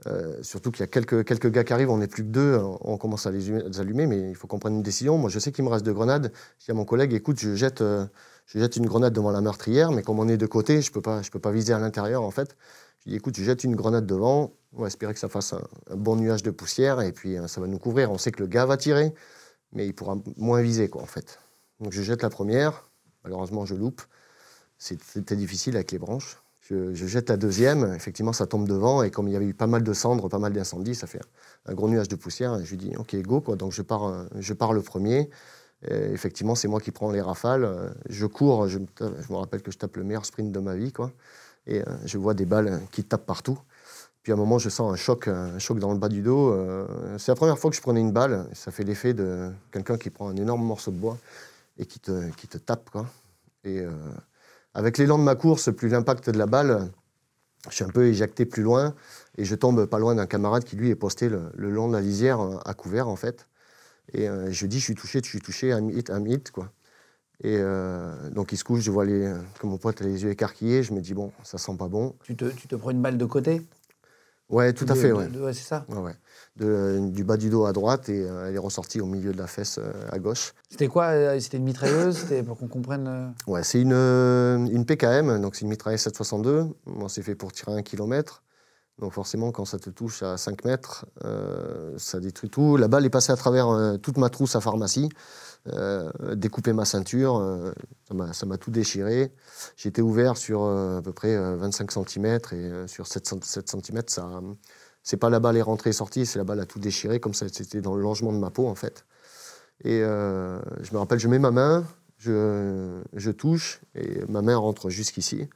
Euh, 0.06 0.42
surtout 0.42 0.72
qu'il 0.72 0.80
y 0.80 0.82
a 0.82 0.88
quelques, 0.88 1.24
quelques 1.24 1.50
gars 1.50 1.62
qui 1.62 1.72
arrivent, 1.72 1.90
on 1.90 1.98
n'est 1.98 2.08
plus 2.08 2.24
que 2.24 2.28
deux, 2.28 2.58
on 2.80 2.96
commence 2.96 3.26
à 3.26 3.30
les 3.30 3.78
allumer, 3.78 4.06
mais 4.06 4.30
il 4.30 4.34
faut 4.34 4.48
qu'on 4.48 4.58
prenne 4.58 4.74
une 4.74 4.82
décision. 4.82 5.16
Moi, 5.16 5.30
je 5.30 5.38
sais 5.38 5.52
qu'il 5.52 5.64
me 5.64 5.68
reste 5.70 5.84
deux 5.84 5.92
grenades. 5.92 6.32
Je 6.58 6.64
dis 6.64 6.70
à 6.72 6.74
mon 6.74 6.84
collègue, 6.84 7.12
écoute, 7.12 7.38
je 7.38 7.54
jette, 7.54 7.82
euh, 7.82 8.04
je 8.46 8.58
jette 8.58 8.74
une 8.76 8.86
grenade 8.86 9.12
devant 9.12 9.30
la 9.30 9.40
meurtrière, 9.40 9.92
mais 9.92 10.02
comme 10.02 10.18
on 10.18 10.26
est 10.28 10.36
de 10.36 10.46
côté, 10.46 10.80
je 10.82 10.90
ne 10.90 10.94
peux, 10.94 11.00
pas- 11.02 11.22
je 11.22 11.30
peux 11.30 11.38
pas 11.38 11.52
viser 11.52 11.72
à 11.72 11.78
l'intérieur, 11.78 12.22
en 12.22 12.32
fait. 12.32 12.56
Je 13.04 13.10
dis, 13.10 13.16
écoute, 13.16 13.36
je 13.36 13.44
jette 13.44 13.62
une 13.62 13.76
grenade 13.76 14.04
devant, 14.06 14.52
on 14.74 14.82
va 14.82 14.86
espérer 14.86 15.12
que 15.12 15.20
ça 15.20 15.28
fasse 15.28 15.52
un, 15.52 15.62
bon 15.96 16.16
nuage 16.16 16.42
de 16.42 16.50
poussière, 16.50 17.00
et 17.00 17.12
puis 17.12 17.36
euh, 17.36 17.46
ça 17.46 17.60
va 17.60 17.66
nous 17.66 17.78
couvrir. 17.78 18.10
On 18.10 18.18
sait 18.18 18.32
que 18.32 18.40
le 18.40 18.46
gars 18.46 18.66
va 18.66 18.76
tirer, 18.76 19.14
mais 19.72 19.86
il 19.86 19.94
pourra 19.94 20.16
moins 20.36 20.62
viser, 20.62 20.88
quoi, 20.88 21.02
en 21.02 21.06
fait. 21.06 21.38
Donc 21.80 21.92
je 21.92 22.02
jette 22.02 22.22
la 22.22 22.30
première, 22.30 22.88
malheureusement, 23.24 23.64
je 23.64 23.74
loupe. 23.74 24.02
C'était 24.78 25.36
difficile 25.36 25.76
avec 25.76 25.92
les 25.92 25.98
branches. 25.98 26.42
Je, 26.60 26.94
je 26.94 27.06
jette 27.06 27.28
la 27.28 27.36
deuxième, 27.36 27.92
effectivement, 27.94 28.32
ça 28.32 28.46
tombe 28.46 28.68
devant, 28.68 29.02
et 29.02 29.10
comme 29.10 29.28
il 29.28 29.32
y 29.32 29.36
avait 29.36 29.46
eu 29.46 29.54
pas 29.54 29.66
mal 29.66 29.82
de 29.82 29.92
cendres, 29.92 30.28
pas 30.28 30.38
mal 30.38 30.52
d'incendies, 30.52 30.94
ça 30.94 31.06
fait 31.06 31.20
un, 31.66 31.74
gros 31.74 31.88
nuage 31.88 32.08
de 32.08 32.16
poussière. 32.16 32.64
Je 32.64 32.70
lui 32.70 32.76
dis, 32.76 32.96
OK, 32.96 33.14
go, 33.16 33.40
quoi. 33.40 33.56
Donc 33.56 33.72
je 33.72 33.82
pars, 33.82 34.26
je 34.38 34.52
pars 34.54 34.72
le 34.72 34.82
premier. 34.82 35.30
Effectivement, 35.88 36.54
c'est 36.54 36.68
moi 36.68 36.80
qui 36.80 36.92
prends 36.92 37.10
les 37.10 37.20
rafales. 37.20 37.92
Je 38.08 38.26
cours, 38.26 38.68
je, 38.68 38.78
je 39.00 39.32
me 39.32 39.36
rappelle 39.36 39.62
que 39.62 39.72
je 39.72 39.78
tape 39.78 39.96
le 39.96 40.04
meilleur 40.04 40.24
sprint 40.24 40.52
de 40.52 40.60
ma 40.60 40.76
vie, 40.76 40.92
quoi. 40.92 41.10
Et 41.66 41.80
euh, 41.80 41.84
je 42.04 42.18
vois 42.18 42.34
des 42.34 42.46
balles 42.46 42.80
qui 42.90 43.04
tapent 43.04 43.26
partout. 43.26 43.58
Puis 44.22 44.30
à 44.30 44.36
un 44.36 44.38
moment, 44.38 44.58
je 44.58 44.68
sens 44.68 44.92
un 44.92 44.96
choc, 44.96 45.26
un 45.26 45.58
choc 45.58 45.78
dans 45.78 45.92
le 45.92 45.98
bas 45.98 46.08
du 46.08 46.22
dos. 46.22 46.52
Euh, 46.52 46.86
c'est 47.18 47.32
la 47.32 47.36
première 47.36 47.58
fois 47.58 47.70
que 47.70 47.76
je 47.76 47.82
prenais 47.82 48.00
une 48.00 48.12
balle. 48.12 48.46
Ça 48.52 48.70
fait 48.70 48.84
l'effet 48.84 49.14
de 49.14 49.50
quelqu'un 49.72 49.98
qui 49.98 50.10
prend 50.10 50.28
un 50.28 50.36
énorme 50.36 50.64
morceau 50.64 50.92
de 50.92 50.96
bois 50.96 51.18
et 51.78 51.86
qui 51.86 51.98
te, 51.98 52.30
qui 52.36 52.46
te 52.46 52.58
tape, 52.58 52.90
quoi. 52.90 53.06
Et 53.64 53.80
euh, 53.80 53.90
avec 54.74 54.98
l'élan 54.98 55.18
de 55.18 55.24
ma 55.24 55.34
course, 55.34 55.72
plus 55.74 55.88
l'impact 55.88 56.30
de 56.30 56.38
la 56.38 56.46
balle, 56.46 56.90
je 57.68 57.74
suis 57.74 57.84
un 57.84 57.88
peu 57.88 58.06
éjecté 58.06 58.44
plus 58.44 58.62
loin 58.62 58.94
et 59.38 59.44
je 59.44 59.54
tombe 59.54 59.86
pas 59.86 59.98
loin 59.98 60.14
d'un 60.14 60.26
camarade 60.26 60.64
qui, 60.64 60.76
lui, 60.76 60.90
est 60.90 60.96
posté 60.96 61.28
le, 61.28 61.50
long 61.54 61.88
de 61.88 61.94
la 61.94 62.00
lisière 62.00 62.40
euh, 62.40 62.58
à 62.64 62.74
couvert, 62.74 63.08
en 63.08 63.16
fait. 63.16 63.48
Et 64.12 64.28
euh, 64.28 64.50
je 64.52 64.66
dis, 64.66 64.78
je 64.78 64.84
suis 64.84 64.94
touché, 64.94 65.20
je 65.22 65.28
suis 65.28 65.40
touché, 65.40 65.72
un 65.72 65.88
hit, 65.88 66.10
un 66.10 66.24
hit, 66.24 66.50
quoi. 66.50 66.70
Et 67.44 67.58
donc 68.30 68.52
il 68.52 68.56
se 68.56 68.62
couche, 68.62 68.82
je 68.82 68.92
vois 68.92 69.04
les, 69.04 69.34
que 69.58 69.66
mon 69.66 69.76
pote 69.76 70.00
a 70.00 70.04
les 70.04 70.22
yeux 70.22 70.30
écarquillés, 70.30 70.84
je 70.84 70.92
me 70.92 71.00
dis, 71.00 71.12
bon, 71.12 71.32
ça 71.42 71.58
sent 71.58 71.76
pas 71.76 71.88
bon. 71.88 72.14
Tu, 72.22 72.36
te, 72.36 72.44
tu 72.44 72.68
te 72.68 72.76
prends 72.76 72.90
une 72.90 73.02
balle 73.02 73.18
de 73.18 73.24
côté? 73.24 73.62
Ouais, 74.48 74.72
tout 74.74 74.84
à 74.88 74.94
fait, 74.94 75.12
ouais. 75.12 75.28
c'est 75.54 75.62
ça. 75.62 75.86
Ouais, 75.88 75.98
ouais. 75.98 76.14
De- 76.56 77.08
du 77.10 77.24
bas 77.24 77.36
du 77.38 77.48
dos 77.48 77.64
à 77.64 77.72
droite 77.72 78.08
et 78.10 78.20
euh, 78.28 78.48
elle 78.48 78.54
est 78.54 78.58
ressortie 78.58 79.00
au 79.00 79.06
milieu 79.06 79.32
de 79.32 79.38
la 79.38 79.46
fesse 79.46 79.78
euh, 79.78 79.92
à 80.10 80.18
gauche. 80.18 80.52
C'était 80.68 80.88
quoi 80.88 81.04
euh, 81.06 81.40
C'était 81.40 81.56
une 81.56 81.64
mitrailleuse? 81.64 82.18
C'était 82.18 82.42
pour 82.42 82.58
qu'on 82.58 82.68
comprenne. 82.68 83.06
euh, 83.08 83.28
Ouais, 83.50 83.62
c'est 83.62 83.80
une, 83.80 83.94
euh, 83.94 84.58
une 84.66 84.84
PKM, 84.84 85.40
donc 85.40 85.54
c'est 85.56 85.62
une 85.62 85.70
mitrailleuse 85.70 86.00
762. 86.02 86.66
Bon, 86.86 87.08
c'est 87.08 87.22
fait 87.22 87.34
pour 87.34 87.52
tirer 87.52 87.72
un 87.72 87.82
kilomètre. 87.82 88.42
Donc 88.98 89.12
forcément, 89.14 89.52
quand 89.52 89.64
ça 89.64 89.78
te 89.78 89.88
touche 89.88 90.22
à 90.22 90.36
5 90.36 90.66
mètres, 90.66 91.06
euh, 91.24 91.94
ça 91.96 92.20
détruit 92.20 92.50
tout. 92.50 92.76
La 92.76 92.88
balle 92.88 93.06
est 93.06 93.10
passée 93.10 93.32
à 93.32 93.36
travers 93.36 93.68
euh, 93.68 93.96
toute 93.96 94.18
ma 94.18 94.28
trousse 94.28 94.54
à 94.54 94.60
pharmacie, 94.60 95.08
euh, 95.68 96.10
découpé 96.34 96.72
ma 96.72 96.84
ceinture, 96.84 97.36
euh, 97.36 97.72
ça 98.32 98.46
m'a- 98.46 98.58
tout 98.58 98.70
déchiré. 98.70 99.32
J'étais 99.76 100.02
ouvert 100.02 100.36
sur 100.36 100.62
euh, 100.64 100.98
à 100.98 101.02
peu 101.02 101.12
près 101.12 101.36
euh, 101.36 101.56
25 101.56 101.90
cm 101.92 102.38
et 102.52 102.88
sur 102.88 103.06
7, 103.06 103.26
cm, 103.44 104.02
ça, 104.08 104.40
c'est 105.02 105.16
pas 105.16 105.30
la 105.30 105.40
balle 105.40 105.56
est 105.56 105.62
rentrée 105.62 105.90
et 105.90 105.92
sortie, 105.92 106.26
c'est 106.26 106.38
la 106.38 106.44
balle 106.44 106.60
a 106.60 106.66
tout 106.66 106.78
déchiré, 106.80 107.20
comme 107.20 107.34
ça 107.34 107.46
c'était 107.48 107.80
dans 107.80 107.94
le 107.94 108.02
longement 108.02 108.32
de 108.32 108.38
ma 108.38 108.50
peau 108.50 108.66
en 108.68 108.74
fait. 108.74 109.04
Et 109.84 110.00
je 110.00 110.92
me 110.92 110.98
rappelle, 110.98 111.18
je 111.18 111.28
mets 111.28 111.38
ma 111.38 111.50
main, 111.50 111.84
je, 112.18 113.30
touche 113.30 113.80
et 113.94 114.24
ma 114.28 114.42
main 114.42 114.56
rentre 114.56 114.90
jusqu'ici. 114.90 115.48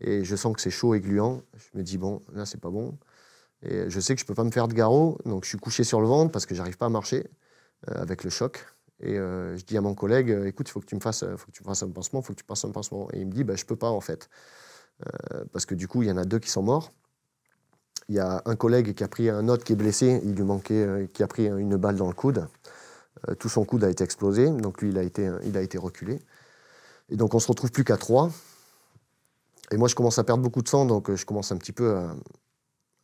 Et 0.00 0.24
je 0.24 0.36
sens 0.36 0.54
que 0.54 0.60
c'est 0.62 0.70
chaud 0.70 0.94
et 0.94 1.00
gluant. 1.00 1.42
Je 1.56 1.78
me 1.78 1.82
dis, 1.82 1.98
bon, 1.98 2.22
là, 2.32 2.46
c'est 2.46 2.60
pas 2.60 2.70
bon. 2.70 2.98
Et 3.62 3.90
je 3.90 4.00
sais 4.00 4.14
que 4.14 4.20
je 4.20 4.26
peux 4.26 4.34
pas 4.34 4.44
me 4.44 4.50
faire 4.52 4.68
de 4.68 4.74
garrot, 4.74 5.18
donc 5.26 5.44
je 5.44 5.50
suis 5.50 5.58
couché 5.58 5.84
sur 5.84 6.00
le 6.00 6.06
ventre 6.08 6.32
parce 6.32 6.46
que 6.46 6.54
j'arrive 6.54 6.78
pas 6.78 6.86
à 6.86 6.90
marcher 6.90 7.28
avec 7.86 8.24
le 8.24 8.30
choc. 8.30 8.64
Et 9.00 9.16
euh, 9.18 9.56
je 9.56 9.64
dis 9.64 9.76
à 9.76 9.80
mon 9.80 9.94
collègue, 9.94 10.30
euh, 10.30 10.46
écoute, 10.46 10.68
il 10.68 10.72
faut 10.72 10.80
que 10.80 10.86
tu 10.86 10.96
me 10.96 11.00
fasses, 11.00 11.24
faut 11.36 11.46
que 11.46 11.52
tu 11.52 11.62
fasses 11.62 11.82
un 11.82 11.90
pansement, 11.90 12.20
il 12.20 12.24
faut 12.24 12.32
que 12.32 12.38
tu 12.38 12.44
passes 12.44 12.64
un 12.64 12.70
pansement. 12.70 13.08
Et 13.12 13.20
il 13.20 13.26
me 13.26 13.32
dit, 13.32 13.44
bah, 13.44 13.54
je 13.56 13.64
peux 13.64 13.76
pas 13.76 13.90
en 13.90 14.00
fait. 14.00 14.28
Euh, 15.06 15.44
parce 15.52 15.66
que 15.66 15.74
du 15.74 15.88
coup, 15.88 16.02
il 16.02 16.08
y 16.08 16.12
en 16.12 16.16
a 16.16 16.24
deux 16.24 16.38
qui 16.38 16.50
sont 16.50 16.62
morts. 16.62 16.92
Il 18.08 18.14
y 18.14 18.18
a 18.18 18.42
un 18.46 18.56
collègue 18.56 18.94
qui 18.94 19.04
a 19.04 19.08
pris 19.08 19.28
un 19.28 19.48
autre 19.48 19.64
qui 19.64 19.74
est 19.74 19.76
blessé, 19.76 20.20
il 20.24 20.34
lui 20.34 20.42
manquait, 20.42 20.74
euh, 20.74 21.06
qui 21.06 21.22
a 21.22 21.26
pris 21.26 21.46
une 21.46 21.76
balle 21.76 21.96
dans 21.96 22.08
le 22.08 22.14
coude. 22.14 22.48
Euh, 23.28 23.34
tout 23.34 23.48
son 23.48 23.64
coude 23.64 23.84
a 23.84 23.90
été 23.90 24.02
explosé, 24.04 24.50
donc 24.50 24.80
lui, 24.80 24.90
il 24.90 24.98
a 24.98 25.02
été, 25.02 25.30
il 25.44 25.56
a 25.56 25.62
été 25.62 25.78
reculé. 25.78 26.20
Et 27.10 27.16
donc, 27.16 27.34
on 27.34 27.38
se 27.38 27.48
retrouve 27.48 27.70
plus 27.70 27.84
qu'à 27.84 27.96
trois. 27.96 28.30
Et 29.70 29.76
moi, 29.76 29.88
je 29.88 29.94
commence 29.94 30.18
à 30.18 30.24
perdre 30.24 30.42
beaucoup 30.42 30.62
de 30.62 30.68
sang, 30.68 30.86
donc 30.86 31.10
euh, 31.10 31.16
je 31.16 31.26
commence 31.26 31.52
un 31.52 31.58
petit 31.58 31.72
peu 31.72 31.96
à, 31.96 32.14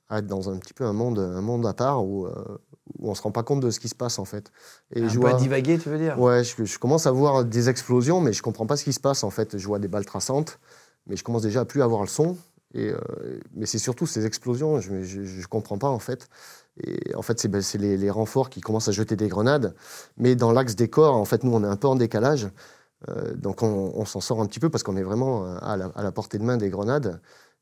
à 0.09 0.19
être 0.19 0.27
dans 0.27 0.51
un 0.51 0.59
petit 0.59 0.75
peu 0.75 0.85
un 0.85 0.93
monde, 0.93 1.19
un 1.19 1.41
monde 1.41 1.67
à 1.67 1.75
part 1.75 2.05
où, 2.05 2.27
euh, 2.27 2.59
où 2.99 3.11
on 3.11 3.15
se 3.15 3.23
rend 3.23 3.33
pas 3.33 3.43
compte 3.43 3.61
de 3.61 3.71
ce 3.71 3.81
qui 3.81 3.89
se 3.89 3.95
passe 3.95 4.19
en 4.19 4.25
fait. 4.25 4.53
Et 4.95 5.03
un 5.03 5.09
je 5.09 5.19
peu 5.19 5.27
à 5.27 5.31
vois, 5.31 5.41
divaguer, 5.41 5.79
tu 5.79 5.89
veux 5.89 5.99
dire? 5.99 6.19
Ouais, 6.21 6.45
je, 6.45 6.65
je 6.65 6.79
commence 6.79 7.07
à 7.07 7.11
voir 7.11 7.45
des 7.45 7.69
explosions, 7.69 8.21
mais 8.21 8.33
je 8.33 8.43
comprends 8.43 8.67
pas 8.67 8.77
ce 8.77 8.85
qui 8.85 8.93
se 8.93 9.01
passe 9.01 9.25
en 9.25 9.31
fait. 9.31 9.57
Je 9.57 9.67
vois 9.67 9.79
des 9.79 9.89
balles 9.89 10.07
traçantes, 10.07 10.59
mais 11.07 11.17
je 11.17 11.25
commence 11.25 11.43
déjà 11.43 11.61
à 11.61 11.65
plus 11.65 11.83
avoir 11.83 12.03
le 12.03 12.09
son. 12.09 12.37
Et, 12.75 12.91
euh, 12.91 12.99
mais 13.55 13.67
c'est 13.67 13.79
surtout 13.79 14.05
ces 14.05 14.27
explosions, 14.27 14.81
je, 14.81 15.03
je, 15.03 15.23
je 15.23 15.47
comprends 15.47 15.79
pas 15.79 15.89
en 15.89 16.01
fait. 16.01 16.29
Et 16.83 17.15
en 17.15 17.23
fait, 17.23 17.39
c'est 17.39 17.47
ben, 17.47 17.63
c'est 17.63 17.79
les, 17.79 17.97
les 17.97 18.11
renforts 18.11 18.51
qui 18.51 18.61
commencent 18.61 18.89
à 18.89 18.93
jeter 18.93 19.15
des 19.15 19.29
grenades, 19.29 19.77
mais 20.17 20.35
dans 20.35 20.51
l'axe 20.51 20.75
des 20.75 20.89
corps, 20.89 21.15
en 21.15 21.25
fait, 21.25 21.45
nous, 21.45 21.53
on 21.55 21.63
est 21.63 21.69
un 21.69 21.77
peu 21.77 21.87
en 21.87 21.95
décalage. 21.95 22.49
Euh, 23.09 23.35
donc 23.35 23.63
on, 23.63 23.93
on 23.95 24.05
s'en 24.07 24.21
sort 24.21 24.41
un 24.41 24.47
petit 24.47 24.61
peu 24.61 24.71
parce 24.71 24.83
qu'on 24.83 24.97
est 24.97 25.03
vraiment 25.03 25.45
euh, 25.47 25.57
à 25.61 25.77
la, 25.77 25.87
à 25.95 26.03
la 26.03 26.11
portée 26.11 26.39
de 26.39 26.43
main 26.43 26.57
des 26.57 26.71
grenades. 26.71 27.21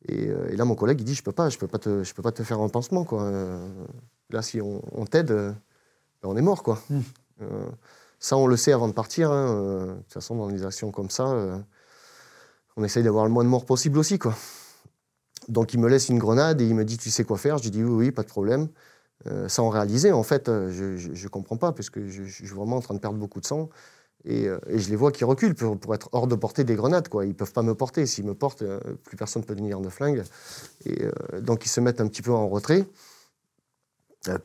Et, 0.08 0.28
euh, 0.28 0.48
et 0.50 0.56
là, 0.56 0.64
mon 0.64 0.74
collègue, 0.74 1.00
il 1.00 1.04
dit, 1.04 1.14
je 1.14 1.22
peux 1.22 1.32
pas, 1.32 1.48
je 1.48 1.58
peux 1.58 1.68
pas 1.68 1.78
te, 1.78 2.02
je 2.02 2.12
peux 2.14 2.22
pas 2.22 2.32
te 2.32 2.42
faire 2.42 2.60
un 2.60 2.68
pansement, 2.68 3.04
quoi. 3.04 3.30
Là, 4.30 4.42
si 4.42 4.60
on, 4.60 4.82
on 4.92 5.04
t'aide, 5.04 5.30
euh, 5.30 5.52
ben, 6.22 6.28
on 6.28 6.36
est 6.36 6.42
mort, 6.42 6.62
quoi. 6.62 6.80
Mm. 6.90 7.00
Euh, 7.42 7.66
ça, 8.18 8.36
on 8.36 8.46
le 8.46 8.56
sait 8.56 8.72
avant 8.72 8.88
de 8.88 8.92
partir. 8.92 9.30
hein, 9.30 9.94
de 9.96 10.02
toute 10.02 10.12
façon, 10.12 10.36
dans 10.36 10.48
des 10.48 10.64
actions 10.64 10.90
comme 10.90 11.10
ça, 11.10 11.28
euh, 11.28 11.58
on 12.76 12.84
essaye 12.84 13.02
d'avoir 13.02 13.24
le 13.24 13.30
moins 13.30 13.44
de 13.44 13.48
morts 13.48 13.66
possible 13.66 13.98
aussi, 13.98 14.18
quoi. 14.18 14.34
Donc, 15.48 15.74
il 15.74 15.80
me 15.80 15.88
laisse 15.88 16.08
une 16.08 16.18
grenade 16.18 16.60
et 16.60 16.66
il 16.66 16.74
me 16.74 16.84
dit, 16.84 16.98
tu 16.98 17.10
sais 17.10 17.24
quoi 17.24 17.36
faire? 17.36 17.58
Je 17.58 17.64
lui 17.64 17.70
dis, 17.70 17.84
oui, 17.84 18.06
oui, 18.06 18.10
pas 18.12 18.22
de 18.22 18.28
problème. 18.28 18.68
Euh, 19.26 19.48
sans 19.48 19.68
réaliser, 19.68 20.12
en 20.12 20.22
fait, 20.22 20.46
je 20.46 21.08
ne 21.10 21.28
comprends 21.28 21.56
pas, 21.56 21.72
parce 21.72 21.90
que 21.90 22.08
je, 22.08 22.24
je 22.24 22.44
suis 22.44 22.46
vraiment 22.46 22.76
en 22.76 22.80
train 22.80 22.94
de 22.94 23.00
perdre 23.00 23.18
beaucoup 23.18 23.40
de 23.40 23.46
sang. 23.46 23.68
Et, 24.24 24.46
euh, 24.46 24.58
et 24.68 24.78
je 24.78 24.88
les 24.90 24.96
vois 24.96 25.10
qui 25.10 25.24
reculent 25.24 25.54
pour, 25.54 25.94
être 25.94 26.08
hors 26.12 26.26
de 26.26 26.34
portée 26.34 26.64
des 26.64 26.74
grenades. 26.74 27.08
Quoi. 27.08 27.24
Ils 27.24 27.30
ne 27.30 27.34
peuvent 27.34 27.52
pas 27.52 27.62
me 27.62 27.74
porter. 27.74 28.06
S'ils 28.06 28.24
me 28.24 28.34
portent, 28.34 28.62
euh, 28.62 28.80
plus 29.04 29.16
personne 29.16 29.42
ne 29.42 29.46
peut 29.46 29.56
tenir 29.56 29.80
de 29.80 29.88
flingue. 29.88 30.22
Et 30.86 31.04
euh, 31.04 31.40
donc 31.40 31.66
ils 31.66 31.68
se 31.68 31.80
mettent 31.80 32.00
un 32.00 32.08
petit 32.08 32.22
peu 32.22 32.32
en 32.32 32.48
retrait 32.48 32.86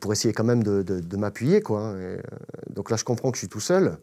pour 0.00 0.12
essayer 0.12 0.34
quand 0.34 0.44
même 0.44 0.64
de, 0.64 1.16
m'appuyer. 1.16 1.60
Quoi. 1.60 1.82
Euh, 1.82 2.20
donc 2.70 2.90
là, 2.90 2.96
je 2.96 3.04
comprends 3.04 3.30
que 3.30 3.36
je 3.36 3.42
suis 3.42 3.48
tout 3.48 3.60
seul. 3.60 3.98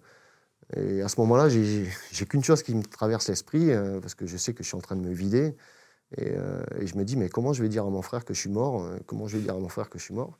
Et 0.76 1.02
à 1.02 1.10
ce 1.10 1.20
moment-là, 1.20 1.50
j'ai- 1.50 1.92
qu'une 2.30 2.44
chose 2.44 2.64
qui 2.64 2.74
me 2.74 2.82
traverse 2.82 3.28
l'esprit, 3.28 3.72
parce 4.02 4.16
que 4.16 4.26
je 4.26 4.38
sais 4.38 4.54
que 4.54 4.64
je 4.64 4.70
suis 4.70 4.78
en 4.78 4.82
train 4.82 4.96
de 4.96 5.02
me 5.02 5.14
vider. 5.14 5.54
Et, 6.18 6.32
euh, 6.38 6.64
et 6.80 6.88
je 6.88 6.96
me 6.98 7.04
dis, 7.04 7.18
mais 7.18 7.28
comment 7.28 7.52
je 7.52 7.62
vais 7.62 7.68
dire 7.68 7.86
à 7.86 7.90
mon 7.90 8.02
frère 8.02 8.24
que 8.24 8.34
je 8.34 8.40
suis 8.40 8.50
mort 8.50 8.84
euh, 8.84 8.98
Comment 9.06 9.28
je 9.28 9.38
vais 9.38 9.44
dire 9.44 9.56
à 9.56 9.60
mon 9.60 9.68
frère 9.68 9.90
que 9.90 10.00
je 10.00 10.04
suis 10.04 10.14
mort? 10.14 10.38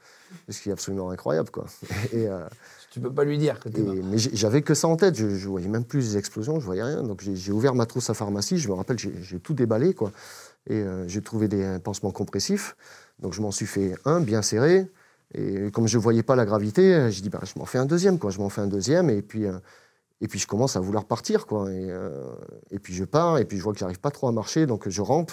Ce 0.48 0.62
qui 0.62 0.70
est 0.70 0.72
absolument 0.72 1.10
incroyable. 1.10 1.50
Quoi. 1.50 1.66
Et, 2.14 2.28
euh, 2.28 2.46
Tu 2.92 3.02
peux 3.02 3.12
pas 3.12 3.26
lui 3.26 3.38
dire 3.38 3.60
que 3.60 3.68
t'es 3.68 3.82
mort. 3.82 3.96
mais 4.04 4.18
j'avais 4.18 4.62
que 4.62 4.74
ça 4.74 4.88
en 4.88 4.96
tête, 4.96 5.16
je, 5.16 5.36
je 5.36 5.48
voyais 5.48 5.68
même 5.68 5.84
plus 5.84 6.00
les 6.00 6.18
explosions, 6.18 6.60
je 6.60 6.66
voyais 6.66 6.84
rien. 6.84 7.04
Donc 7.04 7.22
j'ai 7.22 7.52
ouvert 7.52 7.76
ma 7.76 7.86
trousse 7.86 8.10
à 8.10 8.14
pharmacie, 8.14 8.58
je 8.58 8.70
me 8.70 8.74
rappelle, 8.74 8.98
j'ai 8.98 9.40
tout 9.40 9.54
déballé, 9.54 9.94
quoi. 9.94 10.12
Et 10.68 10.76
euh, 10.76 11.08
j'ai 11.08 11.22
trouvé 11.22 11.48
des 11.48 11.78
pansements 11.84 12.12
compressifs. 12.12 12.78
Donc 13.20 13.34
je 13.34 13.42
m'en 13.42 13.52
suis 13.52 13.68
fait 13.68 13.96
un, 14.06 14.22
bien 14.22 14.42
serré. 14.42 14.88
Et 15.34 15.72
comme 15.72 15.88
je 15.88 15.98
ne 15.98 16.04
voyais 16.04 16.24
pas 16.24 16.38
la 16.38 16.46
gravité, 16.46 17.12
j'ai 17.12 17.22
dit, 17.22 17.30
bah, 17.30 17.42
je 17.44 17.60
m'en 17.60 17.66
fais 17.66 17.80
un 17.80 17.86
deuxième, 17.86 18.18
quoi. 18.18 18.32
Je 18.32 18.40
m'en 18.40 18.50
fais 18.50 18.62
un 18.62 18.68
deuxième, 18.68 19.10
et 19.10 19.22
puis, 19.22 19.46
et 20.22 20.28
puis 20.28 20.40
je 20.40 20.48
commence 20.48 20.76
à 20.76 20.80
vouloir 20.80 21.06
partir, 21.06 21.46
quoi. 21.46 21.72
Et, 21.72 21.90
euh, 21.90 22.34
et 22.72 22.80
puis 22.80 22.94
je 22.94 23.04
pars, 23.04 23.38
et 23.38 23.46
puis 23.46 23.58
je 23.58 23.64
vois 23.64 23.74
que 23.74 23.80
j'arrive 23.80 24.00
pas 24.00 24.12
trop 24.12 24.28
à 24.28 24.32
marcher, 24.32 24.66
donc 24.66 24.88
je 24.90 25.02
rampe. 25.02 25.32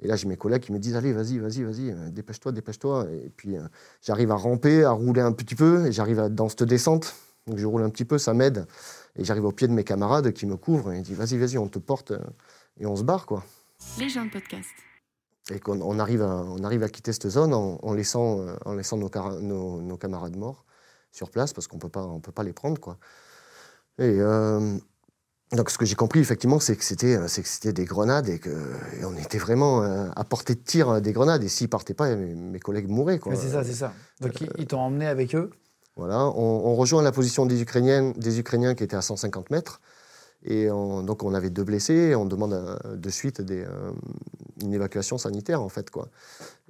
Et 0.00 0.08
là, 0.08 0.16
j'ai 0.16 0.28
mes 0.28 0.36
collègues 0.36 0.62
qui 0.62 0.72
me 0.72 0.78
disent 0.78 0.94
Allez, 0.96 1.12
vas-y, 1.12 1.38
vas-y, 1.38 1.62
vas-y, 1.62 1.90
euh, 1.90 2.10
dépêche-toi, 2.10 2.52
dépêche-toi. 2.52 3.06
Et 3.24 3.30
puis, 3.34 3.56
euh, 3.56 3.62
j'arrive 4.02 4.30
à 4.30 4.34
ramper, 4.36 4.84
à 4.84 4.90
rouler 4.90 5.22
un 5.22 5.32
petit 5.32 5.54
peu, 5.54 5.86
et 5.86 5.92
j'arrive 5.92 6.28
dans 6.28 6.48
cette 6.48 6.64
descente. 6.64 7.14
Donc, 7.46 7.58
je 7.58 7.66
roule 7.66 7.82
un 7.82 7.90
petit 7.90 8.04
peu, 8.04 8.18
ça 8.18 8.34
m'aide. 8.34 8.66
Et 9.16 9.24
j'arrive 9.24 9.44
au 9.46 9.52
pied 9.52 9.68
de 9.68 9.72
mes 9.72 9.84
camarades 9.84 10.32
qui 10.32 10.44
me 10.46 10.56
couvrent, 10.56 10.92
et 10.92 10.98
ils 10.98 11.02
disent 11.02 11.16
Vas-y, 11.16 11.38
vas-y, 11.38 11.56
on 11.58 11.68
te 11.68 11.78
porte, 11.78 12.12
et 12.78 12.84
on 12.86 12.94
se 12.96 13.04
barre, 13.04 13.24
quoi. 13.24 13.42
Les 13.98 14.08
gens 14.08 14.24
de 14.26 14.30
podcast. 14.30 14.68
Et 15.50 15.60
qu'on 15.60 15.80
on 15.80 15.98
arrive, 15.98 16.22
à, 16.22 16.42
on 16.44 16.62
arrive 16.64 16.82
à 16.82 16.88
quitter 16.88 17.12
cette 17.12 17.28
zone 17.28 17.54
en, 17.54 17.78
en 17.82 17.92
laissant, 17.94 18.44
en 18.64 18.74
laissant 18.74 18.96
nos, 18.96 19.08
cara- 19.08 19.38
nos- 19.40 19.80
nos 19.80 19.96
camarades 19.96 20.36
morts 20.36 20.64
sur 21.12 21.30
place, 21.30 21.52
parce 21.54 21.68
qu'on 21.68 21.76
ne 21.76 22.20
peut 22.20 22.32
pas 22.32 22.42
les 22.42 22.52
prendre, 22.52 22.78
quoi. 22.80 22.98
Et. 23.98 24.16
euh, 24.20 24.76
donc, 25.52 25.70
ce 25.70 25.78
que 25.78 25.84
j'ai 25.84 25.94
compris, 25.94 26.18
effectivement, 26.18 26.58
c'est 26.58 26.74
que 26.74 26.82
c'était, 26.82 27.14
euh, 27.14 27.28
c'était 27.28 27.72
des 27.72 27.84
grenades 27.84 28.28
et 28.28 28.40
qu'on 28.40 29.16
était 29.16 29.38
vraiment 29.38 29.80
euh, 29.84 30.08
à 30.16 30.24
portée 30.24 30.56
de 30.56 30.60
tir 30.60 31.00
des 31.00 31.12
grenades. 31.12 31.44
Et 31.44 31.48
s'ils 31.48 31.68
partaient 31.68 31.94
pas, 31.94 32.12
mes, 32.16 32.34
mes 32.34 32.58
collègues 32.58 32.88
mouraient. 32.88 33.20
Quoi. 33.20 33.32
Mais 33.32 33.38
c'est 33.38 33.50
ça, 33.50 33.62
c'est 33.62 33.72
ça. 33.74 33.92
Donc 34.20 34.40
ils- 34.40 34.50
ils 34.58 34.66
t'ont 34.66 34.80
emmené 34.80 35.06
avec 35.06 35.36
eux. 35.36 35.50
Voilà, 35.94 36.26
on, 36.26 36.66
on 36.66 36.74
rejoint 36.74 37.00
la 37.00 37.12
position 37.12 37.46
des 37.46 37.62
Ukrainiens, 37.62 38.12
des 38.16 38.40
Ukrainiens 38.40 38.74
qui 38.74 38.82
étaient 38.82 38.96
à 38.96 39.02
150 39.02 39.50
mètres. 39.50 39.80
Et 40.42 40.68
on- 40.68 41.04
donc, 41.04 41.22
on 41.22 41.32
avait 41.32 41.50
deux 41.50 41.64
blessés. 41.64 41.94
Et 41.94 42.16
on 42.16 42.24
demande 42.26 42.80
de 42.92 43.10
suite 43.10 43.40
des, 43.40 43.62
euh, 43.62 43.92
une 44.62 44.74
évacuation 44.74 45.16
sanitaire, 45.16 45.62
en 45.62 45.68
fait. 45.68 45.90
Quoi. 45.90 46.08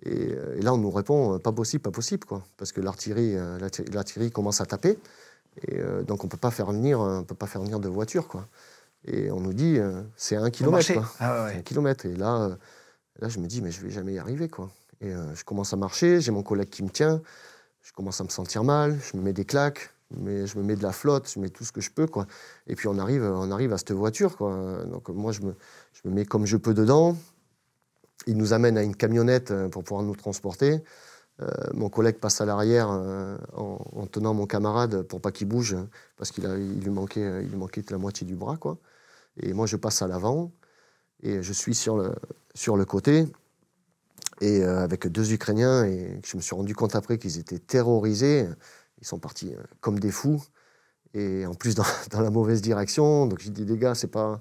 Et, 0.04 0.32
et 0.58 0.60
là, 0.60 0.74
on 0.74 0.78
nous 0.78 0.90
répond 0.90 1.38
pas 1.38 1.50
possible, 1.52 1.80
pas 1.80 1.90
possible. 1.90 2.26
Quoi, 2.26 2.42
parce 2.58 2.72
que 2.72 2.82
l'artillerie 2.82 4.30
commence 4.32 4.60
à 4.60 4.66
taper. 4.66 4.98
Et 5.62 5.78
euh, 5.78 6.02
donc, 6.02 6.24
on 6.24 6.28
peut 6.28 6.36
pas 6.36 6.50
faire 6.50 6.70
venir, 6.70 7.00
on 7.00 7.24
peut 7.24 7.34
pas 7.34 7.46
faire 7.46 7.62
venir 7.62 7.80
de 7.80 7.88
voiture. 7.88 8.28
Quoi. 8.28 8.46
Et 9.04 9.30
on 9.30 9.40
nous 9.40 9.52
dit, 9.52 9.78
euh, 9.78 10.02
c'est 10.16 10.36
un 10.36 10.50
kilomètre. 10.50 10.92
quoi. 10.92 11.11
Ah 11.20 11.44
ouais, 11.44 11.57
un 11.57 11.62
kilomètre. 11.62 12.07
Et 12.07 12.14
là, 12.14 12.42
euh, 12.42 12.57
là, 13.20 13.28
je 13.28 13.38
me 13.38 13.46
dis, 13.46 13.62
mais 13.62 13.70
je 13.70 13.80
vais 13.80 13.90
jamais 13.90 14.14
y 14.14 14.18
arriver. 14.18 14.48
Quoi. 14.48 14.70
Et 15.00 15.12
je 15.12 15.44
commence 15.44 15.74
à 15.74 15.76
marcher, 15.76 16.22
j'ai 16.22 16.30
mon 16.30 16.42
collègue 16.42 16.70
qui 16.70 16.82
me 16.82 16.88
tient, 16.88 17.20
je 17.82 17.92
commence 17.92 18.18
à 18.22 18.24
me 18.24 18.30
sentir 18.30 18.64
mal, 18.64 18.98
je 19.02 19.18
me 19.18 19.22
mets 19.22 19.34
des 19.34 19.44
claques, 19.44 19.90
mais 20.16 20.46
je 20.46 20.57
me 20.57 20.64
mets 20.64 20.74
de 20.74 20.82
la 20.82 20.92
flotte, 20.92 21.30
je 21.30 21.38
mets 21.38 21.50
tout 21.50 21.64
ce 21.64 21.72
que 21.72 21.82
je 21.82 21.90
peux. 21.90 22.07
Quoi. 22.07 22.26
Et 22.66 22.74
puis 22.76 22.88
on 22.88 22.98
arrive, 22.98 23.22
on 23.22 23.50
arrive 23.50 23.74
à 23.74 23.78
cette 23.78 23.92
voiture. 23.92 24.38
Quoi. 24.38 24.84
Donc 24.86 25.11
moi, 25.11 25.32
je 25.32 25.42
me, 25.42 25.54
je 25.92 26.09
me 26.09 26.14
mets 26.14 26.24
comme 26.24 26.46
je 26.46 26.57
peux 26.57 26.72
dedans. 26.72 27.14
Il 28.26 28.38
nous 28.38 28.54
amène 28.54 28.78
à 28.78 28.82
une 28.82 28.96
camionnette 28.96 29.52
pour 29.68 29.84
pouvoir 29.84 30.02
nous 30.02 30.16
transporter. 30.16 30.82
Euh, 31.43 31.47
mon 31.74 31.91
collègue 31.91 32.16
passe 32.16 32.41
à 32.41 32.47
l'arrière 32.47 32.89
euh, 32.91 33.37
en, 33.55 33.78
en 33.93 34.07
tenant 34.07 34.32
mon 34.32 34.47
camarade 34.47 35.03
pour 35.03 35.20
pas 35.20 35.32
qu'il 35.32 35.49
bouge, 35.49 35.76
parce 36.16 36.30
qu'il 36.30 36.45
lui 36.45 36.91
manquait, 36.91 37.43
il 37.43 37.51
lui 37.51 37.57
manquait 37.57 37.84
la 37.91 37.99
moitié 37.99 38.26
du 38.26 38.34
bras. 38.37 38.57
Quoi. 38.57 38.78
Et 39.41 39.53
moi, 39.53 39.66
je 39.66 39.76
passe 39.76 40.03
à 40.03 40.09
l'avant 40.09 40.53
et 41.22 41.43
je 41.43 41.53
suis 41.53 41.74
sur 41.74 41.97
le, 41.97 42.14
sur 42.55 42.76
le 42.76 42.84
côté. 42.84 43.26
Et 44.41 44.62
euh, 44.62 44.80
avec 44.80 45.07
deux 45.07 45.32
Ukrainiens, 45.32 45.84
et 45.84 46.20
je 46.24 46.37
me 46.37 46.43
suis 46.43 46.55
rendu 46.55 46.74
compte 46.74 46.95
après 46.95 47.18
qu'ils 47.18 47.39
étaient 47.39 47.59
terrorisés. 47.59 48.47
Ils 49.01 49.07
sont 49.07 49.18
partis 49.18 49.55
comme 49.80 49.99
des 49.99 50.11
fous. 50.11 50.43
Et 51.14 51.47
en 51.47 51.55
plus, 51.55 51.74
dans, 51.74 51.84
dans 52.11 52.20
la 52.20 52.30
mauvaise 52.30 52.62
direction. 52.62 53.26
Donc, 53.26 53.41
j'ai 53.41 53.51
dit, 53.51 53.64
les 53.64 53.78
gars, 53.78 53.95
c'est 53.95 54.09
pas, 54.09 54.41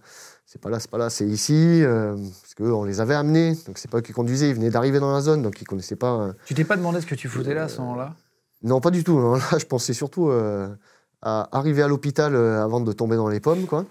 c'est 0.56 0.62
pas 0.62 0.70
là, 0.70 0.80
c'est 0.80 0.90
pas 0.90 0.98
là, 0.98 1.10
c'est 1.10 1.26
ici. 1.28 1.82
euh, 1.84 2.16
parce 2.42 2.54
qu'eux, 2.56 2.72
on 2.74 2.86
les 2.86 3.02
avait 3.02 3.14
amenés. 3.14 3.58
Donc, 3.68 3.78
c'est 3.78 3.92
pas 3.92 3.98
eux 3.98 4.02
qui 4.02 4.14
conduisaient. 4.14 4.48
Ils 4.48 4.56
venaient 4.56 4.70
d'arriver 4.70 5.02
dans 5.02 5.12
la 5.12 5.20
zone. 5.20 5.42
Donc, 5.42 5.62
ils 5.62 5.66
connaissaient 5.66 5.98
pas. 5.98 6.14
euh, 6.22 6.34
Tu 6.46 6.54
t'es 6.54 6.64
pas 6.64 6.78
demandé 6.78 7.02
ce 7.02 7.06
que 7.06 7.14
tu 7.16 7.28
foutais 7.28 7.54
là 7.54 7.64
à 7.64 7.68
ce 7.68 7.82
moment-là? 7.82 8.14
Non, 8.64 8.80
pas 8.80 8.90
du 8.90 9.04
tout. 9.04 9.20
Là, 9.52 9.58
je 9.60 9.66
pensais 9.66 9.92
surtout 9.92 10.30
euh, 10.30 10.70
à 11.22 11.50
arriver 11.52 11.82
à 11.84 11.90
l'hôpital 11.90 12.34
euh, 12.36 12.64
avant 12.64 12.80
de 12.80 12.94
tomber 12.94 13.18
dans 13.18 13.28
les 13.28 13.42
pommes, 13.42 13.66
quoi. 13.66 13.84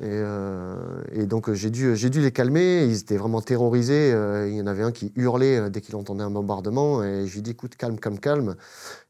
Et, 0.00 0.04
euh, 0.08 0.76
et 1.12 1.26
donc, 1.26 1.50
euh, 1.50 1.54
j'ai 1.54 1.68
dû, 1.68 1.94
j'ai 1.94 2.08
dû 2.08 2.20
les 2.22 2.32
calmer. 2.32 2.84
Ils 2.84 3.00
étaient 3.00 3.18
vraiment 3.18 3.42
terrorisés. 3.42 4.12
Euh, 4.14 4.48
il 4.48 4.56
y 4.56 4.62
en 4.62 4.66
avait 4.66 4.82
un 4.82 4.92
qui 4.92 5.12
hurlait 5.14 5.68
dès 5.68 5.82
qu'il 5.82 5.94
entendait 5.96 6.22
un 6.24 6.30
bombardement. 6.30 7.04
Et 7.04 7.26
je 7.26 7.32
lui 7.32 7.40
ai 7.40 7.42
dit, 7.42 7.50
écoute, 7.50 7.76
calme, 7.76 7.98
calme, 8.00 8.18
calme. 8.18 8.56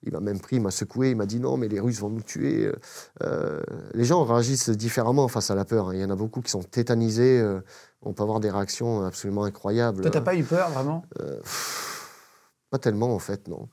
Il 0.03 0.13
m'a 0.13 0.19
même 0.21 0.41
pris, 0.41 0.57
il 0.57 0.63
m'a 0.63 0.73
secoué. 0.73 1.11
Il 1.11 1.17
m'a 1.17 1.27
dit, 1.27 1.39
non, 1.39 1.57
mais 1.57 1.69
les 1.69 1.79
Russes 1.79 2.01
vont 2.01 2.11
nous 2.11 2.23
tuer. 2.23 2.73
Euh, 3.23 3.61
les 3.95 4.05
gens 4.05 4.25
réagissent 4.25 4.71
différemment 4.71 5.29
face 5.29 5.51
à 5.51 5.55
la 5.55 5.65
peur. 5.65 5.91
hein. 5.91 5.95
Il 5.95 6.01
y 6.01 6.05
en 6.05 6.11
a 6.11 6.17
beaucoup 6.17 6.41
qui 6.41 6.51
sont 6.51 6.63
tétanisés. 6.65 7.41
on 8.03 8.13
peut 8.13 8.25
avoir 8.25 8.41
des 8.41 8.51
réactions 8.51 9.05
absolument 9.05 9.45
incroyables. 9.45 10.03
Toi, 10.03 10.11
t'as 10.11 10.21
pas 10.21 10.35
eu 10.35 10.43
peur 10.43 10.71
vraiment? 10.71 11.05
Pas 12.71 12.79
tellement 12.79 13.15
en 13.15 13.19
fait, 13.19 13.49
non. 13.49 13.69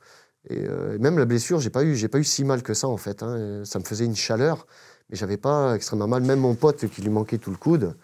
Et 0.49 0.67
même 0.99 1.17
la 1.17 1.25
blessure, 1.25 1.59
j'ai 1.59 1.69
pas 1.69 1.83
eu, 1.83 1.95
j'ai 1.95 2.07
pas 2.07 2.19
eu 2.19 2.23
si 2.23 2.43
mal 2.43 2.63
que 2.63 2.73
ça 2.73 2.87
en 2.87 2.97
fait. 2.97 3.21
hein. 3.21 3.63
Ça 3.65 3.79
me 3.79 3.83
faisait 3.83 4.05
une 4.05 4.15
chaleur, 4.15 4.65
mais 5.09 5.15
j'avais 5.17 5.37
pas 5.37 5.75
extrêmement 5.75 6.07
mal. 6.07 6.23
Même 6.23 6.39
mon 6.39 6.55
pote 6.55 6.87
qui 6.87 7.01
lui 7.01 7.09
manquait 7.09 7.37
tout 7.37 7.51
le 7.51 7.57
coude, 7.57 7.95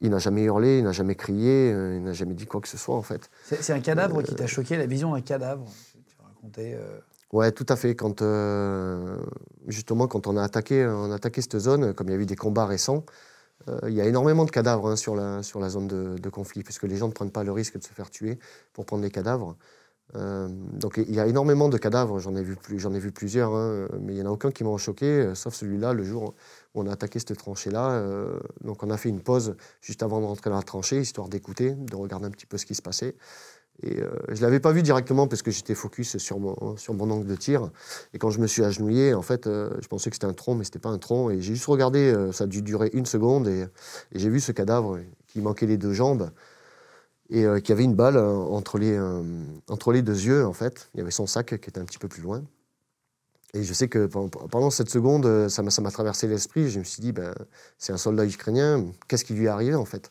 il 0.00 0.10
n'a 0.10 0.18
jamais 0.18 0.42
hurlé, 0.42 0.78
il 0.78 0.84
n'a 0.84 0.92
jamais 0.92 1.14
crié, 1.14 1.72
euh, 1.72 1.96
il 1.96 2.02
n'a 2.02 2.12
jamais 2.12 2.34
dit 2.34 2.46
quoi 2.46 2.60
que 2.60 2.68
ce 2.68 2.76
soit 2.76 2.96
en 2.96 3.02
fait. 3.02 3.30
C'est 3.44 3.72
un 3.72 3.80
cadavre 3.80 4.22
qui 4.22 4.34
t'a 4.34 4.46
choqué, 4.46 4.76
la 4.76 4.86
vision 4.86 5.12
d'un 5.12 5.20
cadavre. 5.20 5.66
Tu 6.08 6.16
racontais. 6.22 6.74
euh, 6.76 6.98
Ouais, 7.32 7.50
tout 7.50 7.64
à 7.70 7.76
fait. 7.76 7.94
Quand 7.94 8.20
euh, 8.20 9.16
justement 9.66 10.06
quand 10.06 10.26
on 10.26 10.36
a 10.36 10.42
attaqué, 10.42 10.84
on 10.86 11.10
a 11.10 11.14
attaqué 11.14 11.40
cette 11.40 11.58
zone, 11.58 11.94
comme 11.94 12.08
il 12.08 12.12
y 12.12 12.16
a 12.16 12.20
eu 12.20 12.26
des 12.26 12.36
combats 12.36 12.66
récents, 12.66 13.04
euh, 13.68 13.78
il 13.88 13.94
y 13.94 14.00
a 14.00 14.04
énormément 14.04 14.44
de 14.44 14.50
cadavres 14.50 14.90
hein, 14.90 14.96
sur 14.96 15.14
la 15.14 15.42
sur 15.42 15.58
la 15.60 15.68
zone 15.70 15.86
de, 15.86 16.18
de 16.18 16.28
conflit, 16.28 16.62
puisque 16.62 16.82
les 16.82 16.96
gens 16.96 17.06
ne 17.08 17.12
prennent 17.12 17.30
pas 17.30 17.44
le 17.44 17.52
risque 17.52 17.78
de 17.78 17.82
se 17.84 17.88
faire 17.92 18.10
tuer 18.10 18.38
pour 18.74 18.84
prendre 18.84 19.02
les 19.02 19.10
cadavres. 19.10 19.56
Euh, 20.14 20.48
donc 20.50 20.98
il 20.98 21.14
y 21.14 21.20
a 21.20 21.26
énormément 21.26 21.68
de 21.68 21.78
cadavres, 21.78 22.18
j'en 22.18 22.34
ai 22.34 22.42
vu, 22.42 22.56
plusieurs, 23.12 23.54
hein, 23.54 23.88
mais 24.00 24.12
il 24.12 24.16
n'y 24.16 24.22
en 24.22 24.26
a 24.26 24.30
aucun 24.30 24.50
qui 24.50 24.62
m'ont 24.64 24.76
choqué, 24.76 25.06
euh, 25.06 25.34
sauf 25.34 25.54
celui-là, 25.54 25.94
le 25.94 26.04
jour 26.04 26.34
où 26.74 26.82
on 26.82 26.86
a 26.86 26.92
attaqué 26.92 27.18
cette 27.18 27.36
tranchée-là. 27.36 27.92
euh, 27.92 28.38
donc 28.62 28.82
on 28.82 28.90
a 28.90 28.96
fait 28.96 29.08
une 29.08 29.20
pause 29.20 29.56
juste 29.80 30.02
avant 30.02 30.20
de 30.20 30.26
rentrer 30.26 30.50
dans 30.50 30.56
la 30.56 30.62
tranchée, 30.62 31.00
histoire 31.00 31.28
d'écouter, 31.28 31.72
de 31.72 31.96
regarder 31.96 32.26
un 32.26 32.30
petit 32.30 32.46
peu 32.46 32.58
ce 32.58 32.66
qui 32.66 32.74
se 32.74 32.82
passait. 32.82 33.16
Et 33.82 33.96
je 34.28 34.36
ne 34.36 34.40
l'avais 34.42 34.60
pas 34.60 34.70
vu 34.70 34.82
directement 34.82 35.26
parce 35.26 35.42
que 35.42 35.50
j'étais 35.50 35.74
focus 35.74 36.18
sur 36.18 36.38
mon, 36.38 37.10
angle 37.10 37.26
de 37.26 37.34
tir. 37.34 37.70
Et 38.12 38.18
quand 38.18 38.30
je 38.30 38.38
me 38.38 38.46
suis 38.46 38.62
agenouillé, 38.62 39.12
en 39.14 39.22
fait, 39.22 39.46
je 39.46 39.88
pensais 39.88 40.10
que 40.10 40.14
c'était 40.14 40.26
un 40.26 40.34
tronc, 40.34 40.54
mais 40.54 40.62
ce 40.62 40.68
n'était 40.68 40.78
pas 40.78 40.90
un 40.90 40.98
tronc. 40.98 41.30
Et 41.30 41.40
j'ai 41.40 41.54
juste 41.54 41.66
regardé, 41.66 42.14
ça 42.32 42.44
a 42.44 42.46
dû 42.46 42.62
durer 42.62 42.90
une 42.92 43.06
seconde, 43.06 43.48
et 43.48 43.66
j'ai 44.12 44.28
vu 44.28 44.38
ce 44.40 44.52
cadavre 44.52 45.00
qui 45.26 45.40
manquait 45.40 45.66
les 45.66 45.78
deux 45.78 45.94
jambes 45.94 46.30
et 47.32 47.46
euh, 47.46 47.60
qui 47.60 47.72
avait 47.72 47.84
une 47.84 47.94
balle 47.94 48.18
euh, 48.18 48.30
entre, 48.30 48.78
les, 48.78 48.92
euh, 48.92 49.22
entre 49.68 49.90
les 49.90 50.02
deux 50.02 50.26
yeux, 50.26 50.46
en 50.46 50.52
fait. 50.52 50.90
Il 50.94 50.98
y 50.98 51.00
avait 51.00 51.10
son 51.10 51.26
sac 51.26 51.46
qui 51.46 51.54
était 51.54 51.80
un 51.80 51.84
petit 51.86 51.98
peu 51.98 52.06
plus 52.06 52.20
loin. 52.20 52.44
Et 53.54 53.64
je 53.64 53.72
sais 53.72 53.88
que 53.88 54.06
pendant, 54.06 54.70
cette 54.70 54.90
seconde, 54.90 55.26
euh, 55.26 55.48
ça 55.48 55.62
m'a 55.62 55.90
traversé 55.90 56.26
l'esprit. 56.28 56.68
Je 56.68 56.78
me 56.78 56.84
suis 56.84 57.00
dit, 57.00 57.12
ben, 57.12 57.34
c'est 57.78 57.92
un 57.92 57.96
soldat 57.96 58.26
ukrainien, 58.26 58.84
qu'est-ce 59.08 59.24
qui 59.24 59.32
lui 59.32 59.46
est 59.46 59.48
arrivé, 59.48 59.74
en 59.74 59.86
fait? 59.86 60.10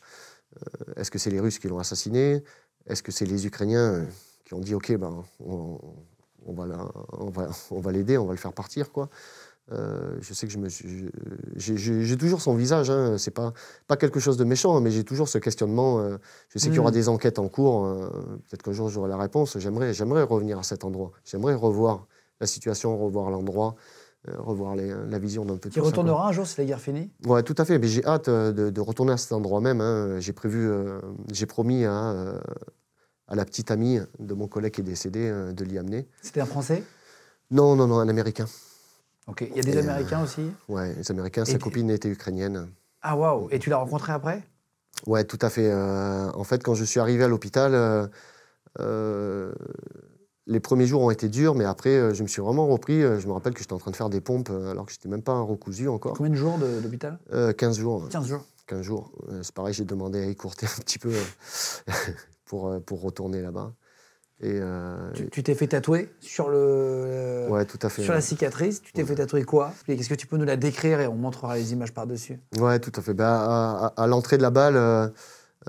Est-ce 0.98 1.10
que 1.12 1.18
c'est 1.18 1.30
les 1.30 1.40
Russes 1.40 1.60
qui 1.60 1.68
l'ont 1.68 1.80
assassiné? 1.80 2.44
Est-ce 2.88 3.02
que 3.04 3.12
c'est 3.12 3.26
les 3.26 3.46
Ukrainiens 3.46 4.06
qui 4.44 4.54
ont 4.54 4.60
dit, 4.60 4.76
OK, 4.76 4.92
ben, 4.98 5.24
on, 5.40 5.80
va 6.54 6.66
on 7.14 7.30
va, 7.30 7.50
on 7.70 7.80
va 7.80 7.92
l'aider, 7.92 8.18
on 8.18 8.26
va 8.26 8.34
le 8.34 8.40
faire 8.40 8.54
partir, 8.54 8.92
quoi? 8.92 9.10
Euh, 9.72 10.18
je 10.22 10.34
sais 10.34 10.48
que 10.48 10.54
je 10.54 10.58
me 10.58 10.68
j'ai- 11.56 12.18
toujours 12.18 12.42
son 12.42 12.56
visage, 12.56 12.90
hein, 12.90 13.18
c'est 13.18 13.32
pas, 13.32 13.54
pas 13.88 13.96
quelque 13.98 14.20
chose 14.20 14.38
de 14.38 14.44
méchant, 14.44 14.76
hein, 14.76 14.82
mais 14.82 14.92
j'ai 14.92 15.04
toujours 15.04 15.30
ce 15.30 15.38
questionnement. 15.38 16.00
euh, 16.00 16.18
je 16.50 16.60
sais 16.60 16.68
qu'il 16.70 16.78
y 16.78 16.80
aura 16.80 16.90
Mm. 16.92 16.94
des 16.94 17.10
enquêtes 17.10 17.40
en 17.40 17.48
cours, 17.48 17.86
euh, 17.86 18.10
peut-être 18.50 18.64
qu'un 18.64 18.74
jour 18.74 18.90
j'aurai 18.90 19.10
la 19.10 19.18
réponse. 19.18 19.58
J'aimerais 19.60 19.94
j'aimerais 19.94 20.24
revenir 20.24 20.60
à 20.60 20.64
cet 20.64 20.84
endroit, 20.84 21.12
j'aimerais 21.24 21.54
revoir 21.56 22.08
la 22.40 22.48
situation, 22.48 22.98
revoir 22.98 23.30
l'endroit, 23.30 23.76
revoir 24.28 24.76
les- 24.76 24.94
la 25.10 25.20
vision 25.20 25.46
d'un 25.46 25.58
ça, 25.76 25.82
quoi. 25.82 25.90
retourneras 25.90 26.28
un 26.28 26.32
jour 26.32 26.46
si 26.48 26.58
la 26.60 26.66
guerre 26.66 26.82
finit? 26.82 27.12
Ouais, 27.26 27.42
tout 27.44 27.56
à 27.58 27.66
fait. 27.66 27.80
Mais 27.80 27.88
j'ai 27.88 28.04
hâte 28.06 28.30
de, 28.30 28.70
de 28.70 28.82
retourner 28.82 29.14
à 29.14 29.18
cet 29.18 29.32
endroit 29.32 29.62
même. 29.62 29.80
hein. 29.82 30.20
J'ai 30.20 30.34
prévu, 30.34 30.70
j'ai 31.32 31.46
promis 31.46 31.86
à, 31.86 32.40
à 33.28 33.36
la 33.36 33.46
petite 33.46 33.72
amie 33.72 34.00
de 34.20 34.34
mon 34.34 34.48
collègue 34.48 34.74
qui 34.74 34.82
est 34.82 34.84
décédé 34.84 35.32
de 35.56 35.64
l'y 35.64 35.78
amener. 35.78 36.08
C'était 36.22 36.42
un 36.42 36.46
Français? 36.46 36.84
Non, 37.52 37.76
non, 37.76 37.88
non, 37.88 38.00
un 38.00 38.10
Américain. 38.10 38.46
Ok. 39.28 39.46
Il 39.50 39.56
y 39.56 39.60
a 39.60 39.64
des 39.64 39.74
Et, 39.74 39.78
euh, 39.78 39.80
Américains 39.82 40.24
aussi 40.24 40.52
Ouais, 40.68 40.94
les 40.96 41.10
Américains. 41.12 41.46
Sa 41.46 41.58
copine 41.58 41.90
était 41.90 42.10
ukrainienne. 42.10 42.70
Ah 43.02 43.16
waouh 43.16 43.48
Et 43.52 43.60
tu 43.60 43.70
l'as 43.70 43.78
rencontré 43.78 44.12
après? 44.14 44.44
Ouais, 45.08 45.24
tout 45.24 45.40
à 45.42 45.50
fait. 45.50 45.70
Euh, 45.72 46.32
en 46.34 46.44
fait, 46.44 46.64
quand 46.64 46.74
je 46.76 46.84
suis 46.84 47.00
arrivé 47.00 47.24
à 47.24 47.28
l'hôpital, 47.28 47.74
euh, 47.74 48.08
euh, 48.80 49.54
les 50.48 50.60
premiers 50.60 50.86
jours 50.86 51.02
ont 51.02 51.12
été 51.12 51.30
durs, 51.30 51.56
mais 51.56 51.66
après, 51.66 51.90
euh, 51.96 52.14
je 52.14 52.24
me 52.24 52.28
suis 52.28 52.42
vraiment 52.42 52.68
repris. 52.68 53.02
Euh, 53.02 53.20
Je 53.20 53.28
me 53.28 53.34
rappelle 53.34 53.54
que 53.54 53.60
j'étais 53.62 53.74
en 53.74 53.78
train 53.80 53.92
de 53.92 53.96
faire 53.96 54.10
des 54.10 54.22
pompes 54.22 54.50
euh, 54.52 54.72
alors 54.72 54.86
que 54.86 54.92
j'étais 54.92 55.10
même 55.10 55.24
pas 55.24 55.40
recousu 55.40 55.88
encore. 55.88 56.14
Combien 56.18 56.32
de 56.32 56.36
jours 56.36 56.58
d'hôpital? 56.58 57.20
Euh, 57.34 57.54
15 57.54 57.78
jours. 57.80 58.08
15 58.10 58.28
jours. 58.28 58.44
15 58.68 58.82
jours. 58.82 59.12
Euh, 59.30 59.42
c'est 59.44 59.54
pareil, 59.54 59.74
j'ai 59.74 59.86
demandé 59.86 60.20
à 60.20 60.26
écourter 60.26 60.66
un 60.66 60.82
petit 60.82 61.00
peu 61.00 61.10
euh, 61.10 61.92
pour, 62.46 62.68
euh, 62.68 62.80
pour 62.80 63.02
retourner 63.02 63.42
là-bas. 63.42 63.74
Et, 64.44 64.60
euh, 64.60 65.12
Tu 65.32 65.44
t'es 65.44 65.54
fait 65.54 65.68
tatouer 65.68 66.10
sur 66.20 66.50
le. 66.50 67.48
ouais, 67.50 67.66
tout 67.66 67.78
à 67.84 67.90
fait. 67.90 68.02
Sur 68.02 68.14
la 68.14 68.22
cicatrice, 68.22 68.82
tu 68.82 68.92
t'es 68.92 69.04
fait 69.06 69.16
tatouer 69.16 69.44
quoi? 69.44 69.72
Qu'est-ce 69.86 70.10
que 70.10 70.16
tu 70.16 70.26
peux 70.26 70.38
nous 70.38 70.46
la 70.46 70.58
décrire 70.58 71.00
et 71.00 71.08
on 71.08 71.16
montrera 71.16 71.56
les 71.58 71.74
images 71.74 71.94
par-dessus 71.94 72.40
Ouais, 72.60 72.80
tout 72.80 72.92
à 72.96 73.02
fait. 73.02 73.14
Bah, 73.14 73.40
à 73.44 73.86
à- 73.98 74.04
à 74.04 74.08
l'entrée 74.08 74.38
de 74.38 74.42
la 74.42 74.50
balle, 74.50 74.78
euh, 74.78 75.08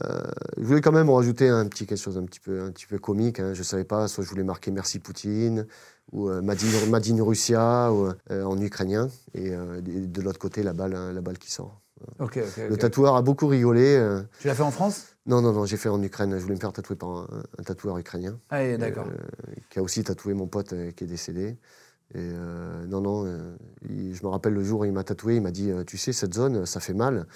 euh, 0.05 0.23
je 0.57 0.63
voulais 0.65 0.81
quand 0.81 0.93
même 0.93 1.11
rajouter 1.11 1.49
un 1.51 1.67
petit 1.67 1.85
quelque 1.87 1.99
chose 1.99 2.17
un 2.17 2.25
petit 2.25 2.41
peu, 2.41 2.63
un 2.63 2.71
petit 2.71 2.87
peu 2.87 2.99
comique. 2.99 3.41
Hein. 3.41 3.53
Je 3.53 3.63
savais 3.63 3.85
pas, 3.85 4.09
soit 4.09 4.25
je 4.25 4.31
voulais 4.31 4.43
marquer 4.45 4.71
Merci 4.71 4.99
Poutine 5.01 5.67
ou 6.11 6.31
euh, 6.31 6.41
Madine, 6.41 6.71
Madine 6.89 7.21
Russia 7.21 7.93
ou, 7.93 8.09
euh, 8.31 8.43
en 8.45 8.59
ukrainien, 8.61 9.09
et 9.35 9.51
euh, 9.55 9.81
de, 9.83 10.23
l'autre 10.23 10.39
côté 10.39 10.63
la 10.63 10.73
balle, 10.73 10.95
hein, 10.95 11.13
la 11.13 11.21
balle 11.21 11.39
qui 11.39 11.51
sort. 11.51 11.81
Ok, 12.19 12.39
ok. 12.39 12.63
Le 12.71 12.77
tatoueur 12.79 13.17
a 13.17 13.23
beaucoup 13.23 13.47
rigolé. 13.47 13.97
euh. 13.97 14.23
Tu 14.41 14.49
l'as 14.49 14.55
fait 14.55 14.63
en 14.63 14.71
France? 14.73 15.12
Non, 15.27 15.41
non, 15.41 15.53
non, 15.53 15.65
j'ai 15.67 15.77
fait 15.77 15.89
en 15.89 16.03
Ukraine. 16.03 16.33
Je 16.37 16.43
voulais 16.43 16.57
me 16.57 16.61
faire 16.61 16.73
tatouer 16.73 16.97
par 16.97 17.11
un, 17.11 17.27
un 17.59 17.63
tatoueur 17.63 17.97
ukrainien. 17.99 18.39
Ah, 18.51 18.77
d'accord. 18.77 19.07
euh, 19.07 19.55
qui 19.71 19.79
a 19.79 19.83
aussi 19.83 20.03
tatoué 20.03 20.35
mon 20.35 20.47
pote 20.49 20.73
euh, 20.73 20.91
qui 20.91 21.05
est 21.05 21.07
décédé. 21.07 21.57
Et 22.15 22.19
euh, 22.19 22.85
non, 22.87 23.01
non, 23.01 23.27
il- 23.89 24.15
je 24.15 24.23
me 24.25 24.29
rappelle 24.29 24.53
le 24.53 24.63
jour 24.65 24.81
où 24.81 24.85
il 24.85 24.93
m'a 24.93 25.05
tatoué, 25.05 25.37
il 25.37 25.43
m'a 25.43 25.51
dit 25.53 25.71
Tu 25.87 25.97
sais, 25.97 26.13
cette 26.13 26.35
zone, 26.35 26.67
ça 26.67 26.81
fait 26.81 26.93
mal. 26.93 27.27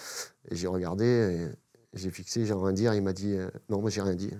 Et 0.50 0.56
j'ai 0.56 0.66
regardé, 0.66 1.48
j'ai 1.94 2.10
fixé, 2.10 2.44
j'ai 2.44 2.52
rien 2.52 2.72
dire. 2.72 2.92
Il 2.92 3.02
m'a 3.02 3.12
dit 3.14 3.36
Non, 3.70 3.80
moi, 3.80 3.88
j'ai 3.88 4.02
rien 4.02 4.14
dit. 4.16 4.30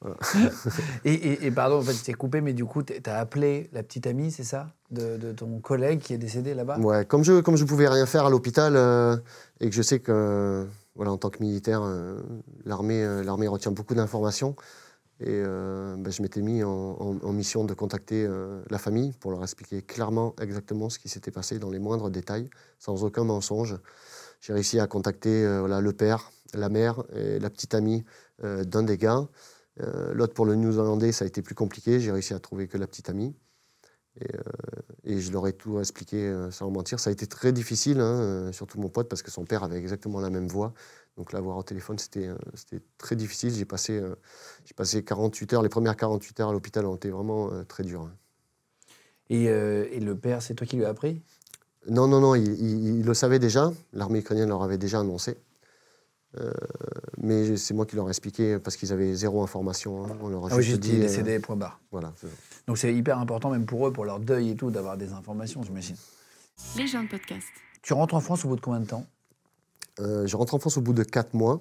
Voilà. 0.00 0.16
Et, 1.04 1.12
et- 1.12 1.46
et 1.46 1.50
pardon, 1.50 1.78
en 1.78 1.82
fait, 1.82 1.92
je 1.94 2.02
t'ai 2.04 2.14
coupé, 2.14 2.40
mais 2.40 2.52
du 2.52 2.64
coup, 2.64 2.82
t'as 2.84 3.18
appelé 3.18 3.68
la 3.72 3.82
petite 3.82 4.06
amie, 4.06 4.30
c'est 4.30 4.44
ça? 4.44 4.72
De, 4.90 5.16
de 5.16 5.32
ton 5.32 5.58
collègue 5.60 5.98
qui 6.00 6.14
est 6.14 6.18
décédé 6.18 6.54
là-bas? 6.54 6.78
Ouais, 6.78 7.04
comme 7.06 7.24
je 7.24 7.40
comme 7.40 7.56
je 7.56 7.64
pouvais 7.64 7.88
rien 7.88 8.06
faire 8.06 8.24
à 8.26 8.30
l'hôpital 8.30 8.76
et 9.60 9.68
que 9.68 9.74
je 9.74 9.82
sais 9.82 9.98
que 10.00 10.66
voilà 10.94 11.12
en 11.12 11.18
tant 11.18 11.30
que 11.30 11.42
militaire 11.42 11.82
euh, 11.82 12.20
l'armée 12.64 13.02
euh, 13.02 13.22
l'armée 13.22 13.48
retient 13.48 13.72
beaucoup 13.72 13.94
d'informations 13.94 14.56
et 15.20 15.26
euh, 15.28 15.96
ben, 15.98 16.12
je 16.12 16.22
m'étais 16.22 16.42
mis 16.42 16.64
en, 16.64 17.32
mission 17.32 17.64
de 17.64 17.74
contacter 17.74 18.28
la 18.68 18.78
famille 18.78 19.12
pour 19.20 19.30
leur 19.30 19.42
expliquer 19.42 19.80
clairement 19.80 20.34
exactement 20.40 20.88
ce 20.88 20.98
qui 20.98 21.08
s'était 21.08 21.30
passé 21.30 21.60
dans 21.60 21.70
les 21.70 21.78
moindres 21.78 22.10
détails 22.10 22.50
sans 22.80 23.04
aucun 23.04 23.22
mensonge. 23.22 23.78
J'ai 24.40 24.52
réussi 24.52 24.80
à 24.80 24.88
contacter 24.88 25.44
le 25.44 25.92
père, 25.92 26.32
la 26.54 26.68
mère 26.68 27.04
et 27.14 27.38
la 27.38 27.50
petite 27.50 27.74
amie 27.74 28.04
d'un 28.42 28.82
des 28.82 28.98
gars. 28.98 29.28
L'autre 30.12 30.34
pour 30.34 30.44
le 30.44 30.56
Néo-Zélandais, 30.56 31.12
ça 31.12 31.24
a 31.24 31.28
été 31.28 31.40
plus 31.40 31.54
compliqué. 31.54 32.00
J'ai 32.00 32.10
réussi 32.10 32.34
à 32.34 32.40
trouver 32.40 32.66
que 32.66 32.76
la 32.76 32.88
petite 32.88 33.08
amie. 33.08 33.32
Et, 34.20 34.26
euh, 34.36 34.40
et 35.04 35.20
je 35.20 35.32
leur 35.32 35.46
ai 35.48 35.52
tout 35.54 35.78
expliqué 35.80 36.18
euh, 36.28 36.50
sans 36.50 36.70
mentir. 36.70 37.00
Ça 37.00 37.10
a 37.10 37.12
été 37.12 37.26
très 37.26 37.52
difficile, 37.52 38.00
hein, 38.00 38.20
euh, 38.20 38.52
surtout 38.52 38.78
mon 38.80 38.88
pote, 38.90 39.08
parce 39.08 39.22
que 39.22 39.30
son 39.30 39.44
père 39.44 39.64
avait 39.64 39.78
exactement 39.78 40.20
la 40.20 40.30
même 40.30 40.48
voix. 40.48 40.74
Donc 41.16 41.32
l'avoir 41.32 41.56
au 41.58 41.62
téléphone, 41.62 41.98
c'était 41.98 42.30
très 42.98 43.16
difficile. 43.16 43.52
J'ai 43.54 43.64
passé, 43.66 44.02
j'ai 44.64 44.74
passé 44.74 45.04
48 45.04 45.52
heures. 45.54 45.62
Les 45.62 45.68
premières 45.68 45.96
48 45.96 46.40
heures 46.40 46.48
à 46.50 46.52
l'hôpital 46.52 46.86
ont 46.86 46.96
été 46.96 47.10
vraiment 47.10 47.50
très 47.66 47.84
dures. 47.84 48.02
hein. 48.02 48.16
et, 49.28 49.48
euh, 49.48 49.88
et 49.90 50.00
le 50.00 50.16
père, 50.16 50.42
c'est 50.42 50.54
toi 50.54 50.66
qui 50.66 50.76
lui 50.76 50.84
as 50.84 50.90
appris? 50.90 51.22
Non, 51.88 52.06
non, 52.06 52.20
non, 52.20 52.34
il, 52.34 52.44
il 53.00 53.04
le 53.04 53.14
savaient 53.14 53.38
déjà. 53.38 53.72
L'armée 53.92 54.20
ukrainienne 54.20 54.48
leur 54.48 54.62
avait 54.62 54.78
déjà 54.78 55.00
annoncé. 55.00 55.36
Euh, 56.38 56.52
mais 57.22 57.56
c'est 57.56 57.72
moi 57.72 57.86
qui 57.86 57.96
leur 57.96 58.06
ai 58.06 58.10
expliqué 58.10 58.58
parce 58.58 58.76
qu'ils 58.76 58.92
avaient 58.92 59.14
zéro 59.14 59.42
information. 59.42 60.04
hein. 60.04 60.08
On 60.20 60.28
leur 60.28 60.44
a 60.44 60.48
Ah 60.50 60.56
oui, 60.56 60.62
juste 60.62 60.80
dit. 60.80 60.96
euh, 60.98 61.00
décédé, 61.00 61.38
point 61.38 61.56
barre. 61.56 61.80
voilà. 61.90 62.12
Donc 62.66 62.76
c'est 62.78 62.92
hyper 62.94 63.18
important, 63.18 63.48
même 63.50 63.64
pour 63.64 63.86
eux, 63.88 63.92
pour 63.92 64.04
leur 64.04 64.20
deuil 64.20 64.50
et 64.50 64.56
tout, 64.56 64.70
d'avoir 64.70 64.96
des 64.96 65.12
informations, 65.12 65.62
j'imagine. 65.62 65.96
Les 66.76 66.86
gens 66.86 67.02
de 67.02 67.08
podcast. 67.08 67.46
Tu 67.80 67.92
rentres 67.94 68.14
en 68.14 68.20
France 68.20 68.44
au 68.44 68.48
bout 68.48 68.56
de 68.56 68.60
combien 68.60 68.80
de 68.80 68.86
temps? 68.86 69.06
Euh, 70.00 70.26
je 70.26 70.36
rentre 70.36 70.54
en 70.54 70.58
France 70.58 70.76
au 70.76 70.80
bout 70.80 70.92
de 70.92 71.02
4 71.02 71.34
mois. 71.34 71.60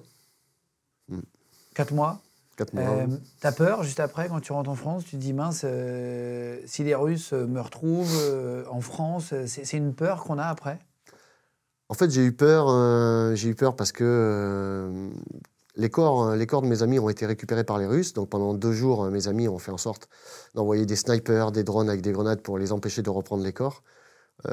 Quatre 1.73 1.93
mois? 1.93 2.21
4 2.57 2.73
mois. 2.73 2.83
Euh, 2.83 3.07
T'as 3.39 3.51
peur 3.51 3.83
juste 3.83 3.99
après 3.99 4.27
quand 4.29 4.39
tu 4.39 4.51
rentres 4.51 4.69
en 4.69 4.75
France 4.75 5.03
Tu 5.05 5.11
te 5.11 5.15
dis 5.17 5.33
mince, 5.33 5.61
euh, 5.65 6.59
si 6.65 6.83
les 6.83 6.95
Russes 6.95 7.33
me 7.33 7.59
retrouvent 7.59 8.17
euh, 8.19 8.63
en 8.69 8.81
France, 8.81 9.33
c'est 9.47 9.77
une 9.77 9.93
peur 9.93 10.23
qu'on 10.23 10.37
a 10.37 10.45
après? 10.45 10.79
En 11.91 11.93
fait, 11.93 12.09
j'ai 12.09 12.23
eu 12.23 12.31
peur. 12.31 12.67
euh, 12.69 13.35
j'ai 13.35 13.49
eu 13.49 13.55
peur 13.55 13.75
parce 13.75 13.91
que 13.91 14.05
euh, 14.05 15.09
les 15.75 15.89
corps, 15.89 16.23
euh, 16.29 16.35
les 16.37 16.47
corps 16.47 16.61
de 16.61 16.67
mes 16.67 16.83
amis 16.83 16.99
ont 16.99 17.09
été 17.09 17.25
récupérés 17.25 17.65
par 17.65 17.79
les 17.79 17.85
Russes. 17.85 18.13
Donc 18.13 18.29
pendant 18.29 18.53
deux 18.53 18.71
jours, 18.71 19.03
euh, 19.03 19.09
mes 19.09 19.27
amis 19.27 19.49
ont 19.49 19.59
fait 19.59 19.71
en 19.71 19.77
sorte 19.77 20.07
d'envoyer 20.55 20.85
des 20.85 20.95
snipers, 20.95 21.51
des 21.51 21.65
drones 21.65 21.89
avec 21.89 22.01
des 22.01 22.13
grenades 22.13 22.41
pour 22.41 22.57
les 22.57 22.71
empêcher 22.71 23.01
de 23.01 23.09
reprendre 23.09 23.43
les 23.43 23.51
corps. 23.51 23.83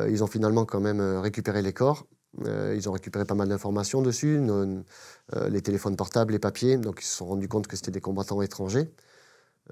Ils 0.09 0.22
ont 0.22 0.26
finalement 0.26 0.66
quand 0.66 0.80
même 0.80 1.01
récupéré 1.01 1.62
les 1.62 1.72
corps. 1.72 2.07
Ils 2.45 2.89
ont 2.89 2.93
récupéré 2.93 3.24
pas 3.24 3.34
mal 3.34 3.49
d'informations 3.49 4.03
dessus, 4.03 4.39
les 5.49 5.62
téléphones 5.62 5.97
portables, 5.97 6.32
les 6.32 6.39
papiers. 6.39 6.76
Donc 6.76 6.99
ils 7.01 7.07
se 7.07 7.16
sont 7.16 7.26
rendus 7.26 7.49
compte 7.49 7.66
que 7.68 7.74
c'était 7.74 7.91
des 7.93 8.03
combattants 8.03 8.43
étrangers. 8.43 8.93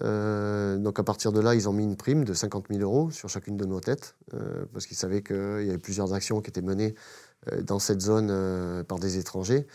Donc 0.00 0.98
à 0.98 1.02
partir 1.04 1.32
de 1.32 1.40
là, 1.40 1.54
ils 1.54 1.68
ont 1.68 1.74
mis 1.74 1.84
une 1.84 1.98
prime 1.98 2.24
de 2.24 2.32
50 2.32 2.68
000 2.70 2.80
euros 2.80 3.10
sur 3.10 3.28
chacune 3.28 3.58
de 3.58 3.66
nos 3.66 3.80
têtes, 3.80 4.16
parce 4.72 4.86
qu'ils 4.86 4.96
savaient 4.96 5.22
qu'il 5.22 5.66
y 5.66 5.68
avait 5.68 5.76
plusieurs 5.76 6.14
actions 6.14 6.40
qui 6.40 6.48
étaient 6.48 6.62
menées 6.62 6.94
dans 7.62 7.78
cette 7.78 8.00
zone 8.00 8.28
euh, 8.30 8.82
par 8.84 8.98
des 8.98 9.18
étrangers. 9.18 9.66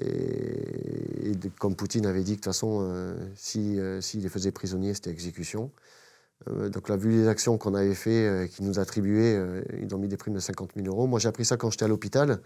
Et, 0.00 1.32
comme 1.58 1.74
Poutine 1.74 2.06
avait 2.06 2.22
dit 2.22 2.32
que 2.32 2.36
de 2.36 2.40
toute 2.40 2.44
façon, 2.46 2.80
euh, 2.82 3.16
si, 3.34 3.78
euh, 3.78 4.00
s'il 4.00 4.22
les 4.22 4.28
faisait 4.28 4.52
prisonniers, 4.52 4.94
c'était 4.94 5.10
exécution. 5.10 5.70
Euh, 6.48 6.68
donc 6.68 6.88
là, 6.88 6.96
vu 6.96 7.10
les 7.10 7.28
actions 7.28 7.58
qu'on 7.58 7.74
avait 7.74 7.94
fait, 7.94 8.26
euh, 8.26 8.46
qu'ils 8.46 8.64
nous 8.66 8.78
attribuaient, 8.78 9.36
euh, 9.36 9.62
ils 9.82 9.94
ont 9.94 9.98
mis 9.98 10.08
des 10.08 10.16
primes 10.16 10.34
de 10.34 10.40
50 10.40 10.70
000 10.76 10.86
euros. 10.86 11.06
Moi, 11.06 11.18
j'ai 11.18 11.28
appris 11.28 11.44
ça 11.44 11.56
quand 11.56 11.70
j'étais 11.70 11.84
à 11.84 11.88
l'hôpital. 11.88 12.40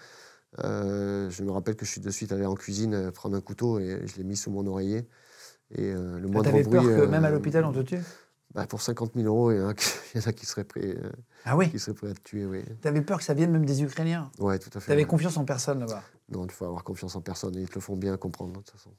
Euh, 0.63 1.31
je 1.31 1.43
me 1.43 1.51
rappelle 1.51 1.77
que 1.77 1.85
je 1.85 1.91
suis 1.91 2.01
de 2.01 2.11
suite 2.11 2.33
allé 2.33 2.47
en 2.47 2.55
cuisine 2.55 2.95
euh, 2.95 3.11
prendre 3.11 3.37
un 3.37 3.41
couteau 3.41 3.79
et 3.81 4.01
je 4.07 4.17
l'ai 4.17 4.25
mis 4.25 4.37
sous 4.37 4.51
mon 4.51 4.67
oreiller. 4.67 5.07
Et 5.77 5.93
euh, 5.93 6.19
le 6.21 6.29
moindre 6.29 6.51
bruit. 6.51 6.65
peur 6.65 6.83
que 6.83 6.89
euh, 6.89 7.07
même 7.09 7.25
à 7.25 7.31
l'hôpital 7.31 7.65
on 7.65 7.73
te 7.73 7.81
tue? 7.81 7.99
Bah, 8.55 8.67
Pour 8.67 8.81
50 8.81 9.13
000 9.15 9.27
euros, 9.27 9.53
il 9.53 9.59
y 9.59 9.61
en 9.61 9.69
a 9.69 9.75
qui, 9.75 9.89
il 10.15 10.21
y 10.21 10.25
en 10.25 10.29
a 10.29 10.33
qui 10.33 10.47
seraient 10.47 10.65
prêts, 10.65 10.97
euh, 10.97 11.11
Ah 11.45 11.57
oui 11.57 11.71
qui 11.71 11.79
seraient 11.79 11.95
prêts 11.95 12.11
à 12.11 12.15
te 12.15 12.21
tuer. 12.21 12.45
Oui, 12.47 12.63
T'avais 12.81 13.03
peur 13.03 13.19
que 13.19 13.25
ça 13.25 13.35
vienne 13.35 13.51
même 13.51 13.67
des 13.67 13.83
Ukrainiens 13.83 14.31
ouais, 14.39 14.59
tout 14.59 14.71
à 14.75 14.81
fait. 14.81 14.89
T'avais 14.89 15.03
ouais. 15.03 15.09
confiance 15.09 15.37
en 15.37 15.45
personne 15.45 15.81
là-bas 15.81 16.03
Non, 16.31 16.45
il 16.45 16.53
faut 16.53 16.65
avoir 16.65 16.85
confiance 16.85 17.17
en 17.17 17.21
personne 17.21 17.57
et 17.57 17.61
ils 17.61 17.69
te 17.69 17.75
le 17.75 17.81
font 17.81 17.97
bien 17.97 18.17
comprendre, 18.17 18.53
de 18.53 18.59
toute 18.59 18.71
façon. 18.71 18.91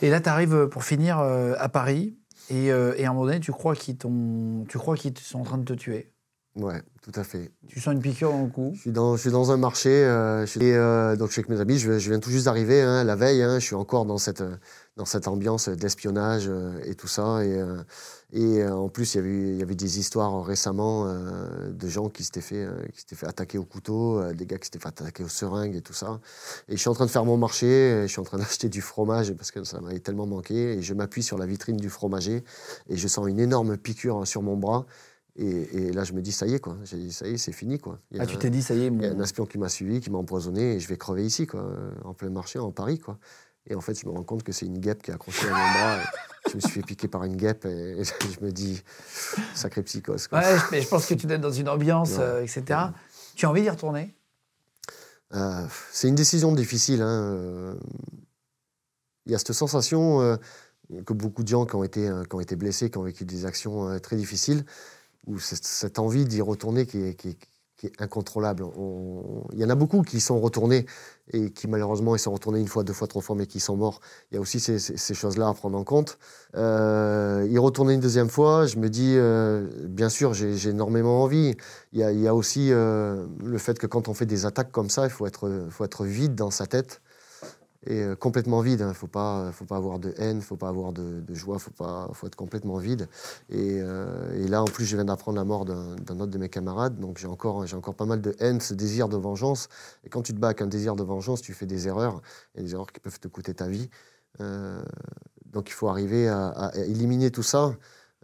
Et 0.00 0.10
là, 0.10 0.20
tu 0.20 0.28
arrives 0.28 0.68
pour 0.68 0.84
finir 0.84 1.18
euh, 1.18 1.54
à 1.58 1.68
Paris, 1.68 2.16
et, 2.50 2.72
euh, 2.72 2.94
et 2.96 3.04
à 3.04 3.10
un 3.10 3.12
moment 3.12 3.26
donné, 3.26 3.40
tu 3.40 3.52
crois 3.52 3.76
qu'ils 3.76 3.96
tu 3.98 5.24
sont 5.24 5.38
en 5.38 5.44
train 5.44 5.58
de 5.58 5.64
te 5.64 5.74
tuer. 5.74 6.12
Ouais, 6.54 6.82
tout 7.00 7.12
à 7.14 7.24
fait. 7.24 7.50
Tu 7.66 7.80
sens 7.80 7.94
une 7.94 8.02
piqûre 8.02 8.30
dans 8.30 8.42
le 8.42 8.48
cou. 8.48 8.72
Je 8.74 8.80
suis 8.80 8.92
dans, 8.92 9.16
je 9.16 9.22
suis 9.22 9.30
dans 9.30 9.52
un 9.52 9.56
marché, 9.56 9.88
euh, 9.88 10.42
je 10.44 10.50
suis, 10.50 10.64
et, 10.64 10.76
euh, 10.76 11.16
donc 11.16 11.28
je 11.28 11.32
suis 11.32 11.40
avec 11.40 11.48
mes 11.48 11.60
amis, 11.60 11.78
je, 11.78 11.98
je 11.98 12.10
viens 12.10 12.20
tout 12.20 12.30
juste 12.30 12.44
d'arriver, 12.44 12.82
hein, 12.82 13.04
la 13.04 13.16
veille, 13.16 13.42
hein, 13.42 13.58
je 13.58 13.64
suis 13.64 13.74
encore 13.74 14.04
dans 14.04 14.18
cette, 14.18 14.42
euh, 14.42 14.56
dans 14.96 15.06
cette 15.06 15.28
ambiance 15.28 15.70
d'espionnage 15.70 16.44
euh, 16.48 16.78
et 16.84 16.94
tout 16.94 17.08
ça. 17.08 17.42
Et, 17.42 17.58
euh, 17.58 17.82
et 18.32 18.62
euh, 18.62 18.74
en 18.74 18.88
plus, 18.88 19.14
il 19.14 19.18
y, 19.18 19.20
avait, 19.20 19.28
eu- 19.28 19.50
il 19.52 19.56
y 19.58 19.62
avait 19.62 19.74
des 19.74 19.98
histoires 19.98 20.42
récemment 20.44 21.04
euh, 21.06 21.70
de 21.72 21.88
gens 21.88 22.08
qui 22.08 22.24
s'étaient 22.24 22.40
fait, 22.40 22.64
euh, 22.64 22.82
qui 22.92 23.00
s'étaient 23.00 23.14
fait 23.16 23.26
attaquer 23.26 23.58
au 23.58 23.64
couteau, 23.64 24.18
euh, 24.20 24.32
des 24.32 24.46
gars 24.46 24.56
qui 24.58 24.64
s'étaient 24.66 24.78
fait 24.78 24.88
attaquer 24.88 25.22
aux 25.22 25.28
seringues 25.28 25.76
et 25.76 25.82
tout 25.82 25.92
ça. 25.92 26.18
Et 26.68 26.72
je 26.76 26.80
suis 26.80 26.88
en 26.88 26.94
train 26.94 27.04
de 27.06 27.10
faire 27.10 27.24
mon 27.26 27.36
marché, 27.36 28.00
je 28.02 28.06
suis 28.06 28.20
en 28.20 28.24
train 28.24 28.38
d'acheter 28.38 28.68
du 28.70 28.80
fromage 28.80 29.32
parce 29.34 29.50
que 29.50 29.62
ça 29.64 29.80
m'avait 29.80 30.00
tellement 30.00 30.26
manqué. 30.26 30.78
Et 30.78 30.82
je 30.82 30.94
m'appuie 30.94 31.22
sur 31.22 31.36
la 31.38 31.44
vitrine 31.46 31.76
du 31.76 31.90
fromager 31.90 32.42
et 32.88 32.96
je 32.96 33.06
sens 33.08 33.28
une 33.28 33.38
énorme 33.38 33.76
piqûre 33.76 34.26
sur 34.26 34.40
mon 34.42 34.56
bras. 34.56 34.86
Et, 35.36 35.46
et 35.88 35.92
là, 35.92 36.04
je 36.04 36.12
me 36.12 36.20
dis, 36.20 36.32
ça 36.32 36.46
y 36.46 36.54
est, 36.54 36.60
quoi. 36.60 36.76
J'ai 36.84 36.98
dit, 36.98 37.12
ça 37.12 37.26
y 37.26 37.32
est, 37.32 37.36
c'est 37.38 37.52
fini, 37.52 37.78
quoi. 37.78 37.98
Il 38.10 38.18
y 38.18 38.20
a 38.20 38.24
Ah, 38.24 38.26
tu 38.26 38.36
t'es 38.36 38.50
dit, 38.50 38.62
ça 38.62 38.74
y 38.74 38.80
est, 38.82 38.86
il 38.88 39.02
y 39.02 39.06
a 39.06 39.10
mon... 39.14 39.20
un 39.20 39.24
espion 39.24 39.46
qui 39.46 39.56
m'a 39.58 39.70
suivi, 39.70 40.00
qui 40.00 40.10
m'a 40.10 40.18
empoisonné 40.18 40.74
et 40.74 40.80
je 40.80 40.86
vais 40.88 40.98
crever 40.98 41.24
ici, 41.24 41.46
quoi, 41.46 41.60
euh, 41.60 41.90
en 42.04 42.12
plein 42.12 42.28
marché, 42.28 42.58
en 42.58 42.70
Paris, 42.70 42.98
quoi. 42.98 43.18
Et 43.68 43.74
en 43.74 43.80
fait, 43.80 43.94
je 43.98 44.06
me 44.06 44.12
rends 44.12 44.24
compte 44.24 44.42
que 44.42 44.50
c'est 44.52 44.66
une 44.66 44.78
guêpe 44.78 45.02
qui 45.02 45.10
est 45.10 45.14
accrochée 45.14 45.46
à 45.48 45.50
mon 45.50 45.56
bras. 45.72 45.98
je 46.50 46.56
me 46.56 46.60
suis 46.60 46.70
fait 46.72 46.82
piquer 46.82 47.06
par 47.08 47.22
une 47.24 47.36
guêpe 47.36 47.64
et, 47.64 48.00
et 48.00 48.04
je 48.40 48.44
me 48.44 48.50
dis, 48.50 48.82
sacré 49.54 49.82
psychose. 49.84 50.26
Quoi. 50.26 50.40
Ouais, 50.40 50.56
mais 50.72 50.82
je 50.82 50.88
pense 50.88 51.06
que 51.06 51.14
tu 51.14 51.26
dois 51.26 51.36
être 51.36 51.42
dans 51.42 51.52
une 51.52 51.68
ambiance, 51.68 52.12
Ouais. 52.12 52.20
euh, 52.20 52.42
etc. 52.42 52.80
Tu 53.36 53.46
as 53.46 53.50
envie 53.50 53.62
d'y 53.62 53.70
retourner? 53.70 54.14
Euh, 55.34 55.66
c'est 55.92 56.08
une 56.08 56.14
décision 56.16 56.52
difficile. 56.52 57.02
hein, 57.02 57.22
euh. 57.34 57.74
Il 59.26 59.32
y 59.32 59.34
a 59.36 59.38
cette 59.38 59.52
sensation 59.52 60.36
que 61.06 61.12
beaucoup 61.12 61.44
de 61.44 61.48
gens 61.48 61.64
qui 61.64 61.76
ont 61.76 61.84
été, 61.84 62.10
qui 62.28 62.34
ont 62.34 62.40
été 62.40 62.56
blessés, 62.56 62.90
qui 62.90 62.98
ont 62.98 63.04
vécu 63.04 63.24
des 63.24 63.46
actions 63.46 63.98
très 64.00 64.16
difficiles, 64.16 64.64
c'est 65.38 65.64
cette 65.64 66.00
envie 66.00 66.24
d'y 66.24 66.40
retourner 66.42 66.84
qui 66.86 67.00
est, 67.00 67.14
qui 67.14 67.28
est- 67.28 67.38
incontrôlable. 67.98 68.64
On- 68.76 69.44
Il 69.52 69.58
y 69.58 69.64
en 69.64 69.70
a 69.70 69.74
beaucoup 69.74 70.02
qui 70.02 70.20
sont 70.20 70.40
retournés 70.40 70.86
et 71.32 71.50
qui 71.50 71.68
malheureusement 71.68 72.14
ils 72.14 72.18
sont 72.18 72.32
retournés 72.32 72.60
une 72.60 72.68
fois, 72.68 72.84
deux 72.84 72.92
fois, 72.92 73.08
trois 73.08 73.22
fois, 73.22 73.36
mais 73.36 73.46
qui 73.46 73.60
sont 73.60 73.76
morts. 73.76 74.00
Il 74.30 74.34
y 74.34 74.38
a 74.38 74.40
aussi 74.40 74.60
ces, 74.60 75.14
choses-là 75.14 75.48
à 75.48 75.54
prendre 75.54 75.78
en 75.78 75.84
compte. 75.84 76.18
Euh, 76.56 77.46
y 77.50 77.58
retourner 77.58 77.94
une 77.94 78.00
deuxième 78.00 78.28
fois, 78.28 78.66
je 78.66 78.76
me 78.78 78.88
dis, 78.88 79.14
euh, 79.16 79.66
bien 79.88 80.08
sûr, 80.08 80.34
j'ai 80.34 80.68
énormément 80.68 81.22
envie. 81.22 81.54
Il 81.92 82.00
y 82.00 82.28
a, 82.28 82.34
aussi 82.34 82.72
euh, 82.72 83.26
le 83.44 83.58
fait 83.58 83.78
que 83.78 83.86
quand 83.86 84.08
on 84.08 84.14
fait 84.14 84.26
des 84.26 84.46
attaques 84.46 84.72
comme 84.72 84.90
ça, 84.90 85.04
il 85.04 85.10
faut 85.10 85.26
être 85.26 86.04
vide 86.04 86.34
dans 86.34 86.50
sa 86.50 86.66
tête 86.66 87.00
et 87.86 88.00
euh, 88.00 88.14
complètement 88.14 88.60
vide. 88.60 88.80
Il 88.80 88.86
ne 88.86 88.92
faut 88.92 89.06
pas, 89.06 89.50
faut 89.52 89.64
pas 89.64 89.76
avoir 89.76 89.98
de 89.98 90.14
haine, 90.18 90.36
il 90.36 90.36
ne 90.36 90.40
faut 90.40 90.56
pas 90.56 90.68
avoir 90.68 90.92
de, 90.92 91.22
joie, 91.34 91.56
il 91.56 91.60
faut, 91.60 91.72
faut 92.12 92.26
être 92.26 92.36
complètement 92.36 92.76
vide. 92.76 93.08
Et, 93.50 93.80
euh, 93.80 94.44
et 94.44 94.48
là, 94.48 94.62
en 94.62 94.66
plus, 94.66 94.84
je 94.84 94.96
viens 94.96 95.04
d'apprendre 95.04 95.38
la 95.38 95.44
mort 95.44 95.64
d'un 95.64 96.20
autre 96.20 96.26
de 96.26 96.38
mes 96.38 96.48
camarades, 96.48 96.98
donc 96.98 97.18
j'ai 97.18 97.26
encore, 97.26 97.64
encore 97.74 97.94
pas 97.94 98.06
mal 98.06 98.20
de 98.20 98.34
haine, 98.38 98.60
ce 98.60 98.74
désir 98.74 99.08
de 99.08 99.16
vengeance. 99.16 99.68
Et 100.04 100.08
quand 100.08 100.22
tu 100.22 100.32
te 100.32 100.38
bats 100.38 100.48
avec 100.48 100.62
un 100.62 100.66
désir 100.66 100.96
de 100.96 101.02
vengeance, 101.02 101.42
tu 101.42 101.52
fais 101.54 101.66
des 101.66 101.88
erreurs, 101.88 102.22
et 102.54 102.62
des 102.62 102.72
erreurs 102.72 102.92
qui 102.92 103.00
peuvent 103.00 103.20
te 103.20 103.28
coûter 103.28 103.54
ta 103.54 103.68
vie. 103.68 103.88
Euh, 104.40 104.82
donc 105.46 105.68
il 105.68 105.72
faut 105.72 105.88
arriver 105.88 106.28
à 106.28 106.72
éliminer 106.76 107.30
tout 107.30 107.42
ça. 107.42 107.74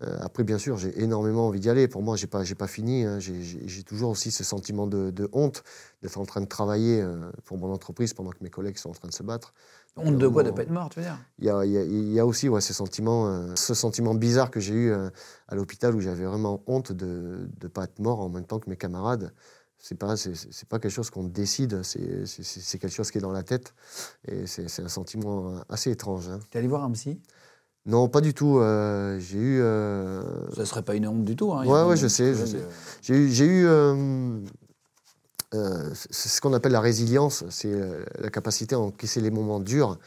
Euh, 0.03 0.17
après, 0.21 0.45
bien 0.45 0.59
sûr, 0.59 0.77
j'ai 0.77 1.03
énormément 1.03 1.49
envie 1.49 1.59
d'y 1.61 1.69
aller. 1.69 1.89
Pour 1.89 2.03
moi, 2.03 2.17
j'ai 2.17 2.27
pas, 2.29 2.45
j'ai 2.45 2.55
pas 2.55 2.69
fini. 2.69 3.05
hein. 3.05 3.19
J'ai- 3.19 3.83
toujours 3.83 4.11
aussi 4.11 4.31
ce 4.31 4.45
sentiment 4.45 4.87
de, 4.87 5.11
de 5.11 5.29
honte 5.33 5.65
d'être 6.03 6.19
en 6.19 6.27
train 6.27 6.41
de 6.41 6.47
travailler 6.47 7.01
euh, 7.01 7.31
pour 7.45 7.57
mon 7.59 7.73
entreprise 7.73 8.13
pendant 8.15 8.31
que 8.31 8.39
mes 8.43 8.51
collègues 8.51 8.77
sont 8.77 8.91
en 8.91 8.93
train 8.93 9.09
de 9.09 9.15
se 9.15 9.23
battre. 9.23 9.55
Honte 9.97 10.19
de 10.19 10.29
quoi? 10.29 10.43
De 10.43 10.51
vraiment, 10.51 10.57
pas 10.57 10.63
être 10.63 10.71
mort, 10.71 10.89
tu 10.91 11.01
veux 11.01 11.07
dire? 11.07 11.19
il 11.39 11.47
y 11.47 11.51
a, 11.51 11.65
il 11.65 11.73
y 11.73 11.79
a- 11.79 11.83
il 11.85 12.13
y 12.13 12.21
a 12.21 12.27
aussi 12.27 12.49
ouais, 12.49 12.61
ce, 12.61 12.73
sentiment, 12.73 13.29
euh, 13.29 13.55
ce 13.57 13.75
sentiment 13.75 14.15
bizarre 14.15 14.51
que 14.51 14.61
j'ai 14.61 14.75
eu 14.75 14.91
euh, 14.93 15.11
à 15.49 15.55
l'hôpital 15.57 15.95
où 15.95 16.01
j'avais 16.01 16.25
vraiment 16.25 16.63
honte 16.67 16.93
de 16.93 17.49
ne 17.63 17.69
pas 17.69 17.85
être 17.85 17.99
mort 17.99 18.21
en 18.21 18.29
même 18.29 18.45
temps 18.45 18.59
que 18.61 18.69
mes 18.71 18.77
camarades. 18.77 19.33
c'est 19.79 19.97
pas, 19.97 20.17
c'est, 20.17 20.35
c'est 20.35 20.69
pas 20.69 20.79
quelque 20.79 20.93
chose 20.93 21.11
qu'on 21.11 21.25
décide, 21.25 21.83
c'est, 21.83 21.99
quelque 22.79 22.89
chose 22.89 23.11
qui 23.11 23.19
est 23.19 23.23
dans 23.23 23.33
la 23.33 23.43
tête. 23.45 23.75
Et 24.27 24.47
c'est, 24.47 24.83
un 24.83 24.89
sentiment 24.89 25.55
assez 25.69 25.91
étrange. 25.91 26.29
Hein. 26.29 26.41
T'es 26.51 26.59
allé 26.59 26.69
voir 26.69 26.85
un 26.85 26.91
psy? 26.93 27.21
Non, 27.87 28.09
pas 28.09 28.21
du 28.21 28.35
tout. 28.35 28.59
euh, 28.59 29.19
j'ai 29.19 29.39
eu. 29.39 29.61
euh, 29.61 30.23
Ça 30.55 30.67
serait 30.67 30.83
pas 30.83 30.95
une 30.95 31.07
honte 31.09 31.25
du 31.25 31.37
tout. 31.37 31.53
Hein. 31.53 31.67
Ouais, 31.67 31.85
ouais, 31.85 31.97
je 31.97 32.07
sais, 32.09 32.35
je 32.35 32.41
de- 32.43 32.47
sais. 32.47 32.65
J'ai 33.03 33.15
eu, 33.17 33.31
j'ai 33.31 33.47
eu 33.47 33.67
euh, 33.67 34.41
c'est 35.95 36.29
ce 36.29 36.41
qu'on 36.43 36.53
appelle 36.53 36.73
la 36.73 36.81
résilience, 36.81 37.45
c'est 37.49 37.73
la 38.19 38.29
capacité 38.29 38.75
à 38.75 38.79
encaisser 38.81 39.21
les 39.23 39.31
moments 39.31 39.61
durs. 39.61 39.99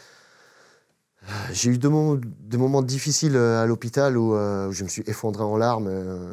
J'ai 1.51 1.69
eu 1.69 1.77
deux 1.77 1.89
moments, 1.89 2.81
difficiles 2.81 3.37
à 3.37 3.65
l'hôpital 3.67 4.17
où, 4.17 4.33
euh, 4.35 4.69
où 4.69 4.71
je 4.71 4.83
me 4.83 4.89
suis 4.89 5.03
effondré 5.05 5.43
en 5.43 5.55
larmes. 5.55 5.89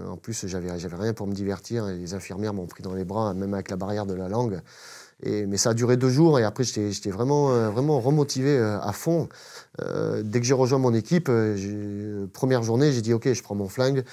En 0.09 0.17
plus, 0.17 0.47
j'avais 0.47 0.79
j'avais 0.79 0.97
rien 0.97 1.13
pour 1.13 1.27
me 1.27 1.33
divertir 1.35 1.89
et 1.89 1.97
les 1.99 2.15
infirmières 2.15 2.55
m'ont 2.55 2.67
pris 2.67 2.83
dans 2.83 2.95
les 2.95 3.05
bras, 3.05 3.35
même 3.35 3.53
avec 3.55 3.71
la 3.71 3.77
barrière 3.77 4.07
de 4.07 4.15
la 4.15 4.29
langue. 4.29 4.61
Mais 5.25 5.57
ça 5.57 5.71
a 5.71 5.75
duré 5.75 5.97
deux 5.97 6.11
jours 6.11 6.39
et 6.39 6.45
après, 6.45 6.63
j'étais 6.65 7.11
vraiment, 7.11 7.53
euh, 7.53 7.71
vraiment 7.71 8.01
remotivé 8.01 8.57
euh, 8.57 8.81
à 8.81 8.93
fond. 8.93 9.29
Euh, 9.83 10.23
dès 10.23 10.39
que 10.41 10.47
j'ai 10.47 10.55
rejoint 10.55 10.79
mon 10.79 10.95
équipe, 10.95 11.31
première 12.33 12.63
journée, 12.63 12.93
j'ai 12.93 13.03
dit 13.03 13.13
OK, 13.13 13.33
je 13.33 13.43
prends 13.43 13.57
mon 13.57 13.69
flingue, 13.69 14.05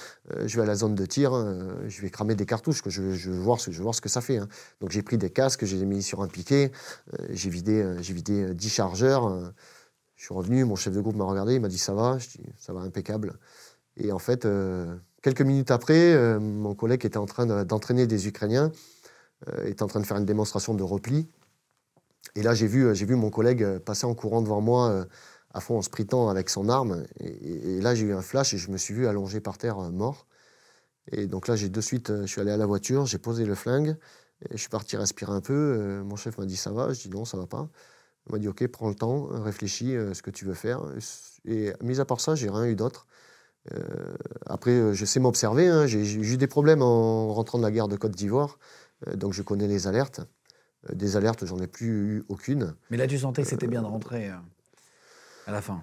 je 0.46 0.56
vais 0.56 0.64
à 0.64 0.66
la 0.66 0.76
zone 0.76 0.96
de 0.96 1.06
tir, 1.06 1.34
euh, 1.34 1.74
je 1.88 2.02
vais 2.02 2.10
cramer 2.10 2.36
des 2.36 2.46
cartouches, 2.46 2.82
que 2.82 2.90
je, 2.90 3.12
je 3.12 3.30
veux 3.30 3.38
voir 3.40 3.60
ce, 3.60 3.70
que 4.02 4.10
ça 4.10 4.22
fait. 4.22 4.38
hein. 4.38 4.48
Donc 4.82 4.92
j'ai 4.92 5.04
pris 5.04 5.18
des 5.18 5.30
casques, 5.30 5.66
j'ai 5.66 5.84
mis 5.86 6.02
sur 6.02 6.22
un 6.22 6.28
piquet, 6.28 6.72
j'ai 7.30 7.50
vidé, 7.50 7.86
j'ai 8.02 8.14
vidé 8.14 8.44
euh, 8.44 8.54
10 8.54 8.70
chargeurs. 8.70 9.54
je 10.16 10.24
suis 10.26 10.34
revenu, 10.34 10.66
mon 10.66 10.76
chef 10.76 10.94
de 10.94 11.02
groupe 11.02 11.16
m'a 11.16 11.26
regardé, 11.26 11.56
il 11.56 11.62
m'a 11.62 11.68
dit 11.68 11.78
ça 11.78 11.94
va, 11.94 12.18
ça 12.58 12.74
va 12.74 12.82
impeccable. 12.82 13.38
Et 13.98 14.12
en 14.12 14.20
fait, 14.20 14.48
quelques 15.22 15.42
minutes 15.42 15.72
après, 15.72 16.38
mon 16.40 16.76
collègue 16.76 17.06
était 17.06 17.18
en 17.18 17.26
train 17.26 17.46
de- 17.46 17.64
d'entraîner 17.64 18.08
des 18.08 18.28
Ukrainiens, 18.28 18.72
était 19.66 19.84
en 19.84 19.88
train 19.88 20.00
de 20.00 20.06
faire 20.06 20.18
une 20.18 20.26
démonstration 20.26 20.74
de 20.74 20.84
repli. 20.84 21.28
Et 22.36 22.42
là, 22.42 22.54
j'ai 22.54 22.68
vu, 22.68 22.94
j'ai 22.96 23.06
vu 23.06 23.16
mon 23.16 23.30
collègue 23.30 23.64
euh, 23.64 23.80
passer 23.80 24.06
en 24.06 24.16
courant 24.16 24.42
devant 24.42 24.62
moi, 24.62 24.90
euh, 24.90 25.06
à 25.54 25.62
fond 25.62 25.78
en 25.78 25.82
sprintant 25.82 26.28
avec 26.30 26.50
son 26.50 26.70
arme. 26.70 27.06
Et, 27.20 27.80
là, 27.82 27.96
j'ai 27.96 28.06
eu 28.06 28.14
un 28.14 28.22
flash 28.22 28.54
et 28.54 28.58
je 28.58 28.72
me 28.72 28.78
suis 28.78 28.94
vu 28.94 29.08
allongé 29.08 29.40
par 29.40 29.58
terre, 29.58 29.80
euh, 29.80 29.92
mort. 29.92 30.28
Et 31.12 31.28
donc 31.28 31.48
là, 31.48 31.56
j'ai 31.56 31.70
de 31.70 31.82
suite, 31.82 32.10
euh, 32.10 32.22
je 32.24 32.28
suis 32.28 32.42
allé 32.42 32.52
à 32.52 32.58
la 32.58 32.66
voiture, 32.66 33.06
j'ai 33.06 33.20
posé 33.20 33.46
le 33.46 33.56
flingue, 33.56 33.96
et 34.50 34.54
je 34.54 34.58
suis 34.58 34.70
parti 34.70 34.98
respirer 34.98 35.32
un 35.32 35.42
peu. 35.42 35.54
euh, 35.54 36.04
mon 36.04 36.16
chef 36.16 36.38
m'a 36.38 36.46
dit 36.46 36.58
ça 36.58 36.72
va, 36.72 36.94
je 36.94 37.02
dis 37.04 37.10
non, 37.10 37.26
ça 37.26 37.38
va 37.38 37.48
pas. 37.48 37.70
Il 38.28 38.34
m'a 38.34 38.40
dit 38.40 38.48
ok, 38.48 38.68
prends 38.68 38.90
le 38.90 38.96
temps, 38.96 39.30
euh, 39.32 39.42
réfléchis 39.42 39.96
euh, 39.96 40.14
ce 40.14 40.22
que 40.22 40.32
tu 40.32 40.46
veux 40.46 40.56
faire. 40.56 40.82
Et 41.46 41.74
mis 41.82 42.00
à 42.00 42.06
part 42.06 42.22
ça, 42.22 42.36
j'ai 42.36 42.50
rien 42.50 42.66
eu 42.66 42.76
d'autre. 42.76 43.08
Euh, 43.74 44.16
après, 44.46 44.72
euh, 44.72 44.94
je 44.94 45.06
sais 45.06 45.20
m'observer. 45.20 45.68
hein, 45.68 45.88
j'ai 45.88 46.02
eu 46.04 46.38
des 46.38 46.48
problèmes 46.48 46.82
en 46.82 47.34
rentrant 47.34 47.58
de 47.58 47.64
la 47.64 47.72
guerre 47.72 47.88
de 47.88 47.98
Côte 47.98 48.12
d'Ivoire, 48.16 48.58
euh, 48.58 48.85
donc 49.16 49.34
je 49.34 49.42
connais 49.42 49.68
les 49.68 49.88
alertes. 49.88 50.22
Euh, 50.90 50.96
des 50.96 51.18
alertes, 51.18 51.46
j'en 51.46 51.60
ai 51.60 51.68
plus 51.68 51.88
eu 51.88 52.26
aucune. 52.30 52.76
Mais 52.90 52.98
là, 52.98 53.08
tu 53.08 53.18
sentais 53.18 53.44
que 53.44 53.48
c'était 53.50 53.68
bien 53.68 53.82
de 53.82 53.88
rentrer 53.88 54.30
euh, 54.30 54.36
à 55.48 55.52
la 55.52 55.62
fin. 55.62 55.82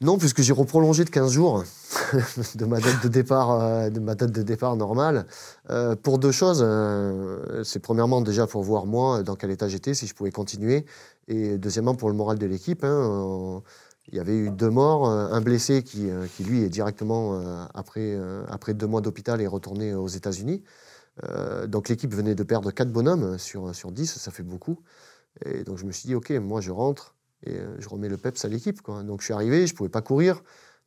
Non, 0.00 0.18
puisque 0.18 0.40
j'ai 0.42 0.52
reprolongé 0.52 1.04
de 1.04 1.10
15 1.10 1.30
jours 1.30 1.64
de 2.56 2.64
ma 2.64 2.80
date 2.80 3.02
de 3.04 3.08
départ, 3.08 3.50
euh, 3.52 3.90
de 3.90 4.00
ma 4.00 4.14
date 4.14 4.32
de 4.32 4.42
départ 4.42 4.74
normale, 4.74 5.26
euh, 5.70 5.94
pour 5.94 6.18
deux 6.18 6.32
choses. 6.32 6.60
euh, 6.64 7.62
c'est 7.62 7.78
premièrement 7.78 8.20
déjà 8.20 8.46
pour 8.46 8.62
voir 8.62 8.86
moi 8.86 9.22
dans 9.22 9.36
quel 9.36 9.50
état 9.50 9.68
j'étais, 9.68 9.94
si 9.94 10.06
je 10.06 10.14
pouvais 10.14 10.32
continuer, 10.32 10.86
et 11.28 11.56
deuxièmement 11.56 11.94
pour 11.94 12.08
le 12.08 12.16
moral 12.16 12.38
de 12.38 12.46
l'équipe. 12.46 12.82
hein, 12.84 12.88
euh, 12.88 13.60
il 14.08 14.16
y 14.16 14.20
avait 14.20 14.36
eu 14.36 14.50
deux 14.50 14.70
morts, 14.70 15.08
euh, 15.08 15.28
un 15.30 15.40
blessé 15.40 15.84
qui, 15.84 16.10
euh, 16.10 16.26
qui 16.36 16.42
lui 16.42 16.62
est 16.62 16.68
directement 16.68 17.38
euh, 17.38 17.64
après, 17.72 18.00
euh, 18.16 18.44
après 18.48 18.74
deux 18.74 18.88
mois 18.88 19.00
d'hôpital 19.02 19.40
est 19.40 19.46
retourné 19.46 19.94
aux 19.94 20.08
États-Unis. 20.08 20.64
Euh, 21.24 21.66
donc 21.66 21.88
l'équipe 21.88 22.12
venait 22.12 22.34
de 22.34 22.42
perdre 22.42 22.70
quatre 22.70 22.90
bonhommes 22.90 23.38
sur, 23.38 23.74
sur 23.74 23.92
10, 23.92 24.18
ça 24.18 24.30
fait 24.30 24.42
beaucoup. 24.42 24.80
Et 25.44 25.64
donc 25.64 25.78
je 25.78 25.84
me 25.84 25.92
suis 25.92 26.06
dit, 26.06 26.14
ok, 26.14 26.30
moi 26.30 26.60
je 26.60 26.70
rentre 26.70 27.14
et 27.44 27.58
euh, 27.58 27.76
je 27.78 27.88
remets 27.88 28.08
le 28.08 28.16
peps 28.16 28.44
à 28.44 28.48
l'équipe. 28.48 28.80
Donc 28.86 29.20
je 29.20 29.26
suis 29.26 29.34
arrivé, 29.34 29.66
je 29.66 29.72
ne 29.72 29.76
pouvais 29.76 29.88
pas 29.88 30.02
courir. 30.02 30.42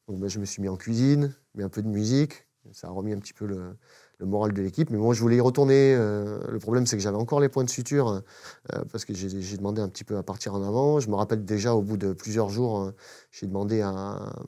Donc 0.07 0.19
ben, 0.19 0.29
je 0.29 0.39
me 0.39 0.45
suis 0.45 0.61
mis 0.61 0.69
en 0.69 0.77
cuisine, 0.77 1.35
mis 1.55 1.63
un 1.63 1.69
peu 1.69 1.81
de 1.81 1.87
musique. 1.87 2.47
Ça 2.71 2.87
a 2.87 2.91
remis 2.91 3.13
un 3.13 3.19
petit 3.19 3.33
peu 3.33 3.45
le, 3.45 3.75
le 4.19 4.25
moral 4.25 4.53
de 4.53 4.61
l'équipe. 4.61 4.89
Mais 4.89 4.97
moi, 4.97 5.13
je 5.13 5.21
voulais 5.21 5.37
y 5.37 5.41
retourner. 5.41 5.95
euh, 5.95 6.39
le 6.49 6.59
problème, 6.59 6.85
c'est 6.85 6.95
que 6.95 7.01
j'avais 7.03 7.17
encore 7.17 7.39
les 7.39 7.49
points 7.49 7.63
de 7.63 7.69
suture 7.69 8.21
euh, 8.73 8.83
parce 8.91 9.05
que 9.05 9.13
j'ai 9.13 9.57
demandé 9.57 9.81
un 9.81 9.89
petit 9.89 10.03
peu 10.03 10.17
à 10.17 10.23
partir 10.23 10.53
en 10.55 10.63
avant. 10.63 10.99
Je 10.99 11.09
me 11.09 11.15
rappelle 11.15 11.43
déjà, 11.43 11.73
au 11.75 11.81
bout 11.81 11.97
de 11.97 12.13
plusieurs 12.13 12.49
jours, 12.49 12.81
euh, 12.81 12.91
j'ai 13.31 13.47
demandé 13.47 13.81
à, 13.81 13.89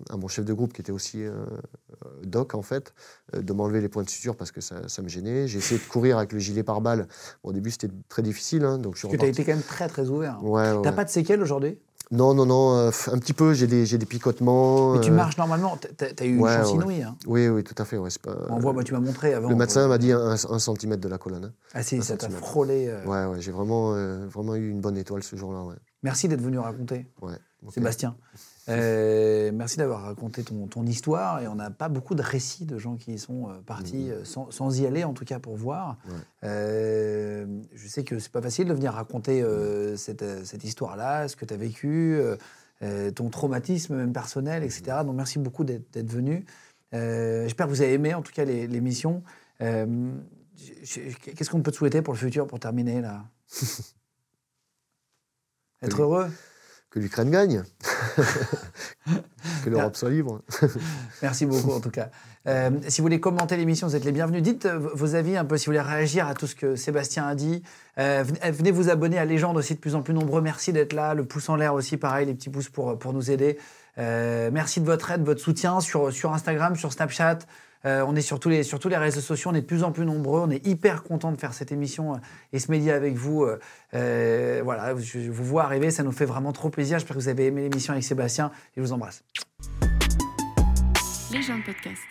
à 0.10 0.18
mon 0.18 0.28
chef 0.28 0.46
de 0.46 0.54
groupe, 0.54 0.74
qui 0.74 0.82
était 0.82 0.92
aussi 0.92 1.24
doc 2.24 2.56
en 2.56 2.62
fait, 2.62 2.94
de 3.34 3.54
m'enlever 3.54 3.82
les 3.82 3.90
points 3.90 4.04
de 4.04 4.10
suture 4.10 4.36
parce 4.36 4.52
que 4.52 4.62
ça, 4.62 4.88
ça 4.88 5.02
me 5.02 5.10
gênait. 5.10 5.48
J'ai 5.48 5.58
essayé 5.58 5.80
de 5.80 5.86
courir 5.86 6.18
avec 6.18 6.32
le 6.32 6.40
gilet 6.40 6.64
pare-balles. 6.64 7.08
Bon, 7.44 7.50
au 7.50 7.54
début, 7.54 7.72
c'était 7.72 7.90
très 8.08 8.22
difficile. 8.22 8.64
hein, 8.64 8.78
donc 8.78 8.96
je 8.96 9.08
suis 9.08 9.18
tu 9.18 9.26
as 9.26 9.28
été 9.28 9.44
quand 9.44 9.54
même 9.54 9.62
très, 9.62 9.88
très 9.88 10.10
ouvert. 10.10 10.44
Ouais, 10.44 10.72
ouais. 10.72 10.82
T'as 10.84 10.92
pas 10.92 11.04
de 11.04 11.10
séquelles 11.10 11.42
aujourd'hui? 11.42 11.78
Non, 12.12 12.34
non, 12.34 12.46
non, 12.46 12.76
euh, 12.78 12.92
un 13.12 13.18
petit 13.20 13.34
peu, 13.34 13.54
j'ai 13.54 13.68
des, 13.68 13.86
des 13.86 14.06
picotements. 14.06 14.94
Mais 14.94 15.02
tu 15.02 15.12
euh, 15.12 15.14
marches 15.14 15.38
normalement. 15.38 15.78
T'as 15.98 16.06
as 16.20 16.26
eu 16.26 16.40
ouais, 16.40 16.52
une 16.52 16.58
chance 16.64 16.70
ouais. 16.72 16.76
inouïe. 16.76 17.04
Hein. 17.04 17.18
Oui, 17.26 17.48
oui, 17.50 17.64
tout 17.64 17.76
à 17.78 17.86
fait. 17.86 17.98
ouais, 17.98 18.10
pas- 18.22 18.36
On 18.50 18.60
voit, 18.60 18.72
moi, 18.74 18.84
tu 18.84 18.94
m'as 18.94 19.00
montré 19.00 19.34
avant. 19.34 19.50
le 19.50 19.56
médecin 19.56 19.88
m'a 19.88 19.98
dit 19.98 20.12
un, 20.14 20.32
un 20.32 20.60
centimètre 20.60 21.02
de 21.02 21.10
la 21.10 21.18
colonne. 21.18 21.46
hein. 21.46 21.54
Ah 21.74 21.84
si, 21.84 21.98
un 21.98 22.02
ça 22.02 22.16
t'a 22.16 22.30
frôlé. 22.30 22.88
euh. 22.88 23.06
Ouais, 23.06 23.26
ouais, 23.34 23.42
j'ai 23.42 23.52
vraiment, 23.52 23.94
euh, 23.94 24.26
vraiment 24.28 24.56
eu 24.56 24.70
une 24.70 24.80
bonne 24.80 24.98
étoile 24.98 25.24
ce 25.24 25.36
jour-là. 25.36 25.64
Merci 26.04 26.28
d'être 26.28 26.42
venu 26.42 26.60
raconter, 26.60 27.08
Ouais, 27.22 27.34
ok. 27.66 27.74
Sébastien. 27.74 28.16
Euh, 28.70 29.52
merci 29.54 29.78
d'avoir 29.78 30.02
raconté 30.04 30.44
ton, 30.44 30.68
ton 30.68 30.86
histoire. 30.86 31.42
Et 31.42 31.48
on 31.48 31.56
n'a 31.56 31.72
pas 31.72 31.90
beaucoup 31.90 32.16
de 32.16 32.22
récits 32.22 32.66
de 32.66 32.78
gens 32.78 32.96
qui 32.96 33.18
sont 33.18 33.50
euh, 33.50 33.54
partis 33.66 34.12
euh, 34.12 34.24
sans, 34.26 34.52
sans 34.52 34.80
y 34.80 34.86
aller, 34.86 35.04
en 35.04 35.14
tout 35.14 35.26
cas 35.26 35.40
pour 35.40 35.56
voir. 35.56 35.98
Ouais. 36.08 36.16
Euh, 36.44 37.46
je 37.74 37.88
sais 37.88 38.04
que 38.04 38.20
c'est 38.20 38.32
pas 38.32 38.42
facile 38.42 38.68
de 38.68 38.74
venir 38.74 38.94
raconter 38.94 39.42
euh, 39.42 39.96
cette, 39.96 40.46
cette 40.46 40.64
histoire-là, 40.64 41.28
ce 41.28 41.36
que 41.36 41.46
tu 41.46 41.54
as 41.54 41.58
vécu, 41.58 42.20
ton 43.16 43.30
traumatisme 43.30 43.96
même 43.96 44.14
personnel, 44.14 44.64
etc. 44.64 44.98
Donc 45.04 45.16
merci 45.16 45.40
beaucoup 45.40 45.64
d'être 45.64 46.12
venu. 46.12 46.46
J'espère 46.92 47.66
que 47.66 47.72
vous 47.72 47.82
avez 47.82 47.94
aimé 47.94 48.14
en 48.14 48.22
tout 48.22 48.32
cas 48.32 48.46
l'émission. 48.46 49.24
Qu'est-ce 49.60 51.50
qu'on 51.50 51.62
peut 51.62 51.72
te 51.72 51.78
souhaiter 51.78 52.02
pour 52.02 52.14
le 52.14 52.20
futur, 52.20 52.46
pour 52.48 52.60
terminer 52.60 53.02
là? 53.02 53.24
Être 55.82 56.02
heureux? 56.02 56.30
Que 56.90 57.00
l'Ukraine 57.00 57.30
gagne. 57.30 57.64
que 59.64 59.70
l'Europe 59.70 59.96
soit 59.96 60.10
libre. 60.10 60.42
Merci 61.22 61.46
beaucoup 61.46 61.72
en 61.72 61.80
tout 61.80 61.90
cas. 61.90 62.10
Euh, 62.48 62.72
si 62.88 63.02
vous 63.02 63.06
voulez 63.06 63.20
commenter 63.20 63.58
l'émission, 63.58 63.88
vous 63.88 63.96
êtes 63.96 64.06
les 64.06 64.14
bienvenus. 64.14 64.42
Dites 64.42 64.66
euh, 64.66 64.80
vos 64.94 65.16
avis 65.16 65.36
un 65.36 65.44
peu 65.44 65.58
si 65.58 65.66
vous 65.66 65.74
voulez 65.74 65.82
réagir 65.82 66.28
à 66.28 66.34
tout 66.34 66.48
ce 66.48 66.56
que 66.56 66.76
Sébastien 66.76 67.28
a 67.28 67.36
dit. 67.36 67.62
Euh, 68.00 68.24
venez, 68.52 68.72
vous 68.72 68.90
abonner 68.90 69.18
à 69.18 69.26
Légende 69.26 69.58
aussi 69.58 69.76
de 69.76 69.80
plus 69.80 69.96
en 69.96 70.02
plus 70.02 70.14
nombreux. 70.14 70.42
Merci 70.42 70.72
d'être 70.72 70.94
là. 70.94 71.14
Le 71.14 71.26
pouce 71.26 71.50
en 71.50 71.58
l'air 71.58 71.74
aussi, 71.74 71.98
pareil, 71.98 72.26
les 72.26 72.34
petits 72.34 72.50
pouces 72.50 72.70
pour, 72.70 72.98
pour 72.98 73.14
nous 73.14 73.32
aider. 73.32 73.58
Merci 73.98 74.80
de 74.80 74.86
votre 74.86 75.12
aide, 75.12 75.24
votre 75.24 75.42
soutien 75.42 75.82
sur, 75.82 76.14
sur 76.14 76.34
Instagram, 76.34 76.76
sur 76.76 76.94
Snapchat. 76.94 77.40
Euh, 77.86 78.04
on 78.08 78.16
est 78.16 78.22
sur 78.22 78.40
tous, 78.40 78.50
les, 78.50 78.64
sur 78.64 78.80
tous 78.80 78.90
les 78.90 78.98
réseaux 78.98 79.22
sociaux, 79.22 79.52
on 79.52 79.56
est 79.56 79.62
de 79.62 79.66
plus 79.66 79.84
en 79.84 79.92
plus 79.92 80.06
nombreux. 80.06 80.42
On 80.42 80.50
est 80.50 80.66
hyper 80.66 81.04
content 81.04 81.32
de 81.32 81.38
faire 81.38 81.54
cette 81.54 81.72
émission 81.72 82.16
euh, 82.16 82.18
et 82.54 82.60
ce 82.60 82.72
média 82.72 82.96
avec 82.96 83.16
vous. 83.16 83.48
Euh, 83.94 84.62
voilà, 84.64 84.96
je, 84.98 85.20
je 85.20 85.32
vous 85.32 85.46
vois 85.46 85.64
arriver, 85.64 85.92
ça 85.92 86.04
nous 86.04 86.12
fait 86.12 86.26
vraiment 86.26 86.52
trop 86.52 86.70
plaisir. 86.70 87.00
J'espère 87.00 87.16
que 87.16 87.22
vous 87.22 87.30
avez 87.30 87.48
aimé 87.48 87.64
l'émission 87.64 87.94
avec 87.94 88.04
Sébastien 88.04 88.52
et 88.76 88.78
je 88.78 88.82
vous 88.82 88.94
embrasse. 88.94 89.24
Les 91.32 91.42
gens 91.42 91.58
de 91.58 91.64
podcast. 91.64 92.02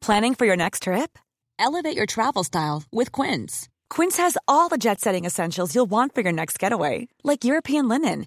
Planning 0.00 0.34
for 0.34 0.46
your 0.46 0.56
next 0.56 0.82
trip? 0.82 1.16
Elevate 1.60 1.96
your 1.96 2.06
travel 2.06 2.42
style 2.42 2.82
with 2.92 3.12
Quince. 3.12 3.68
Quince 3.88 4.16
has 4.16 4.36
all 4.48 4.68
the 4.68 4.78
jet 4.78 5.00
setting 5.00 5.24
essentials 5.24 5.74
you'll 5.74 5.90
want 5.90 6.14
for 6.14 6.22
your 6.22 6.32
next 6.32 6.58
getaway, 6.58 7.08
like 7.22 7.44
European 7.44 7.88
linen, 7.88 8.26